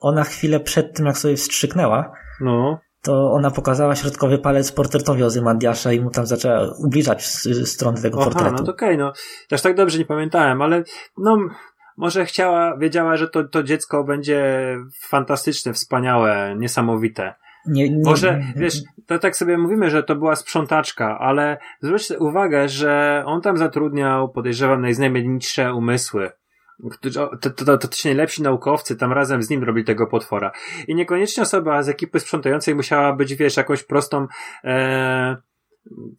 ona 0.00 0.24
chwilę 0.24 0.60
przed 0.60 0.96
tym, 0.96 1.06
jak 1.06 1.18
sobie 1.18 1.36
wstrzyknęła, 1.36 2.12
no 2.40 2.80
to 3.06 3.32
ona 3.32 3.50
pokazała 3.50 3.96
środkowy 3.96 4.38
palec 4.38 4.72
portretowi 4.72 5.22
Ozymandiasza 5.22 5.92
i 5.92 6.00
mu 6.00 6.10
tam 6.10 6.26
zaczęła 6.26 6.74
ubliżać 6.78 7.26
strony 7.64 8.02
tego 8.02 8.18
Aha, 8.20 8.30
portretu. 8.30 8.56
no 8.58 8.64
to 8.64 8.72
okej, 8.72 8.88
okay, 8.88 8.96
no. 8.96 9.12
Też 9.48 9.62
tak 9.62 9.76
dobrze 9.76 9.98
nie 9.98 10.04
pamiętałem, 10.04 10.62
ale 10.62 10.82
no, 11.18 11.38
może 11.96 12.24
chciała, 12.24 12.76
wiedziała, 12.76 13.16
że 13.16 13.28
to, 13.28 13.44
to 13.44 13.62
dziecko 13.62 14.04
będzie 14.04 14.68
fantastyczne, 15.00 15.72
wspaniałe, 15.72 16.54
niesamowite. 16.58 17.34
Nie, 17.66 17.90
nie, 17.90 18.02
Może, 18.04 18.42
wiesz, 18.56 18.80
to 19.06 19.18
tak 19.18 19.36
sobie 19.36 19.58
mówimy, 19.58 19.90
że 19.90 20.02
to 20.02 20.16
była 20.16 20.36
sprzątaczka, 20.36 21.18
ale 21.18 21.58
zwróć 21.80 22.10
uwagę, 22.18 22.68
że 22.68 23.22
on 23.26 23.40
tam 23.40 23.56
zatrudniał, 23.56 24.28
podejrzewam, 24.28 24.82
najznamienitsze 24.82 25.74
umysły 25.74 26.30
to, 27.00 27.54
to, 27.64 27.78
to, 27.78 27.88
ci 27.88 28.08
najlepsi 28.08 28.42
naukowcy 28.42 28.96
tam 28.96 29.12
razem 29.12 29.42
z 29.42 29.50
nim 29.50 29.64
robili 29.64 29.84
tego 29.84 30.06
potwora. 30.06 30.52
I 30.88 30.94
niekoniecznie 30.94 31.42
osoba 31.42 31.82
z 31.82 31.88
ekipy 31.88 32.20
sprzątającej 32.20 32.74
musiała 32.74 33.12
być, 33.12 33.34
wiesz, 33.34 33.56
jakąś 33.56 33.82
prostą, 33.82 34.26
e, 34.64 35.36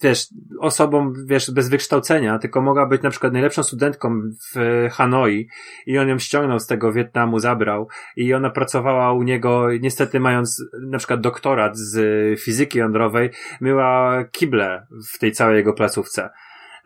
wiesz, 0.04 0.28
osobą, 0.60 1.14
wiesz, 1.26 1.52
bez 1.52 1.70
wykształcenia, 1.70 2.40
tylko 2.40 2.62
mogła 2.62 2.86
być 2.86 3.02
na 3.02 3.10
przykład 3.10 3.34
najlepszą 3.34 3.64
studentką 3.64 4.22
w 4.56 4.88
Hanoi 4.92 5.48
i 5.86 5.98
on 5.98 6.08
ją 6.08 6.20
ściągnął 6.20 6.60
z 6.60 6.68
tego 6.68 6.94
Wietnamu, 6.94 7.40
zabrał 7.40 7.88
i 8.16 8.34
ona 8.34 8.50
pracowała 8.50 9.14
u 9.14 9.24
niego, 9.24 9.68
niestety 9.80 10.20
mając 10.20 10.64
na 10.82 10.98
przykład 10.98 11.22
doktorat 11.22 11.78
z 11.78 12.40
fizyki 12.40 12.80
jądrowej, 12.80 13.30
myła 13.62 14.24
kible 14.32 14.88
w 15.14 15.20
tej 15.20 15.32
całej 15.32 15.58
jego 15.58 15.74
placówce. 15.74 16.30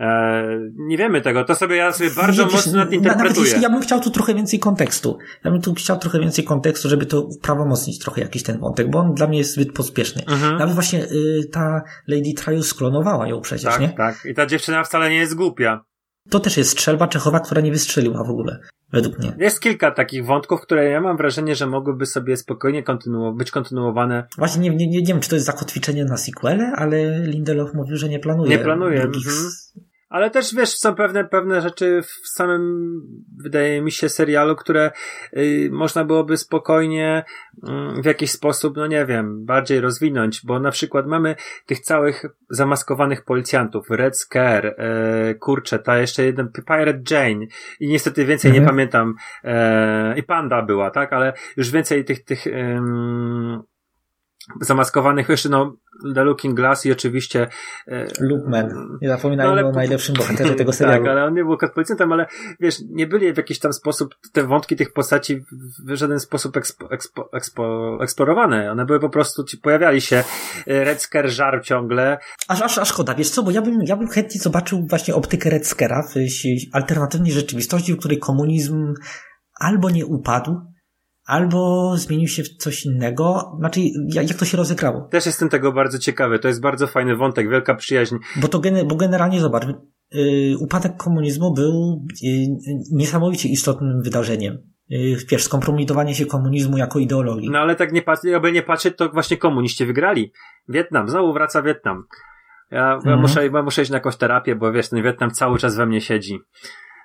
E, 0.02 0.44
nie 0.76 0.98
wiemy 0.98 1.22
tego, 1.22 1.44
to 1.44 1.56
sobie 1.56 1.76
ja 1.76 1.91
sobie 1.91 2.10
bardzo 2.11 2.45
mocno 2.45 2.78
nadinterpretuję. 2.78 3.53
ja 3.61 3.69
bym 3.69 3.82
chciał 3.82 3.99
tu 3.99 4.11
trochę 4.11 4.34
więcej 4.34 4.60
kontekstu. 4.60 5.18
Ja 5.44 5.52
bym 5.52 5.61
tu 5.61 5.73
chciał 5.73 5.99
trochę 5.99 6.19
więcej 6.19 6.45
kontekstu, 6.45 6.90
żeby 6.90 7.06
to 7.06 7.30
prawomocnić 7.41 7.99
trochę 7.99 8.22
jakiś 8.22 8.44
ten 8.44 8.60
wątek, 8.60 8.90
bo 8.90 8.99
on 8.99 9.14
dla 9.14 9.28
mnie 9.28 9.38
jest 9.38 9.53
zbyt 9.53 9.73
pospieszny. 9.73 10.23
Mhm. 10.28 10.57
Nawet 10.57 10.73
właśnie 10.73 11.03
y, 11.03 11.49
ta 11.52 11.82
Lady 12.07 12.34
Trius 12.34 12.68
sklonowała 12.68 13.28
ją 13.28 13.41
przecież, 13.41 13.72
tak, 13.72 13.82
nie? 13.82 13.90
Tak, 13.90 14.26
I 14.26 14.34
ta 14.34 14.45
dziewczyna 14.45 14.84
wcale 14.84 15.10
nie 15.10 15.15
jest 15.15 15.36
głupia. 15.36 15.84
To 16.30 16.40
też 16.40 16.57
jest 16.57 16.69
strzelba 16.69 17.07
Czechowa, 17.07 17.40
która 17.40 17.61
nie 17.61 17.72
wystrzeliła 17.72 18.23
w 18.23 18.30
ogóle, 18.30 18.60
według 18.91 19.19
mnie. 19.19 19.34
Jest 19.38 19.60
kilka 19.60 19.91
takich 19.91 20.26
wątków, 20.26 20.61
które 20.61 20.86
ja 20.86 21.02
mam 21.02 21.18
wrażenie, 21.18 21.56
że 21.56 21.68
mogłyby 21.68 22.06
sobie 22.06 22.38
spokojnie 22.38 22.84
kontynu 22.84 23.34
być 23.34 23.52
kontynuowane. 23.52 24.28
Właśnie 24.38 24.61
nie, 24.61 24.76
nie, 24.76 24.88
nie, 24.88 25.02
nie 25.02 25.07
wiem, 25.07 25.19
czy 25.19 25.30
to 25.30 25.36
jest 25.36 25.45
zakotwiczenie 25.45 26.06
na 26.06 26.18
sequele, 26.18 26.72
ale 26.76 27.19
Lindelof 27.19 27.73
mówił, 27.73 27.98
że 27.98 28.10
nie 28.10 28.19
planuje. 28.19 28.49
Nie 28.49 28.64
planuje. 28.64 29.02
Mhm. 29.02 29.22
Ale 30.11 30.29
też 30.29 30.55
wiesz, 30.55 30.69
są 30.69 30.95
pewne, 30.95 31.25
pewne 31.25 31.61
rzeczy 31.61 32.01
w 32.01 32.29
samym, 32.29 32.91
wydaje 33.43 33.81
mi 33.81 33.91
się, 33.91 34.09
serialu, 34.09 34.55
które 34.55 34.91
y, 35.38 35.69
można 35.71 36.05
byłoby 36.05 36.38
spokojnie 36.38 37.23
y, 37.97 38.01
w 38.01 38.05
jakiś 38.05 38.31
sposób, 38.31 38.77
no 38.77 38.88
nie 38.88 39.05
wiem, 39.05 39.45
bardziej 39.45 39.79
rozwinąć, 39.79 40.41
bo 40.45 40.59
na 40.59 40.71
przykład 40.71 41.07
mamy 41.07 41.35
tych 41.65 41.79
całych 41.79 42.25
zamaskowanych 42.49 43.23
policjantów, 43.25 43.89
Red 43.89 44.17
Scare, 44.17 44.65
y, 45.31 45.35
kurczę, 45.35 45.79
ta 45.79 45.97
jeszcze 45.97 46.23
jeden, 46.23 46.51
Pirate 46.67 47.01
Jane. 47.11 47.45
I 47.79 47.88
niestety 47.88 48.25
więcej 48.25 48.51
Mhm. 48.51 48.63
nie 48.63 48.69
pamiętam, 48.69 49.15
e, 49.43 50.19
i 50.19 50.23
Panda 50.23 50.61
była, 50.61 50.91
tak, 50.91 51.13
ale 51.13 51.33
już 51.57 51.71
więcej 51.71 52.05
tych, 52.05 52.23
tych, 52.25 52.47
ym, 52.47 53.63
zamaskowanych 54.61 55.30
jeszcze, 55.30 55.49
no, 55.49 55.76
The 56.15 56.23
Looking 56.23 56.55
Glass 56.55 56.85
i 56.85 56.91
oczywiście 56.91 57.47
e. 57.88 58.05
Nie 59.01 59.09
zapominajmy 59.09 59.53
No, 59.55 59.59
ale- 59.59 59.69
o 59.69 59.72
najlepszym 59.72 60.15
bohaterze 60.15 60.55
tego 60.61 60.73
serialu. 60.73 61.03
Tak, 61.03 61.11
ale 61.11 61.26
on 61.26 61.34
nie 61.34 61.43
był 61.43 61.57
policjantem, 61.76 62.11
ale 62.11 62.26
wiesz, 62.59 62.76
nie 62.89 63.07
byli 63.07 63.34
w 63.34 63.38
jakiś 63.38 63.59
tam 63.59 63.73
sposób, 63.73 64.15
te 64.34 64.43
wątki 64.43 64.76
tych 64.76 64.93
postaci 64.93 65.39
w- 65.85 65.95
żaden 65.95 66.19
sposób 66.19 66.57
ekspo, 66.57 66.91
ekspo, 66.91 67.30
ekspo, 67.34 67.97
eksplorowane. 68.03 68.72
One 68.72 68.85
były 68.85 68.99
po 68.99 69.09
prostu, 69.09 69.43
ci 69.43 69.57
pojawiali 69.57 70.01
się. 70.01 70.23
E, 70.68 70.84
Red 70.84 71.01
Scare 71.01 71.30
żarł 71.30 71.59
ciągle. 71.61 72.18
Aż, 72.47 72.61
aż, 72.61 72.77
aż 72.77 72.88
szkoda, 72.89 73.13
wiesz 73.15 73.30
co, 73.30 73.43
bo 73.43 73.51
ja 73.51 73.61
bym, 73.61 73.80
ja 73.88 73.95
bym 73.95 74.07
chętnie 74.07 74.41
zobaczył 74.41 74.88
właśnie 74.89 75.15
optykę 75.15 75.49
Red 75.49 75.68
Scara 75.68 76.03
w 76.03 76.13
alternatywnej 76.76 77.31
rzeczywistości, 77.31 77.93
w 77.93 77.97
której 77.99 78.19
komunizm 78.19 78.93
albo 79.59 79.89
nie 79.89 80.05
upadł, 80.05 80.70
albo 81.31 81.91
zmienił 81.97 82.27
się 82.27 82.43
w 82.43 82.49
coś 82.57 82.85
innego. 82.85 83.55
Znaczy, 83.59 83.81
jak, 84.13 84.37
to 84.37 84.45
się 84.45 84.57
rozegrało? 84.57 85.01
Też 85.11 85.25
jestem 85.25 85.49
tego 85.49 85.71
bardzo 85.71 85.99
ciekawy. 85.99 86.39
To 86.39 86.47
jest 86.47 86.61
bardzo 86.61 86.87
fajny 86.87 87.15
wątek, 87.15 87.49
wielka 87.49 87.75
przyjaźń. 87.75 88.15
Bo 88.35 88.47
to 88.47 88.59
gene, 88.59 88.85
bo 88.85 88.95
generalnie 88.95 89.39
zobacz, 89.39 89.65
yy, 90.11 90.57
upadek 90.59 90.97
komunizmu 90.97 91.53
był 91.53 92.05
yy, 92.21 92.31
niesamowicie 92.91 93.49
istotnym 93.49 94.01
wydarzeniem. 94.03 94.57
Yy, 94.89 95.17
wiesz, 95.31 95.43
skompromitowanie 95.43 96.15
się 96.15 96.25
komunizmu 96.25 96.77
jako 96.77 96.99
ideologii. 96.99 97.49
No 97.49 97.59
ale 97.59 97.75
tak 97.75 97.91
nie 97.93 98.01
patrzeć, 98.01 98.33
aby 98.33 98.51
nie 98.51 98.63
patrzeć, 98.63 98.97
to 98.97 99.09
właśnie 99.09 99.37
komuniści 99.37 99.85
wygrali. 99.85 100.31
Wietnam, 100.69 101.09
znowu 101.09 101.33
wraca 101.33 101.61
Wietnam. 101.61 102.03
Ja, 102.71 102.77
ja, 102.77 102.93
Mhm. 102.95 103.19
muszę, 103.19 103.47
ja 103.47 103.63
muszę 103.63 103.81
iść 103.81 103.91
na 103.91 103.97
jakąś 103.97 104.15
terapię, 104.15 104.55
bo 104.55 104.71
wiesz, 104.71 104.89
ten 104.89 105.03
Wietnam 105.03 105.31
cały 105.31 105.57
czas 105.59 105.75
we 105.75 105.85
mnie 105.85 106.01
siedzi. 106.01 106.39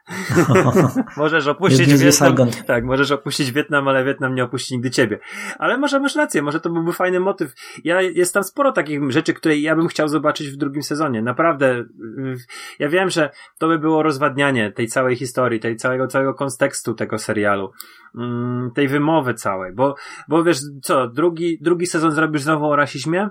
Możesz 1.16 1.46
opuścić 1.46 1.94
Wietnam. 1.94 2.36
Tak, 2.66 2.84
możesz 2.84 3.10
opuścić 3.10 3.52
Wietnam, 3.52 3.88
ale 3.88 4.04
Wietnam 4.04 4.34
nie 4.34 4.44
opuści 4.44 4.74
nigdy 4.74 4.90
ciebie. 4.90 5.18
Ale 5.58 5.78
może 5.78 6.00
masz 6.00 6.16
rację, 6.16 6.42
może 6.42 6.60
to 6.60 6.70
byłby 6.70 6.92
fajny 6.92 7.20
motyw. 7.20 7.54
Ja, 7.84 8.00
jest 8.00 8.34
tam 8.34 8.44
sporo 8.44 8.72
takich 8.72 9.10
rzeczy, 9.10 9.34
które 9.34 9.56
ja 9.56 9.76
bym 9.76 9.88
chciał 9.88 10.08
zobaczyć 10.08 10.48
w 10.48 10.56
drugim 10.56 10.82
sezonie. 10.82 11.22
Naprawdę, 11.22 11.78
y, 11.78 12.36
ja 12.78 12.88
wiem, 12.88 13.10
że 13.10 13.30
to 13.58 13.68
by 13.68 13.78
było 13.78 14.02
rozwadnianie 14.02 14.72
tej 14.72 14.88
całej 14.88 15.16
historii, 15.16 15.60
tej 15.60 15.76
całego, 15.76 16.06
całego 16.06 16.34
kontekstu 16.34 16.94
tego 16.94 17.18
serialu, 17.18 17.72
mm, 18.18 18.70
tej 18.74 18.88
wymowy 18.88 19.34
całej, 19.34 19.72
bo, 19.74 19.94
bo 20.28 20.44
wiesz, 20.44 20.58
co, 20.82 21.08
drugi, 21.08 21.58
drugi 21.60 21.86
sezon 21.86 22.12
zrobisz 22.12 22.42
znowu 22.42 22.66
o 22.66 22.76
rasizmie? 22.76 23.28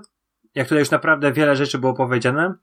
Jak 0.54 0.66
tutaj 0.66 0.78
już 0.78 0.90
naprawdę 0.90 1.32
wiele 1.32 1.56
rzeczy 1.56 1.78
było 1.78 1.94
powiedziane? 1.94 2.54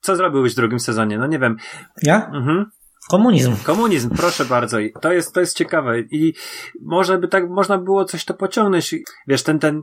Co 0.00 0.16
zrobiłbyś 0.16 0.52
w 0.52 0.56
drugim 0.56 0.80
sezonie? 0.80 1.18
No 1.18 1.26
nie 1.26 1.38
wiem. 1.38 1.56
Ja? 2.02 2.30
Mhm. 2.34 2.66
Komunizm. 3.10 3.56
Komunizm, 3.64 4.10
proszę 4.16 4.44
bardzo. 4.44 4.78
I 4.78 4.92
to 5.00 5.12
jest, 5.12 5.34
to 5.34 5.40
jest 5.40 5.56
ciekawe. 5.56 6.00
I 6.00 6.34
może 6.82 7.18
by 7.18 7.28
tak, 7.28 7.50
można 7.50 7.78
było 7.78 8.04
coś 8.04 8.24
to 8.24 8.34
pociągnąć. 8.34 8.94
Wiesz, 9.28 9.42
ten, 9.42 9.58
ten 9.58 9.82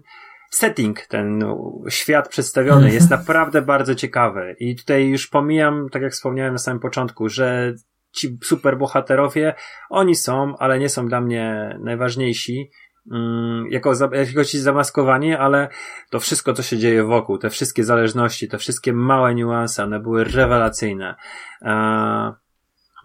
setting, 0.52 1.02
ten 1.02 1.44
świat 1.90 2.30
przedstawiony 2.30 2.94
jest 2.94 3.10
naprawdę 3.10 3.62
bardzo 3.62 3.95
ciekawy. 3.95 4.56
I 4.60 4.76
tutaj 4.76 5.08
już 5.08 5.28
pomijam, 5.28 5.90
tak 5.91 6.02
jak 6.02 6.12
wspomniałem 6.12 6.54
na 6.54 6.60
samym 6.60 6.80
początku, 6.80 7.30
że 7.30 7.74
ci 8.12 8.38
superbohaterowie, 8.44 9.56
oni 9.90 10.16
są, 10.16 10.58
ale 10.58 10.80
nie 10.80 10.90
są 10.90 11.08
dla 11.08 11.22
mnie 11.22 11.78
najważniejsi. 11.84 12.70
Mm, 13.12 13.68
jako, 13.70 13.95
za- 13.95 14.10
jako 14.14 14.44
ci 14.45 14.60
zamaskowani, 14.60 15.36
ale 15.36 15.70
to 16.10 16.20
wszystko, 16.20 16.54
co 16.54 16.64
się 16.64 16.78
dzieje 16.78 17.04
wokół, 17.04 17.38
te 17.38 17.49
wszystkie 17.49 17.84
zależności, 17.84 18.48
te 18.48 18.58
wszystkie 18.58 18.94
małe 18.94 19.36
niuanse, 19.36 19.84
one 19.84 19.99
były 19.99 20.24
rewelacyjne. 20.24 21.16
Eee, 21.62 22.32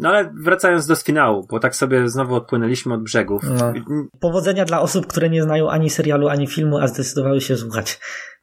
no 0.00 0.08
ale 0.08 0.32
wracając 0.44 0.86
do 0.86 0.96
finału, 0.96 1.46
bo 1.50 1.60
tak 1.60 1.76
sobie 1.76 2.08
znowu 2.08 2.34
odpłynęliśmy 2.34 2.94
od 2.94 3.02
brzegów. 3.02 3.42
No. 3.58 3.72
Powodzenia 4.20 4.64
dla 4.64 4.80
osób, 4.80 5.06
które 5.06 5.30
nie 5.30 5.42
znają 5.42 5.70
ani 5.70 5.90
serialu, 5.90 6.28
ani 6.28 6.46
filmu, 6.46 6.78
a 6.78 6.86
zdecydowały 6.86 7.40
się 7.40 7.56
słuchać. 7.56 8.00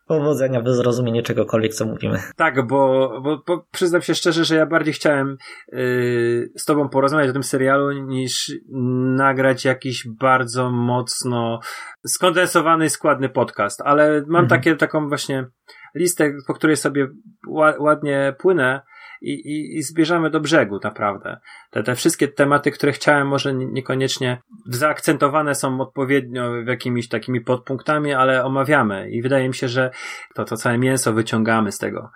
Powodzenia 0.08 0.62
bez 0.62 0.76
zrozumienia 0.76 1.22
czegokolwiek, 1.22 1.74
co 1.74 1.86
mówimy. 1.86 2.20
Tak, 2.36 2.68
bo, 2.68 3.12
bo, 3.24 3.44
bo 3.48 3.66
przyznam 3.72 4.02
się 4.02 4.16
szczerze, 4.16 4.46
że 4.46 4.56
ja 4.56 4.66
bardziej 4.66 4.94
chciałem 4.94 5.38
yy, 5.72 6.52
z 6.58 6.66
tobą 6.66 6.90
porozmawiać 6.90 7.30
o 7.30 7.34
tym 7.34 7.44
serialu, 7.44 7.92
niż 7.92 8.52
nagrać 9.16 9.66
jakiś 9.66 10.08
bardzo 10.20 10.72
mocno 10.72 11.60
skondensowany, 12.08 12.90
składny 12.90 13.30
podcast. 13.30 13.82
Ale 13.86 14.12
mam 14.28 14.44
Mhm. 14.44 14.48
takie, 14.48 14.76
taką 14.76 15.08
właśnie 15.08 15.48
listę, 15.96 16.32
po 16.48 16.54
której 16.54 16.78
sobie 16.78 17.08
ła, 17.48 17.74
ładnie 17.80 18.36
płynę 18.40 18.82
i, 19.22 19.32
i, 19.34 19.78
i 19.78 19.84
zbierzemy 19.84 20.30
do 20.30 20.40
brzegu, 20.40 20.80
naprawdę. 20.84 21.40
Te, 21.72 21.84
te 21.84 21.96
wszystkie 21.96 22.28
tematy, 22.28 22.72
które 22.72 22.92
chciałem, 22.92 23.28
może 23.28 23.54
nie- 23.54 23.66
niekoniecznie 23.66 24.42
zaakcentowane 24.66 25.56
są 25.56 25.82
odpowiednio 25.82 26.56
jakimiś 26.56 27.08
takimi 27.08 27.42
podpunktami, 27.42 28.14
ale 28.14 28.44
omawiamy 28.46 29.10
i 29.12 29.22
wydaje 29.22 29.48
mi 29.48 29.56
się, 29.56 29.68
że 29.68 29.92
to, 30.36 30.46
to 30.46 30.58
całe 30.58 30.78
mięso 30.78 31.14
wyciągamy 31.14 31.72
z 31.72 31.78
tego. 31.78 32.10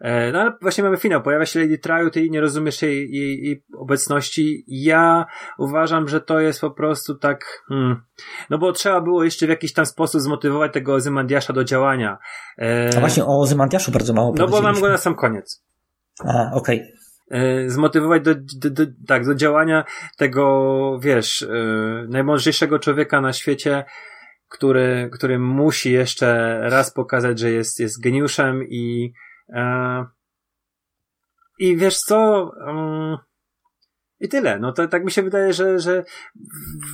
E, 0.00 0.32
No 0.32 0.40
ale 0.40 0.52
właśnie 0.62 0.84
mamy 0.84 0.96
finał. 0.96 1.22
Pojawia 1.22 1.46
się 1.46 1.60
Lady 1.60 1.78
Trial, 1.78 2.10
ty 2.10 2.30
nie 2.30 2.40
rozumiesz 2.40 2.82
jej, 2.82 3.10
jej, 3.12 3.44
jej 3.44 3.64
obecności. 3.78 4.64
Ja 4.68 5.26
uważam, 5.58 6.08
że 6.08 6.20
to 6.20 6.40
jest 6.40 6.60
po 6.60 6.70
prostu 6.70 7.14
tak, 7.14 7.62
hmm, 7.68 8.02
no 8.50 8.58
bo 8.58 8.72
trzeba 8.72 9.00
było 9.00 9.24
jeszcze 9.24 9.46
w 9.46 9.48
jakiś 9.48 9.72
tam 9.72 9.86
sposób 9.86 10.20
zmotywować 10.20 10.72
tego 10.72 10.94
Ozymandiasza 10.94 11.52
do 11.52 11.64
działania. 11.64 12.18
E, 12.58 12.90
A 12.96 13.00
właśnie 13.00 13.24
o 13.24 13.40
Ozymandiaszu 13.40 13.92
bardzo 13.92 14.12
mało 14.14 14.34
No 14.38 14.48
bo 14.48 14.62
mam 14.62 14.80
go 14.80 14.88
na 14.88 14.98
sam 14.98 15.14
koniec. 15.14 15.64
A, 16.24 16.50
okej. 16.52 16.92
E, 17.30 17.70
zmotywować 17.70 18.22
do, 18.22 18.34
do, 18.34 18.70
do, 18.70 18.92
tak, 19.06 19.26
do 19.26 19.34
działania 19.34 19.84
tego, 20.16 20.98
wiesz, 21.02 21.42
e, 21.42 21.46
najmądrzejszego 22.08 22.78
człowieka 22.78 23.20
na 23.20 23.32
świecie, 23.32 23.84
który, 24.48 25.10
który 25.12 25.38
musi 25.38 25.92
jeszcze 25.92 26.58
raz 26.62 26.92
pokazać, 26.92 27.38
że 27.38 27.50
jest, 27.50 27.80
jest 27.80 28.02
geniuszem 28.02 28.64
i 28.68 29.12
e, 29.48 30.04
i 31.58 31.76
wiesz 31.76 31.98
co, 31.98 32.50
mm, 32.66 33.18
i 34.22 34.28
tyle. 34.28 34.58
No 34.58 34.72
to 34.72 34.88
tak 34.88 35.04
mi 35.04 35.10
się 35.10 35.22
wydaje, 35.22 35.52
że, 35.52 35.78
że 35.78 36.04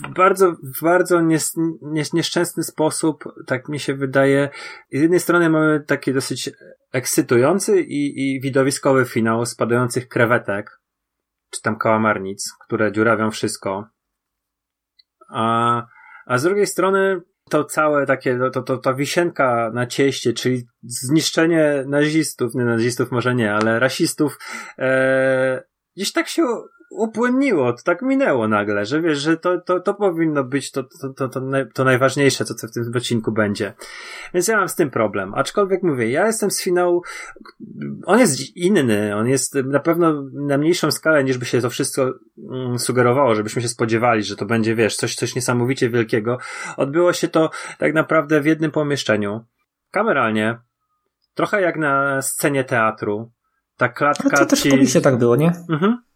w 0.05 0.15
bardzo, 0.15 0.53
w 0.53 0.83
bardzo 0.83 1.21
nies, 1.21 1.53
nies, 1.83 2.13
nieszczęsny 2.13 2.63
sposób, 2.63 3.25
tak 3.47 3.69
mi 3.69 3.81
się 3.81 3.95
wydaje, 3.95 4.49
z 4.93 5.01
jednej 5.01 5.21
strony 5.21 5.51
mamy 5.51 5.85
taki 5.87 6.13
dosyć 6.13 6.51
ekscytujący 6.93 7.81
i, 7.81 8.21
i 8.21 8.41
widowiskowy 8.41 9.05
finał 9.05 9.47
spadających 9.47 10.09
krewetek, 10.09 10.81
czy 11.51 11.63
tam 11.63 11.79
kałamarnic, 11.79 12.53
które 12.65 12.93
dziurawią 12.93 13.31
wszystko. 13.31 13.89
A, 15.31 15.83
a 16.27 16.39
z 16.39 16.43
drugiej 16.43 16.67
strony 16.67 17.21
to 17.51 17.65
całe 17.65 18.07
takie, 18.07 18.39
to, 18.53 18.63
to, 18.63 18.79
ta 18.79 18.95
wisienka 18.95 19.71
na 19.75 19.87
cieście, 19.87 20.33
czyli 20.33 20.67
zniszczenie 20.83 21.85
nazistów, 21.87 22.55
nie 22.55 22.65
nazistów 22.65 23.11
może 23.11 23.35
nie, 23.35 23.55
ale 23.55 23.79
rasistów, 23.79 24.39
e, 24.79 25.63
gdzieś 25.97 26.13
tak 26.13 26.29
się 26.29 26.43
upłynniło, 26.91 27.73
to 27.73 27.83
tak 27.83 28.03
minęło 28.03 28.49
nagle, 28.49 28.85
że 28.87 29.03
wiesz, 29.03 29.19
że 29.19 29.37
to, 29.37 29.61
to, 29.61 29.81
to 29.81 29.95
powinno 29.95 30.45
być 30.45 30.71
to, 30.71 30.83
to, 30.83 31.13
to, 31.17 31.29
to, 31.29 31.41
naj, 31.41 31.67
to 31.75 31.85
najważniejsze, 31.85 32.45
co, 32.45 32.55
co 32.55 32.67
w 32.69 32.73
tym 32.73 32.93
odcinku 32.97 33.33
będzie. 33.33 33.75
Więc 34.35 34.49
ja 34.49 34.57
mam 34.57 34.69
z 34.69 34.75
tym 34.75 34.91
problem. 34.91 35.35
Aczkolwiek 35.35 35.83
mówię, 35.83 36.11
ja 36.11 36.27
jestem 36.27 36.51
z 36.51 36.63
finału, 36.63 37.03
on 38.07 38.19
jest 38.19 38.57
inny, 38.57 39.17
on 39.17 39.29
jest 39.29 39.55
na 39.55 39.81
pewno 39.81 40.25
na 40.33 40.59
mniejszą 40.59 40.91
skalę 40.91 41.25
niż 41.25 41.39
by 41.39 41.47
się 41.47 41.61
to 41.61 41.71
wszystko 41.71 42.15
mm, 42.53 42.79
sugerowało, 42.79 43.35
żebyśmy 43.35 43.63
się 43.63 43.69
spodziewali, 43.69 44.23
że 44.23 44.37
to 44.37 44.47
będzie, 44.47 44.75
wiesz, 44.75 44.97
coś, 44.97 45.15
coś 45.15 45.35
niesamowicie 45.35 45.91
wielkiego. 45.91 46.39
Odbyło 46.77 47.13
się 47.13 47.29
to 47.29 47.51
tak 47.79 47.95
naprawdę 47.95 48.41
w 48.41 48.47
jednym 48.47 48.71
pomieszczeniu. 48.71 49.45
Kameralnie. 49.91 50.59
Trochę 51.35 51.61
jak 51.61 51.77
na 51.77 52.23
scenie 52.23 52.65
teatru. 52.65 53.31
Ta 53.77 53.89
klatka 53.89 54.29
No 54.33 54.39
to 54.39 54.47
też 54.47 54.61
w 54.61 54.63
ci... 54.63 54.71
komiksie 54.71 55.01
tak 55.01 55.17
było, 55.17 55.37
nie? 55.37 55.53
Mhm. 55.71 56.08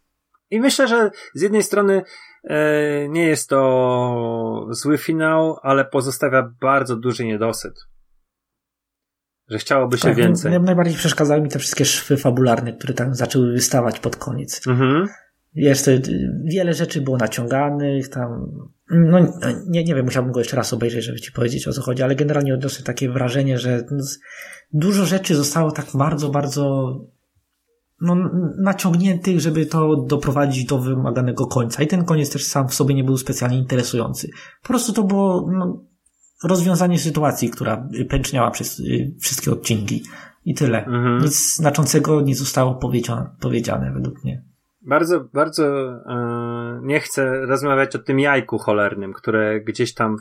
I 0.53 0.59
myślę, 0.59 0.87
że 0.87 1.11
z 1.33 1.41
jednej 1.41 1.63
strony 1.63 2.01
e, 2.43 3.09
nie 3.09 3.27
jest 3.27 3.49
to 3.49 4.67
zły 4.71 4.97
finał, 4.97 5.57
ale 5.61 5.85
pozostawia 5.85 6.51
bardzo 6.61 6.95
duży 6.95 7.25
niedosyt. 7.25 7.73
Że 9.49 9.57
chciałoby 9.57 9.97
się 9.97 10.03
Tak, 10.07 10.15
więcej. 10.15 10.51
naj- 10.51 10.63
Najbardziej 10.63 10.95
przeszkadzały 10.95 11.41
mi 11.41 11.49
te 11.49 11.59
wszystkie 11.59 11.85
szwy 11.85 12.17
fabularne, 12.17 12.73
które 12.73 12.93
tam 12.93 13.15
zaczęły 13.15 13.51
wystawać 13.51 13.99
pod 13.99 14.15
koniec. 14.15 14.67
Mhm. 14.67 15.07
Wiesz, 15.55 15.81
to, 15.83 15.91
y, 15.91 16.01
wiele 16.45 16.73
rzeczy 16.73 17.01
było 17.01 17.17
naciąganych, 17.17 18.09
tam, 18.09 18.45
no 18.89 19.19
nie, 19.67 19.83
nie 19.83 19.95
wiem, 19.95 20.05
musiałbym 20.05 20.31
go 20.31 20.39
jeszcze 20.39 20.57
raz 20.57 20.73
obejrzeć, 20.73 21.03
żeby 21.05 21.19
ci 21.19 21.31
powiedzieć 21.31 21.67
o 21.67 21.71
co 21.73 21.81
chodzi, 21.81 22.03
ale 22.03 22.15
generalnie 22.15 22.53
odniosę 22.53 22.83
takie 22.83 23.09
wrażenie, 23.09 23.57
że 23.59 23.83
dużo 24.73 25.05
rzeczy 25.05 25.35
zostało 25.35 25.71
tak 25.71 25.85
bardzo, 25.93 26.29
bardzo 26.29 26.93
no, 28.03 28.15
naciągnięty, 28.57 29.39
żeby 29.39 29.65
to 29.65 29.95
doprowadzić 29.95 30.65
do 30.65 30.79
wymaganego 30.79 31.47
końca. 31.47 31.83
I 31.83 31.87
ten 31.87 32.05
koniec 32.05 32.29
też 32.29 32.45
sam 32.45 32.67
w 32.67 32.73
sobie 32.73 32.95
nie 32.95 33.03
był 33.03 33.17
specjalnie 33.17 33.57
interesujący. 33.57 34.29
Po 34.61 34.67
prostu 34.67 34.93
to 34.93 35.03
było 35.03 35.49
no, 35.51 35.83
rozwiązanie 36.43 36.99
sytuacji, 36.99 37.49
która 37.49 37.87
pęczniała 38.09 38.51
przez 38.51 38.79
y, 38.79 39.15
wszystkie 39.21 39.51
odcinki. 39.51 40.03
I 40.45 40.53
tyle. 40.55 40.85
Mhm. 40.85 41.21
Nic 41.21 41.55
znaczącego 41.55 42.21
nie 42.21 42.35
zostało 42.35 42.75
powiedziane, 42.75 43.29
powiedziane 43.39 43.91
według 43.93 44.23
mnie. 44.23 44.43
Bardzo, 44.81 45.25
bardzo 45.33 45.65
e, 45.65 46.79
nie 46.83 46.99
chcę 46.99 47.45
rozmawiać 47.45 47.95
o 47.95 47.99
tym 47.99 48.19
jajku 48.19 48.57
cholernym, 48.57 49.13
które 49.13 49.61
gdzieś 49.61 49.93
tam. 49.93 50.17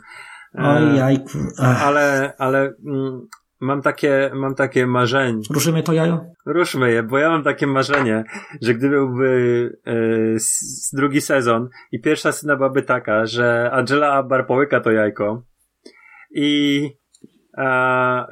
E, 0.55 0.63
Oj, 0.63 0.97
jajku. 0.97 1.39
Ach. 1.59 1.83
ale, 1.83 2.33
ale 2.39 2.75
mm, 2.87 3.29
mam 3.63 3.83
takie, 3.83 4.31
mam 4.35 4.55
takie 4.55 4.87
marzenie. 4.87 5.43
Ruszymy 5.55 5.83
to 5.83 5.93
jajo? 5.93 6.25
Ruszmy 6.47 6.93
je, 6.93 7.03
bo 7.03 7.19
ja 7.19 7.29
mam 7.29 7.43
takie 7.43 7.67
marzenie, 7.67 8.25
że 8.63 8.75
gdy 8.75 8.89
byłby 8.89 9.71
e, 9.87 9.93
s- 10.35 10.91
drugi 10.97 11.21
sezon 11.21 11.69
i 11.93 12.01
pierwsza 12.01 12.33
scena 12.33 12.57
byłaby 12.57 12.83
taka, 12.83 13.27
że 13.27 13.71
Angela 13.73 14.13
Abbar 14.13 14.47
połyka 14.47 14.81
to 14.81 14.91
jajko 14.91 15.43
i 16.35 16.83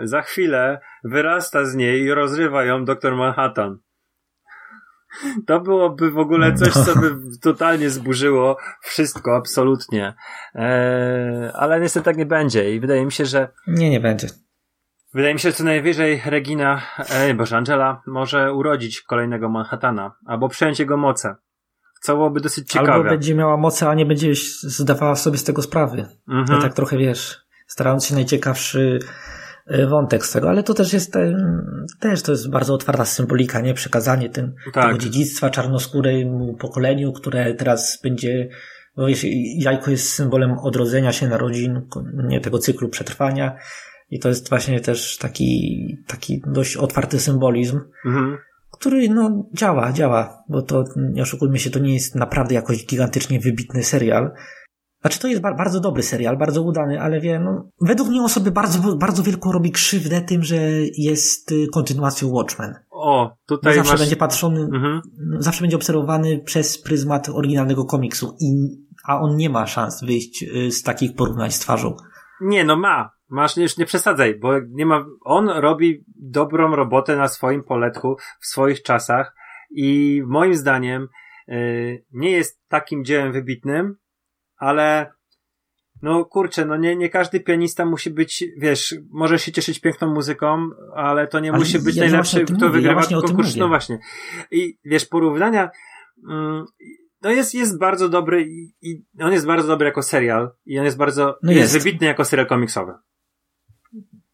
za 0.02 0.22
chwilę 0.22 0.80
wyrasta 1.04 1.64
z 1.64 1.74
niej 1.74 2.02
i 2.02 2.14
rozrywa 2.14 2.64
ją 2.64 2.84
doktor 2.84 3.16
Manhattan. 3.16 3.78
To 5.46 5.60
byłoby 5.60 6.10
w 6.10 6.18
ogóle 6.18 6.54
coś, 6.54 6.72
co 6.72 6.98
by 7.00 7.10
totalnie 7.42 7.90
zburzyło 7.90 8.56
wszystko, 8.82 9.36
absolutnie. 9.36 10.14
E, 10.54 11.52
ale 11.54 11.80
niestety 11.80 12.04
tak 12.04 12.16
nie 12.16 12.26
będzie 12.26 12.74
i 12.74 12.80
wydaje 12.80 13.04
mi 13.04 13.12
się, 13.12 13.24
że 13.24 13.48
Nie, 13.66 13.90
nie 13.90 14.00
będzie. 14.00 14.28
Wydaje 15.14 15.34
mi 15.34 15.40
się, 15.40 15.50
że 15.50 15.56
co 15.56 15.64
najwyżej 15.64 16.22
Regina, 16.26 16.82
e, 17.08 17.34
boże, 17.34 17.56
Angela 17.56 18.02
może 18.06 18.52
urodzić 18.52 19.02
kolejnego 19.02 19.48
Manhattana, 19.48 20.16
albo 20.26 20.48
przejąć 20.48 20.78
jego 20.78 20.96
moce. 20.96 21.36
Co 22.02 22.14
byłoby 22.14 22.40
dosyć 22.40 22.68
ciekawe. 22.68 22.92
Albo 22.92 23.10
będzie 23.10 23.34
miała 23.34 23.56
moce, 23.56 23.88
a 23.88 23.94
nie 23.94 24.06
będzie 24.06 24.32
zdawała 24.62 25.16
sobie 25.16 25.38
z 25.38 25.44
tego 25.44 25.62
sprawy. 25.62 26.06
Mhm. 26.28 26.46
No 26.50 26.62
tak 26.62 26.74
trochę 26.74 26.98
wiesz, 26.98 27.40
starając 27.66 28.06
się 28.06 28.14
najciekawszy 28.14 28.98
y, 29.70 29.86
wątek 29.86 30.26
z 30.26 30.32
tego, 30.32 30.48
ale 30.48 30.62
to 30.62 30.74
też 30.74 30.92
jest 30.92 31.12
ten, 31.12 31.36
też 32.00 32.22
to 32.22 32.32
jest 32.32 32.50
bardzo 32.50 32.74
otwarta 32.74 33.04
symbolika, 33.04 33.60
nie? 33.60 33.74
Przekazanie 33.74 34.30
Tak. 34.30 34.54
tego 34.74 34.98
dziedzictwa 34.98 35.50
czarnoskóremu 35.50 36.56
pokoleniu, 36.56 37.12
które 37.12 37.54
teraz 37.54 38.00
będzie, 38.02 38.48
bo 38.96 39.06
wiesz, 39.06 39.24
jajko 39.58 39.90
jest 39.90 40.12
symbolem 40.12 40.58
odrodzenia 40.58 41.12
się 41.12 41.28
narodzin, 41.28 41.88
nie 42.14 42.40
tego 42.40 42.58
cyklu 42.58 42.88
przetrwania 42.88 43.56
i 44.10 44.18
to 44.18 44.28
jest 44.28 44.48
właśnie 44.48 44.80
też 44.80 45.18
taki, 45.18 45.78
taki 46.06 46.42
dość 46.46 46.76
otwarty 46.76 47.20
symbolizm, 47.20 47.80
Mhm. 48.06 48.36
który 48.72 49.08
no 49.08 49.44
działa, 49.54 49.92
działa, 49.92 50.42
bo 50.48 50.62
to 50.62 50.84
nie 50.96 51.22
oszukujmy 51.22 51.58
się, 51.58 51.70
to 51.70 51.78
nie 51.78 51.94
jest 51.94 52.14
naprawdę 52.14 52.54
jakoś 52.54 52.86
gigantycznie 52.86 53.40
wybitny 53.40 53.82
serial. 53.82 54.30
Znaczy 55.00 55.20
to 55.20 55.28
jest 55.28 55.42
ba- 55.42 55.54
bardzo 55.54 55.80
dobry 55.80 56.02
serial, 56.02 56.38
bardzo 56.38 56.62
udany, 56.62 57.00
ale 57.00 57.20
wiem, 57.20 57.44
no, 57.44 57.70
według 57.80 58.08
mnie 58.08 58.20
on 58.22 58.28
sobie 58.28 58.50
bardzo, 58.50 58.96
bardzo 58.96 59.22
wielką 59.22 59.52
robi 59.52 59.70
krzywdę 59.72 60.20
tym, 60.20 60.42
że 60.44 60.56
jest 60.98 61.52
y, 61.52 61.66
kontynuacją 61.72 62.28
Watchmen. 62.28 62.74
O, 62.90 63.36
tutaj 63.46 63.74
zawsze 63.74 63.92
masz... 63.92 64.00
będzie 64.00 64.16
patrzony, 64.16 64.60
Mhm. 64.60 65.00
zawsze 65.38 65.60
będzie 65.60 65.76
obserwowany 65.76 66.38
przez 66.44 66.82
pryzmat 66.82 67.28
oryginalnego 67.28 67.84
komiksu, 67.84 68.36
i, 68.40 68.52
a 69.04 69.20
on 69.20 69.36
nie 69.36 69.50
ma 69.50 69.66
szans 69.66 70.04
wyjść 70.04 70.42
y, 70.42 70.72
z 70.72 70.82
takich 70.82 71.14
porównań 71.14 71.50
z 71.50 71.58
twarzą. 71.58 71.96
Nie, 72.40 72.64
no 72.64 72.76
ma. 72.76 73.10
Masz, 73.30 73.56
już 73.56 73.76
nie 73.76 73.86
przesadzaj, 73.86 74.38
bo 74.38 74.52
nie 74.68 74.86
ma... 74.86 75.06
On 75.24 75.48
robi 75.48 76.04
dobrą 76.16 76.76
robotę 76.76 77.16
na 77.16 77.28
swoim 77.28 77.62
poletku, 77.62 78.16
w 78.40 78.46
swoich 78.46 78.82
czasach 78.82 79.34
i 79.70 80.22
moim 80.26 80.54
zdaniem 80.54 81.08
yy, 81.48 82.04
nie 82.12 82.30
jest 82.30 82.60
takim 82.68 83.04
dziełem 83.04 83.32
wybitnym, 83.32 83.96
ale 84.56 85.12
no 86.02 86.24
kurczę, 86.24 86.64
no 86.64 86.76
nie, 86.76 86.96
nie 86.96 87.08
każdy 87.08 87.40
pianista 87.40 87.86
musi 87.86 88.10
być, 88.10 88.44
wiesz, 88.58 88.94
może 89.10 89.38
się 89.38 89.52
cieszyć 89.52 89.80
piękną 89.80 90.14
muzyką, 90.14 90.70
ale 90.94 91.26
to 91.26 91.40
nie 91.40 91.50
Ale 91.50 91.58
musi 91.58 91.78
być 91.78 91.96
ja 91.96 92.02
najlepszy, 92.02 92.44
kto 92.44 92.52
mówię, 92.52 92.66
ja 92.66 92.70
wygrywa 92.70 93.02
tym 93.02 93.20
konkurs. 93.20 93.56
No 93.56 93.68
właśnie. 93.68 93.98
I 94.50 94.78
wiesz, 94.84 95.06
porównania, 95.06 95.70
mm, 96.30 96.64
no 97.22 97.30
jest, 97.30 97.54
jest 97.54 97.78
bardzo 97.78 98.08
dobry 98.08 98.42
i, 98.42 98.74
i 98.82 99.04
on 99.20 99.32
jest 99.32 99.46
bardzo 99.46 99.68
dobry 99.68 99.86
jako 99.86 100.02
serial 100.02 100.50
i 100.66 100.78
on 100.78 100.84
jest 100.84 100.96
bardzo, 100.96 101.38
No 101.42 101.52
jest. 101.52 101.74
jest. 101.74 101.84
wybitny 101.84 102.06
jako 102.06 102.24
serial 102.24 102.46
komiksowy. 102.46 102.92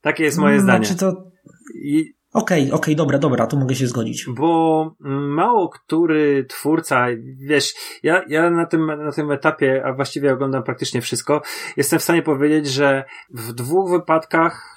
Takie 0.00 0.24
jest 0.24 0.38
moje 0.38 0.60
Znaczy 0.60 0.94
zdanie. 0.94 1.12
to, 1.12 1.30
I, 1.74 2.14
okej, 2.32 2.72
okej, 2.72 2.96
dobra, 2.96 3.18
dobra, 3.18 3.46
to 3.46 3.56
mogę 3.56 3.74
się 3.74 3.86
zgodzić. 3.86 4.26
bo 4.36 4.96
mm, 5.04 5.28
mało 5.28 5.68
który 5.68 6.44
twórca, 6.44 7.06
wiesz, 7.48 7.74
ja, 8.02 8.22
ja 8.28 8.50
na 8.50 8.66
tym, 8.66 8.86
na 8.86 9.12
tym 9.12 9.30
etapie, 9.30 9.82
a 9.86 9.92
właściwie 9.92 10.32
oglądam 10.32 10.62
praktycznie 10.62 11.00
wszystko, 11.00 11.42
jestem 11.76 11.98
w 11.98 12.02
stanie 12.02 12.22
powiedzieć, 12.22 12.66
że 12.66 13.04
w 13.30 13.52
dwóch 13.52 13.90
wypadkach 13.90 14.76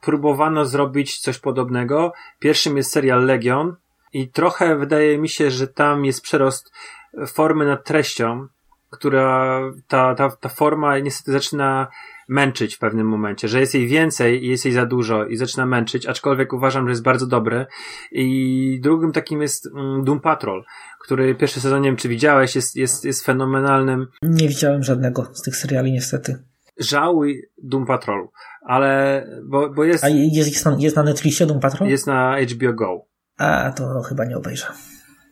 próbowano 0.00 0.64
zrobić 0.64 1.18
coś 1.18 1.38
podobnego. 1.38 2.12
Pierwszym 2.38 2.76
jest 2.76 2.92
serial 2.92 3.24
Legion 3.24 3.76
i 4.12 4.30
trochę 4.30 4.76
wydaje 4.76 5.18
mi 5.18 5.28
się, 5.28 5.50
że 5.50 5.68
tam 5.68 6.04
jest 6.04 6.22
przerost 6.22 6.72
formy 7.26 7.66
nad 7.66 7.84
treścią, 7.84 8.46
która 8.90 9.60
ta, 9.88 10.14
ta, 10.14 10.30
ta 10.30 10.48
forma 10.48 10.98
niestety 10.98 11.32
zaczyna 11.32 11.88
męczyć 12.28 12.76
w 12.76 12.78
pewnym 12.78 13.08
momencie, 13.08 13.48
że 13.48 13.60
jest 13.60 13.74
jej 13.74 13.86
więcej 13.86 14.44
i 14.44 14.48
jest 14.48 14.64
jej 14.64 14.74
za 14.74 14.86
dużo 14.86 15.26
i 15.26 15.36
zaczyna 15.36 15.66
męczyć, 15.66 16.06
aczkolwiek 16.06 16.52
uważam, 16.52 16.86
że 16.86 16.90
jest 16.90 17.02
bardzo 17.02 17.26
dobry. 17.26 17.66
I 18.12 18.78
drugim 18.82 19.12
takim 19.12 19.42
jest 19.42 19.66
mm, 19.66 20.04
Doom 20.04 20.20
Patrol, 20.20 20.64
który 21.00 21.34
pierwszy 21.34 21.60
sezon, 21.60 21.82
nie 21.82 21.88
wiem 21.88 21.96
czy 21.96 22.08
widziałeś, 22.08 22.56
jest, 22.56 22.76
jest, 22.76 23.04
jest 23.04 23.24
fenomenalnym. 23.26 24.06
Nie 24.22 24.48
widziałem 24.48 24.82
żadnego 24.82 25.24
z 25.34 25.42
tych 25.42 25.56
seriali 25.56 25.92
niestety. 25.92 26.44
Żałuj 26.78 27.42
Doom 27.62 27.86
Patrolu, 27.86 28.30
ale, 28.62 29.26
bo, 29.44 29.70
bo 29.70 29.84
jest, 29.84 30.04
A 30.04 30.08
jest, 30.08 30.48
jest, 30.48 30.66
na, 30.66 30.76
jest 30.78 30.96
na 30.96 31.02
Netflixie 31.02 31.46
Doom 31.46 31.60
Patrol? 31.60 31.88
jest 31.88 32.06
na 32.06 32.36
HBO 32.40 32.72
Go. 32.72 33.06
A, 33.38 33.72
to 33.72 34.02
chyba 34.02 34.24
nie 34.24 34.36
obejrzę. 34.36 34.66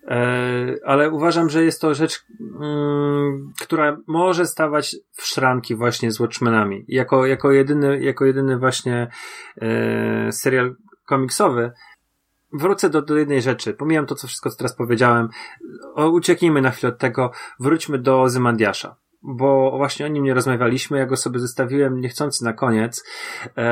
E, 0.08 0.76
ale 0.84 1.10
uważam, 1.10 1.50
że 1.50 1.64
jest 1.64 1.80
to 1.80 1.94
rzecz, 1.94 2.24
mm, 2.60 3.52
która 3.60 3.96
może 4.06 4.46
stawać 4.46 4.96
w 5.12 5.22
szranki 5.22 5.74
właśnie 5.74 6.12
z 6.12 6.20
Watchmenami. 6.20 6.84
Jako, 6.88 7.26
jako 7.26 7.52
jedyny, 7.52 8.00
jako 8.00 8.24
jedyny 8.24 8.58
właśnie 8.58 9.10
e, 9.60 10.32
serial 10.32 10.76
komiksowy. 11.06 11.72
Wrócę 12.52 12.90
do, 12.90 13.02
do 13.02 13.16
jednej 13.16 13.42
rzeczy. 13.42 13.74
Pomijam 13.74 14.06
to, 14.06 14.14
co 14.14 14.26
wszystko, 14.26 14.50
co 14.50 14.56
teraz 14.56 14.76
powiedziałem. 14.76 15.28
O, 15.94 16.08
ucieknijmy 16.08 16.62
na 16.62 16.70
chwilę 16.70 16.92
od 16.92 16.98
tego. 16.98 17.30
Wróćmy 17.60 17.98
do 17.98 18.22
Ozymandiasza. 18.22 18.96
Bo 19.26 19.76
właśnie 19.76 20.06
o 20.06 20.08
nim 20.08 20.24
nie 20.24 20.34
rozmawialiśmy. 20.34 20.98
Ja 20.98 21.06
go 21.06 21.16
sobie 21.16 21.38
zostawiłem 21.38 22.00
niechcący 22.00 22.44
na 22.44 22.52
koniec. 22.52 23.04
E, 23.56 23.62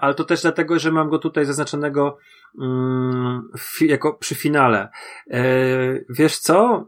ale 0.00 0.14
to 0.14 0.24
też 0.24 0.42
dlatego, 0.42 0.78
że 0.78 0.92
mam 0.92 1.08
go 1.10 1.18
tutaj 1.18 1.44
zaznaczonego 1.44 2.18
mm, 2.60 3.48
jako 3.80 4.14
przy 4.14 4.34
finale. 4.34 4.88
E, 5.30 5.42
wiesz 6.08 6.38
co? 6.38 6.86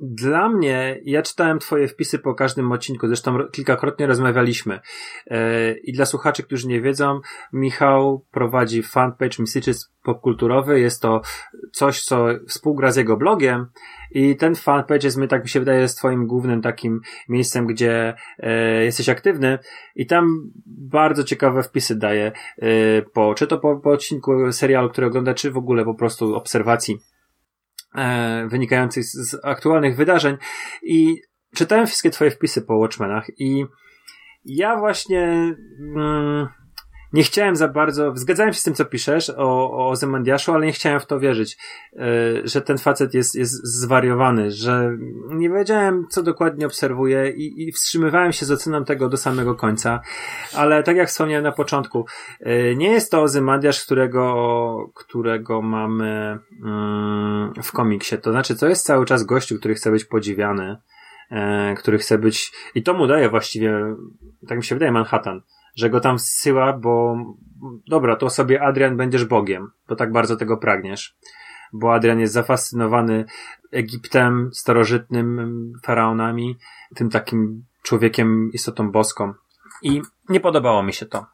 Dla 0.00 0.48
mnie, 0.48 1.00
ja 1.04 1.22
czytałem 1.22 1.58
twoje 1.58 1.88
wpisy 1.88 2.18
po 2.18 2.34
każdym 2.34 2.72
odcinku, 2.72 3.06
zresztą 3.06 3.38
ro- 3.38 3.48
kilkakrotnie 3.48 4.06
rozmawialiśmy. 4.06 4.80
E, 5.26 5.72
I 5.72 5.92
dla 5.92 6.06
słuchaczy, 6.06 6.42
którzy 6.42 6.68
nie 6.68 6.80
wiedzą, 6.80 7.20
Michał 7.52 8.24
prowadzi 8.30 8.82
fanpage 8.82 9.36
Messages 9.38 9.92
Popkulturowy. 10.02 10.80
Jest 10.80 11.02
to 11.02 11.20
coś, 11.72 12.02
co 12.02 12.26
współgra 12.48 12.92
z 12.92 12.96
jego 12.96 13.16
blogiem 13.16 13.66
i 14.10 14.36
ten 14.36 14.54
fanpage 14.54 15.06
jest, 15.06 15.16
my 15.16 15.28
tak 15.28 15.42
mi 15.42 15.48
się 15.48 15.60
wydaje, 15.60 15.80
jest 15.80 15.98
twoim 15.98 16.26
głównym 16.26 16.62
takim 16.62 17.00
miejscem, 17.28 17.66
gdzie 17.66 18.14
e, 18.38 18.84
jesteś 18.84 19.08
aktywny 19.08 19.58
i 19.94 20.06
tam 20.06 20.50
bardzo 20.66 21.24
ciekawe 21.24 21.62
wpisy 21.62 21.98
daje 21.98 22.32
e, 22.58 23.02
po, 23.02 23.34
czy 23.34 23.46
to 23.46 23.58
po, 23.58 23.76
po 23.76 23.90
odcinku 23.90 24.52
serialu, 24.52 24.90
który 24.90 25.06
ogląda, 25.06 25.34
czy 25.34 25.50
w 25.50 25.56
ogóle 25.56 25.84
po 25.84 25.94
prostu 25.94 26.34
obserwacji 26.34 26.98
wynikających 28.48 29.04
z, 29.04 29.30
z 29.30 29.44
aktualnych 29.44 29.96
wydarzeń. 29.96 30.36
I 30.82 31.20
czytałem 31.54 31.86
wszystkie 31.86 32.10
twoje 32.10 32.30
wpisy 32.30 32.62
po 32.62 32.78
Watchmenach 32.78 33.26
i 33.38 33.64
ja 34.44 34.76
właśnie 34.76 35.54
mm, 35.80 36.48
nie 37.16 37.22
chciałem 37.22 37.56
za 37.56 37.68
bardzo, 37.68 38.12
zgadzałem 38.14 38.52
się 38.52 38.60
z 38.60 38.62
tym, 38.62 38.74
co 38.74 38.84
piszesz 38.84 39.30
o, 39.30 39.88
o 39.88 39.96
Zemandiaszu, 39.96 40.52
ale 40.52 40.66
nie 40.66 40.72
chciałem 40.72 41.00
w 41.00 41.06
to 41.06 41.20
wierzyć, 41.20 41.56
e, 41.92 41.98
że 42.44 42.62
ten 42.62 42.78
facet 42.78 43.14
jest, 43.14 43.34
jest 43.34 43.66
zwariowany, 43.66 44.50
że 44.50 44.96
nie 45.28 45.50
wiedziałem, 45.50 46.06
co 46.10 46.22
dokładnie 46.22 46.66
obserwuję 46.66 47.30
i, 47.30 47.68
i 47.68 47.72
wstrzymywałem 47.72 48.32
się 48.32 48.46
z 48.46 48.50
oceną 48.50 48.84
tego 48.84 49.08
do 49.08 49.16
samego 49.16 49.54
końca, 49.54 50.00
ale 50.54 50.82
tak 50.82 50.96
jak 50.96 51.08
wspomniałem 51.08 51.44
na 51.44 51.52
początku, 51.52 52.06
e, 52.40 52.74
nie 52.74 52.90
jest 52.90 53.10
to 53.10 53.22
Ozymandiasz, 53.22 53.84
którego, 53.84 54.90
którego 54.94 55.62
mamy 55.62 56.38
mm, 56.64 57.52
w 57.62 57.72
komiksie, 57.72 58.18
to 58.18 58.30
znaczy, 58.30 58.56
to 58.56 58.68
jest 58.68 58.86
cały 58.86 59.06
czas 59.06 59.24
gościu, 59.24 59.58
który 59.58 59.74
chce 59.74 59.90
być 59.90 60.04
podziwiany, 60.04 60.76
e, 61.30 61.74
który 61.74 61.98
chce 61.98 62.18
być, 62.18 62.52
i 62.74 62.82
to 62.82 62.94
mu 62.94 63.06
daje 63.06 63.28
właściwie, 63.28 63.96
tak 64.48 64.58
mi 64.58 64.64
się 64.64 64.74
wydaje, 64.74 64.92
Manhattan, 64.92 65.40
że 65.76 65.90
go 65.90 66.00
tam 66.00 66.18
zsyła, 66.18 66.72
bo 66.72 67.16
dobra, 67.88 68.16
to 68.16 68.30
sobie 68.30 68.62
Adrian 68.62 68.96
będziesz 68.96 69.24
Bogiem, 69.24 69.70
bo 69.88 69.96
tak 69.96 70.12
bardzo 70.12 70.36
tego 70.36 70.56
pragniesz. 70.56 71.16
bo 71.72 71.94
Adrian 71.94 72.20
jest 72.20 72.34
zafascynowany 72.34 73.24
Egiptem, 73.72 74.50
starożytnym 74.52 75.72
faraonami, 75.82 76.56
tym 76.94 77.10
takim 77.10 77.64
człowiekiem, 77.82 78.50
istotą 78.52 78.90
boską. 78.90 79.34
I 79.82 80.02
nie 80.28 80.40
podobało 80.40 80.82
mi 80.82 80.92
się 80.92 81.06
to. 81.06 81.26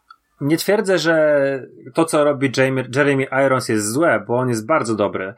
Nie 0.42 0.56
twierdzę, 0.56 0.98
że 0.98 1.66
to, 1.94 2.04
co 2.04 2.24
robi 2.24 2.52
Jamie, 2.56 2.84
Jeremy 2.96 3.26
Irons 3.46 3.68
jest 3.68 3.92
złe, 3.92 4.24
bo 4.28 4.38
on 4.38 4.48
jest 4.48 4.66
bardzo 4.66 4.94
dobry. 4.94 5.34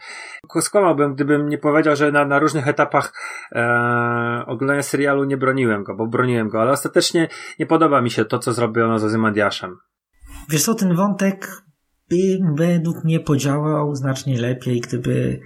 Skłamałbym, 0.61 1.15
gdybym 1.15 1.49
nie 1.49 1.59
powiedział, 1.59 1.97
że 1.97 2.13
na, 2.13 2.25
na 2.25 2.39
różnych 2.39 2.69
etapach 2.69 3.13
e, 3.53 4.45
oglądania 4.47 4.83
serialu 4.83 5.25
nie 5.25 5.37
broniłem 5.37 5.85
go, 5.85 5.95
bo 5.95 6.07
broniłem 6.07 6.49
go, 6.49 6.61
ale 6.61 6.73
ostatecznie 6.73 7.29
nie 7.59 7.67
podoba 7.67 8.01
mi 8.01 8.11
się 8.11 8.25
to, 8.25 8.39
co 8.39 8.53
zrobiono 8.53 8.99
z 8.99 9.05
Ozymandiaszem. 9.05 9.77
Wiesz 10.49 10.63
co, 10.63 10.75
ten 10.75 10.97
wątek 10.97 11.63
by 12.11 12.39
według 12.55 13.05
mnie 13.05 13.21
podziałał 13.21 13.95
znacznie 13.95 14.41
lepiej, 14.41 14.81
gdyby 14.81 15.41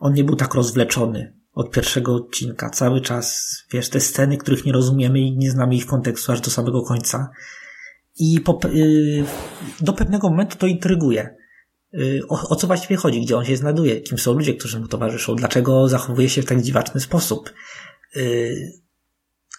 on 0.00 0.12
nie 0.12 0.24
był 0.24 0.36
tak 0.36 0.54
rozwleczony 0.54 1.34
od 1.52 1.70
pierwszego 1.70 2.14
odcinka. 2.14 2.70
Cały 2.70 3.00
czas, 3.00 3.56
wiesz, 3.72 3.88
te 3.88 4.00
sceny, 4.00 4.36
których 4.36 4.64
nie 4.64 4.72
rozumiemy 4.72 5.18
i 5.20 5.36
nie 5.36 5.50
znamy 5.50 5.74
ich 5.74 5.86
kontekstu 5.86 6.32
aż 6.32 6.40
do 6.40 6.50
samego 6.50 6.82
końca. 6.82 7.30
I 8.18 8.40
po, 8.40 8.60
yy, 8.72 9.24
do 9.80 9.92
pewnego 9.92 10.30
momentu 10.30 10.58
to 10.58 10.66
intryguje. 10.66 11.36
Yy, 11.92 12.20
o, 12.28 12.48
o, 12.48 12.56
co 12.56 12.66
właściwie 12.66 12.96
chodzi? 12.96 13.20
Gdzie 13.20 13.36
on 13.36 13.44
się 13.44 13.56
znajduje? 13.56 14.00
Kim 14.00 14.18
są 14.18 14.32
ludzie, 14.32 14.54
którzy 14.54 14.80
mu 14.80 14.88
towarzyszą? 14.88 15.36
Dlaczego 15.36 15.88
zachowuje 15.88 16.28
się 16.28 16.42
w 16.42 16.46
tak 16.46 16.62
dziwaczny 16.62 17.00
sposób? 17.00 17.52
Yy, 18.16 18.72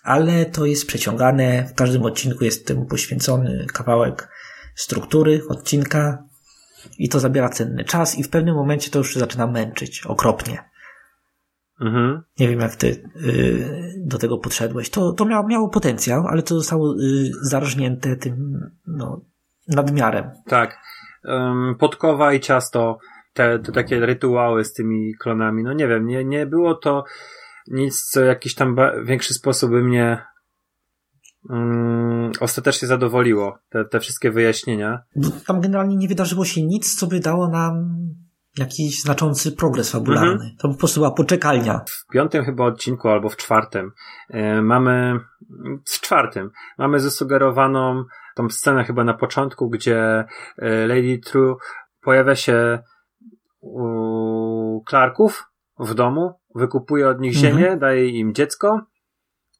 ale 0.03 0.45
to 0.45 0.65
jest 0.65 0.88
przeciągane. 0.88 1.68
W 1.68 1.73
każdym 1.73 2.03
odcinku 2.03 2.44
jest 2.44 2.68
temu 2.68 2.86
poświęcony 2.86 3.65
kawałek 3.73 4.30
struktury 4.76 5.41
odcinka 5.49 6.23
i 6.98 7.10
to 7.10 7.19
zabiera 7.19 7.49
cenny 7.49 7.84
czas 7.84 8.18
i 8.18 8.23
w 8.23 8.30
pewnym 8.30 8.56
momencie 8.56 8.91
to 8.91 8.99
już 8.99 9.15
zaczyna 9.15 9.48
męczyć 9.48 10.02
okropnie. 10.06 10.69
Mhm. 11.80 12.22
Nie 12.39 12.47
wiem, 12.47 12.60
jak 12.60 12.76
ty 12.76 13.03
y, 13.15 13.93
do 14.06 14.18
tego 14.18 14.38
podszedłeś. 14.38 14.89
To, 14.89 15.14
to 15.14 15.26
miało, 15.26 15.47
miało 15.47 15.69
potencjał, 15.69 16.27
ale 16.27 16.43
to 16.43 16.56
zostało 16.56 16.95
y, 16.95 17.31
zarżnięte 17.41 18.15
tym 18.15 18.60
no, 18.88 19.22
nadmiarem. 19.68 20.31
Tak. 20.45 20.77
Um, 21.23 21.76
podkowa 21.80 22.34
i 22.34 22.39
ciasto, 22.39 22.99
te, 23.34 23.60
te 23.60 23.72
takie 23.72 24.06
rytuały 24.06 24.65
z 24.65 24.73
tymi 24.73 25.15
klonami. 25.15 25.64
No 25.64 25.73
nie 25.73 25.88
wiem, 25.88 26.07
nie, 26.07 26.26
nie 26.26 26.45
było 26.45 26.76
to 26.76 27.03
nic, 27.68 28.01
co 28.01 28.22
jakiś 28.22 28.56
tam 28.56 28.76
większy 29.06 29.34
sposób 29.34 29.72
by 29.72 29.84
mnie 29.84 30.26
um, 31.49 32.31
ostatecznie 32.39 32.88
zadowoliło. 32.88 33.57
Te, 33.69 33.85
te 33.85 33.99
wszystkie 33.99 34.31
wyjaśnienia. 34.31 35.03
Tam 35.47 35.61
generalnie 35.61 35.95
nie 35.95 36.07
wydarzyło 36.07 36.45
się 36.45 36.64
nic, 36.64 36.95
co 36.95 37.07
by 37.07 37.19
dało 37.19 37.47
nam 37.47 37.99
jakiś 38.60 39.02
znaczący 39.02 39.52
progres 39.52 39.91
fabularny. 39.91 40.31
Mhm. 40.31 40.56
To 40.60 40.69
po 40.69 40.77
prostu 40.77 40.99
była 40.99 41.11
poczekalnia. 41.11 41.81
W 41.88 42.14
piątym 42.14 42.45
chyba 42.45 42.65
odcinku 42.65 43.10
albo 43.10 43.30
w 43.30 43.36
czwartym 43.38 43.91
yy, 44.30 44.61
mamy, 44.61 45.19
w 45.86 46.02
czwartym 46.02 46.52
mamy 46.77 46.99
zasugerowaną 46.99 48.03
tą 48.36 48.49
scenę 48.49 48.84
chyba 48.84 49.03
na 49.03 49.14
początku, 49.14 49.69
gdzie 49.69 50.26
yy, 50.57 50.88
Lady 50.88 51.19
True 51.26 51.57
pojawia 52.02 52.36
się 52.36 52.80
u 53.61 54.84
Clarków 54.90 55.45
w 55.80 55.94
domu, 55.94 56.34
wykupuje 56.56 57.10
od 57.10 57.19
nich 57.19 57.36
mhm. 57.36 57.53
ziemię, 57.53 57.77
daje 57.77 58.10
im 58.10 58.34
dziecko 58.34 58.81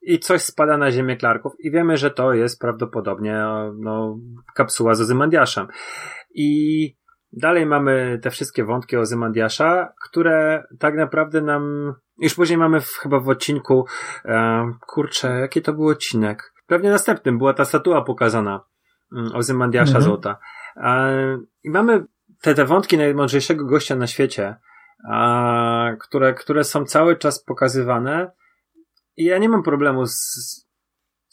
i 0.02 0.20
coś 0.20 0.42
spada 0.42 0.78
na 0.78 0.92
ziemię 0.92 1.18
Clarków 1.18 1.54
i 1.60 1.72
wiemy, 1.72 1.98
że 1.98 2.12
to 2.12 2.34
jest 2.34 2.60
prawdopodobnie 2.60 3.44
no, 3.80 4.18
kapsuła 4.56 4.96
z 4.96 5.02
Ozymandiaszem. 5.02 5.68
I 6.36 6.99
Dalej 7.34 7.66
mamy 7.66 8.20
te 8.22 8.30
wszystkie 8.32 8.64
wątki 8.64 8.98
o 8.98 9.06
Zymandiasza, 9.06 9.94
które 10.04 10.64
tak 10.80 10.96
naprawdę 10.96 11.42
nam. 11.42 11.94
Już 12.18 12.36
później 12.36 12.58
mamy 12.58 12.82
w, 12.82 12.88
chyba 12.88 13.20
w 13.20 13.30
odcinku. 13.30 13.86
E, 14.26 14.72
kurczę, 14.88 15.40
jaki 15.40 15.62
to 15.62 15.74
był 15.74 15.88
odcinek? 15.88 16.54
Pewnie 16.68 16.90
następnym 16.90 17.38
była 17.38 17.54
ta 17.54 17.66
statua 17.66 18.02
pokazana 18.02 18.66
mm, 19.18 19.36
o 19.36 19.44
Zymandiasza 19.44 19.98
mhm. 19.98 20.04
złota. 20.04 20.38
E, 20.76 21.38
I 21.64 21.70
mamy 21.70 22.06
te, 22.42 22.54
te 22.54 22.66
wątki 22.66 22.98
najmądrzejszego 22.98 23.66
gościa 23.66 23.96
na 23.96 24.08
świecie, 24.08 24.56
a, 25.10 25.92
które, 26.00 26.34
które 26.34 26.64
są 26.64 26.86
cały 26.86 27.16
czas 27.16 27.44
pokazywane. 27.44 28.32
I 29.18 29.24
ja 29.24 29.38
nie 29.38 29.50
mam 29.50 29.64
problemu 29.64 30.06
z 30.06 30.70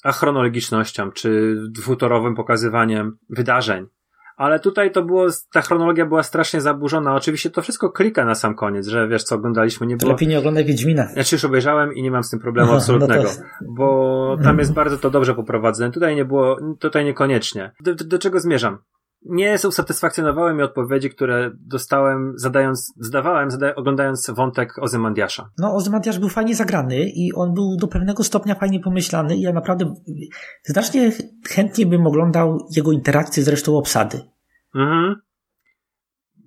achronologicznością, 0.05 1.11
czy 1.11 1.57
dwutorowym 1.71 2.35
pokazywaniem 2.35 3.19
wydarzeń 3.31 3.87
ale 4.37 4.61
tutaj 4.61 4.93
to 4.93 5.03
było, 5.03 5.27
ta 5.53 5.61
chronologia 5.61 6.07
była 6.07 6.23
strasznie 6.23 6.61
zaburzona. 6.61 7.15
Oczywiście 7.15 7.51
to 7.51 7.63
wszystko 7.63 7.91
klika 7.91 8.25
na 8.25 8.35
sam 8.35 8.55
koniec, 8.55 8.87
że 8.87 9.09
wiesz 9.09 9.25
co 9.25 9.35
oglądaliśmy, 9.35 9.87
nie 9.87 9.97
było. 9.97 10.13
Lepiej 10.13 10.29
nie 10.29 10.39
oglądaj 10.39 10.65
Wiedźmina. 10.65 11.09
Ja 11.17 11.23
już 11.33 11.45
obejrzałem 11.45 11.95
i 11.95 12.03
nie 12.03 12.11
mam 12.11 12.25
z 12.25 12.31
tym 12.31 12.41
problemu 12.41 12.71
no, 12.71 12.77
absolutnego, 12.79 13.23
no 13.23 13.29
to... 13.29 13.73
bo 13.77 14.37
tam 14.45 14.59
jest 14.59 14.73
bardzo 14.73 14.99
to 14.99 15.11
dobrze 15.11 15.35
poprowadzone. 15.35 15.91
Tutaj 15.91 16.17
nie 16.17 16.25
było, 16.25 16.59
tutaj 16.79 17.05
niekoniecznie. 17.05 17.73
Do, 17.81 17.95
do, 17.95 18.05
do 18.05 18.19
czego 18.19 18.41
zmierzam? 18.41 18.79
Nie 19.29 19.57
usatysfakcjonowały 19.69 20.55
mnie 20.55 20.65
odpowiedzi, 20.65 21.11
które 21.11 21.51
dostałem, 21.55 22.33
zadając, 22.37 22.95
zdawałem, 23.01 23.51
zada, 23.51 23.75
oglądając 23.75 24.31
wątek 24.31 24.79
Ozymandiasza. 24.79 25.51
No, 25.59 25.75
Ozymandiasz 25.75 26.19
był 26.19 26.29
fajnie 26.29 26.55
zagrany 26.55 26.97
i 27.09 27.33
on 27.35 27.55
był 27.55 27.77
do 27.77 27.89
pewnego 27.89 28.25
stopnia 28.25 28.55
fajnie 28.55 28.81
pomyślany 28.81 29.37
i 29.37 29.41
ja 29.41 29.53
naprawdę 29.53 29.95
znacznie 30.65 31.13
chętnie 31.49 31.87
bym 31.87 32.07
oglądał 32.07 32.67
jego 32.77 32.93
interakcje 32.93 33.43
z 33.43 33.49
resztą 33.49 33.77
obsady. 33.77 34.21
Mhm. 34.75 35.15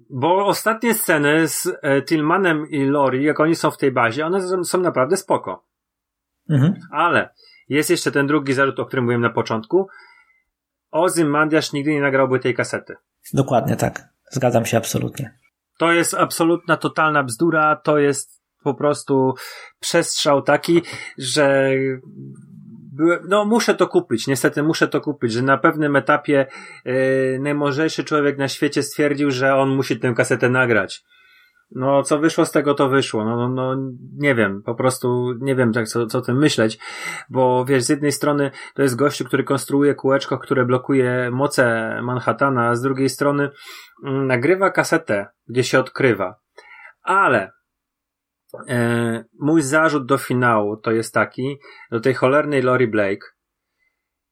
Bo 0.09 0.45
ostatnie 0.45 0.93
sceny 0.93 1.47
z 1.47 1.67
e, 1.81 2.01
Tillmanem 2.01 2.69
i 2.69 2.85
Lori, 2.85 3.23
jak 3.23 3.39
oni 3.39 3.55
są 3.55 3.71
w 3.71 3.77
tej 3.77 3.91
bazie, 3.91 4.25
one 4.25 4.65
są 4.65 4.81
naprawdę 4.81 5.17
spoko. 5.17 5.65
Mhm. 6.49 6.73
Ale 6.91 7.29
jest 7.69 7.89
jeszcze 7.89 8.11
ten 8.11 8.27
drugi 8.27 8.53
zarzut, 8.53 8.79
o 8.79 8.85
którym 8.85 9.05
mówiłem 9.05 9.21
na 9.21 9.29
początku, 9.29 9.87
Ozymandiasz 10.91 11.73
nigdy 11.73 11.91
nie 11.91 12.01
nagrałby 12.01 12.39
tej 12.39 12.53
kasety. 12.53 12.95
Dokładnie 13.33 13.75
tak. 13.75 14.09
Zgadzam 14.31 14.65
się 14.65 14.77
absolutnie. 14.77 15.37
To 15.77 15.91
jest 15.91 16.13
absolutna, 16.13 16.77
totalna 16.77 17.23
bzdura. 17.23 17.75
To 17.75 17.97
jest 17.97 18.41
po 18.63 18.73
prostu 18.73 19.33
przestrzał 19.79 20.41
taki, 20.41 20.81
że 21.17 21.71
no 23.27 23.45
muszę 23.45 23.75
to 23.75 23.87
kupić, 23.87 24.27
niestety 24.27 24.63
muszę 24.63 24.87
to 24.87 25.01
kupić, 25.01 25.33
że 25.33 25.41
na 25.41 25.57
pewnym 25.57 25.95
etapie 25.95 26.45
yy, 26.85 27.39
najmądrzejszy 27.41 28.03
człowiek 28.03 28.37
na 28.37 28.47
świecie 28.47 28.83
stwierdził, 28.83 29.31
że 29.31 29.55
on 29.55 29.69
musi 29.69 29.99
tę 29.99 30.13
kasetę 30.13 30.49
nagrać. 30.49 31.03
No, 31.71 32.03
co 32.03 32.19
wyszło 32.19 32.45
z 32.45 32.51
tego, 32.51 32.73
to 32.73 32.89
wyszło. 32.89 33.25
No, 33.25 33.35
no, 33.35 33.49
no 33.49 33.91
nie 34.17 34.35
wiem, 34.35 34.63
po 34.63 34.75
prostu 34.75 35.33
nie 35.39 35.55
wiem, 35.55 35.73
tak, 35.73 35.87
co, 35.87 36.05
co 36.05 36.17
o 36.17 36.21
tym 36.21 36.37
myśleć, 36.37 36.79
bo 37.29 37.65
wiesz, 37.65 37.83
z 37.83 37.89
jednej 37.89 38.11
strony 38.11 38.51
to 38.73 38.81
jest 38.81 38.95
gościu, 38.95 39.25
który 39.25 39.43
konstruuje 39.43 39.95
kółeczko, 39.95 40.37
które 40.37 40.65
blokuje 40.65 41.31
moce 41.31 41.93
Manhattana, 42.03 42.67
a 42.67 42.75
z 42.75 42.81
drugiej 42.81 43.09
strony 43.09 43.49
mm, 44.03 44.27
nagrywa 44.27 44.71
kasetę, 44.71 45.27
gdzie 45.47 45.63
się 45.63 45.79
odkrywa. 45.79 46.39
Ale 47.01 47.51
e, 48.67 49.25
mój 49.39 49.61
zarzut 49.61 50.05
do 50.05 50.17
finału 50.17 50.77
to 50.77 50.91
jest 50.91 51.13
taki, 51.13 51.57
do 51.91 51.99
tej 51.99 52.13
cholernej 52.13 52.61
Lori 52.61 52.87
Blake, 52.87 53.27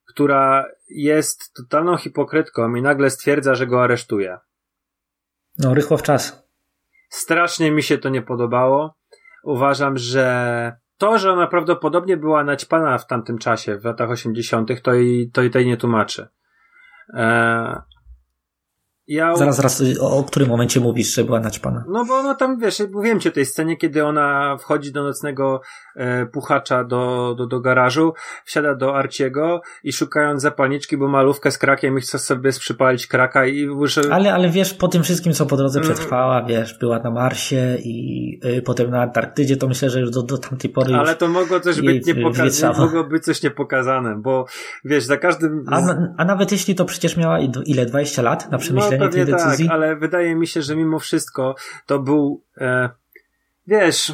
która 0.08 0.66
jest 0.90 1.54
totalną 1.54 1.98
hipokrytką 1.98 2.76
i 2.76 2.82
nagle 2.82 3.10
stwierdza, 3.10 3.56
że 3.56 3.68
go 3.68 3.84
aresztuje. 3.84 4.38
No, 5.58 5.74
rychło 5.74 5.98
w 5.98 6.04
czas. 6.04 6.47
Strasznie 7.10 7.72
mi 7.72 7.84
się 7.84 7.98
to 7.98 8.10
nie 8.10 8.22
podobało. 8.22 8.98
Uważam, 9.44 9.98
że 9.98 10.78
to, 10.98 11.18
że 11.18 11.32
ona 11.32 11.48
prawdopodobnie 11.48 12.18
była 12.18 12.44
naćpana 12.44 12.98
w 12.98 13.08
tamtym 13.08 13.38
czasie, 13.38 13.78
w 13.78 13.86
latach 13.86 14.10
80., 14.10 14.82
to 14.82 14.96
i, 14.96 15.32
to 15.34 15.44
i 15.44 15.50
tej 15.50 15.66
nie 15.66 15.78
tłumaczy. 15.78 16.28
Eee, 17.14 17.76
ja... 19.08 19.36
Zaraz, 19.36 19.56
zaraz, 19.56 19.84
o, 20.00 20.18
o 20.18 20.24
którym 20.24 20.50
momencie 20.50 20.80
mówisz, 20.80 21.16
że 21.16 21.24
była 21.24 21.40
naćpana? 21.40 21.84
No 21.90 22.06
bo 22.06 22.14
ona 22.14 22.36
tam, 22.36 22.60
wiesz, 22.60 22.84
mówiłem 22.92 23.20
ci 23.20 23.30
o 23.30 23.32
tej 23.32 23.46
scenie, 23.46 23.78
kiedy 23.78 24.06
ona 24.06 24.58
wchodzi 24.58 24.92
do 24.92 25.04
nocnego 25.04 25.62
e, 25.96 26.26
puchacza 26.26 26.84
do, 26.84 27.36
do, 27.38 27.46
do 27.46 27.60
garażu, 27.60 28.14
wsiada 28.46 28.76
do 28.76 28.96
Arciego 28.96 29.62
i 29.84 29.94
szukając 29.94 30.42
zapalniczki, 30.42 30.98
bo 30.98 31.08
malówkę 31.08 31.52
z 31.52 31.58
krakiem 31.58 31.98
i 31.98 32.02
chce 32.02 32.20
sobie 32.20 32.52
sprzypalić 32.52 33.08
kraka 33.08 33.46
i 33.46 33.58
już... 33.58 33.98
Ale, 33.98 34.34
ale 34.34 34.50
wiesz, 34.50 34.74
po 34.74 34.88
tym 34.88 35.04
wszystkim, 35.04 35.34
co 35.34 35.46
po 35.46 35.58
drodze 35.58 35.82
przetrwała, 35.82 36.44
wiesz, 36.44 36.78
była 36.80 37.00
na 37.00 37.12
Marsie 37.12 37.78
i 37.84 38.40
y, 38.46 38.62
potem 38.62 38.92
na 38.92 39.02
Antarktydzie, 39.02 39.58
to 39.58 39.68
myślę, 39.68 39.90
że 39.90 40.00
już 40.00 40.12
do, 40.12 40.24
do 40.24 40.38
tamtej 40.38 40.70
pory 40.70 40.96
Ale 40.96 41.16
to 41.16 41.28
mogło 41.28 41.60
coś 41.60 41.82
być 41.82 42.06
niepokazane, 42.06 42.80
mogło 42.80 43.04
być 43.04 43.24
coś 43.24 43.44
niepokazane, 43.44 44.16
bo 44.16 44.46
wiesz, 44.86 45.04
za 45.04 45.18
każdym... 45.18 45.66
A, 45.72 45.82
a 46.18 46.26
nawet 46.26 46.52
jeśli 46.52 46.76
to 46.76 46.86
przecież 46.86 47.18
miała 47.18 47.40
ile, 47.66 47.86
20 47.86 48.22
lat 48.22 48.52
na 48.52 48.58
przemyślenie 48.58 48.97
no, 49.06 49.10
tej 49.10 49.26
decyzji? 49.26 49.66
tak, 49.66 49.76
ale 49.76 49.96
wydaje 49.96 50.36
mi 50.36 50.48
się, 50.48 50.62
że 50.62 50.76
mimo 50.76 51.00
wszystko 51.00 51.56
to 51.86 52.00
był, 52.00 52.44
e, 52.58 52.90
wiesz, 53.68 54.14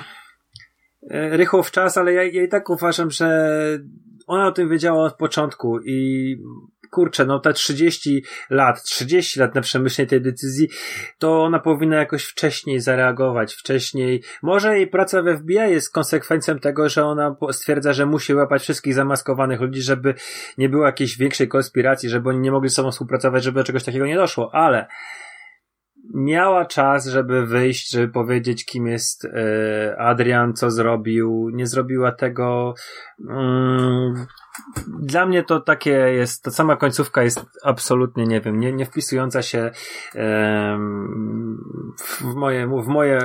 e, 1.10 1.38
rychło 1.38 1.64
w 1.64 1.72
czas, 1.72 1.98
ale 1.98 2.14
ja, 2.14 2.24
ja 2.24 2.44
i 2.44 2.48
tak 2.50 2.70
uważam, 2.70 3.12
że 3.12 3.60
ona 4.28 4.48
o 4.48 4.52
tym 4.52 4.70
wiedziała 4.70 5.06
od 5.06 5.18
początku 5.18 5.80
i 5.86 6.38
kurczę, 6.94 7.26
no 7.26 7.40
te 7.40 7.54
30 7.54 8.24
lat, 8.50 8.84
30 8.84 9.40
lat 9.40 9.56
na 9.56 9.62
przemyślenie 9.62 10.10
tej 10.10 10.22
decyzji, 10.22 10.70
to 11.18 11.44
ona 11.44 11.60
powinna 11.60 11.96
jakoś 11.96 12.24
wcześniej 12.24 12.80
zareagować, 12.80 13.54
wcześniej. 13.54 14.24
Może 14.42 14.78
jej 14.78 14.88
praca 14.88 15.22
we 15.22 15.38
FBI 15.38 15.54
jest 15.54 15.94
konsekwencją 15.94 16.60
tego, 16.60 16.90
że 16.90 17.06
ona 17.06 17.36
stwierdza, 17.52 17.94
że 17.94 18.06
musi 18.06 18.34
łapać 18.34 18.62
wszystkich 18.62 18.94
zamaskowanych 18.94 19.62
ludzi, 19.62 19.82
żeby 19.82 20.14
nie 20.58 20.70
było 20.70 20.86
jakiejś 20.86 21.18
większej 21.18 21.48
konspiracji, 21.48 22.10
żeby 22.10 22.30
oni 22.30 22.40
nie 22.40 22.52
mogli 22.52 22.70
ze 22.70 22.76
sobą 22.76 22.92
współpracować, 22.92 23.44
żeby 23.44 23.60
do 23.60 23.64
czegoś 23.64 23.84
takiego 23.84 24.06
nie 24.06 24.16
doszło, 24.16 24.56
ale 24.56 24.88
miała 26.14 26.66
czas, 26.66 27.08
żeby 27.08 27.46
wyjść, 27.46 27.92
żeby 27.92 28.08
powiedzieć, 28.08 28.66
kim 28.66 28.88
jest 28.88 29.26
e, 29.26 29.96
Adrian, 29.98 30.54
co 30.54 30.72
zrobił. 30.72 31.50
Nie 31.54 31.68
zrobiła 31.68 32.12
tego. 32.12 32.74
Mm, 33.30 34.26
dla 35.00 35.26
mnie 35.26 35.44
to 35.44 35.60
takie 35.60 35.92
jest, 35.92 36.44
ta 36.44 36.52
sama 36.52 36.76
końcówka 36.76 37.24
jest 37.24 37.46
absolutnie, 37.64 38.24
nie 38.24 38.42
wiem, 38.42 38.60
nie, 38.60 38.74
nie 38.74 38.86
wpisująca 38.86 39.42
się 39.42 39.72
w 42.22 42.36
moje, 42.36 42.68
w 42.68 42.88
moje 42.88 43.20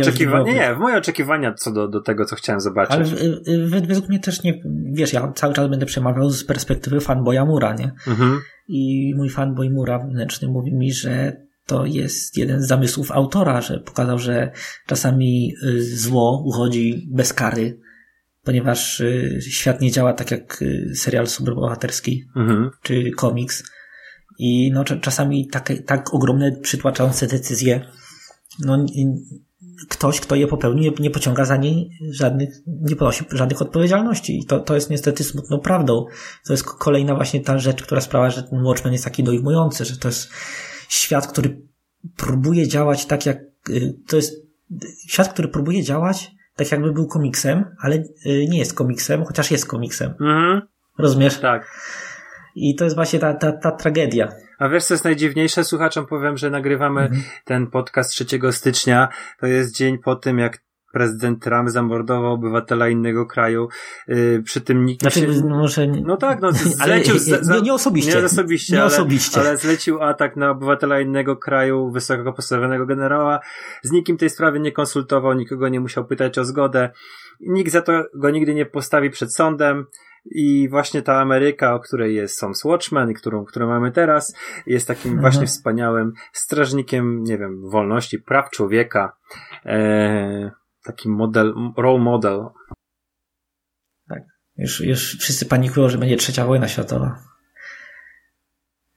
oczekiwania, 0.00 0.52
nie, 0.52 0.54
nie, 0.54 0.74
w 0.74 0.78
moje 0.78 0.96
oczekiwania 0.96 1.54
co 1.54 1.72
do, 1.72 1.88
do 1.88 2.00
tego, 2.00 2.24
co 2.24 2.36
chciałem 2.36 2.60
zobaczyć. 2.60 3.12
Ale 3.12 3.68
według 3.80 4.08
mnie 4.08 4.18
też 4.18 4.42
nie, 4.42 4.62
wiesz, 4.92 5.12
ja 5.12 5.32
cały 5.32 5.54
czas 5.54 5.70
będę 5.70 5.86
przemawiał 5.86 6.30
z 6.30 6.44
perspektywy 6.44 7.00
fanboya 7.00 7.44
Mura, 7.46 7.74
nie? 7.74 7.92
Mhm. 8.06 8.40
I 8.68 9.12
mój 9.16 9.30
fanboy 9.30 9.70
Mura 9.70 9.98
wewnętrzny 9.98 10.48
mówi 10.48 10.74
mi, 10.74 10.92
że 10.92 11.43
to 11.66 11.86
jest 11.86 12.36
jeden 12.36 12.62
z 12.62 12.66
zamysłów 12.66 13.12
autora, 13.12 13.60
że 13.60 13.80
pokazał, 13.80 14.18
że 14.18 14.52
czasami 14.86 15.54
y, 15.62 15.96
zło 15.96 16.42
uchodzi 16.44 17.08
bez 17.10 17.32
kary, 17.32 17.80
ponieważ 18.42 19.00
y, 19.00 19.38
świat 19.50 19.80
nie 19.80 19.90
działa 19.90 20.12
tak 20.12 20.30
jak 20.30 20.62
y, 20.62 20.92
serial 20.96 21.26
superbohaterski 21.26 22.24
mhm. 22.36 22.70
czy 22.82 23.10
komiks. 23.10 23.64
I 24.38 24.70
no, 24.72 24.84
czasami 24.84 25.48
tak, 25.48 25.72
tak 25.86 26.14
ogromne, 26.14 26.52
przytłaczające 26.62 27.26
decyzje, 27.26 27.86
no, 28.60 28.86
ktoś, 29.88 30.20
kto 30.20 30.34
je 30.34 30.46
popełnił, 30.46 30.92
nie 30.98 31.10
pociąga 31.10 31.44
za 31.44 31.56
nie 31.56 31.84
żadnych, 32.10 32.48
nie 32.66 32.96
ponosi 32.96 33.24
żadnych 33.32 33.62
odpowiedzialności. 33.62 34.38
I 34.38 34.46
to, 34.46 34.60
to 34.60 34.74
jest 34.74 34.90
niestety 34.90 35.24
smutną 35.24 35.58
prawdą. 35.58 36.06
To 36.46 36.52
jest 36.52 36.64
kolejna 36.64 37.14
właśnie 37.14 37.40
ta 37.40 37.58
rzecz, 37.58 37.82
która 37.82 38.00
sprawia, 38.00 38.30
że 38.30 38.42
ten 38.42 38.62
Watchmen 38.62 38.92
jest 38.92 39.04
taki 39.04 39.24
dojmujący, 39.24 39.84
że 39.84 39.96
to 39.96 40.08
jest 40.08 40.30
świat, 40.88 41.26
który 41.26 41.60
próbuje 42.16 42.68
działać 42.68 43.06
tak 43.06 43.26
jak, 43.26 43.38
y, 43.70 43.94
to 44.08 44.16
jest 44.16 44.34
świat, 45.08 45.32
który 45.32 45.48
próbuje 45.48 45.82
działać 45.82 46.30
tak 46.56 46.72
jakby 46.72 46.92
był 46.92 47.06
komiksem, 47.06 47.64
ale 47.80 47.96
y, 47.96 48.46
nie 48.48 48.58
jest 48.58 48.74
komiksem, 48.74 49.24
chociaż 49.24 49.50
jest 49.50 49.66
komiksem. 49.66 50.10
Mhm. 50.10 50.60
Rozumiesz? 50.98 51.38
Tak. 51.40 51.70
I 52.54 52.74
to 52.74 52.84
jest 52.84 52.96
właśnie 52.96 53.18
ta, 53.18 53.34
ta, 53.34 53.52
ta 53.52 53.70
tragedia. 53.70 54.32
A 54.58 54.68
wiesz, 54.68 54.84
co 54.84 54.94
jest 54.94 55.04
najdziwniejsze? 55.04 55.64
Słuchaczom 55.64 56.06
powiem, 56.06 56.36
że 56.36 56.50
nagrywamy 56.50 57.00
mhm. 57.00 57.22
ten 57.44 57.66
podcast 57.66 58.10
3 58.10 58.24
stycznia. 58.50 59.08
To 59.40 59.46
jest 59.46 59.76
dzień 59.76 59.98
po 59.98 60.16
tym, 60.16 60.38
jak 60.38 60.58
prezydent 60.94 61.42
Trump 61.42 61.70
zamordował 61.70 62.32
obywatela 62.32 62.88
innego 62.88 63.26
kraju. 63.26 63.68
Yy, 64.08 64.42
przy 64.44 64.60
tym 64.60 64.86
nikt 64.86 65.02
znaczy, 65.02 65.20
się... 65.20 65.44
może... 65.48 65.86
No 65.86 66.16
tak, 66.16 66.40
no 66.40 66.52
zlecił... 66.84 67.14
Nie, 67.54 67.62
nie 67.62 67.74
osobiście. 67.74 68.18
Nie 68.18 68.24
osobiście, 68.24 68.74
nie 68.74 68.82
ale, 68.82 68.92
osobiście. 68.92 69.40
ale 69.40 69.56
zlecił 69.56 70.02
atak 70.02 70.36
na 70.36 70.50
obywatela 70.50 71.00
innego 71.00 71.36
kraju, 71.36 71.90
wysoko 71.90 72.32
postawionego 72.32 72.86
generała. 72.86 73.40
Z 73.82 73.92
nikim 73.92 74.16
tej 74.16 74.30
sprawy 74.30 74.60
nie 74.60 74.72
konsultował, 74.72 75.32
nikogo 75.32 75.68
nie 75.68 75.80
musiał 75.80 76.04
pytać 76.04 76.38
o 76.38 76.44
zgodę. 76.44 76.90
Nikt 77.40 77.72
za 77.72 77.82
to 77.82 77.92
go 78.14 78.30
nigdy 78.30 78.54
nie 78.54 78.66
postawi 78.66 79.10
przed 79.10 79.34
sądem. 79.34 79.86
I 80.30 80.68
właśnie 80.68 81.02
ta 81.02 81.20
Ameryka, 81.20 81.74
o 81.74 81.80
której 81.80 82.14
jest 82.14 82.38
Sam 82.38 82.52
Watchmen 82.64 83.10
i 83.10 83.14
którą, 83.14 83.44
którą 83.44 83.68
mamy 83.68 83.92
teraz, 83.92 84.36
jest 84.66 84.88
takim 84.88 85.12
mhm. 85.12 85.20
właśnie 85.20 85.46
wspaniałym 85.46 86.12
strażnikiem, 86.32 87.24
nie 87.24 87.38
wiem, 87.38 87.70
wolności, 87.70 88.18
praw 88.18 88.50
człowieka. 88.50 89.16
Eee, 89.64 90.50
taki 90.84 91.08
model, 91.08 91.54
role 91.76 91.98
model. 91.98 92.46
Tak. 94.08 94.22
Już, 94.56 94.80
już 94.80 95.18
wszyscy 95.18 95.46
panikują, 95.46 95.88
że 95.88 95.98
będzie 95.98 96.16
trzecia 96.16 96.46
wojna 96.46 96.68
światowa. 96.68 97.18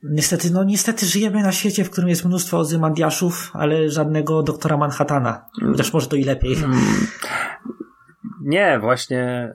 Niestety, 0.04 0.52
no 0.52 0.64
niestety 0.64 1.06
żyjemy 1.06 1.44
na 1.44 1.52
świecie, 1.52 1.84
w 1.84 1.90
którym 1.90 2.10
jest 2.10 2.26
mnóstwo 2.26 2.58
ozymandiaszów, 2.58 3.52
ale 3.54 3.90
żadnego 3.90 4.44
doktora 4.44 4.78
Manhattana. 4.78 5.46
Chociaż 5.62 5.94
może 5.94 6.08
to 6.08 6.16
i 6.16 6.24
lepiej. 6.24 6.56
Mm. 6.56 6.80
Nie, 8.42 8.80
właśnie 8.80 9.54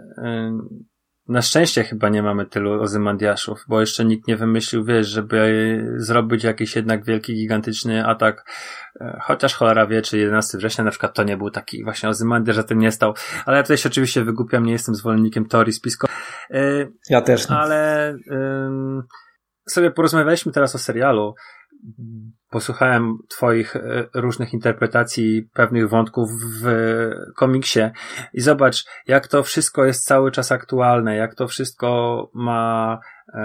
na 1.28 1.42
szczęście 1.42 1.84
chyba 1.84 2.08
nie 2.08 2.22
mamy 2.22 2.46
tylu 2.46 2.82
ozymandiaszów, 2.82 3.64
bo 3.68 3.80
jeszcze 3.80 4.04
nikt 4.04 4.28
nie 4.28 4.36
wymyślił, 4.36 4.84
wiesz, 4.84 5.08
żeby 5.08 5.94
zrobić 5.96 6.44
jakiś 6.44 6.76
jednak 6.76 7.04
wielki, 7.04 7.34
gigantyczny 7.34 8.06
atak, 8.06 8.50
chociaż 9.20 9.54
cholera 9.54 9.86
wie, 9.86 10.02
czy 10.02 10.18
11 10.18 10.58
września 10.58 10.84
na 10.84 10.90
przykład 10.90 11.14
to 11.14 11.22
nie 11.22 11.36
był 11.36 11.50
taki 11.50 11.84
właśnie 11.84 12.08
ozymandiasz, 12.08 12.56
że 12.56 12.64
tym 12.64 12.78
nie 12.78 12.92
stał, 12.92 13.14
ale 13.46 13.56
ja 13.56 13.62
tutaj 13.62 13.76
się 13.76 13.88
oczywiście 13.88 14.24
wygłupiam, 14.24 14.66
nie 14.66 14.72
jestem 14.72 14.94
zwolennikiem 14.94 15.46
teorii 15.46 15.72
spisko. 15.72 16.08
E, 16.50 16.86
ja 17.10 17.22
też 17.22 17.48
nie. 17.48 17.56
Ale 17.56 18.14
sobie 19.68 19.90
porozmawialiśmy 19.90 20.52
teraz 20.52 20.74
o 20.74 20.78
serialu, 20.78 21.34
posłuchałem 22.50 23.18
Twoich 23.28 23.76
e, 23.76 24.08
różnych 24.14 24.52
interpretacji 24.52 25.48
pewnych 25.54 25.88
wątków 25.88 26.30
w 26.62 26.66
komiksie 27.36 27.80
i 28.32 28.40
zobacz, 28.40 28.84
jak 29.06 29.28
to 29.28 29.42
wszystko 29.42 29.84
jest 29.84 30.04
cały 30.04 30.30
czas 30.30 30.52
aktualne, 30.52 31.16
jak 31.16 31.34
to 31.34 31.48
wszystko 31.48 32.30
ma 32.34 32.98
e, 33.34 33.38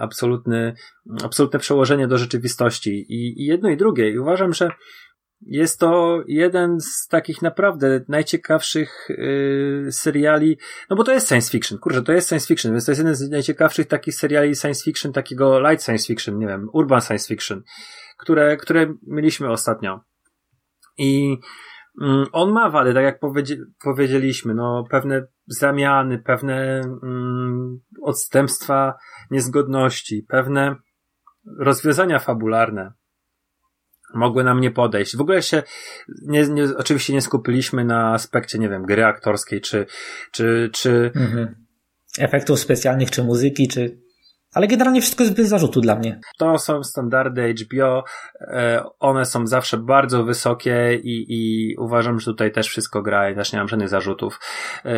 absolutny, 0.00 0.74
absolutne 1.24 1.58
przełożenie 1.58 2.08
do 2.08 2.18
rzeczywistości. 2.18 2.90
I, 2.90 3.42
i 3.42 3.46
jedno 3.46 3.68
i 3.68 3.76
drugie. 3.76 4.10
I 4.10 4.18
uważam, 4.18 4.52
że 4.52 4.70
jest 5.46 5.80
to 5.80 6.22
jeden 6.26 6.80
z 6.80 7.08
takich 7.08 7.42
naprawdę 7.42 8.00
najciekawszych 8.08 9.08
yy, 9.08 9.92
seriali, 9.92 10.58
no 10.90 10.96
bo 10.96 11.04
to 11.04 11.12
jest 11.12 11.28
science 11.28 11.50
fiction, 11.50 11.78
kurczę, 11.78 12.02
to 12.02 12.12
jest 12.12 12.28
science 12.28 12.46
fiction, 12.46 12.72
więc 12.72 12.84
to 12.86 12.90
jest 12.90 12.98
jeden 12.98 13.14
z 13.14 13.30
najciekawszych 13.30 13.86
takich 13.86 14.14
seriali 14.14 14.54
science 14.54 14.84
fiction, 14.84 15.12
takiego 15.12 15.60
light 15.60 15.84
science 15.84 16.06
fiction, 16.06 16.38
nie 16.38 16.46
wiem, 16.46 16.68
urban 16.72 17.00
science 17.00 17.28
fiction 17.28 17.62
które, 18.18 18.56
które 18.56 18.94
mieliśmy 19.06 19.50
ostatnio. 19.50 20.00
I 20.98 21.38
mm, 22.00 22.26
on 22.32 22.52
ma 22.52 22.70
wady, 22.70 22.94
tak 22.94 23.04
jak 23.04 23.20
powiedzieliśmy, 23.84 24.54
no, 24.54 24.84
pewne 24.90 25.26
zamiany, 25.46 26.18
pewne 26.18 26.80
mm, 27.02 27.80
odstępstwa 28.02 28.94
niezgodności, 29.30 30.26
pewne 30.28 30.76
rozwiązania 31.58 32.18
fabularne 32.18 32.92
mogły 34.14 34.44
nam 34.44 34.60
nie 34.60 34.70
podejść. 34.70 35.16
W 35.16 35.20
ogóle 35.20 35.42
się 35.42 35.62
nie, 36.22 36.48
nie, 36.48 36.64
oczywiście 36.76 37.12
nie 37.12 37.20
skupiliśmy 37.20 37.84
na 37.84 38.12
aspekcie, 38.12 38.58
nie 38.58 38.68
wiem, 38.68 38.82
gry 38.82 39.04
aktorskiej, 39.04 39.60
czy, 39.60 39.86
czy, 40.32 40.70
czy 40.72 41.12
mhm. 41.16 41.54
efektów 42.18 42.60
specjalnych, 42.60 43.10
czy 43.10 43.24
muzyki, 43.24 43.68
czy 43.68 44.04
ale 44.54 44.66
generalnie 44.66 45.00
wszystko 45.00 45.22
jest 45.22 45.36
bez 45.36 45.48
zarzutu 45.48 45.80
dla 45.80 45.96
mnie. 45.96 46.20
To 46.38 46.58
są 46.58 46.84
standardy 46.84 47.54
HBO, 47.64 48.04
e, 48.40 48.84
one 49.00 49.24
są 49.24 49.46
zawsze 49.46 49.78
bardzo 49.78 50.24
wysokie 50.24 51.00
i, 51.02 51.26
i 51.28 51.74
uważam, 51.76 52.20
że 52.20 52.24
tutaj 52.24 52.52
też 52.52 52.68
wszystko 52.68 53.02
gra 53.02 53.30
i 53.30 53.34
też 53.34 53.52
nie 53.52 53.58
mam 53.58 53.68
żadnych 53.68 53.88
zarzutów. 53.88 54.40
E, 54.84 54.90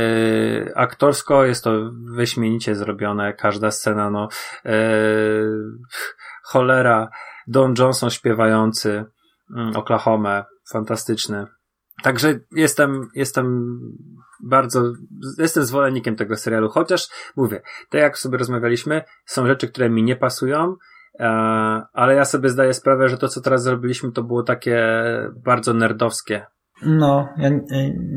aktorsko 0.79 1.45
jest 1.45 1.65
to 1.65 1.91
wyśmienicie 2.15 2.75
zrobione, 2.75 3.33
każda 3.33 3.71
scena, 3.71 4.11
no 4.11 4.29
e, 4.65 4.81
cholera, 6.43 7.09
Don 7.47 7.75
Johnson 7.79 8.11
śpiewający 8.11 9.05
mm, 9.57 9.77
Oklahoma, 9.77 10.45
fantastyczny. 10.73 11.47
Także 12.03 12.39
jestem, 12.53 13.09
jestem 13.15 13.79
bardzo, 14.45 14.93
jestem 15.39 15.65
zwolennikiem 15.65 16.17
tego 16.17 16.37
serialu, 16.37 16.69
chociaż 16.69 17.09
mówię, 17.37 17.61
tak 17.91 18.01
jak 18.01 18.19
sobie 18.19 18.39
rozmawialiśmy, 18.39 19.03
są 19.27 19.47
rzeczy, 19.47 19.69
które 19.69 19.91
mi 19.91 20.03
nie 20.03 20.17
pasują, 20.17 20.75
e, 21.21 21.27
ale 21.93 22.15
ja 22.15 22.25
sobie 22.25 22.49
zdaję 22.49 22.75
sprawę, 22.75 23.09
że 23.09 23.19
to, 23.19 23.29
co 23.29 23.41
teraz 23.41 23.63
zrobiliśmy, 23.63 24.13
to 24.13 24.23
było 24.23 24.43
takie 24.43 24.87
bardzo 25.45 25.75
nerdowskie. 25.75 26.47
No, 26.83 27.29
ja 27.37 27.51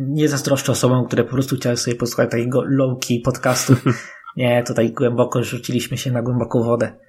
nie 0.07 0.30
zazdroszczę 0.30 0.72
osobom, 0.72 1.06
które 1.06 1.23
po 1.23 1.31
prostu 1.31 1.56
chciały 1.56 1.77
sobie 1.77 1.97
posłuchać 1.97 2.31
takiego 2.31 2.61
low-key 2.61 3.22
podcastu. 3.26 3.73
nie, 4.38 4.64
tutaj 4.64 4.93
głęboko 4.93 5.43
rzuciliśmy 5.43 5.97
się 5.97 6.11
na 6.11 6.22
głęboką 6.22 6.64
wodę. 6.64 6.99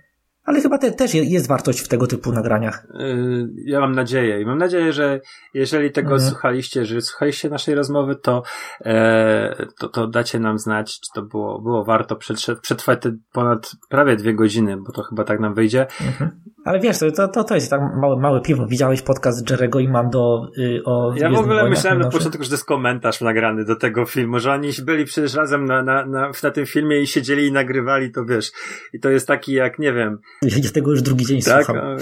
Ale 0.44 0.60
chyba 0.60 0.78
te, 0.78 0.92
też 0.92 1.14
jest 1.14 1.48
wartość 1.48 1.80
w 1.80 1.88
tego 1.88 2.06
typu 2.06 2.32
nagraniach. 2.32 2.86
Yy, 2.94 3.48
ja 3.64 3.80
mam 3.80 3.94
nadzieję. 3.94 4.40
I 4.40 4.46
mam 4.46 4.58
nadzieję, 4.58 4.92
że 4.92 5.20
jeżeli 5.54 5.90
tego 5.90 6.12
mhm. 6.12 6.30
słuchaliście, 6.30 6.84
że 6.84 7.00
słuchaliście 7.00 7.50
naszej 7.50 7.74
rozmowy, 7.74 8.16
to, 8.16 8.42
e, 8.84 9.66
to, 9.78 9.88
to 9.88 10.06
dacie 10.06 10.40
nam 10.40 10.58
znać, 10.58 11.00
czy 11.00 11.10
to 11.14 11.22
było, 11.22 11.60
było 11.60 11.84
warto 11.84 12.16
przetrwać 12.62 13.02
te 13.02 13.12
ponad 13.32 13.70
prawie 13.88 14.16
dwie 14.16 14.34
godziny, 14.34 14.76
bo 14.76 14.92
to 14.92 15.02
chyba 15.02 15.24
tak 15.24 15.40
nam 15.40 15.54
wyjdzie. 15.54 15.86
Mhm. 16.00 16.30
Ale 16.64 16.80
wiesz, 16.80 16.98
to, 17.16 17.28
to, 17.28 17.44
to 17.44 17.54
jest 17.54 17.70
tak 17.70 17.80
małe, 18.00 18.16
małe 18.16 18.40
piwo. 18.40 18.66
Widziałeś 18.66 19.02
podcast 19.02 19.50
Jerego 19.50 19.80
i 19.80 19.88
Mando 19.88 20.48
y, 20.58 20.82
o 20.84 21.14
Ja 21.16 21.30
w 21.30 21.34
ogóle 21.34 21.70
myślałem 21.70 21.98
na 21.98 22.10
początku, 22.10 22.42
że 22.42 22.48
to 22.48 22.54
jest 22.54 22.64
komentarz 22.64 23.20
nagrany 23.20 23.64
do 23.64 23.76
tego 23.76 24.04
filmu, 24.04 24.38
że 24.38 24.52
oni 24.52 24.70
byli 24.82 25.04
przecież 25.04 25.34
razem 25.34 25.64
na, 25.64 25.82
na, 25.82 26.06
na, 26.06 26.30
na 26.42 26.50
tym 26.50 26.66
filmie 26.66 27.00
i 27.00 27.06
siedzieli 27.06 27.46
i 27.46 27.52
nagrywali 27.52 28.12
to, 28.12 28.24
wiesz. 28.24 28.52
I 28.92 29.00
to 29.00 29.10
jest 29.10 29.28
taki 29.28 29.52
jak, 29.52 29.78
nie 29.78 29.92
wiem, 29.92 30.18
Ja 30.42 30.70
tego 30.74 30.90
już 30.90 31.02
drugi 31.02 31.26
dzień 31.26 31.42
Tak? 31.42 31.64
słucham. 31.64 31.96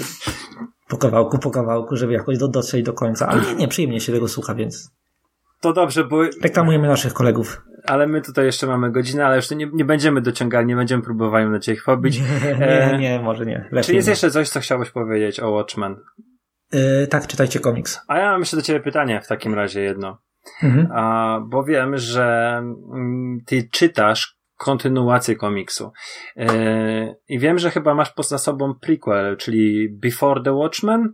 Po 0.87 0.97
kawałku, 0.97 1.39
po 1.39 1.51
kawałku, 1.51 1.95
żeby 1.95 2.13
jakoś 2.13 2.37
do, 2.37 2.47
dotrzeć 2.47 2.83
do 2.85 2.93
końca. 2.93 3.27
Ale 3.27 3.41
nie, 3.41 3.55
nie, 3.55 3.67
przyjemnie 3.67 3.99
się 3.99 4.13
tego 4.13 4.27
słucha, 4.27 4.55
więc 4.55 4.91
To 5.61 5.73
dobrze, 5.73 6.03
bo 6.03 6.21
reklamujemy 6.41 6.87
naszych 6.87 7.13
kolegów. 7.13 7.61
ale 7.85 8.07
my 8.07 8.21
tutaj 8.21 8.45
jeszcze 8.45 8.67
mamy 8.67 8.91
godzinę, 8.91 9.25
ale 9.25 9.35
już 9.35 9.51
nie, 9.51 9.69
nie 9.73 9.85
będziemy 9.85 10.21
dociągali, 10.21 10.67
nie 10.67 10.75
będziemy 10.75 11.03
próbowali 11.03 11.45
na 11.49 11.59
ciebie 11.59 11.75
ich 11.77 11.83
pobić. 11.83 12.19
Nie, 12.19 12.55
E, 12.67 12.91
nie, 12.91 12.99
nie, 12.99 13.19
może 13.19 13.45
nie. 13.45 13.65
Lepiej 13.71 13.83
Czy 13.83 13.93
jest 13.93 14.07
nie. 14.07 14.11
jeszcze 14.11 14.31
coś, 14.31 14.49
co 14.49 14.59
chciałbyś 14.59 14.89
powiedzieć 14.91 15.39
o 15.39 15.51
Watchmen? 15.51 15.95
E, 16.73 17.07
tak, 17.07 17.27
czytajcie 17.27 17.59
komiks. 17.59 17.99
A 18.07 18.17
ja 18.17 18.31
mam 18.31 18.39
jeszcze 18.39 18.57
do 18.57 18.63
ciebie 18.63 18.79
pytanie 18.79 19.21
w 19.23 19.27
takim 19.27 19.53
razie 19.53 19.81
jedno. 19.81 20.17
Mhm. 20.63 20.87
A, 20.91 21.39
bo 21.47 21.63
wiem, 21.63 21.97
że 21.97 22.57
mm, 22.57 23.39
ty 23.45 23.69
czytasz 23.71 24.38
kontynuację 24.59 25.35
komiksu. 25.35 25.91
Yy, 26.35 26.47
I 27.29 27.39
wiem, 27.39 27.59
że 27.59 27.71
chyba 27.71 27.93
masz 27.93 28.11
poza 28.11 28.37
sobą 28.37 28.73
prequel, 28.81 29.37
czyli 29.37 29.89
Before 29.89 30.43
the 30.43 30.53
Watchmen, 30.53 31.13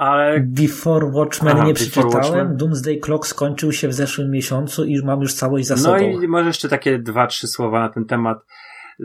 ale 0.00 0.40
Before 0.40 1.06
Watchmen 1.06 1.56
Aha, 1.56 1.66
nie 1.66 1.72
Before 1.72 1.90
przeczytałem. 1.90 2.24
Watchmen. 2.24 2.56
Doomsday 2.56 2.98
Clock 2.98 3.26
skończył 3.26 3.72
się 3.72 3.88
w 3.88 3.92
zeszłym 3.92 4.30
miesiącu 4.30 4.84
i 4.84 5.04
mam 5.04 5.20
już 5.20 5.34
całość 5.34 5.66
za 5.66 5.74
no 5.74 5.80
sobą. 5.80 5.98
i 5.98 6.28
może 6.28 6.46
jeszcze 6.46 6.68
takie 6.68 6.98
dwa, 6.98 7.26
trzy 7.26 7.48
słowa 7.48 7.80
na 7.80 7.88
ten 7.88 8.04
temat. 8.04 8.38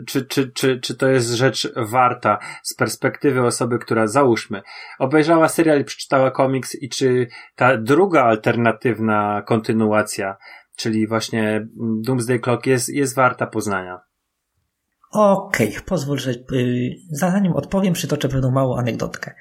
Czy, 0.06 0.24
czy, 0.24 0.52
czy, 0.52 0.80
czy 0.80 0.96
to 0.96 1.08
jest 1.08 1.30
rzecz 1.30 1.72
warta 1.76 2.38
z 2.62 2.74
perspektywy 2.74 3.42
osoby, 3.42 3.78
która 3.78 4.06
załóżmy, 4.06 4.62
obejrzała 4.98 5.48
serial 5.48 5.80
i 5.80 5.84
przeczytała 5.84 6.30
komiks 6.30 6.74
i 6.74 6.88
czy 6.88 7.26
ta 7.54 7.76
druga 7.76 8.24
alternatywna 8.24 9.42
kontynuacja, 9.46 10.36
czyli 10.76 11.06
właśnie 11.08 11.42
mm, 11.56 12.02
Doomsday 12.02 12.38
Clock 12.38 12.66
jest, 12.66 12.88
jest 12.88 13.14
warta 13.14 13.46
poznania? 13.46 14.00
Okej, 15.12 15.76
pozwól, 15.86 16.18
że 16.18 16.30
y, 16.30 16.90
zanim 17.10 17.52
odpowiem, 17.52 17.92
przytoczę 17.94 18.28
pewną 18.28 18.50
małą 18.50 18.76
anegdotkę. 18.78 19.34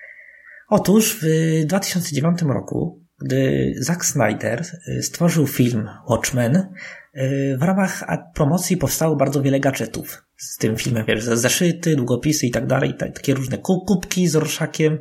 Otóż 0.69 1.19
w 1.21 1.25
2009 1.65 2.41
roku, 2.41 3.03
gdy 3.21 3.73
Zack 3.79 4.05
Snyder 4.05 4.61
y, 4.87 5.01
stworzył 5.03 5.47
film 5.47 5.89
Watchmen, 6.09 6.55
y, 6.55 7.57
w 7.59 7.63
ramach 7.63 8.03
promocji 8.35 8.77
powstało 8.77 9.15
bardzo 9.15 9.41
wiele 9.41 9.59
gadżetów 9.59 10.25
z 10.37 10.57
tym 10.57 10.77
filmem, 10.77 11.05
wiesz, 11.07 11.23
zeszyty, 11.23 11.95
długopisy 11.95 12.45
i 12.45 12.51
tak 12.51 12.67
dalej, 12.67 12.93
ta- 12.99 13.11
takie 13.11 13.33
różne 13.33 13.57
ku- 13.57 13.85
kubki 13.85 14.27
z 14.27 14.35
orszakiem. 14.35 14.99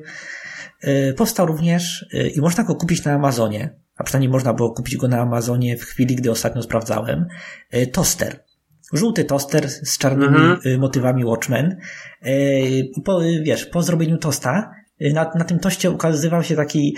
Y, 0.85 1.15
Powstał 1.17 1.47
również 1.47 2.07
i 2.35 2.41
można 2.41 2.65
go 2.65 2.75
kupić 2.77 3.05
na 3.05 3.13
Amazonie, 3.13 3.84
a 3.97 4.05
przynajmniej 4.05 4.31
można 4.31 4.55
było 4.55 4.71
kupić 4.71 4.97
go 4.97 5.09
na 5.09 5.21
Amazonie 5.21 5.77
w 5.77 5.83
chwili, 5.83 6.17
gdy 6.17 6.31
ostatnio 6.31 6.63
sprawdzałem, 6.63 7.27
y, 7.75 7.87
toster. 7.87 8.45
Żółty 8.93 9.25
toster 9.25 9.69
z 9.71 9.99
czarnymi 9.99 10.37
Mhm. 10.37 10.61
y, 10.67 10.79
motywami 10.79 11.25
Watchmen. 11.25 11.77
Y, 12.27 12.31
I 12.97 13.03
po, 13.05 13.21
wiesz, 13.43 13.67
po 13.67 13.83
zrobieniu 13.83 14.19
tosta, 14.19 14.71
na, 15.01 15.31
na 15.35 15.45
tym 15.45 15.59
toście 15.59 15.91
ukazywał 15.91 16.43
się 16.43 16.57
taki 16.57 16.97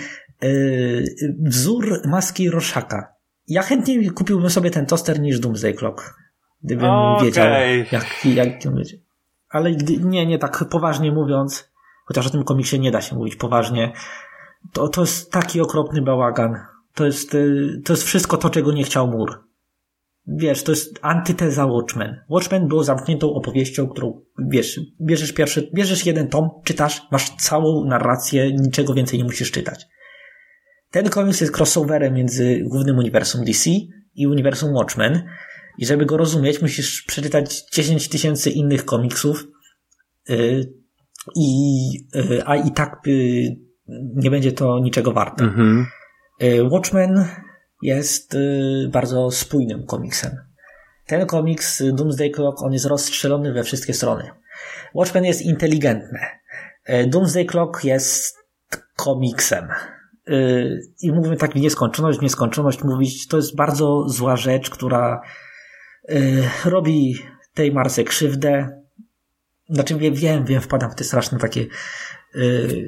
wzór 1.39 2.01
maski 2.05 2.49
Roszaka. 2.49 3.13
Ja 3.47 3.61
chętniej 3.61 4.09
kupiłbym 4.09 4.49
sobie 4.49 4.71
ten 4.71 4.85
toster 4.85 5.19
niż 5.19 5.39
Doomsday 5.39 5.73
Clock. 5.73 6.15
Gdybym 6.63 6.89
Okej. 6.89 7.25
wiedział, 7.25 7.45
jak, 7.91 8.25
jak 8.25 8.65
ją 8.65 8.71
będzie. 8.71 8.97
Ale 9.49 9.71
gdy, 9.71 9.97
nie, 9.97 10.25
nie, 10.25 10.39
tak 10.39 10.65
poważnie 10.69 11.11
mówiąc, 11.11 11.71
chociaż 12.05 12.27
o 12.27 12.29
tym 12.29 12.43
komiksie 12.43 12.79
nie 12.79 12.91
da 12.91 13.01
się 13.01 13.15
mówić 13.15 13.35
poważnie, 13.35 13.93
to, 14.73 14.87
to 14.87 15.01
jest 15.01 15.31
taki 15.31 15.61
okropny 15.61 16.01
bałagan. 16.01 16.59
To 16.97 17.05
jest, 17.05 17.35
y, 17.35 17.81
to 17.85 17.93
jest 17.93 18.03
wszystko 18.03 18.37
to, 18.37 18.49
czego 18.49 18.71
nie 18.71 18.83
chciał 18.83 19.07
mur. 19.07 19.43
Wiesz, 20.27 20.63
to 20.63 20.71
jest 20.71 20.99
antyteza 21.01 21.65
Watchmen. 21.65 22.15
Watchmen 22.29 22.67
było 22.67 22.83
zamkniętą 22.83 23.33
opowieścią, 23.33 23.87
którą, 23.87 24.21
wiesz, 24.49 24.79
bierzesz 25.01 25.33
pierwszy, 25.33 25.71
bierzesz 25.73 26.05
jeden 26.05 26.27
tom, 26.27 26.49
czytasz, 26.63 27.01
masz 27.11 27.29
całą 27.29 27.85
narrację, 27.85 28.53
niczego 28.53 28.93
więcej 28.93 29.19
nie 29.19 29.25
musisz 29.25 29.51
czytać. 29.51 29.85
Ten 30.91 31.09
komiks 31.09 31.41
jest 31.41 31.57
crossoverem 31.57 32.13
między 32.13 32.63
głównym 32.65 32.97
uniwersum 32.97 33.45
DC 33.45 33.69
i 34.15 34.27
uniwersum 34.27 34.73
Watchmen. 34.73 35.23
I 35.77 35.85
żeby 35.85 36.05
go 36.05 36.17
rozumieć, 36.17 36.61
musisz 36.61 37.01
przeczytać 37.01 37.63
10 37.73 38.09
tysięcy 38.09 38.49
innych 38.51 38.85
komiksów. 38.85 39.47
Yy, 40.29 40.73
i, 41.35 41.89
yy, 42.15 42.43
a 42.45 42.55
i 42.55 42.71
tak 42.71 43.01
nie 44.15 44.31
będzie 44.31 44.51
to 44.51 44.79
niczego 44.79 45.11
warte. 45.11 45.43
Mhm. 45.43 45.85
Y, 46.43 46.63
Watchmen 46.63 47.25
jest 47.81 48.35
y, 48.35 48.89
bardzo 48.91 49.31
spójnym 49.31 49.85
komiksem. 49.85 50.37
Ten 51.05 51.25
komiks 51.25 51.81
y, 51.81 51.93
Doomsday 51.93 52.29
Clock, 52.29 52.61
on 52.61 52.73
jest 52.73 52.85
rozstrzelony 52.85 53.53
we 53.53 53.63
wszystkie 53.63 53.93
strony. 53.93 54.29
Watchmen 54.93 55.25
jest 55.25 55.41
inteligentny. 55.41 56.19
Y, 56.89 57.07
Doomsday 57.07 57.45
Clock 57.45 57.83
jest 57.83 58.37
komiksem. 58.95 59.67
Y, 60.29 60.81
I 61.01 61.11
mówimy 61.11 61.37
tak 61.37 61.53
w 61.53 61.55
nieskończoność, 61.55 62.19
w 62.19 62.21
nieskończoność 62.21 62.83
mówić, 62.83 63.27
to 63.27 63.37
jest 63.37 63.55
bardzo 63.55 64.09
zła 64.09 64.35
rzecz, 64.35 64.69
która 64.69 65.21
robi 66.65 67.15
tej 67.53 67.71
Marce 67.71 68.03
krzywdę. 68.03 68.81
Znaczy 69.69 69.95
wiem, 69.95 70.13
wiem, 70.13 70.45
wiem, 70.45 70.61
wpadam 70.61 70.91
w 70.91 70.95
te 70.95 71.03
straszne 71.03 71.39
takie 71.39 71.65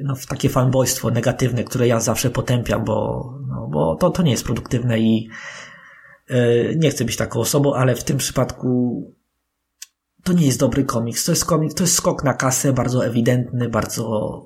no, 0.02 0.16
w 0.16 0.26
takie 0.26 0.48
fanboystwo 0.48 1.10
negatywne, 1.10 1.64
które 1.64 1.86
ja 1.86 2.00
zawsze 2.00 2.30
potępiam, 2.30 2.84
bo, 2.84 3.30
no, 3.48 3.68
bo 3.72 3.96
to, 3.96 4.10
to 4.10 4.22
nie 4.22 4.30
jest 4.30 4.44
produktywne 4.44 4.98
i 4.98 5.28
y, 6.30 6.76
nie 6.78 6.90
chcę 6.90 7.04
być 7.04 7.16
taką 7.16 7.40
osobą, 7.40 7.74
ale 7.74 7.94
w 7.94 8.04
tym 8.04 8.16
przypadku 8.16 9.02
to 10.24 10.32
nie 10.32 10.46
jest 10.46 10.58
dobry 10.58 10.84
komiks. 10.84 11.24
To 11.24 11.32
jest 11.32 11.44
komiks, 11.44 11.74
to 11.74 11.82
jest 11.82 11.94
skok 11.94 12.24
na 12.24 12.34
kasę, 12.34 12.72
bardzo 12.72 13.06
ewidentny, 13.06 13.68
bardzo 13.68 14.36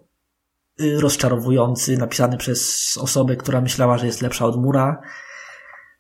y, 0.81 1.01
rozczarowujący, 1.01 1.97
napisany 1.97 2.37
przez 2.37 2.91
osobę, 3.01 3.37
która 3.37 3.61
myślała, 3.61 3.99
że 3.99 4.07
jest 4.07 4.23
lepsza 4.23 4.47
od 4.47 4.63
Mura, 4.63 5.01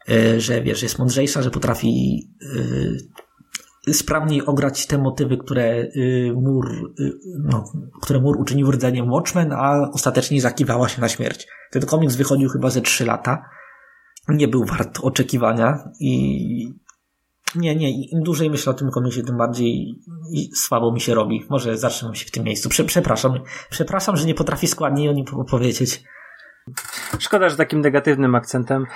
y, 0.09 0.41
że 0.41 0.63
wiesz, 0.63 0.83
jest 0.83 0.99
mądrzejsza, 0.99 1.43
że 1.43 1.51
potrafi 1.51 2.23
y, 2.43 2.97
sprawniej 3.93 4.47
ograć 4.47 4.87
te 4.87 4.99
motywy, 4.99 5.37
które 5.37 5.83
y, 5.97 6.33
mur, 6.37 6.95
y, 7.01 7.13
no, 7.39 7.65
które 8.03 8.21
mur 8.21 8.41
uczynił 8.41 8.71
rdzeniem 8.71 9.13
Watchmen, 9.13 9.53
a 9.53 9.91
ostatecznie 9.93 10.41
zakiwała 10.41 10.89
się 10.89 11.01
na 11.01 11.09
śmierć. 11.09 11.47
Ten 11.71 11.87
komiks 11.87 12.17
wychodził 12.17 12.49
chyba 12.49 12.71
ze 12.71 12.81
3 12.81 13.05
lata. 13.05 13.45
Nie 14.29 14.49
był 14.49 14.65
wart 14.65 14.99
oczekiwania 15.03 15.89
i 16.01 16.75
nie, 17.55 17.77
nie, 17.77 18.09
im 18.09 18.23
dłużej 18.23 18.51
myślę 18.51 18.73
o 18.73 18.75
tym 18.75 18.91
komiksie, 18.91 19.23
tym 19.23 19.37
bardziej 19.37 19.95
słabo 20.55 20.93
mi 20.93 21.01
się 21.01 21.15
robi. 21.15 21.47
Może 21.51 21.79
zatrzymam 21.79 22.15
się 22.15 22.27
w 22.27 22.31
tym 22.31 22.45
miejscu. 22.45 22.69
Prze, 22.69 22.85
przepraszam. 22.85 23.41
Przepraszam, 23.71 24.17
że 24.17 24.27
nie 24.27 24.35
potrafię 24.35 24.69
składniej 24.69 25.09
o 25.09 25.13
nim 25.13 25.25
opowiedzieć. 25.33 26.05
Szkoda, 27.19 27.49
że 27.49 27.57
takim 27.57 27.81
negatywnym 27.81 28.35
akcentem. 28.35 28.87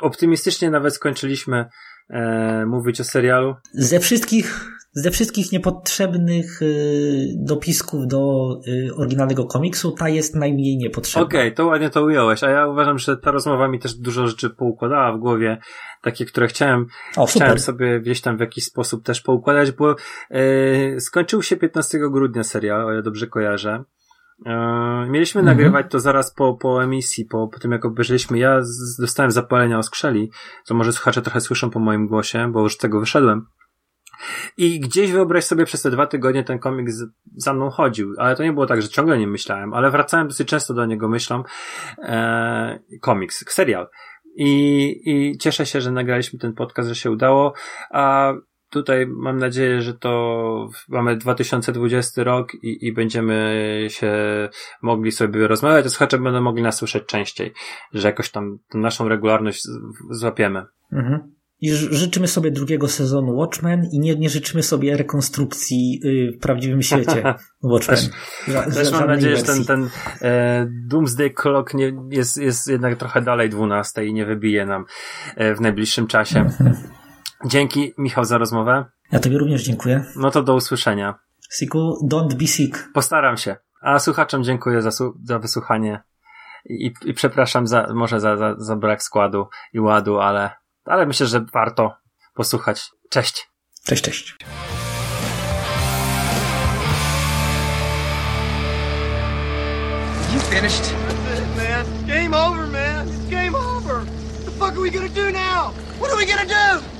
Optymistycznie 0.00 0.70
nawet 0.70 0.94
skończyliśmy 0.94 1.68
e, 2.10 2.66
mówić 2.66 3.00
o 3.00 3.04
serialu. 3.04 3.54
Ze 3.74 4.00
wszystkich, 4.00 4.70
ze 4.92 5.10
wszystkich 5.10 5.52
niepotrzebnych 5.52 6.62
y, 6.62 7.34
dopisków 7.36 8.06
do 8.06 8.50
y, 8.68 8.94
oryginalnego 8.94 9.44
komiksu, 9.44 9.92
ta 9.92 10.08
jest 10.08 10.36
najmniej 10.36 10.76
niepotrzebna. 10.76 11.26
Okej, 11.26 11.54
to 11.54 11.66
ładnie 11.66 11.90
to 11.90 12.04
ująłeś, 12.04 12.44
a 12.44 12.50
ja 12.50 12.66
uważam, 12.66 12.98
że 12.98 13.16
ta 13.16 13.30
rozmowa 13.30 13.68
mi 13.68 13.78
też 13.78 13.94
dużo 13.94 14.26
rzeczy 14.26 14.50
poukładała 14.50 15.12
w 15.12 15.18
głowie, 15.18 15.58
takie, 16.02 16.24
które 16.24 16.46
chciałem, 16.46 16.86
O, 17.16 17.26
chciałem 17.26 17.58
sobie 17.58 18.00
gdzieś 18.00 18.20
tam 18.20 18.36
w 18.36 18.40
jakiś 18.40 18.64
sposób 18.64 19.04
też 19.04 19.20
poukładać, 19.20 19.72
bo 19.72 19.96
e, 20.30 21.00
skończył 21.00 21.42
się 21.42 21.56
15 21.56 21.98
grudnia 21.98 22.44
serial, 22.44 22.86
o 22.86 22.92
ile 22.92 23.02
dobrze 23.02 23.26
kojarzę. 23.26 23.84
E, 24.46 25.06
mieliśmy 25.10 25.40
Mhm. 25.40 25.56
nagrywać 25.56 25.86
to 25.90 26.00
zaraz 26.00 26.34
po, 26.34 26.54
po 26.54 26.84
emisji, 26.84 27.24
po, 27.24 27.48
po 27.48 27.58
tym 27.58 27.72
jak 27.72 27.84
obejrzeliśmy. 27.84 28.38
Ja 28.38 28.62
z, 28.62 28.96
dostałem 29.00 29.30
zapalenia 29.30 29.78
oskrzeli, 29.78 30.30
co 30.64 30.74
może 30.74 30.92
słuchacze 30.92 31.22
trochę 31.22 31.40
słyszą 31.40 31.70
po 31.70 31.80
moim 31.80 32.06
głosie, 32.06 32.52
bo 32.52 32.60
już 32.62 32.74
z 32.74 32.78
tego 32.78 33.00
wyszedłem. 33.00 33.46
I 34.56 34.80
gdzieś 34.80 35.12
wyobraź 35.12 35.44
sobie 35.44 35.64
przez 35.64 35.82
te 35.82 35.90
dwa 35.90 36.06
tygodnie 36.06 36.44
ten 36.44 36.58
komiks 36.58 36.92
z- 36.94 37.10
za 37.36 37.54
mną 37.54 37.70
chodził, 37.70 38.14
ale 38.18 38.36
to 38.36 38.42
nie 38.42 38.52
było 38.52 38.66
tak, 38.66 38.82
że 38.82 38.88
ciągle 38.88 39.18
nie 39.18 39.26
myślałem, 39.26 39.74
ale 39.74 39.90
wracałem 39.90 40.28
dosyć 40.28 40.48
często 40.48 40.74
do 40.74 40.86
niego 40.86 41.08
myślą. 41.08 41.42
E, 42.02 42.78
komiks, 43.00 43.44
serial. 43.54 43.88
I, 44.36 44.92
I 45.04 45.38
cieszę 45.38 45.66
się, 45.66 45.80
że 45.80 45.90
nagraliśmy 45.92 46.38
ten 46.38 46.52
podcast, 46.54 46.88
że 46.88 46.94
się 46.94 47.10
udało. 47.10 47.52
A 47.90 48.32
tutaj 48.70 49.06
mam 49.06 49.38
nadzieję, 49.38 49.82
że 49.82 49.94
to 49.94 50.68
mamy 50.88 51.16
2020 51.16 52.24
rok 52.24 52.54
i, 52.54 52.86
i 52.86 52.92
będziemy 52.92 53.86
się 53.90 54.12
mogli 54.82 55.12
sobie 55.12 55.48
rozmawiać, 55.48 55.86
a 55.86 55.88
słuchacze 55.88 56.18
będą 56.18 56.40
mogli 56.40 56.62
nas 56.62 56.76
słyszeć 56.76 57.06
częściej, 57.06 57.52
że 57.94 58.08
jakoś 58.08 58.30
tam 58.30 58.58
naszą 58.74 59.08
regularność 59.08 59.62
złapiemy. 60.10 60.62
Mhm. 60.92 61.20
I 61.62 61.70
ży- 61.70 61.94
życzymy 61.94 62.28
sobie 62.28 62.50
drugiego 62.50 62.88
sezonu 62.88 63.36
Watchmen 63.36 63.84
i 63.92 63.98
nie, 64.00 64.16
nie 64.16 64.28
życzymy 64.30 64.62
sobie 64.62 64.96
rekonstrukcji 64.96 66.00
y, 66.04 66.36
w 66.36 66.40
prawdziwym 66.42 66.82
świecie 66.82 67.22
Watchmen. 67.62 67.96
Też- 67.98 68.08
Ża- 68.48 68.74
Też 68.74 68.92
mam 68.92 69.06
nadzieję, 69.06 69.36
że 69.36 69.42
ten, 69.42 69.54
wersji. 69.56 69.66
ten 69.66 69.88
e, 70.22 70.66
Doomsday 70.86 71.30
Clock 71.30 71.74
nie, 71.74 71.92
jest, 72.10 72.36
jest 72.36 72.68
jednak 72.68 72.96
trochę 72.98 73.22
dalej 73.22 73.50
12 73.50 74.04
i 74.06 74.14
nie 74.14 74.26
wybije 74.26 74.66
nam 74.66 74.84
e, 75.36 75.54
w 75.54 75.60
najbliższym 75.60 76.06
czasie. 76.06 76.44
Dzięki 77.44 77.94
Michał 77.98 78.24
za 78.24 78.38
rozmowę. 78.38 78.84
Ja 79.12 79.18
tobie 79.18 79.38
również 79.38 79.62
dziękuję. 79.62 80.04
No 80.16 80.30
to 80.30 80.42
do 80.42 80.54
usłyszenia. 80.54 81.18
Siku, 81.52 82.08
don't 82.10 82.34
be 82.34 82.46
sick. 82.46 82.88
Postaram 82.94 83.36
się. 83.36 83.56
A 83.80 83.98
słuchaczom 83.98 84.44
dziękuję 84.44 84.82
za, 84.82 84.90
za 85.24 85.38
wysłuchanie 85.38 86.02
i, 86.64 86.92
i 87.04 87.14
przepraszam 87.14 87.66
za, 87.66 87.86
może 87.94 88.20
za, 88.20 88.36
za, 88.36 88.54
za 88.58 88.76
brak 88.76 89.02
składu 89.02 89.48
i 89.72 89.80
ładu, 89.80 90.18
ale, 90.18 90.50
ale 90.84 91.06
myślę, 91.06 91.26
że 91.26 91.44
warto 91.52 91.94
posłuchać. 92.34 92.90
Cześć! 93.10 93.50
Cześć, 93.84 94.04
cześć. 94.04 94.36
You 100.34 100.40
finished? 100.40 100.94
That's 101.26 101.40
it, 101.40 101.56
man. 101.56 102.06
Game 102.06 102.34
over, 102.34 102.66
man. 102.66 103.08
It's 103.08 103.30
game 103.30 103.54
over. 103.54 103.94
What 103.94 104.44
the 104.44 104.50
fuck 104.50 104.72
are 104.72 104.80
we 104.80 104.90
gonna 104.90 105.08
do 105.08 105.30
now? 105.30 105.72
What 105.98 106.10
are 106.10 106.16
we 106.16 106.26
gonna 106.26 106.46
do? 106.46 106.99